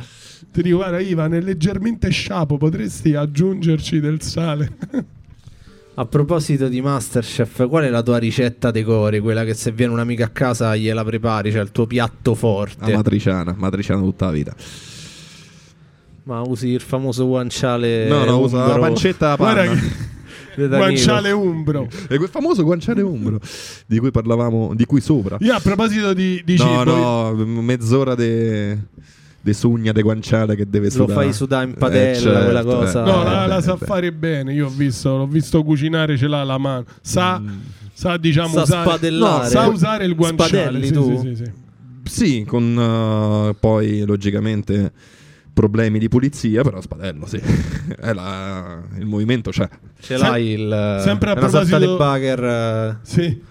Ti 0.51 0.61
dico, 0.61 0.75
guarda 0.77 0.99
Ivan, 0.99 1.33
è 1.33 1.39
leggermente 1.39 2.09
sciapo, 2.09 2.57
potresti 2.57 3.15
aggiungerci 3.15 3.99
del 4.01 4.21
sale. 4.21 4.71
A 5.95 6.05
proposito 6.07 6.69
di 6.69 6.81
Masterchef, 6.81 7.67
qual 7.67 7.83
è 7.83 7.89
la 7.89 8.01
tua 8.01 8.17
ricetta 8.17 8.71
decore? 8.71 9.19
Quella 9.19 9.43
che 9.43 9.53
se 9.53 9.71
viene 9.71 9.93
un'amica 9.93 10.25
a 10.25 10.29
casa 10.29 10.75
gliela 10.75 11.03
prepari, 11.03 11.51
cioè 11.51 11.61
il 11.61 11.71
tuo 11.71 11.85
piatto 11.85 12.31
La 12.31 12.35
forte. 12.35 12.95
matriciana, 12.95 13.53
matriciana 13.55 14.01
tutta 14.01 14.25
la 14.25 14.31
vita. 14.31 14.55
Ma 16.23 16.41
usi 16.41 16.69
il 16.69 16.81
famoso 16.81 17.27
guanciale 17.27 18.07
No, 18.07 18.23
no, 18.25 18.39
usa 18.39 18.65
la 18.65 18.79
pancetta 18.79 19.33
a 19.33 19.35
Guarda 19.35 19.65
panna. 19.65 19.81
di 20.55 20.67
guanciale 20.67 21.31
umbro. 21.31 21.87
E 22.09 22.17
quel 22.17 22.29
famoso 22.29 22.63
guanciale 22.63 23.03
umbro 23.03 23.39
di 23.85 23.99
cui 23.99 24.09
parlavamo, 24.09 24.73
di 24.73 24.85
cui 24.85 24.99
sopra. 25.01 25.37
Io 25.41 25.53
a 25.53 25.59
proposito 25.59 26.13
di, 26.13 26.41
di 26.43 26.57
no, 26.57 26.63
cibo, 26.63 26.83
no, 26.83 27.61
mezz'ora 27.61 28.15
de, 28.15 28.79
de 29.45 29.53
sugna 29.53 29.91
de 29.91 30.01
guanciale 30.01 30.55
che 30.55 30.65
deve 30.69 30.85
Lo 30.85 30.91
sudare. 30.91 31.13
fai 31.13 31.33
sudare 31.33 31.65
in 31.65 31.73
padella, 31.73 32.43
quella 32.43 32.63
cosa. 32.63 33.03
No, 33.03 33.21
Eh, 33.21 33.23
la, 33.25 33.45
la 33.45 33.55
beh, 33.57 33.61
sa 33.61 33.75
beh. 33.75 33.85
fare 33.85 34.11
bene. 34.13 34.53
Io 34.53 34.67
ho 34.67 34.69
visto, 34.69 35.17
l'ho 35.17 35.27
visto 35.27 35.61
cucinare, 35.63 36.15
ce 36.17 36.27
l'ha 36.27 36.39
alla 36.41 36.57
mano. 36.57 36.85
Sa, 37.01 37.41
sa 37.93 38.15
diciamo, 38.15 38.53
Sa 38.53 38.61
usare, 38.61 38.87
spadellare. 38.89 39.43
no, 39.43 39.49
sa 39.49 39.67
usare 39.67 40.05
il 40.05 40.15
guanciale. 40.15 40.49
Spadelli 40.61 40.85
sì, 40.87 40.93
tu? 40.93 41.17
sì, 41.21 41.35
sì, 41.35 41.43
sì. 41.43 41.51
Sì, 42.05 42.45
con 42.47 43.49
eh, 43.49 43.55
poi 43.59 44.05
logicamente 44.05 44.91
problemi 45.53 45.99
di 45.99 46.07
pulizia, 46.07 46.61
però 46.63 46.79
spadello, 46.79 47.25
sì. 47.27 47.37
È 47.99 48.13
la- 48.13 48.81
il 48.97 49.05
movimento 49.05 49.51
c'è. 49.51 49.67
Ce 49.99 50.17
Sem- 50.17 50.19
l'hai 50.21 50.47
il 50.51 50.99
sempre 51.03 51.31
a 51.31 51.35
proposito- 51.35 51.77
di 51.79 51.85
bugger. 51.85 52.43
eh, 52.43 52.97
Sì. 53.01 53.41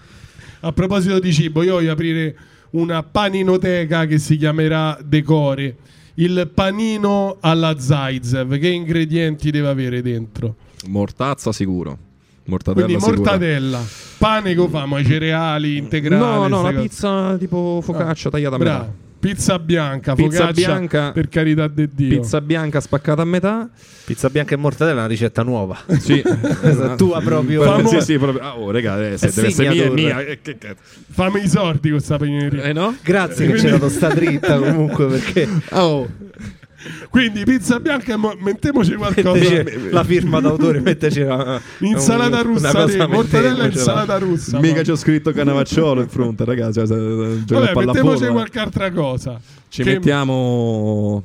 A 0.61 0.71
proposito 0.71 1.19
di 1.19 1.31
cibo, 1.31 1.61
io 1.61 1.73
voglio 1.73 1.91
aprire 1.91 2.35
una 2.73 3.03
paninoteca 3.03 4.05
che 4.05 4.17
si 4.19 4.37
chiamerà 4.37 4.97
Decore. 5.03 5.75
Il 6.15 6.51
panino 6.53 7.37
alla 7.39 7.79
Zaitsev, 7.79 8.57
che 8.59 8.67
ingredienti 8.67 9.49
deve 9.49 9.67
avere 9.67 10.01
dentro? 10.01 10.55
Mortazza 10.87 11.51
sicuro. 11.51 11.97
Mortadella 12.45 12.85
Quindi 12.85 13.01
sicura. 13.01 13.21
mortadella, 13.21 13.81
pane 14.17 14.53
che 14.53 14.67
famo, 14.67 14.97
i 14.97 15.05
cereali 15.05 15.77
integrali. 15.77 16.21
No, 16.21 16.47
no, 16.47 16.61
la 16.61 16.71
cose. 16.71 16.81
pizza 16.81 17.37
tipo 17.37 17.79
focaccia 17.81 18.29
tagliata 18.29 18.55
a 18.55 18.59
Bravo. 18.59 18.79
metà. 18.79 18.93
Pizza 19.23 19.57
bianca, 19.57 20.15
Pizza 20.15 20.39
focaccia, 20.47 20.51
bianca- 20.51 21.11
per 21.13 21.29
carità 21.29 21.69
di 21.69 21.87
Dio. 21.93 22.19
Pizza 22.19 22.41
bianca 22.41 22.81
spaccata 22.81 23.21
a 23.21 23.25
metà. 23.25 23.69
Pizza 24.03 24.29
bianca 24.29 24.53
e 24.53 24.57
mortadella 24.57 24.97
è 24.97 24.99
una 24.99 25.07
ricetta 25.07 25.43
nuova. 25.43 25.77
Sì. 25.97 26.21
tua 26.97 27.21
proprio. 27.21 27.63
Famo- 27.63 27.87
Sì, 27.87 28.01
sì, 28.01 28.17
proprio. 28.17 28.43
Ah, 28.43 28.57
oh, 28.57 28.69
raga, 28.69 29.11
eh, 29.11 29.17
se 29.17 29.31
deve 29.33 29.47
essere 29.47 29.69
mia, 29.69 29.83
è 29.85 29.89
mia. 29.89 30.19
Eh, 30.19 30.39
che 30.41 30.57
cazzo. 30.57 30.81
Fammi 31.09 31.41
i 31.41 31.47
sordi 31.47 31.89
con 31.89 31.91
questa 31.99 32.17
pagneria. 32.17 32.63
Eh 32.63 32.73
no? 32.73 32.97
Grazie 33.01 33.47
che 33.47 33.53
c'era 33.53 33.87
sta 33.87 34.09
dritta 34.09 34.57
comunque 34.59 35.05
perché 35.07 35.47
Oh. 35.69 36.05
Quindi 37.09 37.43
pizza 37.43 37.79
bianca 37.79 38.13
e 38.13 38.15
mo- 38.15 38.35
mettiamoci 38.39 38.93
qualcosa. 38.95 39.31
metteci 39.31 39.89
la 39.89 40.03
firma 40.03 40.39
d'autore, 40.39 40.79
metteci 40.79 41.21
una, 41.21 41.61
Insalata 41.79 42.27
una 42.27 42.41
russa, 42.41 42.85
te, 42.85 43.07
mortadella 43.07 43.63
e 43.63 43.67
insalata 43.67 44.17
russa. 44.17 44.59
Mica 44.59 44.75
poi. 44.75 44.83
c'ho 44.83 44.95
scritto 44.95 45.31
Canavacciolo 45.31 46.01
in 46.01 46.09
fronte, 46.09 46.45
ragazzi. 46.45 46.85
Cioè, 46.85 46.97
Vabbè, 46.97 47.73
mettiamoci 47.73 47.93
pallavolo. 48.01 48.31
qualche 48.33 48.59
altra 48.59 48.91
cosa. 48.91 49.39
Ci 49.69 49.83
Che- 49.83 49.93
mettiamo 49.93 51.23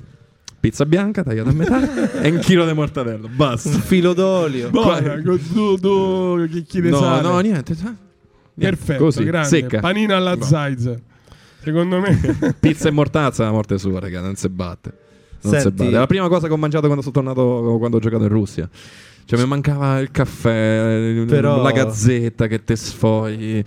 pizza 0.60 0.84
bianca 0.86 1.22
tagliata 1.22 1.50
a 1.50 1.52
metà 1.52 2.20
e 2.20 2.30
un 2.30 2.38
chilo 2.40 2.66
di 2.66 2.72
mortadella. 2.72 3.28
Basta. 3.28 3.68
un 3.68 3.80
filo 3.80 4.12
d'olio. 4.12 4.70
Buona, 4.70 5.20
con 5.22 5.40
due, 5.52 5.76
due 5.78 6.48
chicchi 6.48 6.80
di 6.80 6.90
No, 6.90 6.98
sale. 6.98 7.22
no, 7.22 7.38
niente. 7.40 7.74
cioè, 7.76 7.84
niente. 7.84 7.96
Perfetto, 8.76 9.04
Così, 9.04 9.24
grande. 9.24 9.48
secca. 9.48 9.80
Panina 9.80 10.16
alla 10.16 10.34
No. 10.34 10.44
Zeiz. 10.44 10.94
Secondo 11.60 12.00
me 12.00 12.54
Pizza 12.58 12.88
e 12.88 12.92
mortazza, 12.92 13.44
la 13.44 13.50
morte 13.50 13.78
sua, 13.78 14.00
raga, 14.00 14.20
non 14.20 14.36
si 14.36 14.48
batte. 14.48 14.92
Non 15.42 15.60
Senti-. 15.60 15.86
È 15.86 15.90
la 15.90 16.06
prima 16.06 16.28
cosa 16.28 16.46
che 16.46 16.52
ho 16.52 16.56
mangiato 16.56 16.86
quando 16.86 17.02
sono 17.02 17.14
tornato, 17.14 17.76
quando 17.78 17.96
ho 17.96 18.00
giocato 18.00 18.24
in 18.24 18.28
Russia. 18.28 18.68
Cioè, 19.24 19.38
mi 19.38 19.46
mancava 19.46 19.98
il 19.98 20.10
caffè, 20.10 21.24
Però- 21.26 21.62
la 21.62 21.70
gazzetta 21.70 22.46
che 22.46 22.64
te 22.64 22.76
sfogli. 22.76 23.62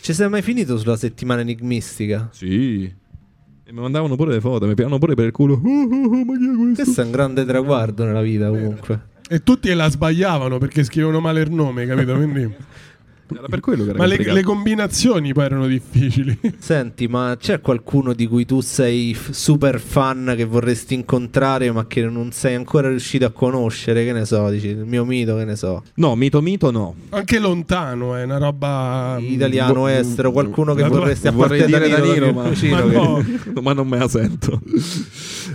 Ci 0.00 0.14
sei 0.14 0.28
mai 0.30 0.40
finito 0.40 0.78
sulla 0.78 0.96
settimana 0.96 1.42
enigmistica? 1.42 2.30
Sì. 2.32 2.84
E 2.84 3.72
mi 3.72 3.80
mandavano 3.80 4.16
pure 4.16 4.32
le 4.32 4.40
foto, 4.40 4.66
mi 4.66 4.74
piacevano 4.74 4.98
pure 4.98 5.14
per 5.14 5.26
il 5.26 5.32
culo. 5.32 5.60
Oh, 5.62 5.68
oh, 5.68 6.04
oh, 6.06 6.24
ma 6.24 6.36
chi 6.36 6.48
è 6.48 6.54
questo? 6.56 6.82
Questo 6.82 7.00
è 7.02 7.04
un 7.04 7.10
grande 7.10 7.44
traguardo 7.44 8.04
nella 8.04 8.22
vita 8.22 8.48
comunque. 8.48 9.08
e 9.28 9.42
tutti 9.42 9.72
la 9.74 9.88
sbagliavano 9.88 10.58
perché 10.58 10.82
scrivono 10.82 11.20
male 11.20 11.42
il 11.42 11.52
nome, 11.52 11.86
capito? 11.86 12.14
Quindi... 12.14 12.54
Era 13.32 13.46
per 13.48 13.60
quello 13.60 13.84
che 13.84 13.90
era 13.90 13.98
Ma 13.98 14.06
le, 14.06 14.16
le 14.18 14.42
combinazioni 14.42 15.32
poi 15.32 15.44
erano 15.44 15.66
difficili. 15.66 16.38
Senti, 16.58 17.06
ma 17.08 17.36
c'è 17.38 17.60
qualcuno 17.60 18.12
di 18.12 18.26
cui 18.26 18.44
tu 18.44 18.60
sei 18.60 19.14
f- 19.14 19.30
super 19.30 19.78
fan 19.80 20.34
che 20.36 20.44
vorresti 20.44 20.94
incontrare 20.94 21.70
ma 21.70 21.86
che 21.86 22.02
non 22.06 22.32
sei 22.32 22.54
ancora 22.54 22.88
riuscito 22.88 23.24
a 23.26 23.30
conoscere? 23.30 24.04
Che 24.04 24.12
ne 24.12 24.24
so, 24.24 24.48
dici, 24.50 24.68
il 24.68 24.84
mio 24.84 25.04
mito, 25.04 25.36
che 25.36 25.44
ne 25.44 25.56
so. 25.56 25.82
No, 25.94 26.14
mito 26.16 26.40
mito 26.40 26.70
no. 26.70 26.94
Anche 27.10 27.38
lontano 27.38 28.14
è 28.16 28.24
una 28.24 28.38
roba 28.38 29.18
mm, 29.20 29.24
Italiano, 29.24 29.74
vo- 29.74 29.86
estero, 29.86 30.32
qualcuno 30.32 30.74
che 30.74 30.84
vorresti 30.84 31.28
a 31.28 31.32
parte 31.32 31.66
dire 31.66 31.88
Danilo, 31.88 32.06
Danilo, 32.06 32.32
ma- 32.32 32.42
ma 32.50 32.50
che- 32.52 32.68
no. 32.96 33.24
ma 33.62 33.72
non 33.72 33.86
me 33.88 33.98
la 33.98 34.08
sento. 34.08 34.60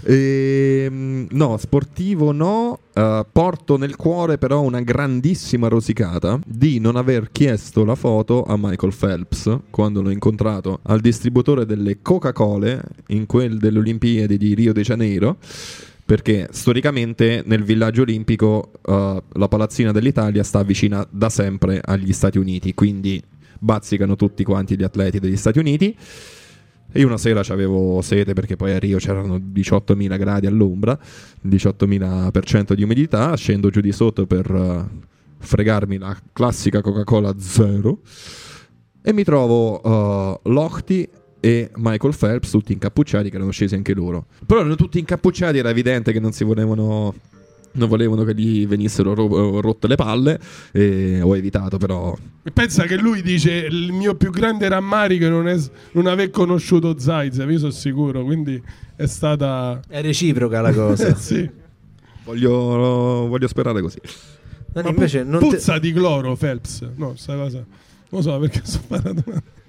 Ehm, 0.03 1.27
no, 1.31 1.57
sportivo 1.57 2.31
no. 2.31 2.79
Eh, 2.97 3.25
porto 3.29 3.75
nel 3.75 3.97
cuore 3.97 4.37
però 4.37 4.61
una 4.61 4.79
grandissima 4.79 5.67
rosicata 5.67 6.39
di 6.47 6.79
non 6.79 6.95
aver 6.95 7.29
chiesto 7.29 7.83
la 7.83 7.95
foto 7.95 8.43
a 8.43 8.55
Michael 8.57 8.93
Phelps 8.97 9.57
quando 9.69 10.01
l'ho 10.01 10.11
incontrato 10.11 10.79
al 10.83 11.01
distributore 11.01 11.65
delle 11.65 12.01
Coca-Cola 12.01 12.81
in 13.07 13.25
quel 13.25 13.57
delle 13.57 13.79
Olimpiadi 13.79 14.37
di 14.37 14.53
Rio 14.53 14.71
de 14.71 14.81
Janeiro. 14.81 15.37
Perché 16.05 16.49
storicamente 16.51 17.41
nel 17.47 17.63
villaggio 17.63 18.03
olimpico 18.03 18.73
eh, 18.85 19.23
la 19.27 19.47
palazzina 19.47 19.91
dell'Italia 19.91 20.43
sta 20.43 20.61
vicina 20.61 21.05
da 21.09 21.29
sempre 21.29 21.81
agli 21.83 22.13
Stati 22.13 22.37
Uniti, 22.37 22.75
quindi 22.75 23.21
bazzicano 23.57 24.15
tutti 24.15 24.43
quanti 24.43 24.77
gli 24.77 24.83
atleti 24.83 25.19
degli 25.19 25.35
Stati 25.35 25.57
Uniti. 25.57 25.97
E 26.91 26.99
io 26.99 27.07
una 27.07 27.17
sera 27.17 27.41
avevo 27.49 28.01
sete 28.01 28.33
perché 28.33 28.55
poi 28.55 28.73
a 28.73 28.79
Rio 28.79 28.97
c'erano 28.97 29.37
18.000 29.37 30.17
gradi 30.17 30.47
all'ombra, 30.47 30.97
18.000% 31.45 32.73
di 32.73 32.83
umidità, 32.83 33.35
scendo 33.35 33.69
giù 33.69 33.81
di 33.81 33.91
sotto 33.91 34.25
per 34.25 34.49
eh, 34.49 35.03
fregarmi 35.37 35.97
la 35.97 36.17
classica 36.31 36.81
Coca-Cola 36.81 37.33
zero 37.37 37.99
e 39.01 39.13
mi 39.13 39.23
trovo 39.23 39.81
uh, 39.87 40.49
Lochte 40.49 41.09
e 41.39 41.69
Michael 41.75 42.15
Phelps 42.17 42.49
tutti 42.49 42.73
incappucciati 42.73 43.29
che 43.29 43.35
erano 43.35 43.51
scesi 43.51 43.75
anche 43.75 43.93
loro. 43.93 44.25
Però 44.47 44.61
erano 44.61 44.73
tutti 44.73 44.97
incappucciati, 44.97 45.59
era 45.59 45.69
evidente 45.69 46.11
che 46.11 46.19
non 46.19 46.31
si 46.31 46.43
volevano 46.43 47.13
non 47.75 47.87
volevano 47.87 48.23
che 48.23 48.33
gli 48.35 48.65
venissero 48.67 49.13
ro- 49.13 49.61
rotte 49.61 49.87
le 49.87 49.95
palle 49.95 50.39
e 50.71 51.21
ho 51.21 51.35
evitato 51.35 51.77
però 51.77 52.15
E 52.43 52.51
pensa 52.51 52.83
che 52.83 52.95
lui 52.97 53.21
dice 53.21 53.51
il 53.51 53.91
mio 53.91 54.15
più 54.15 54.31
grande 54.31 54.67
rammarico 54.67 55.25
è 55.25 55.29
non, 55.29 55.47
è, 55.47 55.57
non 55.91 56.07
aver 56.07 56.29
conosciuto 56.29 56.97
Zaitsev, 56.97 57.49
io 57.51 57.59
sono 57.59 57.71
sicuro, 57.71 58.23
quindi 58.23 58.61
è 58.95 59.05
stata... 59.05 59.79
È 59.87 60.01
reciproca 60.01 60.61
la 60.61 60.73
cosa. 60.73 61.07
Eh, 61.07 61.15
sì. 61.19 61.49
voglio, 62.23 62.49
voglio 63.27 63.47
sperare 63.47 63.81
così. 63.81 63.99
Ma 64.73 64.87
invece 64.89 65.23
pu- 65.23 65.29
non 65.29 65.39
te- 65.39 65.47
puzza 65.47 65.77
di 65.79 65.93
cloro 65.93 66.35
Phelps. 66.35 66.87
No, 66.95 67.13
sta 67.15 67.35
cosa... 67.35 67.57
Non 67.57 67.65
lo 68.09 68.21
so 68.21 68.39
perché 68.39 68.61
sono 68.65 68.83
parato. 68.87 69.23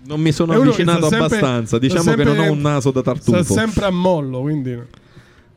Non 0.07 0.21
mi 0.21 0.31
sono 0.31 0.53
avvicinato 0.53 1.07
sta 1.07 1.17
sempre- 1.19 1.37
abbastanza. 1.39 1.67
sta 1.67 1.79
Diciamo 1.79 2.03
che 2.03 2.09
sempre- 2.09 2.25
non 2.37 2.39
ho 2.49 2.53
un 2.53 2.61
naso 2.61 2.91
da 2.93 3.01
Sta 3.01 3.13
tartufo. 3.15 3.55
sempre 3.55 3.85
a 3.87 3.91
mollo, 3.91 4.41
quindi... 4.43 4.79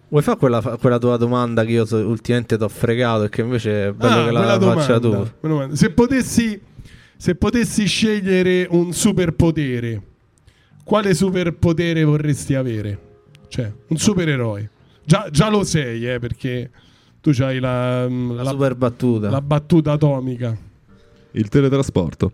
Vuoi 0.10 0.23
fare 0.23 0.38
quella, 0.38 0.60
quella 0.61 0.98
tua 0.98 1.18
domanda 1.18 1.64
che 1.64 1.72
io 1.72 1.86
so- 1.86 1.98
ultimamente 1.98 2.57
ti 2.57 2.64
ho 2.64 2.68
fregato 2.68 3.26
e 3.26 3.30
che 3.30 3.41
invece 3.41 3.88
è 3.88 3.91
bello 3.94 4.11
Ah, 4.11 4.15
che 4.18 4.23
quella 4.31 4.56
la 4.56 4.60
faccia 4.60 4.94
tu? 4.99 5.10
domanda, 5.10 5.34
quella 5.40 5.53
domanda. 5.56 5.76
Se 5.76 5.90
potessi, 5.91 6.60
se 7.15 7.36
potessi 7.36 7.86
scegliere 7.86 8.68
un 8.72 8.91
superpotere, 8.91 10.02
quale 10.84 11.14
superpotere 11.14 12.03
vorresti 12.03 12.56
avere? 12.56 12.99
Cioè, 13.49 13.72
un 13.88 13.98
supereroe. 13.98 14.69
Già, 15.03 15.27
già 15.31 15.49
lo 15.49 15.64
sei, 15.64 16.07
eh, 16.07 16.18
perché 16.19 16.72
tu 17.22 17.31
hai 17.41 17.60
la, 17.60 18.07
La, 18.07 18.44
la- 18.44 18.49
super 18.49 18.76
battuta. 18.76 19.30
la 19.30 19.41
battuta 19.41 19.91
atomica. 19.91 20.57
Il 21.31 21.49
teletrasporto. 21.49 22.31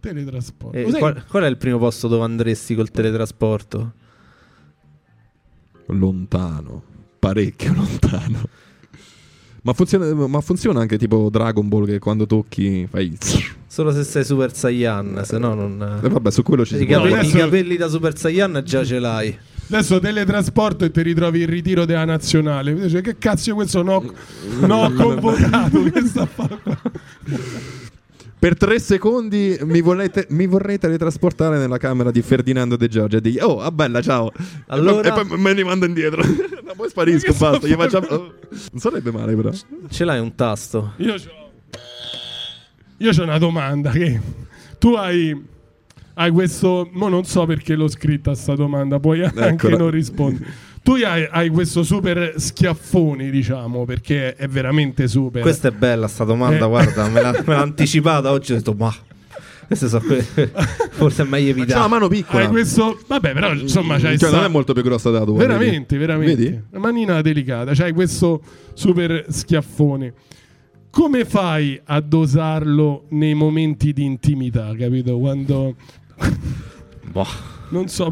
Teletrasporto. 0.00 0.76
E 0.78 0.88
sai- 0.90 0.98
qual, 0.98 1.24
qual 1.26 1.42
è 1.42 1.46
il 1.46 1.58
primo 1.58 1.76
posto 1.78 2.08
dove 2.08 2.24
andresti 2.24 2.74
col 2.74 2.90
teletrasporto? 2.90 3.92
Lontano. 5.90 6.82
Parecchio 7.18 7.72
lontano. 7.76 8.42
Ma 9.62 9.74
funziona, 9.74 10.26
ma 10.26 10.40
funziona 10.40 10.80
anche 10.80 10.96
tipo 10.96 11.28
Dragon 11.30 11.68
Ball 11.68 11.84
che 11.86 11.98
quando 11.98 12.26
tocchi 12.26 12.86
fai... 12.90 13.16
Solo 13.70 13.92
se 13.92 14.02
sei 14.04 14.24
Super 14.24 14.54
Saiyan, 14.54 15.20
se 15.24 15.38
no 15.38 15.54
non... 15.54 16.00
E 16.02 16.08
vabbè, 16.08 16.30
su 16.30 16.42
quello 16.42 16.64
ci 16.64 16.76
si 16.76 16.82
I, 16.82 16.86
può 16.86 16.96
capelli, 16.96 17.14
adesso- 17.14 17.36
i 17.36 17.40
capelli 17.40 17.76
da 17.76 17.88
Super 17.88 18.18
Saiyan 18.18 18.62
già 18.64 18.84
ce 18.84 18.98
l'hai. 18.98 19.38
Adesso 19.68 20.00
teletrasporto 20.00 20.84
e 20.84 20.90
ti 20.90 21.02
ritrovi 21.02 21.40
il 21.40 21.46
ritiro 21.46 21.84
della 21.84 22.04
nazionale. 22.04 22.74
Dice, 22.74 23.02
che 23.02 23.18
cazzo 23.18 23.54
questo 23.54 23.82
no, 23.82 24.02
no 24.66 24.84
ho 24.84 24.92
convocato? 24.92 25.82
Che 25.84 26.00
sta 26.04 26.22
a 26.22 26.26
fare 26.26 26.58
qua? 26.60 26.80
Per 28.40 28.56
tre 28.56 28.78
secondi 28.78 29.58
mi, 29.64 29.82
volete- 29.82 30.26
mi 30.30 30.46
vorrei 30.46 30.78
teletrasportare 30.78 31.58
nella 31.58 31.76
camera 31.76 32.10
di 32.10 32.22
Ferdinando 32.22 32.76
De 32.76 32.88
Giorgio 32.88 33.18
e 33.18 33.20
dire 33.20 33.42
Oh, 33.44 33.60
ah 33.60 33.70
bella, 33.70 34.00
ciao. 34.00 34.32
Allora- 34.68 35.06
E 35.08 35.12
poi, 35.12 35.22
e 35.22 35.26
poi 35.26 35.38
me 35.38 35.52
ne 35.52 35.62
mando 35.62 35.84
indietro. 35.84 36.22
no, 36.64 36.72
poi 36.74 36.88
sparisco, 36.88 37.32
Ma 37.38 37.50
basta. 37.50 37.66
Gli 37.68 37.74
facciamo... 37.74 38.06
Non 38.08 38.32
sarebbe 38.80 39.10
male 39.12 39.34
però. 39.36 39.50
Ce 39.90 40.04
l'hai 40.04 40.20
un 40.20 40.34
tasto. 40.34 40.94
Io 40.96 41.14
c'ho, 41.14 41.50
io 42.96 43.10
c'ho 43.12 43.22
una 43.24 43.36
domanda 43.38 43.90
che 43.90 44.18
tu 44.78 44.94
hai, 44.94 45.38
hai 46.14 46.30
questo, 46.30 46.88
mo 46.92 47.08
non 47.08 47.24
so 47.24 47.44
perché 47.44 47.74
l'ho 47.74 47.88
scritta 47.88 48.34
sta 48.34 48.54
domanda, 48.54 48.98
puoi 48.98 49.22
anche 49.22 49.44
Eccola. 49.48 49.76
non 49.76 49.90
rispondere. 49.90 50.68
Tu 50.90 50.96
hai, 51.04 51.24
hai 51.30 51.50
questo 51.50 51.84
super 51.84 52.34
schiaffone, 52.36 53.30
diciamo, 53.30 53.84
perché 53.84 54.34
è 54.34 54.48
veramente 54.48 55.06
super. 55.06 55.40
Questa 55.40 55.68
è 55.68 55.70
bella 55.70 56.08
sta 56.08 56.24
domanda, 56.24 56.64
Eh. 56.64 56.68
guarda, 56.68 57.08
me, 57.08 57.20
l'ha, 57.22 57.30
me 57.30 57.54
l'ha 57.54 57.60
anticipata 57.60 58.32
oggi 58.32 58.50
ho 58.50 58.56
detto 58.56 58.74
ma... 58.76 58.92
Que- 59.68 60.50
forse 60.90 61.22
è 61.22 61.26
meglio 61.26 61.52
C'ha 61.52 61.58
la 61.58 61.62
evitare. 61.62 61.88
mano 61.88 62.08
piccola. 62.08 62.42
hai 62.42 62.48
questo, 62.48 62.98
vabbè, 63.06 63.32
però 63.34 63.52
insomma, 63.54 63.98
c'hai 64.00 64.18
Cioè, 64.18 64.30
sta- 64.30 64.36
non 64.38 64.46
è 64.46 64.48
molto 64.48 64.72
più 64.72 64.82
grossa 64.82 65.12
della 65.12 65.24
tua. 65.24 65.38
veramente, 65.38 65.96
vedi? 65.96 66.06
veramente. 66.06 66.34
Vedi? 66.42 66.60
Una 66.72 66.80
manina 66.80 67.22
delicata, 67.22 67.72
c'hai 67.72 67.92
questo 67.92 68.42
super 68.74 69.26
schiaffone. 69.28 70.12
Come 70.90 71.24
fai 71.24 71.80
a 71.84 72.00
dosarlo 72.00 73.04
nei 73.10 73.34
momenti 73.34 73.92
di 73.92 74.04
intimità, 74.04 74.74
capito? 74.76 75.16
Quando 75.20 75.76
Boh. 77.12 77.26
non 77.68 77.86
so, 77.86 78.10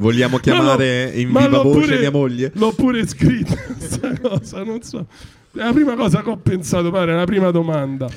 Vogliamo 0.00 0.38
chiamare 0.38 1.10
in 1.14 1.28
viva 1.28 1.60
voce 1.62 1.80
pure- 1.86 1.98
mia 1.98 2.10
moglie? 2.10 2.50
L'ho 2.54 2.72
pure 2.72 3.06
scritta 3.06 3.54
questa 3.78 4.18
cosa, 4.20 4.64
non 4.64 4.82
so. 4.82 5.06
È 5.52 5.58
la 5.58 5.72
prima 5.72 5.94
cosa 5.94 6.22
che 6.22 6.30
ho 6.30 6.36
pensato, 6.36 6.90
pare, 6.90 7.12
è 7.12 7.14
la 7.16 7.24
prima 7.24 7.50
domanda. 7.50 8.08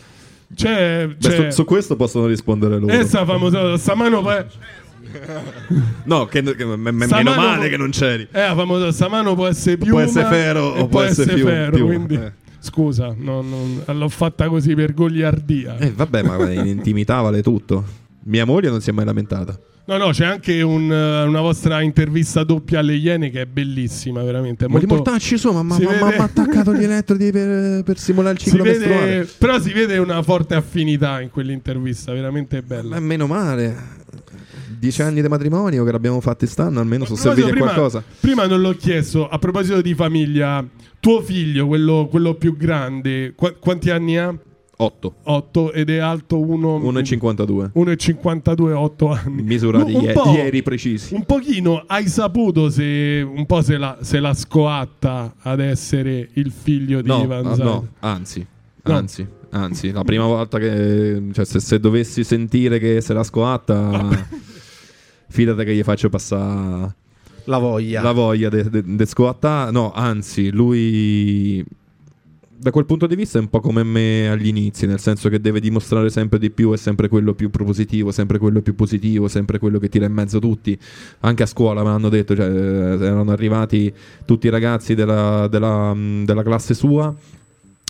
C'è, 0.55 1.07
Beh, 1.07 1.15
c'è 1.17 1.49
su, 1.51 1.57
su 1.57 1.65
questo 1.65 1.95
possono 1.95 2.27
rispondere 2.27 2.77
loro. 2.79 2.93
essa 2.93 3.25
famosa, 3.25 3.75
sta 3.77 3.95
mano 3.95 4.21
poi 4.21 4.43
No, 6.05 6.25
che, 6.25 6.41
che- 6.41 6.65
me- 6.65 6.91
meno 6.91 7.07
male 7.35 7.57
può- 7.57 7.67
che 7.67 7.77
non 7.77 7.89
c'eri. 7.91 8.27
Eh, 8.31 8.39
la 8.47 8.55
famosa 8.55 8.91
sta 8.91 9.07
mano 9.09 9.35
può 9.35 9.47
essere 9.47 9.77
più 9.77 9.91
Può 9.91 9.99
essere 9.99 10.25
ferro 10.27 10.61
o 10.67 10.87
può 10.87 11.01
essere 11.01 11.33
più- 11.33 11.45
ferro, 11.45 11.75
più, 11.75 11.85
quindi 11.85 12.15
eh. 12.15 12.31
scusa, 12.59 13.13
non- 13.17 13.49
non- 13.85 13.97
l'ho 13.97 14.09
fatta 14.09 14.47
così 14.47 14.73
per 14.75 14.93
goliardia. 14.93 15.77
Eh, 15.77 15.91
vabbè, 15.91 16.23
ma 16.23 16.51
in 16.51 16.65
intimità 16.67 17.21
vale 17.21 17.41
tutto. 17.43 17.83
Mia 18.25 18.45
moglie 18.45 18.69
non 18.69 18.79
si 18.81 18.89
è 18.89 18.93
mai 18.93 19.05
lamentata. 19.05 19.59
No, 19.85 19.97
no, 19.97 20.11
c'è 20.11 20.25
anche 20.25 20.61
un, 20.61 20.89
eh, 20.89 21.23
una 21.23 21.41
vostra 21.41 21.81
intervista 21.81 22.45
doppia 22.45 22.79
alle 22.79 22.93
Iene 22.95 23.29
che 23.29 23.41
è 23.41 23.45
bellissima, 23.45 24.23
veramente. 24.23 24.63
è 24.63 24.67
Ma 24.69 24.79
di 24.79 24.85
molto- 24.85 25.03
mortacci 25.09 25.37
su, 25.37 25.51
ma 25.51 25.75
si 25.75 25.83
ma- 25.83 25.91
vede- 25.91 26.15
ha 26.15 26.23
attaccato 26.23 26.73
gli 26.73 26.83
elettrodi 26.85 27.31
per, 27.31 27.83
per 27.83 27.97
simulare 27.99 28.35
il 28.35 28.39
si 28.39 28.49
ciclo 28.49 28.63
vede, 28.63 28.77
mestruale. 28.87 29.29
però 29.37 29.59
si 29.59 29.73
vede 29.73 29.97
una 29.97 30.21
forte 30.23 30.55
affinità 30.55 31.19
in 31.19 31.29
quell'intervista, 31.29 32.13
veramente 32.13 32.61
bella. 32.61 32.91
Ma 32.95 32.99
meno 33.01 33.27
male. 33.27 34.01
Dieci 34.79 35.01
anni 35.01 35.21
di 35.21 35.27
matrimonio 35.27 35.83
che 35.83 35.91
l'abbiamo 35.91 36.21
fatti 36.21 36.47
stanno, 36.47 36.79
almeno 36.79 37.03
sono 37.03 37.17
serviti 37.17 37.49
a 37.49 37.53
qualcosa. 37.55 38.01
prima 38.21 38.45
non 38.47 38.61
l'ho 38.61 38.75
chiesto, 38.77 39.27
a 39.27 39.37
proposito 39.37 39.81
di 39.81 39.93
famiglia, 39.95 40.65
tuo 41.01 41.21
figlio, 41.21 41.67
quello, 41.67 42.07
quello 42.09 42.35
più 42.35 42.55
grande, 42.55 43.33
qua- 43.35 43.53
quanti 43.53 43.89
anni 43.89 44.17
ha? 44.17 44.33
8. 44.75 45.13
8 45.23 45.71
ed 45.71 45.89
è 45.89 45.97
alto 45.97 46.39
1 46.39 46.79
1,52. 46.79 47.71
1,52, 47.75 48.71
8 48.73 49.07
anni. 49.09 49.43
Misurati 49.43 49.91
ie- 49.95 50.13
po'- 50.13 50.31
ieri 50.31 50.61
precisi. 50.63 51.13
Un 51.13 51.25
pochino 51.25 51.83
hai 51.87 52.07
saputo 52.07 52.69
se 52.69 53.21
un 53.25 53.45
po' 53.45 53.61
se 53.61 53.77
la, 53.77 53.97
se 54.01 54.19
la 54.19 54.33
scoatta 54.33 55.35
ad 55.41 55.59
essere 55.59 56.29
il 56.33 56.51
figlio 56.51 57.01
di 57.01 57.07
No, 57.07 57.21
Ivan 57.23 57.43
Zaid. 57.55 57.59
no, 57.61 57.87
anzi, 57.99 58.45
No. 58.85 58.93
anzi, 58.97 59.25
anzi, 59.51 59.91
la 59.91 60.03
prima 60.03 60.25
volta 60.25 60.57
che 60.57 61.21
cioè, 61.31 61.45
se, 61.45 61.59
se 61.61 61.79
dovessi 61.79 62.23
sentire 62.23 62.79
che 62.79 62.99
se 62.99 63.13
la 63.13 63.23
scoatta, 63.23 64.09
fidate 65.29 65.63
che 65.63 65.73
gli 65.75 65.83
faccio 65.83 66.09
passare 66.09 66.95
La 67.45 67.57
voglia. 67.59 68.01
la 68.01 68.11
voglia 68.11 68.49
di 68.49 69.05
scoattare. 69.05 69.71
No, 69.71 69.91
anzi, 69.93 70.49
lui 70.51 71.63
da 72.63 72.71
quel 72.71 72.85
punto 72.85 73.07
di 73.07 73.15
vista 73.15 73.37
è 73.37 73.41
un 73.41 73.49
po' 73.49 73.59
come 73.59 73.83
me 73.83 74.29
agli 74.29 74.47
inizi, 74.47 74.85
nel 74.87 74.99
senso 74.99 75.27
che 75.27 75.41
deve 75.41 75.59
dimostrare 75.59 76.09
sempre 76.09 76.39
di 76.39 76.49
più, 76.49 76.71
è 76.71 76.77
sempre 76.77 77.09
quello 77.09 77.33
più 77.33 77.49
propositivo, 77.49 78.09
sempre 78.11 78.37
quello 78.37 78.61
più 78.61 78.73
positivo, 78.73 79.27
sempre 79.27 79.59
quello 79.59 79.79
che 79.79 79.89
tira 79.89 80.05
in 80.05 80.13
mezzo 80.13 80.39
tutti. 80.39 80.77
Anche 81.19 81.43
a 81.43 81.45
scuola 81.45 81.83
me 81.83 81.89
l'hanno 81.89 82.07
detto, 82.09 82.33
cioè, 82.35 82.45
eh, 82.49 83.05
erano 83.05 83.31
arrivati 83.31 83.93
tutti 84.25 84.47
i 84.47 84.49
ragazzi 84.49 84.95
della, 84.95 85.47
della, 85.49 85.93
mh, 85.93 86.23
della 86.23 86.41
classe 86.41 86.73
sua 86.73 87.13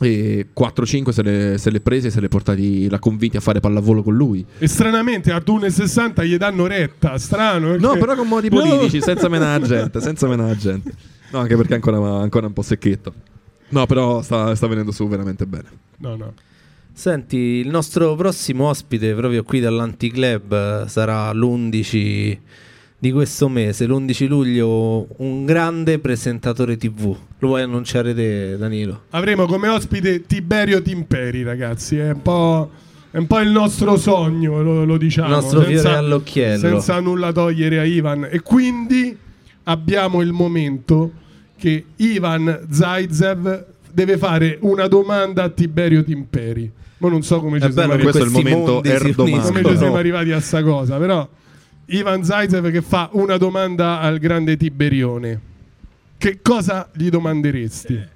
e 0.01 0.47
4-5 0.59 1.09
se 1.11 1.21
le, 1.21 1.55
se 1.59 1.69
le 1.69 1.79
prese 1.79 2.07
e 2.07 2.09
se 2.09 2.19
le 2.19 2.27
portati 2.27 2.89
la 2.89 2.97
convinti 2.97 3.37
a 3.37 3.41
fare 3.41 3.59
pallavolo 3.59 4.01
con 4.01 4.15
lui. 4.15 4.43
E 4.57 4.67
stranamente 4.67 5.31
a 5.31 5.37
1,60 5.37 6.25
gli 6.25 6.35
danno 6.37 6.65
retta, 6.65 7.15
strano. 7.19 7.67
perché- 7.67 7.85
No, 7.85 7.93
però 7.97 8.15
con 8.15 8.27
modi 8.27 8.49
No. 8.49 8.59
politici, 8.59 9.01
senza 9.01 9.29
menare 9.29 9.65
gente, 9.67 10.01
senza 10.01 10.27
menare 10.27 10.57
gente. 10.57 10.91
No, 11.31 11.39
anche 11.39 11.55
perché 11.55 11.73
è 11.73 11.75
ancora, 11.75 11.97
ancora 12.21 12.47
un 12.47 12.53
po' 12.53 12.63
secchetto. 12.63 13.13
No, 13.73 13.87
però 13.87 14.21
sta, 14.21 14.53
sta 14.53 14.67
venendo 14.67 14.91
su 14.91 15.07
veramente 15.07 15.45
bene. 15.47 15.69
No, 15.97 16.15
no. 16.15 16.33
Senti, 16.93 17.37
il 17.37 17.69
nostro 17.69 18.13
prossimo 18.15 18.67
ospite 18.67 19.15
proprio 19.15 19.43
qui 19.43 19.59
dall'Anticlub 19.59 20.85
sarà 20.85 21.33
l'11 21.33 22.37
di 22.99 23.11
questo 23.11 23.49
mese, 23.49 23.87
l'11 23.87 24.27
luglio, 24.27 25.07
un 25.17 25.43
grande 25.43 25.97
presentatore 25.97 26.77
TV. 26.77 27.17
Lo 27.39 27.47
vuoi 27.47 27.63
annunciare 27.63 28.13
te, 28.13 28.57
Danilo? 28.57 29.05
Avremo 29.09 29.47
come 29.47 29.67
ospite 29.69 30.21
Tiberio 30.27 30.81
Timperi, 30.83 31.41
ragazzi. 31.41 31.97
È 31.97 32.11
un 32.11 32.21
po', 32.21 32.69
è 33.09 33.17
un 33.17 33.25
po' 33.25 33.39
il 33.39 33.49
nostro 33.49 33.97
sogno, 33.97 34.61
lo, 34.61 34.85
lo 34.85 34.97
diciamo. 34.97 35.29
Il 35.29 35.33
nostro 35.33 35.61
fiore 35.61 35.89
all'occhiello. 35.89 36.59
Senza 36.59 36.99
nulla 36.99 37.31
togliere 37.31 37.79
a 37.79 37.85
Ivan. 37.85 38.27
E 38.29 38.39
quindi 38.41 39.17
abbiamo 39.63 40.21
il 40.21 40.31
momento 40.31 41.11
che 41.63 41.85
Ivan 41.95 42.65
Zaitsev 42.69 43.65
deve 43.89 44.17
fare 44.17 44.57
una 44.63 44.87
domanda 44.87 45.43
a 45.43 45.49
Tiberio 45.49 46.03
Timperi. 46.03 46.69
Ma 46.97 47.07
non 47.07 47.23
so 47.23 47.39
come 47.39 47.61
ci 47.61 47.71
siamo 47.71 47.93
arrivati. 47.93 48.01
questo 48.01 48.21
è 48.21 48.25
il 48.25 48.31
momento 48.31 48.81
come 48.81 49.63
ci 49.63 49.77
siamo 49.77 49.95
arrivati 49.95 50.31
a 50.33 50.41
sta 50.41 50.61
cosa, 50.61 50.97
però 50.97 51.25
Ivan 51.85 52.21
Zaitsev 52.21 52.69
che 52.69 52.81
fa 52.81 53.07
una 53.13 53.37
domanda 53.37 54.01
al 54.01 54.19
grande 54.19 54.57
Tiberione. 54.57 55.39
Che 56.17 56.39
cosa 56.41 56.89
gli 56.93 57.07
domanderesti? 57.07 58.07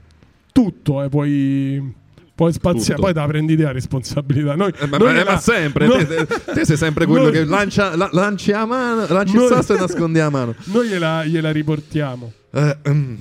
Tutto, 0.52 1.03
eh, 1.03 1.07
puoi, 1.07 1.94
puoi 2.38 2.54
spaziare, 2.54 3.02
poi 3.02 3.14
te 3.14 3.20
la 3.20 3.26
prendi 3.26 3.56
te 3.56 3.64
la 3.64 3.72
responsabilità. 3.72 4.54
Noi, 4.56 4.72
Eh, 4.80 4.86
ma, 4.86 4.98
noi 4.98 5.08
ma- 5.08 5.14
gliela- 5.16 5.32
ma 5.32 5.40
sempre, 5.40 5.88
noi- 5.88 6.06
te, 6.06 6.28
te- 6.28 6.42
te 6.54 6.66
sei 6.66 6.78
sempre 6.78 7.08
quello 7.08 7.24
noi- 7.24 7.32
che 7.32 7.46
lancia, 7.46 7.96
la- 7.96 8.10
lanci 8.12 8.52
a 8.52 8.64
mano, 8.64 9.08
lanci 9.10 9.34
il 9.34 9.40
Noi- 9.40 9.48
sasso 9.48 9.74
e 9.74 9.80
nascondi 9.80 10.20
a 10.20 10.30
mano. 10.30 10.54
Noi 10.72 10.88
gliela, 10.88 11.26
gliela 11.26 11.52
riportiamo. 11.52 12.32
Eh, 12.52 12.78
mm. 12.90 13.14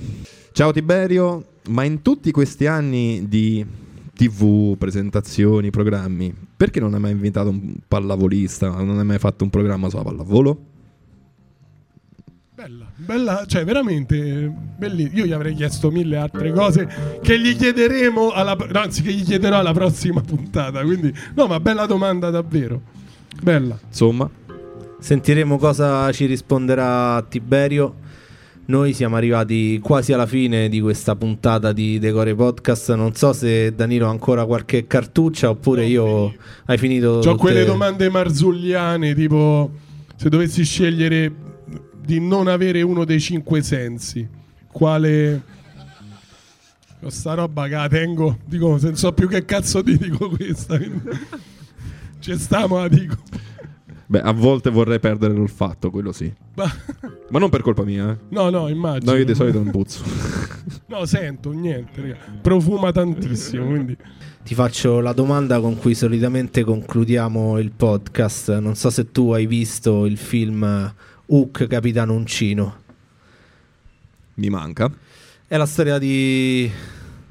Ciao 0.51 0.71
Tiberio, 0.71 1.45
ma 1.69 1.83
in 1.83 2.03
tutti 2.03 2.29
questi 2.29 2.67
anni 2.67 3.25
di 3.27 3.65
TV, 4.15 4.77
presentazioni, 4.77 5.71
programmi, 5.71 6.31
perché 6.55 6.79
non 6.79 6.93
hai 6.93 6.99
mai 6.99 7.11
invitato 7.11 7.49
un 7.49 7.73
pallavolista? 7.87 8.69
Non 8.69 8.99
hai 8.99 9.05
mai 9.05 9.17
fatto 9.19 9.43
un 9.43 9.49
programma 9.49 9.89
sulla 9.89 10.03
pallavolo? 10.03 10.59
Bella, 12.57 12.87
bella, 12.95 13.45
cioè 13.45 13.63
veramente 13.63 14.51
bellissima. 14.77 15.19
Io 15.19 15.25
gli 15.27 15.31
avrei 15.31 15.53
chiesto 15.53 15.91
mille 15.91 16.17
altre 16.17 16.51
cose 16.51 16.89
che 17.21 17.39
gli 17.39 17.55
chiederemo 17.55 18.31
alla, 18.31 18.55
no, 18.55 18.79
anzi 18.79 19.03
che 19.03 19.11
gli 19.11 19.23
chiederò 19.23 19.59
alla 19.59 19.73
prossima 19.73 20.21
puntata. 20.21 20.81
Quindi, 20.81 21.13
no, 21.35 21.45
ma 21.45 21.59
bella 21.59 21.85
domanda 21.85 22.31
davvero. 22.31 22.81
Bella. 23.43 23.77
Insomma, 23.85 24.27
Sentiremo 24.99 25.59
cosa 25.59 26.11
ci 26.11 26.25
risponderà 26.25 27.23
Tiberio. 27.29 27.93
Noi 28.65 28.93
siamo 28.93 29.17
arrivati 29.17 29.79
quasi 29.79 30.11
alla 30.11 30.25
fine 30.25 30.67
di 30.67 30.81
questa 30.81 31.15
puntata 31.15 31.71
di 31.71 31.99
Decore 31.99 32.33
Podcast. 32.33 32.95
Non 32.95 33.13
so 33.13 33.33
se 33.33 33.75
Danilo 33.75 34.07
ha 34.07 34.09
ancora 34.09 34.45
qualche 34.45 34.87
cartuccia 34.87 35.51
oppure 35.51 35.85
io 35.85 36.33
hai 36.65 36.77
finito. 36.79 37.09
Ho 37.09 37.19
tutte- 37.19 37.37
quelle 37.37 37.65
domande 37.65 38.09
marzulliane, 38.09 39.13
tipo 39.13 39.69
se 40.15 40.27
dovessi 40.29 40.63
scegliere 40.65 41.45
di 42.07 42.21
non 42.21 42.47
avere 42.47 42.81
uno 42.81 43.03
dei 43.03 43.19
cinque 43.19 43.61
sensi, 43.61 44.25
quale... 44.71 45.55
Questa 46.99 47.33
roba 47.33 47.67
che 47.67 47.75
la 47.75 47.89
tengo, 47.89 48.37
dico, 48.45 48.79
non 48.81 48.95
so 48.95 49.11
più 49.11 49.27
che 49.27 49.43
cazzo 49.43 49.83
ti 49.83 49.97
dico 49.97 50.29
questa. 50.29 50.79
Ci 52.19 52.37
stiamo, 52.37 52.77
la 52.77 52.87
dico. 52.87 53.17
beh, 54.07 54.21
a 54.21 54.31
volte 54.31 54.69
vorrei 54.69 54.99
perdere 54.99 55.33
l'olfatto, 55.33 55.91
quello 55.91 56.13
sì. 56.13 56.33
Ma- 56.55 56.73
Ma 57.29 57.39
non 57.39 57.49
per 57.49 57.61
colpa 57.61 57.83
mia, 57.83 58.11
eh. 58.11 58.17
No, 58.29 58.49
no, 58.49 58.69
immagino. 58.69 59.11
No, 59.11 59.17
io 59.17 59.25
di 59.25 59.35
solito 59.35 59.61
non 59.61 59.69
puzzo. 59.69 60.03
No, 60.87 61.05
sento, 61.05 61.51
niente, 61.51 62.01
raga. 62.01 62.17
Profuma 62.41 62.93
tantissimo, 62.93 63.65
quindi... 63.65 63.97
Ti 64.43 64.55
faccio 64.55 65.01
la 65.01 65.11
domanda 65.11 65.59
con 65.59 65.75
cui 65.77 65.93
solitamente 65.93 66.63
concludiamo 66.63 67.59
il 67.59 67.71
podcast. 67.71 68.57
Non 68.59 68.75
so 68.75 68.89
se 68.89 69.11
tu 69.11 69.31
hai 69.31 69.45
visto 69.45 70.05
il 70.05 70.15
film 70.15 70.93
Hook 71.27 71.67
Capitano 71.67 72.13
Uncino. 72.13 72.75
Mi 74.35 74.49
manca. 74.49 74.91
È 75.47 75.57
la 75.57 75.65
storia 75.65 75.97
di. 75.97 76.69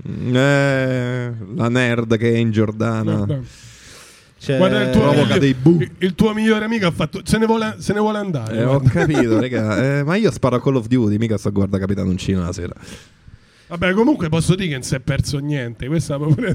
Eh, 0.04 1.32
la 1.54 1.68
nerd 1.68 2.16
che 2.16 2.32
è 2.32 2.36
in 2.36 2.50
Giordana. 2.50 3.14
Guarda, 3.14 3.40
Cioè, 4.38 4.56
guarda 4.58 4.82
il, 4.82 4.90
tuo, 4.90 5.00
provoca 5.00 5.34
il- 5.34 5.40
dei 5.40 5.54
bu. 5.54 5.78
il- 5.80 5.90
il 5.98 6.14
tuo 6.14 6.32
migliore 6.34 6.64
amico 6.66 6.86
ha 6.86 6.90
fatto... 6.90 7.20
Se 7.24 7.38
ne 7.38 7.46
vuole, 7.46 7.76
se 7.78 7.92
ne 7.92 8.00
vuole 8.00 8.18
andare. 8.18 8.56
Eh, 8.58 8.64
ho 8.64 8.78
guarda. 8.80 8.90
capito, 9.00 9.40
raga. 9.40 9.98
Eh, 9.98 10.04
ma 10.04 10.16
io 10.16 10.30
sparo 10.30 10.56
a 10.56 10.62
Call 10.62 10.76
of 10.76 10.86
Duty, 10.86 11.16
mica 11.16 11.36
sto 11.38 11.48
a 11.48 11.50
guardare 11.52 11.80
Capitano 11.82 12.10
Uncino 12.10 12.42
la 12.42 12.52
sera. 12.52 12.74
Vabbè, 13.68 13.92
comunque 13.94 14.28
posso 14.28 14.54
dire 14.54 14.68
che 14.68 14.74
non 14.74 14.82
si 14.82 14.94
è 14.94 15.00
perso 15.00 15.38
niente. 15.38 15.86
Questa 15.88 16.16
proprio 16.18 16.54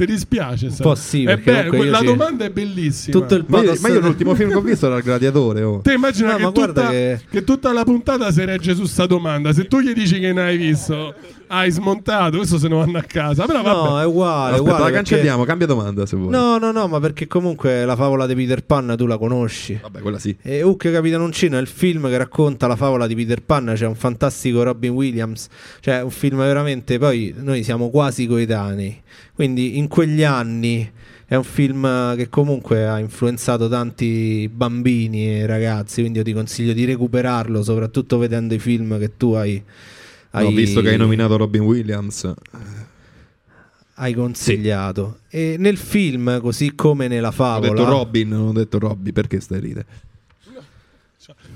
Ti 0.00 0.06
dispiace? 0.06 0.70
sta- 0.70 0.82
po' 0.82 0.94
sì, 0.94 1.22
io 1.24 1.84
la 1.84 2.00
domanda 2.00 2.46
è 2.46 2.50
bellissima. 2.50 3.18
tutto 3.18 3.34
il 3.34 3.44
Ma 3.48 3.60
io, 3.60 3.74
ma 3.80 3.88
io 3.88 4.00
l'ultimo 4.00 4.34
film 4.34 4.48
che 4.48 4.54
ho 4.56 4.62
visto 4.62 4.86
era 4.86 4.96
Il 4.96 5.02
Gladiatore. 5.02 5.62
Oh. 5.62 5.80
Te 5.80 5.92
immagina 5.92 6.38
No, 6.38 6.50
che, 6.52 6.66
tutta, 6.66 6.88
che- 6.88 7.20
che 7.30 7.44
tutta 7.44 7.70
la 7.74 7.84
puntata 7.84 8.32
si 8.32 8.42
regge 8.46 8.74
su 8.74 8.86
sta 8.86 9.04
domanda. 9.04 9.52
Se 9.52 9.66
tu 9.66 9.78
gli 9.80 9.92
dici 9.92 10.18
che 10.18 10.32
ne 10.32 10.40
hai 10.40 10.56
visto, 10.56 11.14
hai 11.52 11.70
smontato, 11.72 12.36
questo 12.36 12.58
se 12.58 12.68
ne 12.68 12.76
vanno 12.76 12.98
a 12.98 13.02
casa. 13.02 13.44
Però 13.44 13.60
vabbè. 13.62 13.88
No, 13.88 14.00
è 14.00 14.04
uguale. 14.04 14.54
Aspetta, 14.54 14.60
uguale 14.60 14.78
la 14.78 14.84
perché- 14.84 14.94
cancelliamo, 14.94 15.44
cambia 15.44 15.66
domanda 15.66 16.06
se 16.06 16.16
vuoi. 16.16 16.30
No, 16.30 16.58
no, 16.58 16.70
no, 16.70 16.86
ma 16.86 17.00
perché 17.00 17.26
comunque 17.26 17.84
la 17.84 17.96
favola 17.96 18.26
di 18.26 18.34
Peter 18.36 18.64
Pan 18.64 18.94
tu 18.96 19.06
la 19.06 19.18
conosci. 19.18 19.78
Vabbè, 19.82 20.00
quella 20.00 20.18
sì. 20.20 20.36
E 20.42 20.62
Hook 20.62 20.90
Capitano 20.92 21.24
Uncino 21.24 21.58
è 21.58 21.60
il 21.60 21.66
film 21.66 22.08
che 22.08 22.16
racconta 22.16 22.68
la 22.68 22.76
favola 22.76 23.08
di 23.08 23.16
Peter 23.16 23.42
Pan. 23.42 23.72
C'è 23.74 23.86
un 23.86 23.96
fantastico 23.96 24.62
Robin 24.62 24.92
Williams. 24.92 25.48
Cioè, 25.80 26.02
un 26.02 26.10
film 26.10 26.38
veramente. 26.38 26.98
Poi 26.98 27.34
noi 27.38 27.64
siamo 27.64 27.90
quasi 27.90 28.26
coetanei. 28.28 29.02
Quindi 29.34 29.76
in 29.78 29.88
quegli 29.88 30.22
anni 30.22 30.88
è 31.26 31.34
un 31.34 31.44
film 31.44 32.14
che 32.16 32.28
comunque 32.28 32.86
ha 32.86 32.98
influenzato 33.00 33.68
tanti 33.68 34.48
bambini 34.52 35.40
e 35.40 35.46
ragazzi. 35.46 36.00
Quindi 36.00 36.18
io 36.18 36.24
ti 36.24 36.32
consiglio 36.32 36.72
di 36.72 36.84
recuperarlo, 36.84 37.62
soprattutto 37.64 38.18
vedendo 38.18 38.54
i 38.54 38.60
film 38.60 38.98
che 39.00 39.16
tu 39.16 39.32
hai. 39.32 39.60
Ho 40.32 40.38
hai- 40.38 40.54
visto 40.54 40.80
che 40.80 40.90
hai 40.90 40.96
nominato 40.96 41.36
Robin 41.36 41.62
Williams. 41.62 42.32
hai 43.94 44.14
consigliato. 44.14 45.20
E 45.28 45.56
nel 45.58 45.76
film, 45.76 46.40
così 46.40 46.74
come 46.74 47.06
nella 47.08 47.28
Ho 47.28 47.32
favola, 47.32 47.68
detto 47.72 47.84
Robin, 47.84 48.28
non 48.28 48.46
ho 48.48 48.52
detto 48.52 48.78
Robby, 48.78 49.12
perché 49.12 49.40
stai 49.40 49.60
ride? 49.60 49.84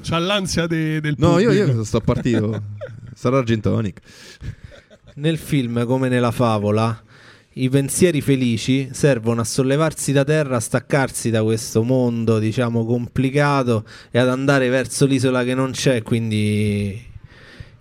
C'ha 0.02 0.18
l'ansia 0.18 0.66
de- 0.66 1.00
del 1.00 1.14
No, 1.18 1.38
io, 1.38 1.48
pubblico. 1.50 1.78
io 1.78 1.84
sto 1.84 2.00
partito. 2.00 2.62
Sarà 3.14 3.42
gin 3.42 3.60
tonic. 3.60 4.00
Nel 5.14 5.38
film, 5.38 5.86
come 5.86 6.08
nella 6.08 6.30
favola, 6.32 7.00
i 7.54 7.68
pensieri 7.70 8.20
felici 8.20 8.90
servono 8.92 9.40
a 9.40 9.44
sollevarsi 9.44 10.12
da 10.12 10.24
terra, 10.24 10.56
a 10.56 10.60
staccarsi 10.60 11.30
da 11.30 11.42
questo 11.42 11.82
mondo, 11.82 12.38
diciamo, 12.38 12.84
complicato 12.84 13.84
e 14.10 14.18
ad 14.18 14.28
andare 14.28 14.68
verso 14.68 15.06
l'isola 15.06 15.42
che 15.44 15.54
non 15.54 15.70
c'è, 15.70 16.02
quindi 16.02 17.00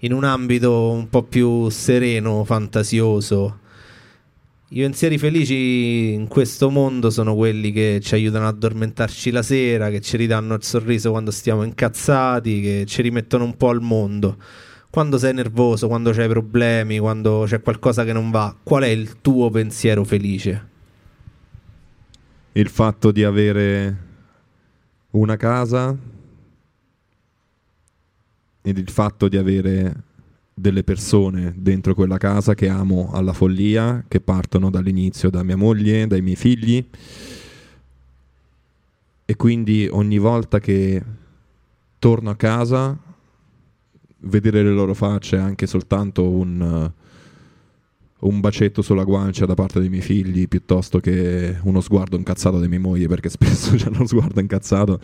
in 0.03 0.11
un 0.11 0.23
ambito 0.25 0.91
un 0.91 1.09
po' 1.09 1.23
più 1.23 1.69
sereno, 1.69 2.43
fantasioso. 2.43 3.59
I 4.69 4.81
pensieri 4.81 5.17
felici 5.17 6.13
in 6.13 6.27
questo 6.27 6.69
mondo 6.69 7.09
sono 7.09 7.35
quelli 7.35 7.71
che 7.71 7.99
ci 8.01 8.15
aiutano 8.15 8.47
ad 8.47 8.55
addormentarci 8.55 9.31
la 9.31 9.41
sera, 9.41 9.89
che 9.89 10.01
ci 10.01 10.17
ridanno 10.17 10.55
il 10.55 10.63
sorriso 10.63 11.11
quando 11.11 11.31
stiamo 11.31 11.63
incazzati, 11.63 12.59
che 12.59 12.83
ci 12.85 13.01
rimettono 13.01 13.45
un 13.45 13.55
po' 13.55 13.69
al 13.69 13.81
mondo. 13.81 14.37
Quando 14.89 15.17
sei 15.17 15.33
nervoso, 15.33 15.87
quando 15.87 16.11
c'hai 16.11 16.27
problemi, 16.27 16.99
quando 16.99 17.45
c'è 17.47 17.61
qualcosa 17.61 18.03
che 18.03 18.13
non 18.13 18.29
va, 18.29 18.55
qual 18.61 18.83
è 18.83 18.87
il 18.87 19.21
tuo 19.21 19.49
pensiero 19.51 20.03
felice? 20.03 20.69
Il 22.53 22.67
fatto 22.67 23.11
di 23.11 23.23
avere 23.23 23.97
una 25.11 25.37
casa 25.37 25.95
ed 28.63 28.77
il 28.77 28.89
fatto 28.89 29.27
di 29.27 29.37
avere 29.37 30.03
delle 30.53 30.83
persone 30.83 31.53
dentro 31.57 31.93
quella 31.93 32.17
casa 32.17 32.55
che 32.55 32.69
amo 32.69 33.11
alla 33.11 33.33
follia, 33.33 34.05
che 34.07 34.21
partono 34.21 34.69
dall'inizio 34.69 35.29
da 35.29 35.43
mia 35.43 35.57
moglie, 35.57 36.07
dai 36.07 36.21
miei 36.21 36.35
figli. 36.35 36.83
E 39.25 39.35
quindi 39.35 39.87
ogni 39.91 40.17
volta 40.17 40.59
che 40.59 41.01
torno 41.99 42.29
a 42.29 42.35
casa, 42.35 42.97
vedere 44.19 44.63
le 44.63 44.71
loro 44.71 44.93
facce 44.93 45.37
anche 45.37 45.67
soltanto 45.67 46.29
un, 46.29 46.91
un 48.19 48.39
bacetto 48.39 48.81
sulla 48.81 49.03
guancia 49.03 49.45
da 49.45 49.55
parte 49.55 49.79
dei 49.79 49.89
miei 49.89 50.01
figli, 50.01 50.47
piuttosto 50.47 50.99
che 50.99 51.57
uno 51.63 51.81
sguardo 51.81 52.15
incazzato 52.15 52.59
di 52.59 52.67
mia 52.67 52.79
moglie, 52.79 53.07
perché 53.07 53.29
spesso 53.29 53.73
c'è 53.75 53.89
uno 53.89 54.05
sguardo 54.05 54.39
incazzato. 54.39 54.99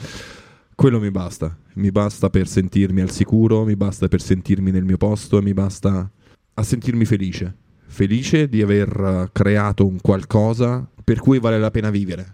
Quello 0.79 1.01
mi 1.01 1.11
basta, 1.11 1.53
mi 1.73 1.91
basta 1.91 2.29
per 2.29 2.47
sentirmi 2.47 3.01
al 3.01 3.11
sicuro, 3.11 3.65
mi 3.65 3.75
basta 3.75 4.07
per 4.07 4.21
sentirmi 4.21 4.71
nel 4.71 4.85
mio 4.85 4.95
posto, 4.95 5.41
mi 5.41 5.53
basta 5.53 6.09
a 6.53 6.63
sentirmi 6.63 7.03
felice. 7.03 7.53
Felice 7.85 8.47
di 8.47 8.61
aver 8.61 8.97
uh, 8.97 9.29
creato 9.29 9.85
un 9.85 9.99
qualcosa 9.99 10.89
per 11.03 11.19
cui 11.19 11.37
vale 11.39 11.59
la 11.59 11.69
pena 11.69 11.89
vivere, 11.89 12.33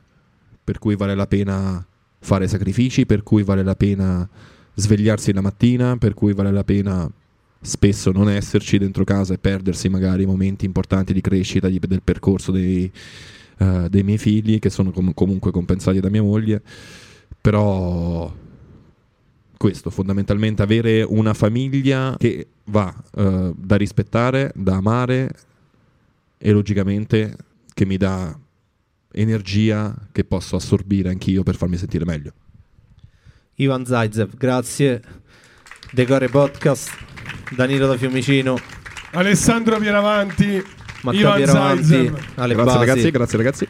per 0.63 0.77
cui 0.77 0.95
vale 0.95 1.15
la 1.15 1.25
pena 1.25 1.83
fare 2.19 2.47
sacrifici, 2.47 3.07
per 3.07 3.23
cui 3.23 3.41
vale 3.41 3.63
la 3.63 3.75
pena 3.75 4.29
svegliarsi 4.75 5.33
la 5.33 5.41
mattina, 5.41 5.97
per 5.97 6.13
cui 6.13 6.33
vale 6.33 6.51
la 6.51 6.63
pena 6.63 7.11
spesso 7.59 8.11
non 8.11 8.29
esserci 8.29 8.77
dentro 8.77 9.03
casa 9.05 9.33
e 9.33 9.39
perdersi 9.39 9.89
magari 9.89 10.27
momenti 10.27 10.65
importanti 10.65 11.13
di 11.13 11.21
crescita 11.21 11.67
del 11.67 12.01
percorso 12.03 12.51
dei, 12.51 12.91
eh, 13.57 13.87
dei 13.89 14.03
miei 14.03 14.19
figli, 14.19 14.59
che 14.59 14.69
sono 14.69 14.91
com- 14.91 15.15
comunque 15.15 15.49
compensati 15.49 15.99
da 15.99 16.11
mia 16.11 16.21
moglie. 16.21 16.61
Però 17.45 18.33
questo, 19.55 19.91
fondamentalmente 19.91 20.63
avere 20.63 21.03
una 21.03 21.35
famiglia 21.35 22.15
che 22.17 22.47
va 22.65 22.91
eh, 23.15 23.53
da 23.55 23.75
rispettare, 23.75 24.51
da 24.55 24.77
amare 24.77 25.31
e 26.39 26.51
logicamente 26.51 27.35
che 27.71 27.85
mi 27.85 27.97
dà 27.97 28.35
energia 29.11 29.95
che 30.11 30.23
posso 30.23 30.55
assorbire 30.55 31.09
anch'io 31.09 31.43
per 31.43 31.55
farmi 31.55 31.77
sentire 31.77 32.03
meglio. 32.03 32.33
Ivan 33.57 33.85
Zaitsev, 33.85 34.35
grazie. 34.35 35.03
Decore 35.91 36.29
Podcast, 36.29 36.89
Danilo 37.55 37.85
da 37.85 37.95
Fiumicino, 37.95 38.57
Alessandro 39.11 39.77
Pieravanti, 39.77 40.63
Matteo 41.03 41.19
Ivan 41.19 41.35
Pieravanti 41.35 42.11
alle 42.37 42.55
grazie 42.55 42.73
basi. 42.73 42.77
ragazzi, 42.79 43.11
grazie 43.11 43.37
ragazzi. 43.37 43.67